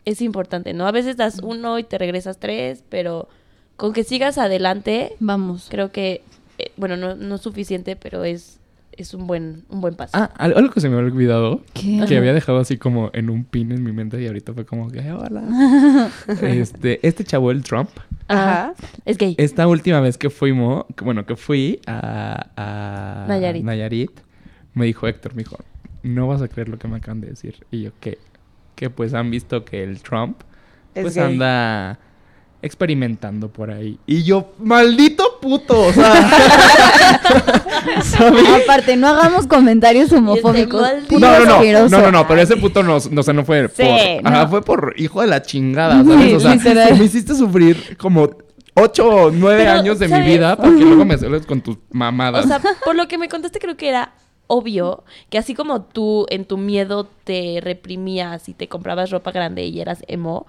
es 0.05 0.21
importante, 0.21 0.73
¿no? 0.73 0.87
A 0.87 0.91
veces 0.93 1.17
das 1.17 1.39
uno 1.43 1.77
y 1.79 1.83
te 1.83 1.97
regresas 1.97 2.37
tres, 2.39 2.81
pero 2.87 3.27
con 3.75 3.91
que 3.91 4.05
sigas 4.05 4.37
adelante, 4.37 5.13
Vamos. 5.19 5.67
creo 5.69 5.91
que, 5.91 6.21
eh, 6.57 6.71
bueno, 6.77 6.95
no, 6.95 7.15
no 7.15 7.35
es 7.35 7.41
suficiente, 7.41 7.95
pero 7.97 8.23
es, 8.23 8.57
es 8.93 9.13
un 9.13 9.27
buen, 9.27 9.65
un 9.69 9.81
buen 9.81 9.95
paso. 9.95 10.13
Ah, 10.17 10.31
al- 10.37 10.55
algo 10.57 10.71
que 10.73 10.79
se 10.79 10.87
me 10.89 10.95
había 10.97 11.11
olvidado, 11.11 11.61
¿Qué? 11.73 12.03
que 12.07 12.17
había 12.17 12.33
dejado 12.33 12.59
así 12.59 12.77
como 12.77 13.11
en 13.13 13.29
un 13.29 13.43
pin 13.43 13.71
en 13.73 13.83
mi 13.83 13.91
mente 13.91 14.19
y 14.21 14.27
ahorita 14.27 14.53
fue 14.53 14.65
como 14.65 14.89
que, 14.89 15.11
hola. 15.11 16.09
este, 16.41 17.05
este 17.05 17.23
chavo, 17.25 17.51
el 17.51 17.63
Trump, 17.63 17.89
Ajá. 18.29 18.73
Es 19.05 19.17
gay. 19.17 19.35
esta 19.37 19.67
última 19.67 19.99
vez 19.99 20.17
que 20.17 20.29
fuimos, 20.29 20.85
bueno, 21.03 21.25
que 21.25 21.35
fui 21.35 21.79
a, 21.85 22.47
a 22.55 23.25
Nayarit. 23.27 23.63
Nayarit, 23.63 24.11
me 24.73 24.85
dijo 24.85 25.07
Héctor, 25.07 25.35
me 25.35 25.43
dijo, 25.43 25.57
no 26.03 26.27
vas 26.27 26.41
a 26.41 26.47
creer 26.47 26.69
lo 26.69 26.77
que 26.79 26.87
me 26.87 26.97
acaban 26.97 27.21
de 27.21 27.27
decir. 27.27 27.65
Y 27.71 27.83
yo, 27.83 27.91
¿qué? 27.99 28.17
Que 28.77 28.89
pues 28.89 29.13
han 29.13 29.29
visto 29.29 29.65
que 29.65 29.83
el 29.83 30.01
Trump, 30.01 30.39
Es 30.95 31.01
pues 31.01 31.15
gay. 31.15 31.25
anda 31.25 31.99
experimentando 32.61 33.49
por 33.49 33.69
ahí. 33.71 33.99
Y 34.07 34.23
yo, 34.23 34.53
maldito 34.59 35.39
puto, 35.41 35.79
o 35.87 35.91
sea, 35.93 36.13
¿sabes? 38.03 38.43
Aparte, 38.63 38.95
no 38.97 39.07
hagamos 39.07 39.47
comentarios 39.47 40.11
homofóbicos. 40.11 40.81
maldito. 40.81 41.07
Puto 41.07 41.19
No, 41.19 41.39
no, 41.39 41.45
no, 41.45 41.53
asqueroso. 41.55 41.89
no, 41.97 42.01
no, 42.03 42.11
no, 42.11 42.27
pero 42.27 42.41
ese 42.41 42.57
puto 42.57 42.83
no, 42.83 42.97
no, 43.11 43.19
o 43.21 43.23
sea, 43.23 43.33
no 43.33 43.45
fue 43.45 43.67
Sí, 43.69 43.83
por, 43.83 44.23
no. 44.23 44.29
ajá, 44.29 44.47
fue 44.47 44.61
por 44.63 44.93
hijo 44.97 45.21
de 45.21 45.27
la 45.27 45.41
chingada, 45.41 46.03
¿sabes? 46.03 46.33
O 46.35 46.39
sea, 46.39 46.55
literal. 46.55 46.97
me 46.97 47.05
hiciste 47.05 47.35
sufrir 47.35 47.97
como 47.97 48.29
ocho 48.75 49.07
o 49.09 49.31
nueve 49.31 49.63
Pero, 49.65 49.79
años 49.79 49.99
de 49.99 50.07
¿sabes? 50.09 50.25
mi 50.25 50.31
vida 50.33 50.55
porque 50.55 50.81
luego 50.83 51.05
me 51.05 51.17
sales 51.17 51.45
con 51.45 51.61
tus 51.61 51.77
mamadas. 51.91 52.45
O 52.45 52.47
sea, 52.47 52.61
por 52.85 52.95
lo 52.95 53.07
que 53.07 53.17
me 53.17 53.27
contaste, 53.29 53.59
creo 53.59 53.75
que 53.77 53.89
era 53.89 54.13
obvio 54.47 55.03
que 55.29 55.37
así 55.37 55.53
como 55.53 55.81
tú 55.81 56.25
en 56.29 56.45
tu 56.45 56.57
miedo 56.57 57.07
te 57.23 57.59
reprimías 57.61 58.49
y 58.49 58.53
te 58.53 58.67
comprabas 58.67 59.11
ropa 59.11 59.31
grande 59.31 59.65
y 59.65 59.79
eras 59.79 60.03
emo, 60.07 60.45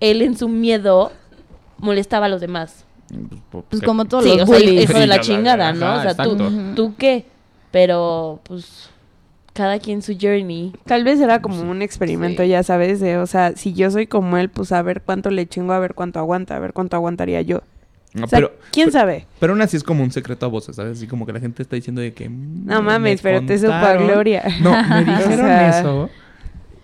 él 0.00 0.22
en 0.22 0.36
su 0.36 0.48
miedo 0.48 1.12
molestaba 1.78 2.26
a 2.26 2.28
los 2.28 2.40
demás. 2.40 2.84
Pues 3.70 3.82
como 3.82 4.04
todos 4.04 4.24
sí, 4.24 4.30
los 4.36 4.42
o 4.42 4.46
sea, 4.46 4.58
bullies. 4.58 4.84
hijo 4.90 4.98
de 4.98 5.06
la 5.06 5.20
chingada, 5.20 5.68
ajá, 5.68 5.78
¿no? 5.78 5.98
O 5.98 6.02
sea, 6.02 6.14
tú, 6.14 6.32
exacto. 6.32 6.52
¿tú 6.74 6.94
qué? 6.98 7.24
Pero, 7.70 8.40
pues, 8.42 8.90
cada 9.52 9.78
quien 9.78 10.02
su 10.02 10.16
journey. 10.20 10.72
Tal 10.84 11.04
vez 11.04 11.20
era 11.20 11.40
como 11.40 11.62
un 11.62 11.82
experimento, 11.82 12.42
Sí. 12.42 12.48
ya 12.48 12.62
sabes, 12.62 13.00
de, 13.00 13.18
o 13.18 13.26
sea, 13.26 13.52
si 13.56 13.74
yo 13.74 13.90
soy 13.90 14.06
como 14.06 14.36
él, 14.38 14.50
pues 14.50 14.72
a 14.72 14.82
ver 14.82 15.02
cuánto 15.02 15.30
le 15.30 15.46
chingo, 15.46 15.72
a 15.72 15.78
ver 15.78 15.94
cuánto 15.94 16.18
aguanta, 16.18 16.56
a 16.56 16.58
ver 16.58 16.72
cuánto 16.72 16.96
aguantaría 16.96 17.42
yo. 17.42 17.60
No, 18.16 18.24
O 18.24 18.28
sea, 18.28 18.38
pero, 18.38 18.52
¿quién 18.72 18.86
pero- 18.88 18.98
sabe? 19.00 19.26
Pero 19.38 19.52
aún 19.52 19.62
así 19.62 19.76
es 19.76 19.82
como 19.84 20.02
un 20.02 20.10
secreto 20.10 20.46
a 20.46 20.48
voces, 20.48 20.76
¿sabes? 20.76 20.98
Así 20.98 21.06
como 21.06 21.26
que 21.26 21.32
la 21.32 21.40
gente 21.40 21.62
está 21.62 21.76
diciendo 21.76 22.00
de 22.00 22.12
que... 22.12 22.28
mm, 22.28 22.66
No 22.66 22.82
me 22.82 22.92
mames, 22.92 23.20
pero 23.22 23.44
te 23.44 23.58
supo 23.58 23.72
a 23.72 23.94
gloria. 23.94 24.42
No, 24.60 24.70
me 24.88 25.04
dijeron 25.04 25.32
O 25.44 25.48
sea- 25.48 25.80
eso. 25.80 26.10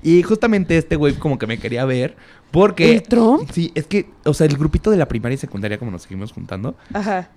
Y 0.02 0.22
justamente 0.22 0.76
este 0.76 0.96
güey 0.96 1.14
como 1.14 1.38
que 1.38 1.46
me 1.46 1.58
quería 1.58 1.84
ver 1.84 2.16
porque... 2.50 2.92
¿El 2.96 3.02
Trump? 3.02 3.48
Sí, 3.52 3.70
es 3.74 3.86
que, 3.86 4.06
o 4.24 4.34
sea, 4.34 4.46
el 4.46 4.56
grupito 4.56 4.90
de 4.90 4.96
la 4.96 5.06
primaria 5.06 5.34
y 5.34 5.38
secundaria 5.38 5.78
como 5.78 5.90
nos 5.90 6.02
seguimos 6.02 6.32
juntando 6.32 6.74
Ajá. 6.92 7.28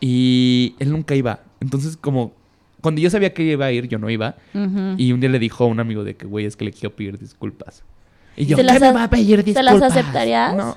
y 0.00 0.74
él 0.78 0.90
nunca 0.92 1.14
iba. 1.14 1.40
Entonces 1.60 1.96
como... 1.96 2.32
Cuando 2.80 3.00
yo 3.00 3.10
sabía 3.10 3.34
que 3.34 3.42
iba 3.42 3.66
a 3.66 3.72
ir, 3.72 3.88
yo 3.88 3.98
no 3.98 4.08
iba. 4.08 4.36
Y 4.96 5.10
un 5.12 5.18
día 5.20 5.28
le 5.28 5.40
dijo 5.40 5.64
a 5.64 5.66
un 5.66 5.80
amigo 5.80 6.04
de 6.04 6.14
que, 6.16 6.26
güey, 6.26 6.44
es 6.46 6.54
que 6.56 6.64
le 6.64 6.72
quiero 6.72 6.94
pedir 6.94 7.18
disculpas. 7.18 7.82
Y 8.36 8.46
yo, 8.46 8.56
¿Se 8.56 8.62
¿qué 8.62 8.66
las 8.68 8.80
me 8.80 8.92
va 8.92 9.02
a 9.04 9.10
pedir 9.10 9.38
¿se 9.40 9.42
disculpas? 9.42 9.80
las 9.80 9.90
aceptarías? 9.90 10.54
No. 10.54 10.76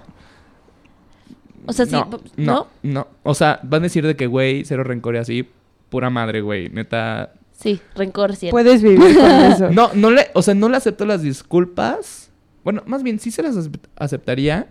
O 1.67 1.73
sea, 1.73 1.85
sí, 1.85 1.91
no, 1.91 2.09
¿no? 2.09 2.19
no, 2.37 2.67
no. 2.83 3.07
O 3.23 3.33
sea, 3.33 3.59
van 3.63 3.81
a 3.81 3.83
decir 3.83 4.05
de 4.05 4.15
que, 4.15 4.27
güey, 4.27 4.63
cero 4.65 4.83
rencor 4.83 5.15
y 5.15 5.17
así. 5.19 5.49
Pura 5.89 6.09
madre, 6.09 6.41
güey. 6.41 6.69
Neta. 6.69 7.33
Sí, 7.51 7.79
rencor 7.95 8.35
siempre. 8.35 8.51
Puedes 8.51 8.81
vivir 8.81 9.15
con 9.15 9.25
eso. 9.51 9.69
No, 9.71 9.91
no 9.93 10.09
le, 10.11 10.27
o 10.33 10.41
sea, 10.41 10.53
no 10.55 10.69
le 10.69 10.77
acepto 10.77 11.05
las 11.05 11.21
disculpas. 11.21 12.31
Bueno, 12.63 12.83
más 12.85 13.03
bien 13.03 13.19
sí 13.19 13.29
se 13.31 13.43
las 13.43 13.55
acep- 13.55 13.79
aceptaría. 13.97 14.69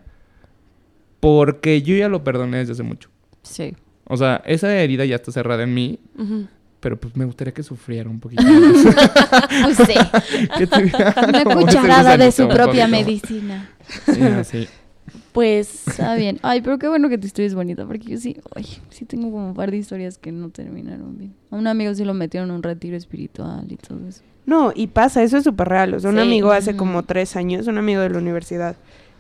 Porque 1.21 1.83
yo 1.83 1.95
ya 1.97 2.09
lo 2.09 2.25
perdoné 2.25 2.59
desde 2.59 2.73
hace 2.73 2.83
mucho. 2.83 3.11
Sí. 3.43 3.77
O 4.07 4.17
sea, 4.17 4.43
esa 4.47 4.75
herida 4.75 5.05
ya 5.05 5.17
está 5.17 5.31
cerrada 5.33 5.63
en 5.63 5.75
mí. 5.75 6.01
Pero 6.81 6.99
pues 6.99 7.15
me 7.15 7.27
gustaría 7.27 7.53
que 7.53 7.63
sufriera 7.63 8.09
un 8.09 8.21
poquito. 8.21 8.43
más. 8.43 8.87
Pues 9.65 9.77
sí. 9.77 9.95
que 10.59 10.67
tuviera 10.67 11.15
Una 11.29 11.45
cucharada 11.45 12.17
de 12.17 12.33
su 12.33 12.49
propia 12.49 12.89
medicina. 12.89 13.71
Sí, 14.13 14.23
así. 14.23 14.69
Pues, 15.33 15.87
Está 15.87 16.15
bien. 16.17 16.39
Ay, 16.43 16.61
pero 16.61 16.79
qué 16.79 16.89
bueno 16.89 17.09
que 17.09 17.17
tu 17.19 17.27
historia 17.27 17.47
es 17.47 17.55
bonita, 17.55 17.87
porque 17.87 18.09
yo 18.09 18.19
sí, 18.19 18.37
ay, 18.57 18.67
sí 18.91 19.05
tengo 19.05 19.31
como 19.31 19.49
un 19.49 19.55
par 19.55 19.71
de 19.71 19.77
historias 19.77 20.19
que 20.19 20.33
no 20.33 20.51
terminaron 20.51 21.17
bien. 21.19 21.35
A 21.51 21.57
un 21.57 21.67
amigo 21.67 21.95
sí 21.95 22.05
lo 22.05 22.15
metieron 22.15 22.49
en 22.51 22.57
un 22.57 22.63
retiro 22.63 22.97
espiritual 22.97 23.65
y 23.71 23.77
todo 23.77 23.99
eso. 24.09 24.23
No, 24.47 24.73
y 24.75 24.89
pasa, 24.89 25.23
eso 25.23 25.37
es 25.37 25.45
súper 25.45 25.69
real. 25.69 25.95
O 25.95 26.01
sea, 26.01 26.11
un 26.11 26.17
Sí. 26.17 26.23
amigo 26.23 26.51
hace 26.51 26.75
como 26.77 27.05
tres 27.05 27.37
años, 27.37 27.67
un 27.69 27.79
amigo 27.79 28.01
de 28.01 28.11
la 28.11 28.19
universidad, 28.19 28.75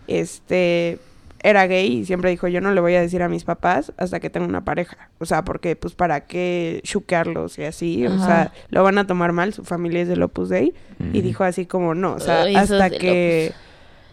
este, 0.08 0.98
era 1.42 1.66
gay 1.68 1.98
y 1.98 2.04
siempre 2.04 2.30
dijo, 2.30 2.48
yo 2.48 2.60
no 2.60 2.72
le 2.74 2.80
voy 2.80 2.94
a 2.94 3.00
decir 3.00 3.22
a 3.22 3.28
mis 3.28 3.44
papás 3.44 3.92
hasta 3.96 4.18
que 4.18 4.28
tenga 4.30 4.46
una 4.46 4.64
pareja. 4.64 5.10
O 5.20 5.24
sea, 5.26 5.44
porque 5.44 5.76
pues 5.76 5.94
para 5.94 6.22
qué 6.26 6.80
chuquearlos 6.84 7.58
y 7.58 7.62
así. 7.64 8.06
O 8.06 8.12
Ajá. 8.12 8.26
sea, 8.26 8.52
lo 8.70 8.82
van 8.82 8.98
a 8.98 9.06
tomar 9.06 9.32
mal, 9.32 9.54
su 9.54 9.62
familia 9.64 10.02
es 10.02 10.08
del 10.08 10.22
Opus 10.22 10.48
Dei. 10.48 10.74
Y 11.12 11.20
dijo 11.22 11.44
así 11.44 11.64
como, 11.66 11.94
no, 11.94 12.14
o 12.14 12.20
sea, 12.20 12.42
hasta 12.56 12.90
que... 12.90 13.52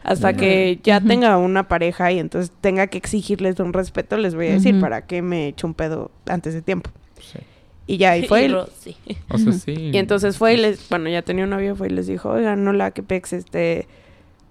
Hasta 0.07 0.31
que 0.37 0.79
ya 0.83 1.01
tenga 1.01 1.37
una 1.37 1.67
pareja 1.67 2.11
y 2.11 2.19
entonces 2.19 2.51
tenga 2.61 2.87
que 2.87 2.97
exigirles 2.97 3.59
un 3.59 3.73
respeto, 3.73 4.17
les 4.17 4.35
voy 4.35 4.47
a 4.47 4.51
decir. 4.53 4.79
¿para 4.79 5.05
qué 5.05 5.21
me 5.21 5.47
echo 5.49 5.67
un 5.67 5.73
pedo 5.73 6.11
antes 6.27 6.53
de 6.53 6.61
tiempo? 6.61 6.89
Sí. 7.19 7.39
Y 7.87 7.97
ya, 7.97 8.17
y 8.17 8.23
fue 8.27 8.45
él. 8.45 8.53
Ro- 8.53 8.69
sí. 8.79 8.95
O 9.29 9.37
sea, 9.37 9.51
sí. 9.53 9.73
Y 9.93 9.97
entonces 9.97 10.37
fue 10.37 10.53
y 10.53 10.57
les, 10.57 10.87
bueno, 10.89 11.09
ya 11.09 11.21
tenía 11.23 11.43
un 11.43 11.49
novio, 11.49 11.75
fue 11.75 11.87
y 11.87 11.89
les 11.91 12.07
dijo, 12.07 12.29
oigan, 12.29 12.63
no 12.63 12.71
la 12.73 12.91
que 12.91 13.03
pex, 13.03 13.33
este, 13.33 13.87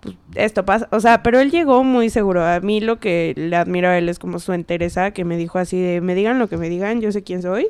pues 0.01 0.15
esto 0.35 0.65
pasa. 0.67 0.89
O 0.93 1.01
sea, 1.01 1.23
pero 1.23 1.41
él 1.41 1.51
llegó 1.51 1.83
muy 1.85 2.11
seguro. 2.11 2.45
A 2.45 2.61
mí 2.61 2.81
lo 2.81 3.01
que 3.01 3.33
le 3.37 3.57
admiro 3.57 3.89
a 3.89 3.97
él 3.97 4.09
es 4.11 4.19
como 4.19 4.39
su 4.41 4.53
entereza, 4.53 5.11
que 5.13 5.25
me 5.25 5.39
dijo 5.39 5.59
así 5.59 5.81
de, 5.81 6.01
me 6.03 6.15
digan 6.15 6.39
lo 6.39 6.49
que 6.51 6.59
me 6.59 6.69
digan, 6.69 7.01
yo 7.01 7.11
sé 7.13 7.23
quién 7.23 7.41
soy 7.41 7.69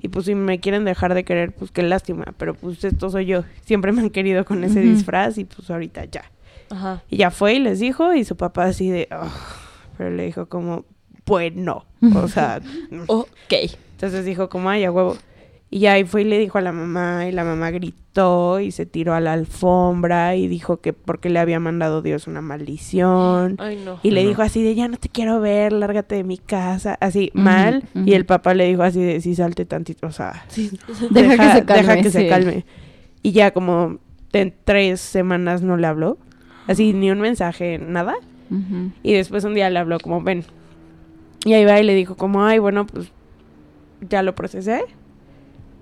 Y 0.00 0.08
pues 0.08 0.24
si 0.24 0.34
me 0.34 0.58
quieren 0.58 0.84
dejar 0.86 1.12
de 1.12 1.24
querer, 1.24 1.52
pues 1.52 1.70
qué 1.70 1.82
lástima. 1.82 2.32
Pero 2.38 2.54
pues 2.54 2.82
esto 2.82 3.10
soy 3.10 3.26
yo. 3.26 3.44
Siempre 3.66 3.92
me 3.92 4.00
han 4.00 4.10
querido 4.10 4.44
con 4.46 4.64
ese 4.64 4.80
disfraz 4.80 5.36
y 5.36 5.44
pues 5.44 5.70
ahorita 5.70 6.06
ya. 6.06 6.24
Ajá. 6.70 7.02
Y 7.10 7.16
ya 7.18 7.30
fue 7.30 7.54
y 7.54 7.58
les 7.58 7.78
dijo 7.80 8.14
y 8.14 8.24
su 8.24 8.36
papá 8.36 8.64
así 8.64 8.90
de... 8.90 9.08
Pero 9.98 10.10
le 10.10 10.26
dijo 10.26 10.46
como, 10.46 10.84
bueno. 11.24 11.86
O 12.14 12.28
sea, 12.28 12.60
Ok. 13.06 13.28
entonces 13.92 14.24
dijo 14.24 14.48
como, 14.48 14.68
ay, 14.70 14.84
a 14.84 14.92
huevo. 14.92 15.16
Y 15.68 15.80
ya 15.80 15.94
ahí 15.94 16.04
fue 16.04 16.22
y 16.22 16.24
le 16.24 16.38
dijo 16.38 16.58
a 16.58 16.60
la 16.60 16.70
mamá 16.70 17.26
y 17.26 17.32
la 17.32 17.42
mamá 17.42 17.70
gritó 17.72 18.60
y 18.60 18.70
se 18.70 18.86
tiró 18.86 19.14
a 19.14 19.20
la 19.20 19.32
alfombra 19.32 20.36
y 20.36 20.46
dijo 20.46 20.76
que 20.80 20.92
porque 20.92 21.28
le 21.28 21.40
había 21.40 21.58
mandado 21.58 22.02
Dios 22.02 22.28
una 22.28 22.40
maldición. 22.40 23.56
Ay, 23.58 23.82
no. 23.84 23.98
Y 24.04 24.12
le 24.12 24.22
No. 24.22 24.28
dijo 24.28 24.42
así 24.42 24.62
de, 24.62 24.74
ya 24.76 24.86
no 24.86 24.96
te 24.96 25.08
quiero 25.08 25.40
ver, 25.40 25.72
lárgate 25.72 26.14
de 26.14 26.24
mi 26.24 26.38
casa, 26.38 26.96
así 27.00 27.32
mal. 27.34 27.82
Y 27.94 28.12
el 28.14 28.26
papá 28.26 28.54
le 28.54 28.66
dijo 28.68 28.84
así 28.84 29.02
de, 29.02 29.20
sí, 29.20 29.34
salte 29.34 29.64
tantito, 29.64 30.06
o 30.06 30.12
sea, 30.12 30.44
Deja 31.10 31.36
que 31.36 31.52
se 31.58 31.64
calme, 31.64 31.82
deja 31.82 31.96
que 32.02 32.10
se 32.10 32.28
calme. 32.28 32.64
Y 33.22 33.32
ya 33.32 33.50
como 33.50 33.98
en 34.32 34.54
tres 34.64 35.00
semanas 35.00 35.62
no 35.62 35.76
le 35.76 35.86
habló, 35.88 36.18
así 36.66 36.92
ni 36.92 37.10
un 37.10 37.20
mensaje, 37.20 37.78
nada. 37.78 38.14
Y 39.02 39.14
después 39.14 39.42
un 39.44 39.54
día 39.54 39.68
le 39.70 39.78
habló 39.78 39.98
como, 39.98 40.22
ven. 40.22 40.44
Y 41.44 41.54
ahí 41.54 41.64
va 41.64 41.80
y 41.80 41.84
le 41.84 41.94
dijo 41.94 42.16
como, 42.16 42.44
ay, 42.44 42.58
bueno, 42.58 42.86
pues 42.86 43.10
ya 44.08 44.22
lo 44.22 44.34
procesé. 44.34 44.84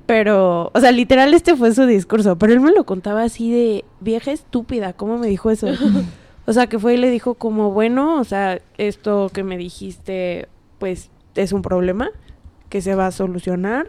Pero, 0.06 0.70
o 0.74 0.80
sea, 0.80 0.92
literal 0.92 1.32
este 1.32 1.56
fue 1.56 1.74
su 1.74 1.86
discurso, 1.86 2.36
pero 2.36 2.52
él 2.52 2.60
me 2.60 2.72
lo 2.72 2.84
contaba 2.84 3.22
así 3.22 3.50
de, 3.50 3.84
vieja 4.00 4.32
estúpida, 4.32 4.92
¿cómo 4.92 5.18
me 5.18 5.26
dijo 5.26 5.50
eso? 5.50 5.68
o 6.46 6.52
sea, 6.52 6.66
que 6.66 6.78
fue 6.78 6.94
y 6.94 6.96
le 6.98 7.10
dijo 7.10 7.34
como, 7.34 7.70
bueno, 7.70 8.20
o 8.20 8.24
sea, 8.24 8.60
esto 8.76 9.30
que 9.32 9.42
me 9.44 9.56
dijiste, 9.56 10.48
pues 10.78 11.10
es 11.34 11.52
un 11.52 11.62
problema 11.62 12.10
que 12.68 12.82
se 12.82 12.94
va 12.94 13.06
a 13.06 13.12
solucionar. 13.12 13.88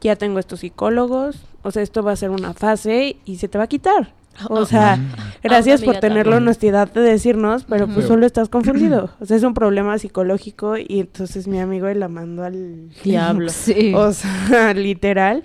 Ya 0.00 0.16
tengo 0.16 0.38
estos 0.38 0.60
psicólogos, 0.60 1.44
o 1.62 1.70
sea, 1.70 1.82
esto 1.82 2.02
va 2.02 2.12
a 2.12 2.16
ser 2.16 2.30
una 2.30 2.54
fase 2.54 3.16
y 3.24 3.36
se 3.36 3.48
te 3.48 3.58
va 3.58 3.64
a 3.64 3.68
quitar. 3.68 4.14
O 4.48 4.64
sea, 4.64 4.98
gracias 5.42 5.82
por 5.82 5.98
tener 5.98 6.26
la 6.26 6.32
también. 6.32 6.42
honestidad 6.44 6.90
de 6.90 7.00
decirnos, 7.02 7.64
pero 7.64 7.86
pues 7.86 8.06
solo 8.06 8.26
estás 8.26 8.48
confundido. 8.48 9.10
O 9.20 9.26
sea, 9.26 9.36
es 9.36 9.42
un 9.42 9.54
problema 9.54 9.98
psicológico 9.98 10.76
y 10.78 11.00
entonces 11.00 11.46
mi 11.46 11.60
amigo 11.60 11.86
la 11.92 12.08
mandó 12.08 12.44
al 12.44 12.88
Diablo. 13.04 13.50
Sí. 13.52 13.92
O 13.94 14.12
sea, 14.12 14.72
literal. 14.74 15.44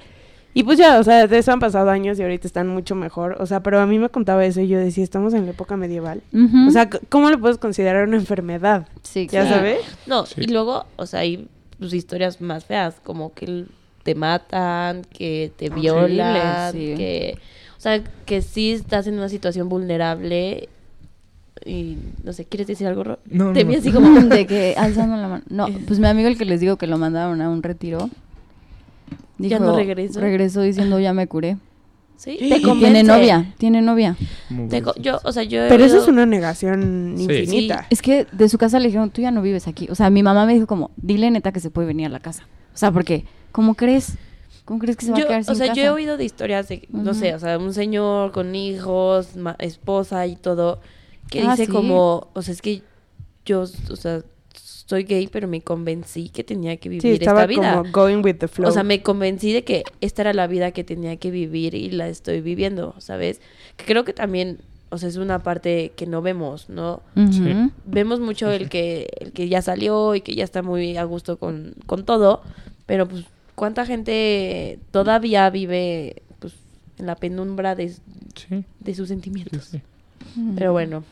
Y 0.54 0.64
pues 0.64 0.80
ya, 0.80 1.00
o 1.00 1.04
sea, 1.04 1.28
de 1.28 1.38
eso 1.38 1.52
han 1.52 1.60
pasado 1.60 1.92
años 1.92 2.18
y 2.18 2.24
ahorita 2.24 2.48
están 2.48 2.68
mucho 2.68 2.96
mejor. 2.96 3.36
O 3.40 3.46
sea, 3.46 3.62
pero 3.62 3.80
a 3.80 3.86
mí 3.86 4.00
me 4.00 4.10
contaba 4.10 4.44
eso 4.44 4.60
y 4.62 4.68
yo 4.68 4.80
decía, 4.80 5.04
estamos 5.04 5.36
en 5.36 5.46
la 5.46 5.52
época 5.52 5.78
medieval. 5.78 6.24
O 6.68 6.72
sea, 6.72 6.90
¿cómo 7.10 7.30
le 7.30 7.38
puedes 7.38 7.60
considerar 7.60 8.08
una 8.08 8.18
enfermedad? 8.18 8.88
sí, 9.04 9.28
¿Ya 9.30 9.42
claro. 9.42 9.56
sabes? 9.58 9.80
No, 10.08 10.26
Sí. 10.26 10.42
y 10.42 10.48
luego, 10.48 10.86
o 10.96 11.06
sea, 11.06 11.20
hay 11.20 11.48
pues, 11.78 11.94
historias 11.94 12.42
más 12.42 12.66
feas, 12.66 13.00
como 13.04 13.34
que 13.36 13.66
te 14.02 14.16
matan, 14.16 15.04
que 15.04 15.52
te 15.58 15.70
violan, 15.70 16.72
sí. 16.72 16.94
que... 16.98 17.38
O 17.78 17.82
sea, 17.82 18.04
que 18.26 18.42
sí 18.42 18.72
estás 18.72 19.08
en 19.08 19.16
una 19.16 19.30
situación 19.30 19.70
vulnerable 19.70 20.68
y, 21.66 21.98
no 22.24 22.34
sé, 22.34 22.46
¿quieres 22.46 22.68
decir 22.68 22.88
algo, 22.88 23.04
Ro? 23.04 23.20
No, 23.30 23.46
no, 23.46 23.54
Te 23.54 23.64
vi 23.64 23.74
no. 23.74 23.80
así 23.80 23.92
como... 23.94 24.20
de 24.22 24.46
que 24.48 24.76
alzando 24.78 25.16
la 25.18 25.28
mano. 25.28 25.44
No, 25.50 25.68
pues 25.88 26.00
mi 26.00 26.08
amigo 26.08 26.28
el 26.28 26.38
que 26.38 26.46
les 26.46 26.60
digo 26.60 26.78
que 26.78 26.88
lo 26.88 26.98
mandaron 26.98 27.42
a 27.42 27.50
un 27.50 27.62
retiro. 27.64 28.10
Ya 29.38 29.60
no 29.60 29.76
regresó. 29.76 30.20
Regresó 30.20 30.62
diciendo 30.62 31.00
ya 31.00 31.14
me 31.14 31.28
curé. 31.28 31.58
¿Sí? 32.16 32.36
Te 32.40 32.60
tiene 32.60 33.04
novia, 33.04 33.54
tiene 33.60 33.80
novia. 33.84 34.16
Te 34.70 34.82
yo, 35.00 35.20
o 35.24 35.32
sea, 35.32 35.44
yo 35.44 35.66
he 35.66 35.70
Pero 35.70 35.86
eso 35.86 36.02
es 36.02 36.08
una 36.08 36.26
negación 36.26 37.14
Sí. 37.18 37.24
infinita. 37.26 37.86
Es 37.92 38.02
que 38.02 38.26
de 38.32 38.50
su 38.50 38.58
casa 38.58 38.80
le 38.80 38.88
dijeron, 38.88 39.12
tú 39.12 39.22
ya 39.22 39.30
no 39.30 39.44
vives 39.44 39.68
aquí. 39.68 39.88
O 39.92 39.94
sea, 39.96 40.10
mi 40.10 40.24
mamá 40.24 40.48
me 40.48 40.56
dijo 40.56 40.66
como, 40.66 40.90
dile 40.98 41.30
neta 41.30 41.52
que 41.52 41.60
se 41.60 41.70
puede 41.70 41.88
venir 41.88 42.08
a 42.08 42.10
la 42.10 42.20
casa. 42.20 42.48
O 42.74 42.78
sea, 42.78 42.92
porque, 42.92 43.26
¿cómo 43.52 43.76
crees? 43.76 44.18
¿Cómo 44.68 44.80
crees 44.80 44.98
que 44.98 45.06
se 45.06 45.12
va 45.14 45.18
Yo- 45.18 45.26
a 45.26 45.28
quedar 45.30 45.44
sin 45.46 45.54
o 45.54 45.56
sea, 45.56 45.68
casa? 45.70 45.80
yo 45.82 45.86
he 45.88 45.90
oído 45.90 46.18
de 46.18 46.26
historias 46.26 46.68
de, 46.68 46.88
no 46.92 47.14
sé, 47.14 47.34
o 47.34 47.40
sea, 47.40 47.58
un 47.58 47.74
señor 47.74 48.32
con 48.34 48.54
hijos, 48.54 49.36
ma- 49.38 49.56
esposa 49.60 50.28
y 50.28 50.36
todo, 50.36 50.82
que 51.32 51.42
Ah, 51.42 51.52
dice 51.52 51.66
sí. 51.68 51.72
como, 51.72 52.28
o 52.34 52.42
sea, 52.42 52.54
es 52.54 52.62
que 52.62 52.84
yo, 53.46 53.62
o 53.62 53.96
sea, 53.96 54.22
soy 54.54 55.04
gay, 55.04 55.28
pero 55.28 55.48
me 55.48 55.62
convencí 55.62 56.30
que 56.30 56.44
tenía 56.44 56.76
que 56.78 56.90
vivir 56.90 57.02
Sí, 57.02 57.12
estaba 57.14 57.42
esta 57.44 57.48
vida. 57.48 57.78
como 57.82 57.92
going 57.92 58.22
with 58.24 58.36
the 58.40 58.48
flow. 58.50 58.70
O 58.70 58.72
sea, 58.74 58.84
me 58.84 59.02
convencí 59.02 59.54
de 59.54 59.64
que 59.64 59.84
esta 60.02 60.22
era 60.24 60.34
la 60.34 60.48
vida 60.48 60.72
que 60.72 60.84
tenía 60.84 61.16
que 61.18 61.32
vivir 61.32 61.74
y 61.74 61.90
la 61.92 62.08
estoy 62.10 62.42
viviendo, 62.42 62.94
¿sabes? 63.00 63.40
Que 63.78 63.86
creo 63.86 64.04
que 64.06 64.12
también, 64.14 64.60
o 64.90 64.98
sea, 64.98 65.08
es 65.10 65.16
una 65.18 65.44
parte 65.44 65.94
que 65.96 66.08
no 66.08 66.22
vemos, 66.22 66.70
¿no? 66.70 67.02
Vemos 67.86 68.20
mucho 68.20 68.52
el 68.52 68.68
que, 68.70 69.08
el 69.20 69.32
que 69.32 69.48
ya 69.50 69.62
salió 69.62 70.14
y 70.16 70.22
que 70.22 70.36
ya 70.36 70.44
está 70.44 70.62
muy 70.62 70.98
a 70.98 71.04
gusto 71.06 71.38
con, 71.38 71.74
con 71.86 72.06
todo, 72.06 72.42
pero 72.86 73.08
pues, 73.08 73.26
¿cuánta 73.58 73.86
gente 73.86 74.80
todavía 74.92 75.50
vive 75.50 76.22
pues, 76.40 76.54
en 77.00 77.08
la 77.08 77.16
penumbra 77.16 77.76
de, 77.76 77.90
Sí, 77.90 78.64
de 78.80 78.96
sus 78.96 79.08
sí, 79.10 79.14
sentimientos? 79.16 79.66
sí. 79.66 79.82
Pero 80.56 80.72
bueno, 80.72 81.04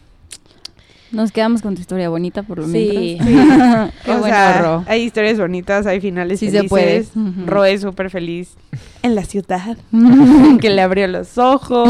Nos 1.12 1.32
quedamos 1.32 1.62
con 1.62 1.76
tu 1.76 1.82
historia 1.82 2.10
bonita 2.10 2.44
por 2.44 2.58
lo 2.60 2.68
Sí. 2.68 3.18
mientras. 3.24 3.92
Qué 4.04 4.12
o 4.12 4.18
bueno, 4.20 4.26
sea, 4.36 4.62
Ro. 4.62 4.84
hay 4.88 5.04
historias 5.04 5.38
bonitas, 5.40 5.86
hay 5.86 6.02
finales 6.02 6.40
Sí 6.40 6.48
se 6.48 6.68
felices. 6.68 6.70
puede. 6.70 7.02
Ujú. 7.16 7.46
Ro 7.46 7.64
es 7.66 7.82
súper 7.82 8.10
feliz 8.10 8.56
en 9.04 9.14
la 9.16 9.24
ciudad, 9.24 9.78
que 10.60 10.70
le 10.70 10.82
abrió 10.82 11.08
los 11.08 11.38
ojos. 11.38 11.90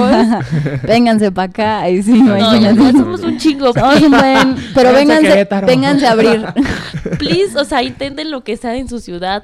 Vénganse 0.87 1.31
para 1.31 1.49
acá. 1.49 1.79
Ahí 1.81 2.03
sí, 2.03 2.11
no, 2.21 2.37
imagínate. 2.37 2.91
somos 2.91 3.21
un 3.23 3.37
chingo. 3.37 3.73
Somos 3.73 4.01
un 4.01 4.11
buen, 4.11 4.55
pero 4.75 4.91
Vénganse 4.93 5.47
a 5.49 5.61
vénganse, 5.61 6.05
abrir. 6.07 6.45
Please, 7.17 7.57
o 7.57 7.63
sea, 7.63 7.81
intenten 7.83 8.29
lo 8.31 8.43
que 8.43 8.57
sea 8.57 8.75
en 8.75 8.87
su 8.89 8.99
ciudad. 8.99 9.43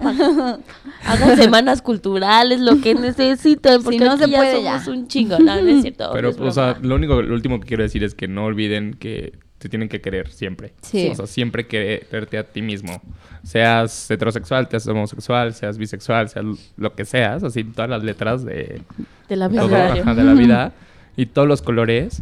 Hagan 1.06 1.38
semanas 1.38 1.81
culturales, 1.81 2.60
lo 2.60 2.81
que 2.81 2.93
necesiten, 2.93 3.81
porque 3.84 3.99
no 3.99 4.11
aquí 4.11 4.26
se 4.26 4.30
ya 4.30 4.38
puede, 4.38 4.56
somos 4.64 4.85
ya. 4.85 4.91
un 4.91 5.07
chingo. 5.07 5.39
No, 5.39 5.61
no 5.61 5.68
es 5.68 5.81
cierto. 5.81 6.10
Pero, 6.14 6.30
es 6.30 6.39
o 6.39 6.52
sea, 6.52 6.77
lo 6.81 6.95
único, 6.95 7.22
lo 7.22 7.34
último 7.34 7.60
que 7.60 7.68
quiero 7.68 7.84
decir 7.84 8.03
es 8.03 8.14
que 8.14 8.27
no 8.27 8.45
olviden 8.45 8.93
que 8.93 9.34
te 9.61 9.69
tienen 9.69 9.88
que 9.89 10.01
querer 10.01 10.29
siempre. 10.31 10.73
Sí. 10.81 11.09
O 11.11 11.15
sea, 11.15 11.27
siempre 11.27 11.67
quererte 11.67 12.38
a 12.39 12.43
ti 12.43 12.61
mismo. 12.63 12.99
Seas 13.43 14.09
heterosexual, 14.09 14.67
seas 14.69 14.88
homosexual, 14.88 15.53
seas 15.53 15.77
bisexual, 15.77 16.29
seas 16.29 16.45
lo 16.77 16.95
que 16.95 17.05
seas, 17.05 17.43
así 17.43 17.63
todas 17.63 17.89
las 17.89 18.03
letras 18.03 18.43
de, 18.43 18.81
de 19.29 19.35
la 19.35 19.47
todo, 19.49 19.67
vida. 19.67 19.93
ajá, 19.93 20.15
de 20.15 20.23
la 20.23 20.33
vida 20.33 20.73
y 21.15 21.27
todos 21.27 21.47
los 21.47 21.61
colores, 21.61 22.21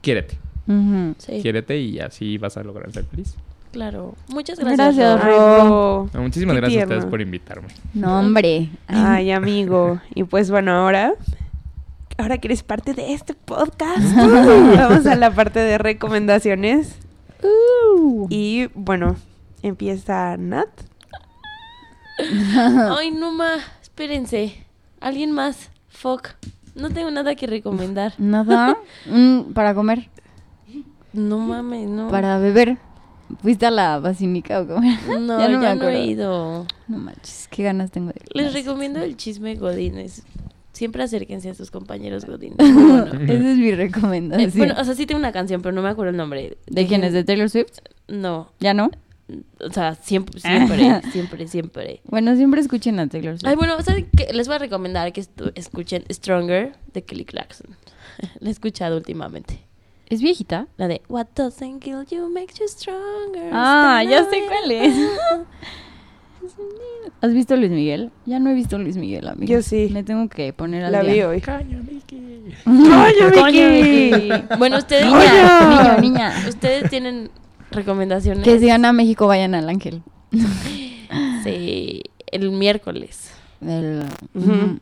quiérete. 0.00 0.38
Ujú. 0.66 1.14
Sí, 1.18 1.40
Quiérete 1.42 1.78
y 1.78 2.00
así 2.00 2.38
vas 2.38 2.56
a 2.56 2.62
lograr 2.62 2.90
ser 2.90 3.04
feliz. 3.04 3.34
claro. 3.72 4.14
Muchas 4.28 4.58
gracias. 4.58 4.96
Gracias, 4.96 5.22
Ro. 5.24 6.08
No, 6.14 6.22
muchísimas 6.22 6.54
Qué 6.54 6.60
gracias 6.62 6.82
a 6.82 6.86
ustedes 6.86 7.04
por 7.04 7.20
invitarme. 7.20 7.68
No, 7.92 8.20
hombre. 8.20 8.70
Ay, 8.86 9.30
amigo. 9.30 10.00
Y 10.14 10.24
pues 10.24 10.50
bueno, 10.50 10.72
ahora. 10.72 11.12
Ahora 12.16 12.38
que 12.38 12.48
eres 12.48 12.62
parte 12.62 12.94
de 12.94 13.12
este 13.12 13.34
podcast. 13.34 14.14
Vamos 14.16 15.06
a 15.06 15.16
la 15.16 15.30
parte 15.34 15.58
de 15.60 15.78
recomendaciones. 15.78 16.96
Uh. 17.42 18.26
Y 18.30 18.68
bueno, 18.74 19.16
empieza 19.62 20.36
Nat. 20.36 20.68
Ay, 22.98 23.10
no 23.10 23.32
ma, 23.32 23.54
espérense. 23.82 24.64
¿Alguien 25.00 25.32
más? 25.32 25.70
Fuck. 25.88 26.28
No 26.74 26.90
tengo 26.90 27.10
nada 27.10 27.34
que 27.34 27.46
recomendar. 27.46 28.14
Nada. 28.18 28.76
Mm, 29.06 29.52
para 29.52 29.74
comer, 29.74 30.08
No 31.12 31.38
mames, 31.38 31.88
no. 31.88 32.08
para 32.08 32.38
beber. 32.38 32.78
¿Fuiste 33.42 33.66
a 33.66 33.70
la 33.70 33.98
basílica 34.00 34.60
o 34.60 34.66
cómo? 34.66 34.80
No, 35.18 35.38
Ya 35.38 35.48
ya 35.48 35.48
no 35.48 35.54
no, 35.54 35.60
me 35.60 35.66
he 35.66 35.70
acuerdo. 35.70 36.04
ido. 36.04 36.66
No 36.88 36.98
manches, 36.98 37.48
qué 37.50 37.62
ganas 37.64 37.90
tengo 37.90 38.08
de 38.08 38.20
Les 38.32 38.44
Gracias. 38.44 38.64
recomiendo 38.64 39.00
el 39.00 39.16
chisme 39.16 39.54
Godines. 39.56 40.22
Siempre 40.74 41.02
acérquense 41.02 41.48
a 41.48 41.54
sus 41.54 41.70
compañeros. 41.70 42.26
Muy 42.28 42.36
bueno. 42.58 43.04
Esa 43.06 43.50
es 43.50 43.56
mi 43.56 43.68
Eh, 43.70 43.76
recomendación. 43.76 44.50
bueno, 44.56 44.74
o 44.78 44.84
sea, 44.84 44.94
sí 44.94 45.06
tengo 45.06 45.18
una 45.20 45.32
canción, 45.32 45.62
pero 45.62 45.72
no 45.74 45.80
me 45.82 45.88
acuerdo 45.88 46.10
el 46.10 46.16
nombre. 46.18 46.58
¿De 46.66 46.86
quién 46.86 47.02
es? 47.04 47.12
¿De 47.14 47.24
Taylor 47.24 47.48
Swift? 47.48 47.78
No. 48.08 48.50
¿Ya 48.60 48.74
no? 48.74 48.90
O 49.60 49.72
sea, 49.72 49.94
siempre, 49.94 50.38
siempre, 50.40 51.00
siempre, 51.12 51.48
siempre. 51.48 52.00
Bueno, 52.04 52.36
siempre 52.36 52.60
escuchen 52.60 52.98
a 53.00 53.06
Taylor 53.08 53.38
Swift. 53.38 53.48
Ay, 53.48 53.56
bueno, 53.56 53.80
¿saben 53.82 54.06
qué? 54.14 54.32
Les 54.34 54.46
voy 54.48 54.56
a 54.56 54.58
recomendar 54.58 55.10
que 55.14 55.24
escuchen 55.54 56.04
Stronger 56.12 56.74
de 56.92 57.02
Kelly 57.04 57.24
Clarkson. 57.24 57.68
La 58.40 58.48
he 58.48 58.52
escuchado 58.52 58.96
últimamente. 58.98 59.60
¿Es 60.10 60.20
viejita? 60.20 60.66
La 60.76 60.86
de 60.88 61.00
What 61.08 61.28
doesn't 61.34 61.80
kill 61.82 62.04
you 62.10 62.28
makes 62.28 62.54
you 62.60 62.68
stronger. 62.68 63.48
Ah, 63.52 64.02
ya 64.06 64.24
sé 64.28 64.42
cuál 64.46 64.70
es. 64.70 64.94
¿Has 67.20 67.32
visto 67.32 67.56
Luis 67.56 67.70
Miguel? 67.70 68.10
Ya 68.26 68.38
no 68.38 68.50
he 68.50 68.54
visto 68.54 68.78
Luis 68.78 68.96
Miguel, 68.96 69.28
amigo. 69.28 69.50
Yo 69.52 69.62
sí. 69.62 69.88
Me 69.92 70.02
tengo 70.02 70.28
que 70.28 70.52
poner 70.52 70.84
al 70.84 70.92
La 70.92 71.02
vi 71.02 71.12
día. 71.12 71.28
hoy. 71.28 71.40
Caño, 71.40 71.80
Vicky. 71.82 72.20
¡Coño, 72.64 73.32
Coño, 73.34 73.68
Vicky! 73.70 74.10
Vicky. 74.10 74.30
Bueno, 74.58 74.78
ustedes, 74.78 75.06
Niña, 75.06 75.68
niño, 75.68 76.00
niña. 76.00 76.32
ustedes 76.48 76.90
tienen 76.90 77.30
recomendaciones. 77.70 78.44
Que 78.44 78.58
si 78.58 78.66
van 78.68 78.84
a 78.84 78.92
México, 78.92 79.26
vayan 79.26 79.54
al 79.54 79.68
Ángel. 79.68 80.02
Sí, 81.42 82.02
el 82.30 82.50
miércoles. 82.50 83.30
El- 83.60 84.02
Ujú. 84.34 84.50
Ujú. 84.50 84.80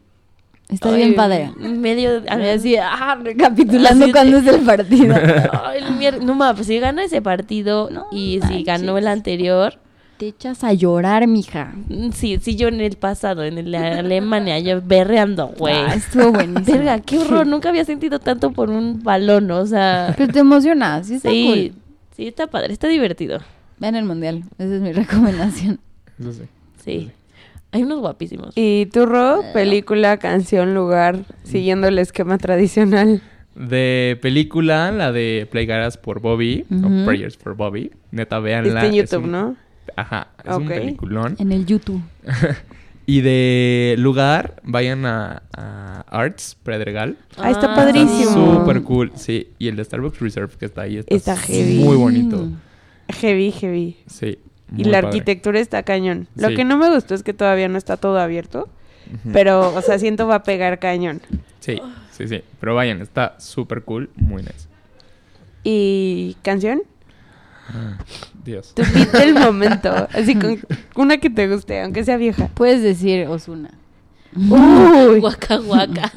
Está 0.69 0.89
Ay, 0.89 0.97
bien 0.97 1.15
padre. 1.15 1.51
Medio. 1.59 2.23
A 2.29 2.37
mí 2.37 2.47
así, 2.49 2.77
ah, 2.77 3.19
recapitulando 3.23 4.05
Así 4.05 4.07
de- 4.07 4.13
cuándo 4.13 4.39
es 4.39 4.47
el 4.47 4.61
partido. 4.63 5.15
Ay, 5.65 5.83
el 5.83 5.99
mier- 5.99 6.23
No 6.23 6.35
mames, 6.35 6.57
pues 6.57 6.67
si 6.69 6.79
gana 6.79 7.05
ese 7.05 7.21
partido 7.21 7.91
No 7.91 8.07
y 8.11 8.35
si 8.35 8.39
manches. 8.41 8.65
ganó 8.65 8.97
el 8.97 9.07
anterior, 9.07 9.79
te 10.23 10.29
echas 10.29 10.63
a 10.63 10.73
llorar, 10.73 11.27
mija. 11.27 11.73
Mm, 11.89 12.11
Sí, 12.13 12.39
sí, 12.41 12.55
yo 12.55 12.69
en 12.69 12.81
el 12.81 12.97
pasado, 12.97 13.43
en 13.43 13.59
el 13.59 13.73
de 13.73 13.77
Alemania, 13.79 14.57
yo 14.61 14.81
berreando, 14.81 15.49
güey. 15.49 15.75
Ah, 15.75 15.95
estuvo 15.97 16.31
buenísimo. 16.31 16.65
Verga, 16.79 17.01
qué 17.01 17.19
horror, 17.19 17.45
nunca 17.45 17.71
había 17.71 17.85
sentido 17.85 18.21
tanto 18.21 18.53
por 18.53 18.71
un 18.71 19.03
balón, 19.03 19.51
o 19.51 19.67
sea... 19.67 20.15
Pero 20.17 20.33
te 20.33 20.39
emociona, 20.39 21.03
sí 21.03 21.15
está 21.17 21.29
Sí, 21.31 21.45
cool. 21.73 21.83
sí, 22.17 22.29
está 22.29 22.47
padre, 22.47 22.73
está 22.73 22.87
divertido. 22.87 23.41
Vean 23.81 23.97
el 23.97 24.05
mundial, 24.05 24.45
esa 24.59 24.77
es 24.77 24.81
mi 24.81 24.93
recomendación. 24.93 25.81
Eso 26.21 26.33
sí. 26.35 26.43
Sí. 26.85 27.11
Hay 27.73 27.83
unos 27.83 27.99
guapísimos. 27.99 28.53
¿Y 28.55 28.87
tu 28.93 29.07
Ro? 29.07 29.43
Película, 29.53 30.19
canción, 30.19 30.73
lugar, 30.73 31.25
siguiendo 31.43 31.89
el 31.89 31.99
esquema 31.99 32.39
tradicional. 32.39 33.23
De 33.57 34.19
película, 34.23 34.93
la 34.93 35.11
de 35.11 35.49
Playgaras 35.51 35.97
por 35.99 36.21
Bobby, 36.21 36.65
o 36.71 37.05
Prayers 37.07 37.37
for 37.37 37.57
Bobby. 37.57 37.91
Neta, 38.13 38.39
véanla. 38.39 38.69
Está 38.69 38.87
en 38.87 38.95
es 38.95 39.11
YouTube, 39.11 39.25
un- 39.25 39.33
¿no? 39.33 39.57
Ajá, 39.97 40.29
es 40.45 40.57
un 40.57 40.67
peliculón. 40.69 41.37
En 41.39 41.53
el 41.53 41.67
YouTube. 41.67 42.03
Y 43.05 43.21
de 43.21 43.97
lugar, 43.99 44.61
vayan 44.63 45.05
a, 45.07 45.43
a 45.57 46.05
Arts, 46.09 46.57
Predregal. 46.63 47.17
Ah, 47.37 47.51
está 47.51 47.73
Ah, 47.73 47.75
padrísimo. 47.75 48.61
Súper 48.61 48.83
cool, 48.85 49.11
sí. 49.17 49.49
Y 49.59 49.67
el 49.67 49.75
de 49.75 49.83
Starbucks 49.85 50.21
Reserve 50.21 50.53
que 50.57 50.67
está 50.67 50.83
ahí 50.83 50.99
está, 50.99 51.13
Está 51.13 51.37
heavy. 51.37 51.81
muy 51.81 51.97
bonito. 51.97 52.49
Heavy, 53.09 53.51
heavy. 53.51 53.97
Sí. 54.07 54.39
Y 54.77 54.85
la 54.85 54.99
padre. 55.01 55.07
arquitectura 55.09 55.59
está 55.59 55.83
cañón. 55.83 56.29
Lo 56.37 56.51
Sí. 56.51 56.55
que 56.55 56.65
no 56.65 56.79
me 56.79 56.95
gustó 56.95 57.15
es 57.17 57.25
que 57.25 57.35
todavía 57.35 57.67
no 57.69 57.77
está 57.77 57.97
todo 57.97 58.21
abierto. 58.21 58.69
Pero, 59.33 59.75
o 59.75 59.83
sea, 59.83 59.99
siento 59.99 60.29
va 60.29 60.37
a 60.37 60.43
pegar 60.45 60.79
cañón. 60.79 61.21
Sí, 61.59 61.83
sí, 62.13 62.29
sí. 62.29 62.41
Pero 62.61 62.77
vayan, 62.77 63.03
está 63.03 63.35
súper 63.41 63.83
cool, 63.83 64.11
muy 64.15 64.43
nice. 64.43 64.69
¿Y 65.65 66.37
canción? 66.43 66.83
Dios. 68.45 68.73
Tu 68.75 68.83
beat 68.95 69.13
del 69.13 69.35
momento. 69.35 70.09
Así 70.13 70.35
con 70.35 70.59
una 70.97 71.19
que 71.19 71.31
te 71.31 71.49
guste, 71.49 71.81
aunque 71.83 72.05
sea 72.05 72.17
vieja. 72.17 72.49
Puedes 72.55 72.83
decir 72.83 73.27
Osuna. 73.29 73.71
Uy. 74.35 75.21
Guaca, 75.21 75.57
guaca. 75.59 76.11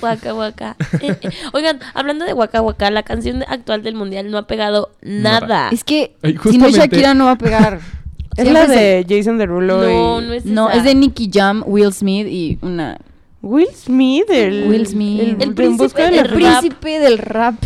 guaca, 0.00 0.32
guaca. 0.32 0.76
Eh, 1.00 1.16
eh. 1.20 1.30
Oigan, 1.52 1.78
hablando 1.94 2.24
de 2.24 2.32
guaca, 2.32 2.60
guaca, 2.60 2.90
la 2.90 3.04
canción 3.04 3.44
actual 3.46 3.82
del 3.82 3.94
mundial 3.94 4.30
no 4.30 4.38
ha 4.38 4.46
pegado 4.46 4.90
nada. 5.02 5.40
Nada. 5.40 5.68
Es 5.70 5.84
que 5.84 6.16
Ay, 6.22 6.36
si 6.50 6.58
no 6.58 6.68
Shakira 6.68 7.14
no 7.14 7.26
va 7.26 7.32
a 7.32 7.38
pegar. 7.38 7.80
Es 8.34 8.50
la 8.50 8.66
de 8.66 9.04
Jason 9.06 9.36
Derulo 9.36 9.82
No, 9.82 10.22
y... 10.22 10.26
no 10.26 10.32
es 10.32 10.46
No, 10.46 10.70
esa. 10.70 10.78
es 10.78 10.84
de 10.84 10.94
Nicky 10.94 11.28
Jam, 11.30 11.62
Will 11.66 11.92
Smith 11.92 12.26
y 12.26 12.58
una... 12.62 12.96
Will 13.42 13.68
Smith, 13.74 14.24
el... 14.30 14.68
Will 14.70 14.86
Smith. 14.86 15.20
El, 15.20 15.28
El 15.42 15.54
del 15.54 15.68
El 16.00 16.18
rap. 16.18 16.32
príncipe 16.32 16.98
del 16.98 17.18
rap. 17.18 17.56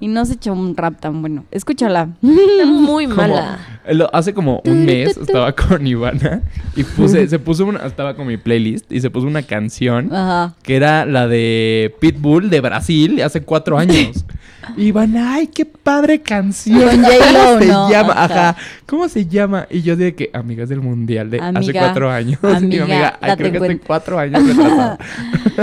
Y 0.00 0.08
no 0.08 0.24
se 0.24 0.34
echó 0.34 0.52
un 0.52 0.76
rap 0.76 0.98
tan 0.98 1.20
bueno. 1.20 1.44
Escúchala. 1.50 2.08
Está 2.22 2.66
muy 2.66 3.06
mala. 3.06 3.58
Eh, 3.90 3.94
lo- 3.94 4.14
hace 4.14 4.32
como 4.32 4.62
un 4.64 4.84
mes 4.86 5.16
estaba 5.16 5.52
con 5.52 5.86
Ivana 5.86 6.42
y 6.76 6.84
puse, 6.84 7.26
se 7.28 7.38
puso 7.38 7.66
una, 7.66 7.84
estaba 7.86 8.14
con 8.14 8.26
mi 8.26 8.36
playlist 8.36 8.90
y 8.92 9.00
se 9.00 9.10
puso 9.10 9.26
una 9.26 9.42
canción 9.42 10.12
Ajá. 10.14 10.54
que 10.62 10.76
era 10.76 11.04
la 11.06 11.26
de 11.26 11.94
Pitbull 12.00 12.50
de 12.50 12.60
Brasil 12.60 13.20
hace 13.22 13.42
cuatro 13.42 13.76
años. 13.78 14.24
Ivana, 14.76 15.34
ay, 15.34 15.48
qué 15.48 15.64
padre 15.64 16.20
canción. 16.20 17.02
¿Cómo 17.02 17.58
se 17.58 17.66
¿no? 17.66 17.90
llama? 17.90 18.12
Ajá. 18.12 18.24
Ajá. 18.50 18.56
¿Cómo 18.86 19.08
se 19.08 19.26
llama? 19.26 19.66
Y 19.70 19.82
yo 19.82 19.96
de 19.96 20.14
que, 20.14 20.30
amigas 20.32 20.68
del 20.68 20.80
mundial 20.80 21.28
de 21.30 21.40
hace 21.40 21.72
cuatro 21.72 22.10
años. 22.10 22.38
Y 22.42 22.46
amiga, 22.46 22.60
mi 22.86 22.92
amiga, 22.92 23.18
ay, 23.20 23.30
date 23.30 23.38
creo 23.42 23.50
que 23.52 23.56
estoy 23.56 23.68
cuenta. 23.68 23.86
cuatro 23.86 24.18
años 24.18 24.46
retrasada. 24.46 24.98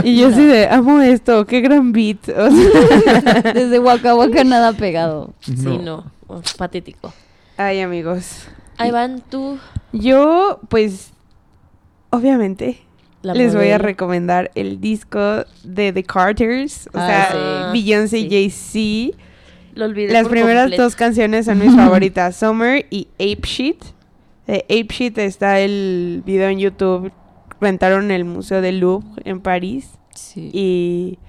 Y 0.04 0.18
yo 0.20 0.28
así 0.28 0.44
de, 0.44 0.68
amo 0.68 1.00
esto, 1.02 1.46
qué 1.46 1.62
gran 1.62 1.92
beat. 1.94 2.18
O 2.28 2.50
sea, 2.52 3.54
Desde 3.54 3.80
Waka 3.80 4.16
Waka 4.16 4.44
nada 4.44 4.74
pegado. 4.74 5.34
Sí, 5.42 5.54
no. 5.82 6.12
Patético. 6.58 7.14
Ay, 7.58 7.82
amigos. 7.82 8.48
Ahí 8.78 8.92
van 8.92 9.22
tú. 9.22 9.58
Yo, 9.92 10.60
pues, 10.70 11.12
obviamente, 12.10 12.80
La 13.22 13.34
les 13.34 13.56
voy 13.56 13.70
a 13.70 13.78
recomendar 13.78 14.52
el 14.56 14.80
disco 14.80 15.44
de 15.64 15.92
The 15.94 16.04
Carters. 16.04 16.88
O 16.88 16.98
Ah, 17.00 17.08
sea, 17.08 17.72
sí. 17.74 17.80
Beyoncé 17.82 18.18
Sí. 18.20 18.26
y 18.28 18.30
Jay-Z. 18.30 19.18
Lo 19.76 19.86
olvidé 19.86 20.12
Las 20.14 20.28
primeras 20.28 20.64
completo. 20.64 20.84
dos 20.84 20.96
canciones 20.96 21.46
son 21.46 21.60
mis 21.60 21.76
favoritas, 21.76 22.36
Summer 22.36 22.86
y 22.90 23.08
Ape 23.16 23.42
Shit. 23.44 23.84
De 24.48 24.64
Ape 24.70 24.88
Shit 24.90 25.18
está 25.18 25.60
el 25.60 26.24
video 26.26 26.50
en 26.50 26.60
YouTube. 26.60 27.12
Rentaron 27.60 28.12
el 28.12 28.24
Museo 28.26 28.62
del 28.62 28.80
Louvre 28.80 29.08
en 29.26 29.40
París. 29.42 29.90
Sí. 30.16 30.50
Y 30.54 31.20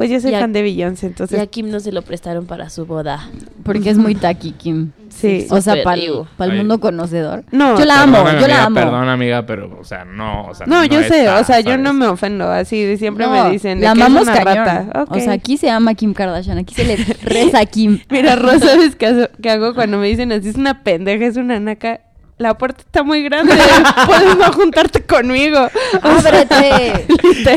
pues 0.00 0.08
yo 0.10 0.18
soy 0.18 0.30
Y 0.30 0.34
a- 0.34 0.40
fan 0.40 0.54
de 0.54 0.62
Beyoncé, 0.62 1.04
Y 1.04 1.08
entonces 1.10 1.38
a 1.38 1.46
Kim 1.46 1.68
no 1.70 1.78
se 1.78 1.92
lo 1.92 2.00
prestaron 2.00 2.46
para 2.46 2.70
su 2.70 2.86
boda. 2.86 3.28
Porque 3.62 3.90
es 3.90 3.98
muy 3.98 4.14
taqui, 4.14 4.52
Kim. 4.52 4.92
sí. 5.10 5.46
O 5.50 5.60
sea, 5.60 5.82
para 5.84 6.00
digo. 6.00 6.26
el 6.38 6.56
mundo 6.56 6.80
conocedor. 6.80 7.44
No, 7.52 7.78
yo 7.78 7.84
la 7.84 8.00
amo, 8.04 8.16
yo 8.16 8.24
la 8.24 8.30
amiga, 8.30 8.64
amo. 8.64 8.74
Perdón, 8.76 9.08
amiga, 9.10 9.44
pero, 9.44 9.76
o 9.78 9.84
sea, 9.84 10.06
no. 10.06 10.46
O 10.46 10.54
sea, 10.54 10.66
No, 10.66 10.86
yo 10.86 11.02
sé, 11.02 11.20
está, 11.20 11.38
o 11.40 11.44
sea, 11.44 11.60
yo 11.60 11.76
no 11.76 11.92
me 11.92 12.06
ofendo, 12.06 12.50
así 12.50 12.96
siempre 12.96 13.26
No, 13.26 13.44
me 13.44 13.50
dicen 13.50 13.82
la 13.82 13.92
que 13.92 14.00
es 14.00 14.06
amamos 14.06 14.22
una 14.22 14.32
cañón. 14.42 14.64
rata. 14.66 15.02
Ok. 15.02 15.16
O 15.16 15.20
sea, 15.20 15.32
aquí 15.34 15.58
se 15.58 15.66
llama 15.66 15.92
Kim 15.94 16.14
Kardashian, 16.14 16.56
aquí 16.56 16.74
se 16.74 16.84
le 16.84 16.96
reza 17.22 17.58
a 17.60 17.66
Kim. 17.66 18.00
Mira, 18.08 18.36
Rosa, 18.36 18.60
¿sabes 18.60 18.96
qué 18.96 19.50
hago 19.50 19.74
cuando 19.74 19.98
me 19.98 20.06
dicen 20.06 20.32
así? 20.32 20.48
Es 20.48 20.56
una 20.56 20.82
pendeja, 20.82 21.26
es 21.26 21.36
una 21.36 21.60
naca. 21.60 22.00
La 22.40 22.56
puerta 22.56 22.80
está 22.80 23.02
muy 23.02 23.22
grande, 23.22 23.52
puedes 24.06 24.34
no 24.38 24.50
juntarte 24.54 25.02
conmigo. 25.02 25.58
¡Ábrete! 26.00 27.06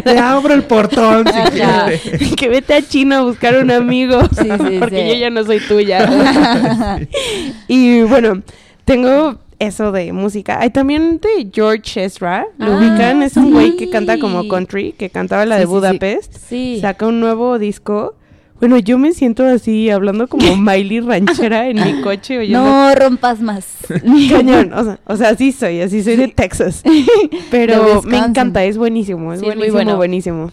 Te 0.04 0.20
abro 0.20 0.54
el 0.54 0.64
portón 0.64 1.26
si 1.26 1.52
quieres. 1.52 2.36
que 2.36 2.50
vete 2.50 2.74
a 2.74 2.82
China 2.82 3.20
a 3.20 3.22
buscar 3.22 3.58
un 3.60 3.72
amigo. 3.72 4.20
Sí, 4.38 4.44
sí, 4.44 4.76
porque 4.80 5.04
sí. 5.04 5.08
yo 5.08 5.14
ya 5.16 5.30
no 5.30 5.42
soy 5.46 5.62
tuya. 5.62 7.00
y 7.70 8.02
bueno, 8.02 8.42
tengo 8.84 9.38
eso 9.60 9.94
de 9.94 10.12
música. 10.12 10.60
Hay 10.60 10.72
también 10.72 11.22
de 11.22 11.50
George 11.54 12.04
Ezra. 12.04 12.46
¿Lo 12.58 12.74
Ah, 12.74 12.78
ubican? 12.78 13.24
Es 13.24 13.38
un 13.38 13.54
güey 13.54 13.78
que 13.78 13.90
canta 13.90 14.20
como 14.20 14.50
country, 14.50 14.92
que 14.98 15.10
cantaba 15.10 15.46
la 15.46 15.56
Sí, 15.56 15.62
de. 15.62 15.66
Budapest. 15.68 16.36
Sí. 16.50 16.80
Saca 16.82 17.08
un 17.08 17.22
nuevo 17.22 17.58
disco. 17.58 18.16
Bueno, 18.64 18.78
yo 18.78 18.98
me 18.98 19.12
siento 19.12 19.44
así, 19.46 19.90
hablando 19.90 20.30
como 20.30 20.56
Miley 20.56 21.02
ranchera 21.02 21.68
en 21.68 21.84
mi 21.84 22.02
coche. 22.02 22.38
oyendo 22.38 22.64
No 22.64 22.96
rompas 22.96 23.42
más. 23.42 23.66
Cañón, 24.30 24.72
o 24.72 24.86
sea, 24.86 25.00
o 25.06 25.18
sea, 25.18 25.30
así 25.32 25.52
soy, 25.52 25.82
así 25.82 26.02
soy 26.02 26.16
de 26.16 26.30
Texas. 26.30 26.82
Pero 27.52 28.02
me 28.04 28.20
encanta, 28.20 28.64
es 28.64 28.78
buenísimo, 28.78 29.34
es 29.34 29.42
Sí, 29.42 29.48
es 29.48 29.58
muy 29.58 29.70
buenísimo, 29.70 29.74
bueno. 29.74 29.98
buenísimo. 29.98 30.52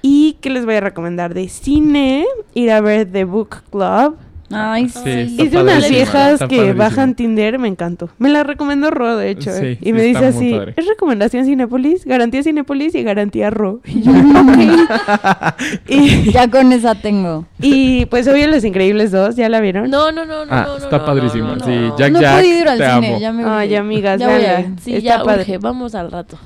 ¿Y 0.00 0.38
qué 0.40 0.48
les 0.48 0.64
voy 0.64 0.76
a 0.76 0.80
recomendar? 0.80 1.34
De 1.34 1.50
cine, 1.50 2.24
ir 2.54 2.70
a 2.70 2.80
ver 2.80 3.12
The 3.12 3.24
Book 3.24 3.62
Club. 3.70 4.16
Ay, 4.50 4.88
sí. 4.90 5.00
Sí, 5.28 5.36
Es 5.40 5.50
de 5.52 5.62
unas 5.62 5.88
viejas 5.88 6.38
que 6.40 6.44
padrísimo. 6.56 6.74
bajan 6.78 7.14
Tinder, 7.14 7.58
me 7.58 7.66
encantó. 7.66 8.10
Me 8.18 8.28
la 8.28 8.44
recomendó 8.44 8.90
Ro, 8.90 9.16
de 9.16 9.30
hecho. 9.30 9.50
Sí, 9.50 9.78
y 9.80 9.86
sí, 9.86 9.92
me 9.94 10.02
dice 10.02 10.26
así, 10.26 10.52
padre. 10.52 10.74
es 10.76 10.86
recomendación 10.86 11.46
Cinepolis, 11.46 12.04
garantía 12.04 12.42
Cinepolis 12.42 12.94
y 12.94 13.02
garantía 13.02 13.50
Ro. 13.50 13.80
Y 13.86 14.02
yo, 14.02 14.12
y, 15.88 16.30
Ya 16.30 16.50
con 16.50 16.72
esa 16.72 16.94
tengo. 16.94 17.46
y, 17.58 18.04
pues 18.06 18.28
obvio 18.28 18.46
Los 18.48 18.64
Increíbles 18.64 19.10
2, 19.12 19.34
¿ya 19.36 19.48
la 19.48 19.60
vieron? 19.60 19.90
No, 19.90 20.12
no, 20.12 20.24
no, 20.26 20.44
no, 20.44 20.52
Ah, 20.52 20.64
no, 20.66 20.78
no, 20.78 20.84
está 20.84 20.98
no, 20.98 21.04
padrísima, 21.06 21.48
no, 21.48 21.56
no, 21.56 21.64
sí, 21.64 21.70
no. 21.72 21.96
Jack 21.98 22.12
no 22.12 22.18
he 22.18 22.22
Jack, 22.22 22.36
podido 22.36 22.58
ir 22.60 22.68
al 22.68 22.78
te 22.78 22.84
cine, 22.90 23.08
amo. 23.08 23.18
ya 23.20 23.32
me 23.32 23.44
Ay, 23.44 23.66
urge. 23.68 23.76
amigas, 23.78 24.20
Ya 24.20 24.28
voy 24.28 24.44
a. 24.44 24.66
Sí, 24.82 24.94
Está 24.96 25.00
ya 25.18 25.22
padre. 25.24 25.40
urge, 25.42 25.58
vamos 25.58 25.94
al 25.94 26.10
rato. 26.12 26.38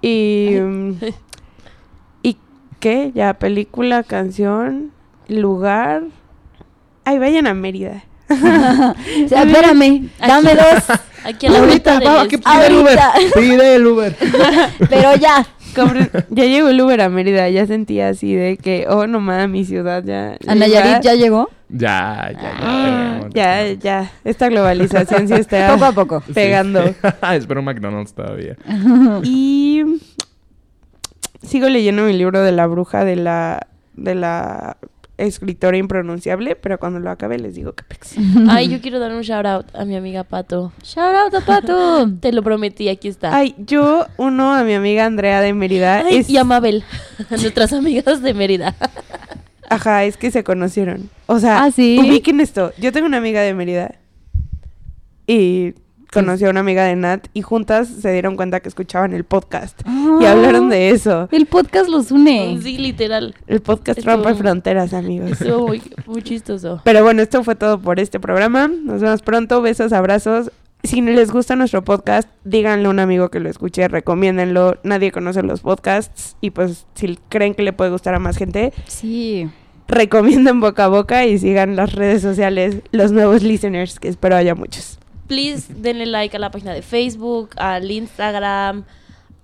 Y. 0.00 0.56
mm, 0.60 0.92
¿Y 2.22 2.36
qué? 2.80 3.10
Ya, 3.14 3.34
película, 3.34 4.02
canción, 4.04 4.90
lugar. 5.28 6.02
Ay, 7.04 7.18
vayan 7.18 7.46
a 7.46 7.54
Mérida. 7.54 8.04
O 8.32 9.28
sea, 9.28 9.42
espérame, 9.42 10.08
dame 10.18 10.54
dos. 10.54 10.98
Aquí 11.24 11.46
a 11.46 11.50
la 11.50 11.60
vuelta 11.60 11.94
Ahorita, 11.94 12.12
va, 12.12 12.28
que 12.28 12.38
pide 12.38 12.66
el 12.66 12.74
Uber. 12.76 12.98
Pide 13.34 13.74
el 13.76 13.86
Uber. 13.86 14.16
Pero 14.90 15.14
ya. 15.16 15.46
Ya 16.28 16.44
llegó 16.44 16.68
el 16.68 16.80
Uber 16.80 17.00
a 17.00 17.08
Mérida, 17.08 17.48
ya 17.48 17.66
sentía 17.66 18.10
así 18.10 18.34
de 18.34 18.58
que, 18.58 18.86
oh, 18.88 19.06
no 19.06 19.20
mames, 19.20 19.48
mi 19.48 19.64
ciudad 19.64 20.04
ya. 20.04 20.36
Ana 20.46 20.66
Yarit 20.66 21.02
ya 21.02 21.14
llegó. 21.14 21.48
Ya, 21.70 22.30
ya, 22.32 22.40
ya. 22.42 22.58
Ah, 22.60 22.84
tenemos. 22.84 23.34
Ya, 23.34 23.72
ya. 23.72 24.12
Esta 24.24 24.48
globalización 24.48 25.28
sí 25.28 25.34
está 25.34 25.72
Poco 25.72 25.84
a 25.86 25.92
poco. 25.92 26.22
Sí. 26.26 26.32
pegando. 26.34 26.94
Espero 27.32 27.62
McDonald's 27.62 28.12
todavía. 28.12 28.56
Y 29.22 29.82
sigo 31.42 31.68
leyendo 31.70 32.02
mi 32.02 32.12
libro 32.12 32.42
de 32.42 32.52
la 32.52 32.66
bruja 32.66 33.06
de 33.06 33.16
la 33.16 33.66
de 33.94 34.14
la 34.14 34.76
escritora 35.26 35.76
impronunciable, 35.76 36.56
pero 36.56 36.78
cuando 36.78 36.98
lo 36.98 37.10
acabe 37.10 37.38
les 37.38 37.54
digo 37.54 37.72
que 37.74 37.84
pex. 37.84 38.14
Ay, 38.48 38.68
yo 38.68 38.80
quiero 38.80 38.98
dar 38.98 39.12
un 39.12 39.22
shout 39.22 39.46
out 39.46 39.66
a 39.74 39.84
mi 39.84 39.96
amiga 39.96 40.24
Pato. 40.24 40.72
Shout 40.82 41.14
out 41.14 41.34
a 41.34 41.40
Pato. 41.40 42.10
Te 42.20 42.32
lo 42.32 42.42
prometí, 42.42 42.88
aquí 42.88 43.08
está. 43.08 43.34
Ay, 43.34 43.54
yo 43.58 44.06
uno 44.16 44.54
a 44.54 44.64
mi 44.64 44.74
amiga 44.74 45.04
Andrea 45.06 45.40
de 45.40 45.52
Mérida. 45.54 45.98
Ay, 46.04 46.16
es, 46.18 46.30
y 46.30 46.36
a 46.36 46.44
Mabel, 46.44 46.84
nuestras 47.30 47.72
amigas 47.72 48.22
de 48.22 48.34
Mérida. 48.34 48.74
Ajá, 49.68 50.04
es 50.04 50.16
que 50.16 50.30
se 50.30 50.44
conocieron. 50.44 51.08
O 51.26 51.38
sea, 51.38 51.64
¿Ah, 51.64 51.70
sí? 51.70 51.98
ubiquen 52.00 52.40
esto. 52.40 52.72
Yo 52.78 52.92
tengo 52.92 53.06
una 53.06 53.18
amiga 53.18 53.40
de 53.40 53.54
Mérida 53.54 53.94
y 55.26 55.74
conoció 56.12 56.48
a 56.48 56.50
una 56.50 56.60
amiga 56.60 56.84
de 56.84 56.94
Nat 56.96 57.26
y 57.32 57.42
juntas 57.42 57.88
se 57.88 58.12
dieron 58.12 58.36
cuenta 58.36 58.60
que 58.60 58.68
escuchaban 58.68 59.12
el 59.14 59.24
podcast 59.24 59.80
y 60.20 60.24
hablaron 60.24 60.68
de 60.68 60.90
eso. 60.90 61.28
El 61.32 61.46
podcast 61.46 61.88
los 61.88 62.10
une. 62.10 62.58
Sí, 62.62 62.78
literal. 62.78 63.34
El 63.46 63.60
podcast 63.60 63.98
Estuvo- 63.98 64.14
rompe 64.16 64.34
fronteras, 64.34 64.92
amigos. 64.94 65.32
Estuvo 65.32 65.66
muy, 65.68 65.82
muy 66.06 66.22
chistoso. 66.22 66.80
Pero 66.84 67.02
bueno, 67.02 67.22
esto 67.22 67.42
fue 67.44 67.54
todo 67.54 67.80
por 67.80 67.98
este 67.98 68.20
programa. 68.20 68.68
Nos 68.68 69.00
vemos 69.00 69.22
pronto. 69.22 69.62
Besos, 69.62 69.92
abrazos. 69.92 70.50
si 70.84 71.00
les 71.00 71.30
gusta 71.30 71.54
nuestro 71.56 71.82
podcast, 71.84 72.28
díganle 72.44 72.86
a 72.86 72.90
un 72.90 72.98
amigo 72.98 73.30
que 73.30 73.38
lo 73.40 73.48
escuche, 73.48 73.86
recomiéndenlo. 73.88 74.78
Nadie 74.82 75.12
conoce 75.12 75.42
los 75.42 75.60
podcasts 75.60 76.36
y 76.40 76.50
pues 76.50 76.86
si 76.94 77.18
creen 77.28 77.54
que 77.54 77.62
le 77.62 77.72
puede 77.72 77.90
gustar 77.90 78.14
a 78.14 78.18
más 78.18 78.36
gente, 78.36 78.72
Sí. 78.86 79.48
recomienden 79.88 80.60
boca 80.60 80.86
a 80.86 80.88
boca 80.88 81.24
y 81.26 81.38
sigan 81.38 81.76
las 81.76 81.94
redes 81.94 82.20
sociales, 82.22 82.76
los 82.90 83.12
nuevos 83.12 83.42
listeners, 83.42 84.00
que 84.00 84.08
espero 84.08 84.36
haya 84.36 84.54
muchos. 84.54 84.98
Please 85.26 85.72
denle 85.74 86.06
like 86.06 86.36
a 86.36 86.40
la 86.40 86.50
página 86.50 86.72
de 86.74 86.82
Facebook, 86.82 87.50
al 87.56 87.90
Instagram, 87.90 88.84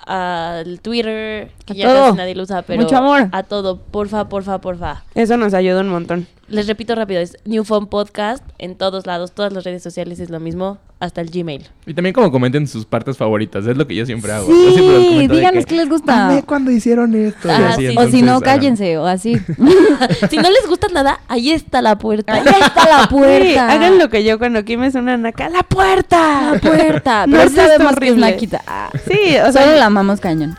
al 0.07 0.81
Twitter, 0.81 1.51
que 1.67 1.73
A 1.73 1.77
ya 1.77 1.89
todo. 1.89 2.05
casi 2.07 2.17
nadie 2.19 2.35
lo 2.35 2.43
usa, 2.43 2.63
pero 2.63 2.83
Mucho 2.83 2.97
amor. 2.97 3.29
a 3.33 3.43
todo, 3.43 3.79
porfa, 3.79 4.29
porfa, 4.29 4.61
porfa. 4.61 5.05
Eso 5.15 5.37
nos 5.37 5.55
ayuda 5.55 5.81
un 5.81 5.89
montón. 5.89 6.27
Les 6.49 6.67
repito 6.67 6.95
rápido, 6.95 7.21
es 7.21 7.37
New 7.45 7.63
Phone 7.63 7.89
Podcast 7.89 8.43
en 8.59 8.75
todos 8.75 9.07
lados, 9.07 9.33
todas 9.33 9.53
las 9.53 9.65
redes 9.65 9.83
sociales 9.83 10.19
es 10.19 10.31
lo 10.31 10.41
mismo, 10.41 10.79
hasta 10.99 11.21
el 11.21 11.29
Gmail. 11.29 11.67
Y 11.85 11.93
también 11.93 12.15
como 12.15 12.33
comenten 12.33 12.67
sus 12.67 12.87
partes 12.87 13.19
favoritas, 13.19 13.67
es 13.67 13.77
lo 13.77 13.87
que 13.87 13.95
yo 13.95 14.07
siempre 14.07 14.33
hago. 14.33 14.47
Siempre 14.47 14.99
Sí, 14.99 15.29
díganos 15.29 15.67
que, 15.67 15.71
qué 15.75 15.77
les 15.77 15.91
gusta. 15.91 16.27
"Amé 16.27 16.43
cuando 16.43 16.71
hicieron 16.71 17.15
esto. 17.15 17.51
Ah, 17.51 17.69
así, 17.75 17.89
sí. 17.89 17.95
O 17.99 18.09
si 18.09 18.23
no, 18.23 18.41
cállense, 18.41 18.97
o 18.97 19.05
así. 19.07 19.35
si 20.31 20.37
no 20.39 20.49
les 20.51 20.67
gusta 20.67 20.87
nada, 20.91 21.21
ahí 21.29 21.51
está 21.51 21.83
la 21.83 21.99
puerta. 21.99 22.33
Ahí 22.33 22.41
está 22.47 22.89
la 22.89 23.03
Sí, 23.09 23.09
puerta. 23.15 23.71
hagan 23.71 23.99
lo 23.99 24.09
que 24.09 24.25
yo 24.25 24.39
cuando 24.39 24.65
Kim 24.65 24.83
es 24.85 24.95
una 24.95 25.19
naca. 25.19 25.51
¡La 25.51 25.63
puerta! 25.65 26.53
La 26.55 26.59
puerta. 26.61 27.27
No 27.29 27.37
Pero 27.37 27.51
sabemos 27.51 27.77
que 27.97 28.07
es 28.07 28.13
horrible. 28.13 28.31
Naquita. 28.31 28.63
Ah, 28.67 28.89
Sí, 29.07 29.37
o 29.37 29.53
Solo 29.53 29.67
sea, 29.67 29.77
la 29.77 29.85
amamos 29.87 30.19
cañón. 30.21 30.57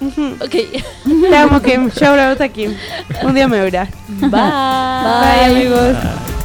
Ok, 0.00 0.50
te 1.30 1.36
amo 1.36 1.60
Kim. 1.60 1.90
Shout 1.90 2.18
out 2.18 2.40
a 2.40 2.48
Kim. 2.48 2.74
Un 3.22 3.34
día 3.34 3.46
me 3.48 3.60
oirá. 3.60 3.86
bye. 4.20 4.30
Bye 4.30 5.44
amigos. 5.44 6.39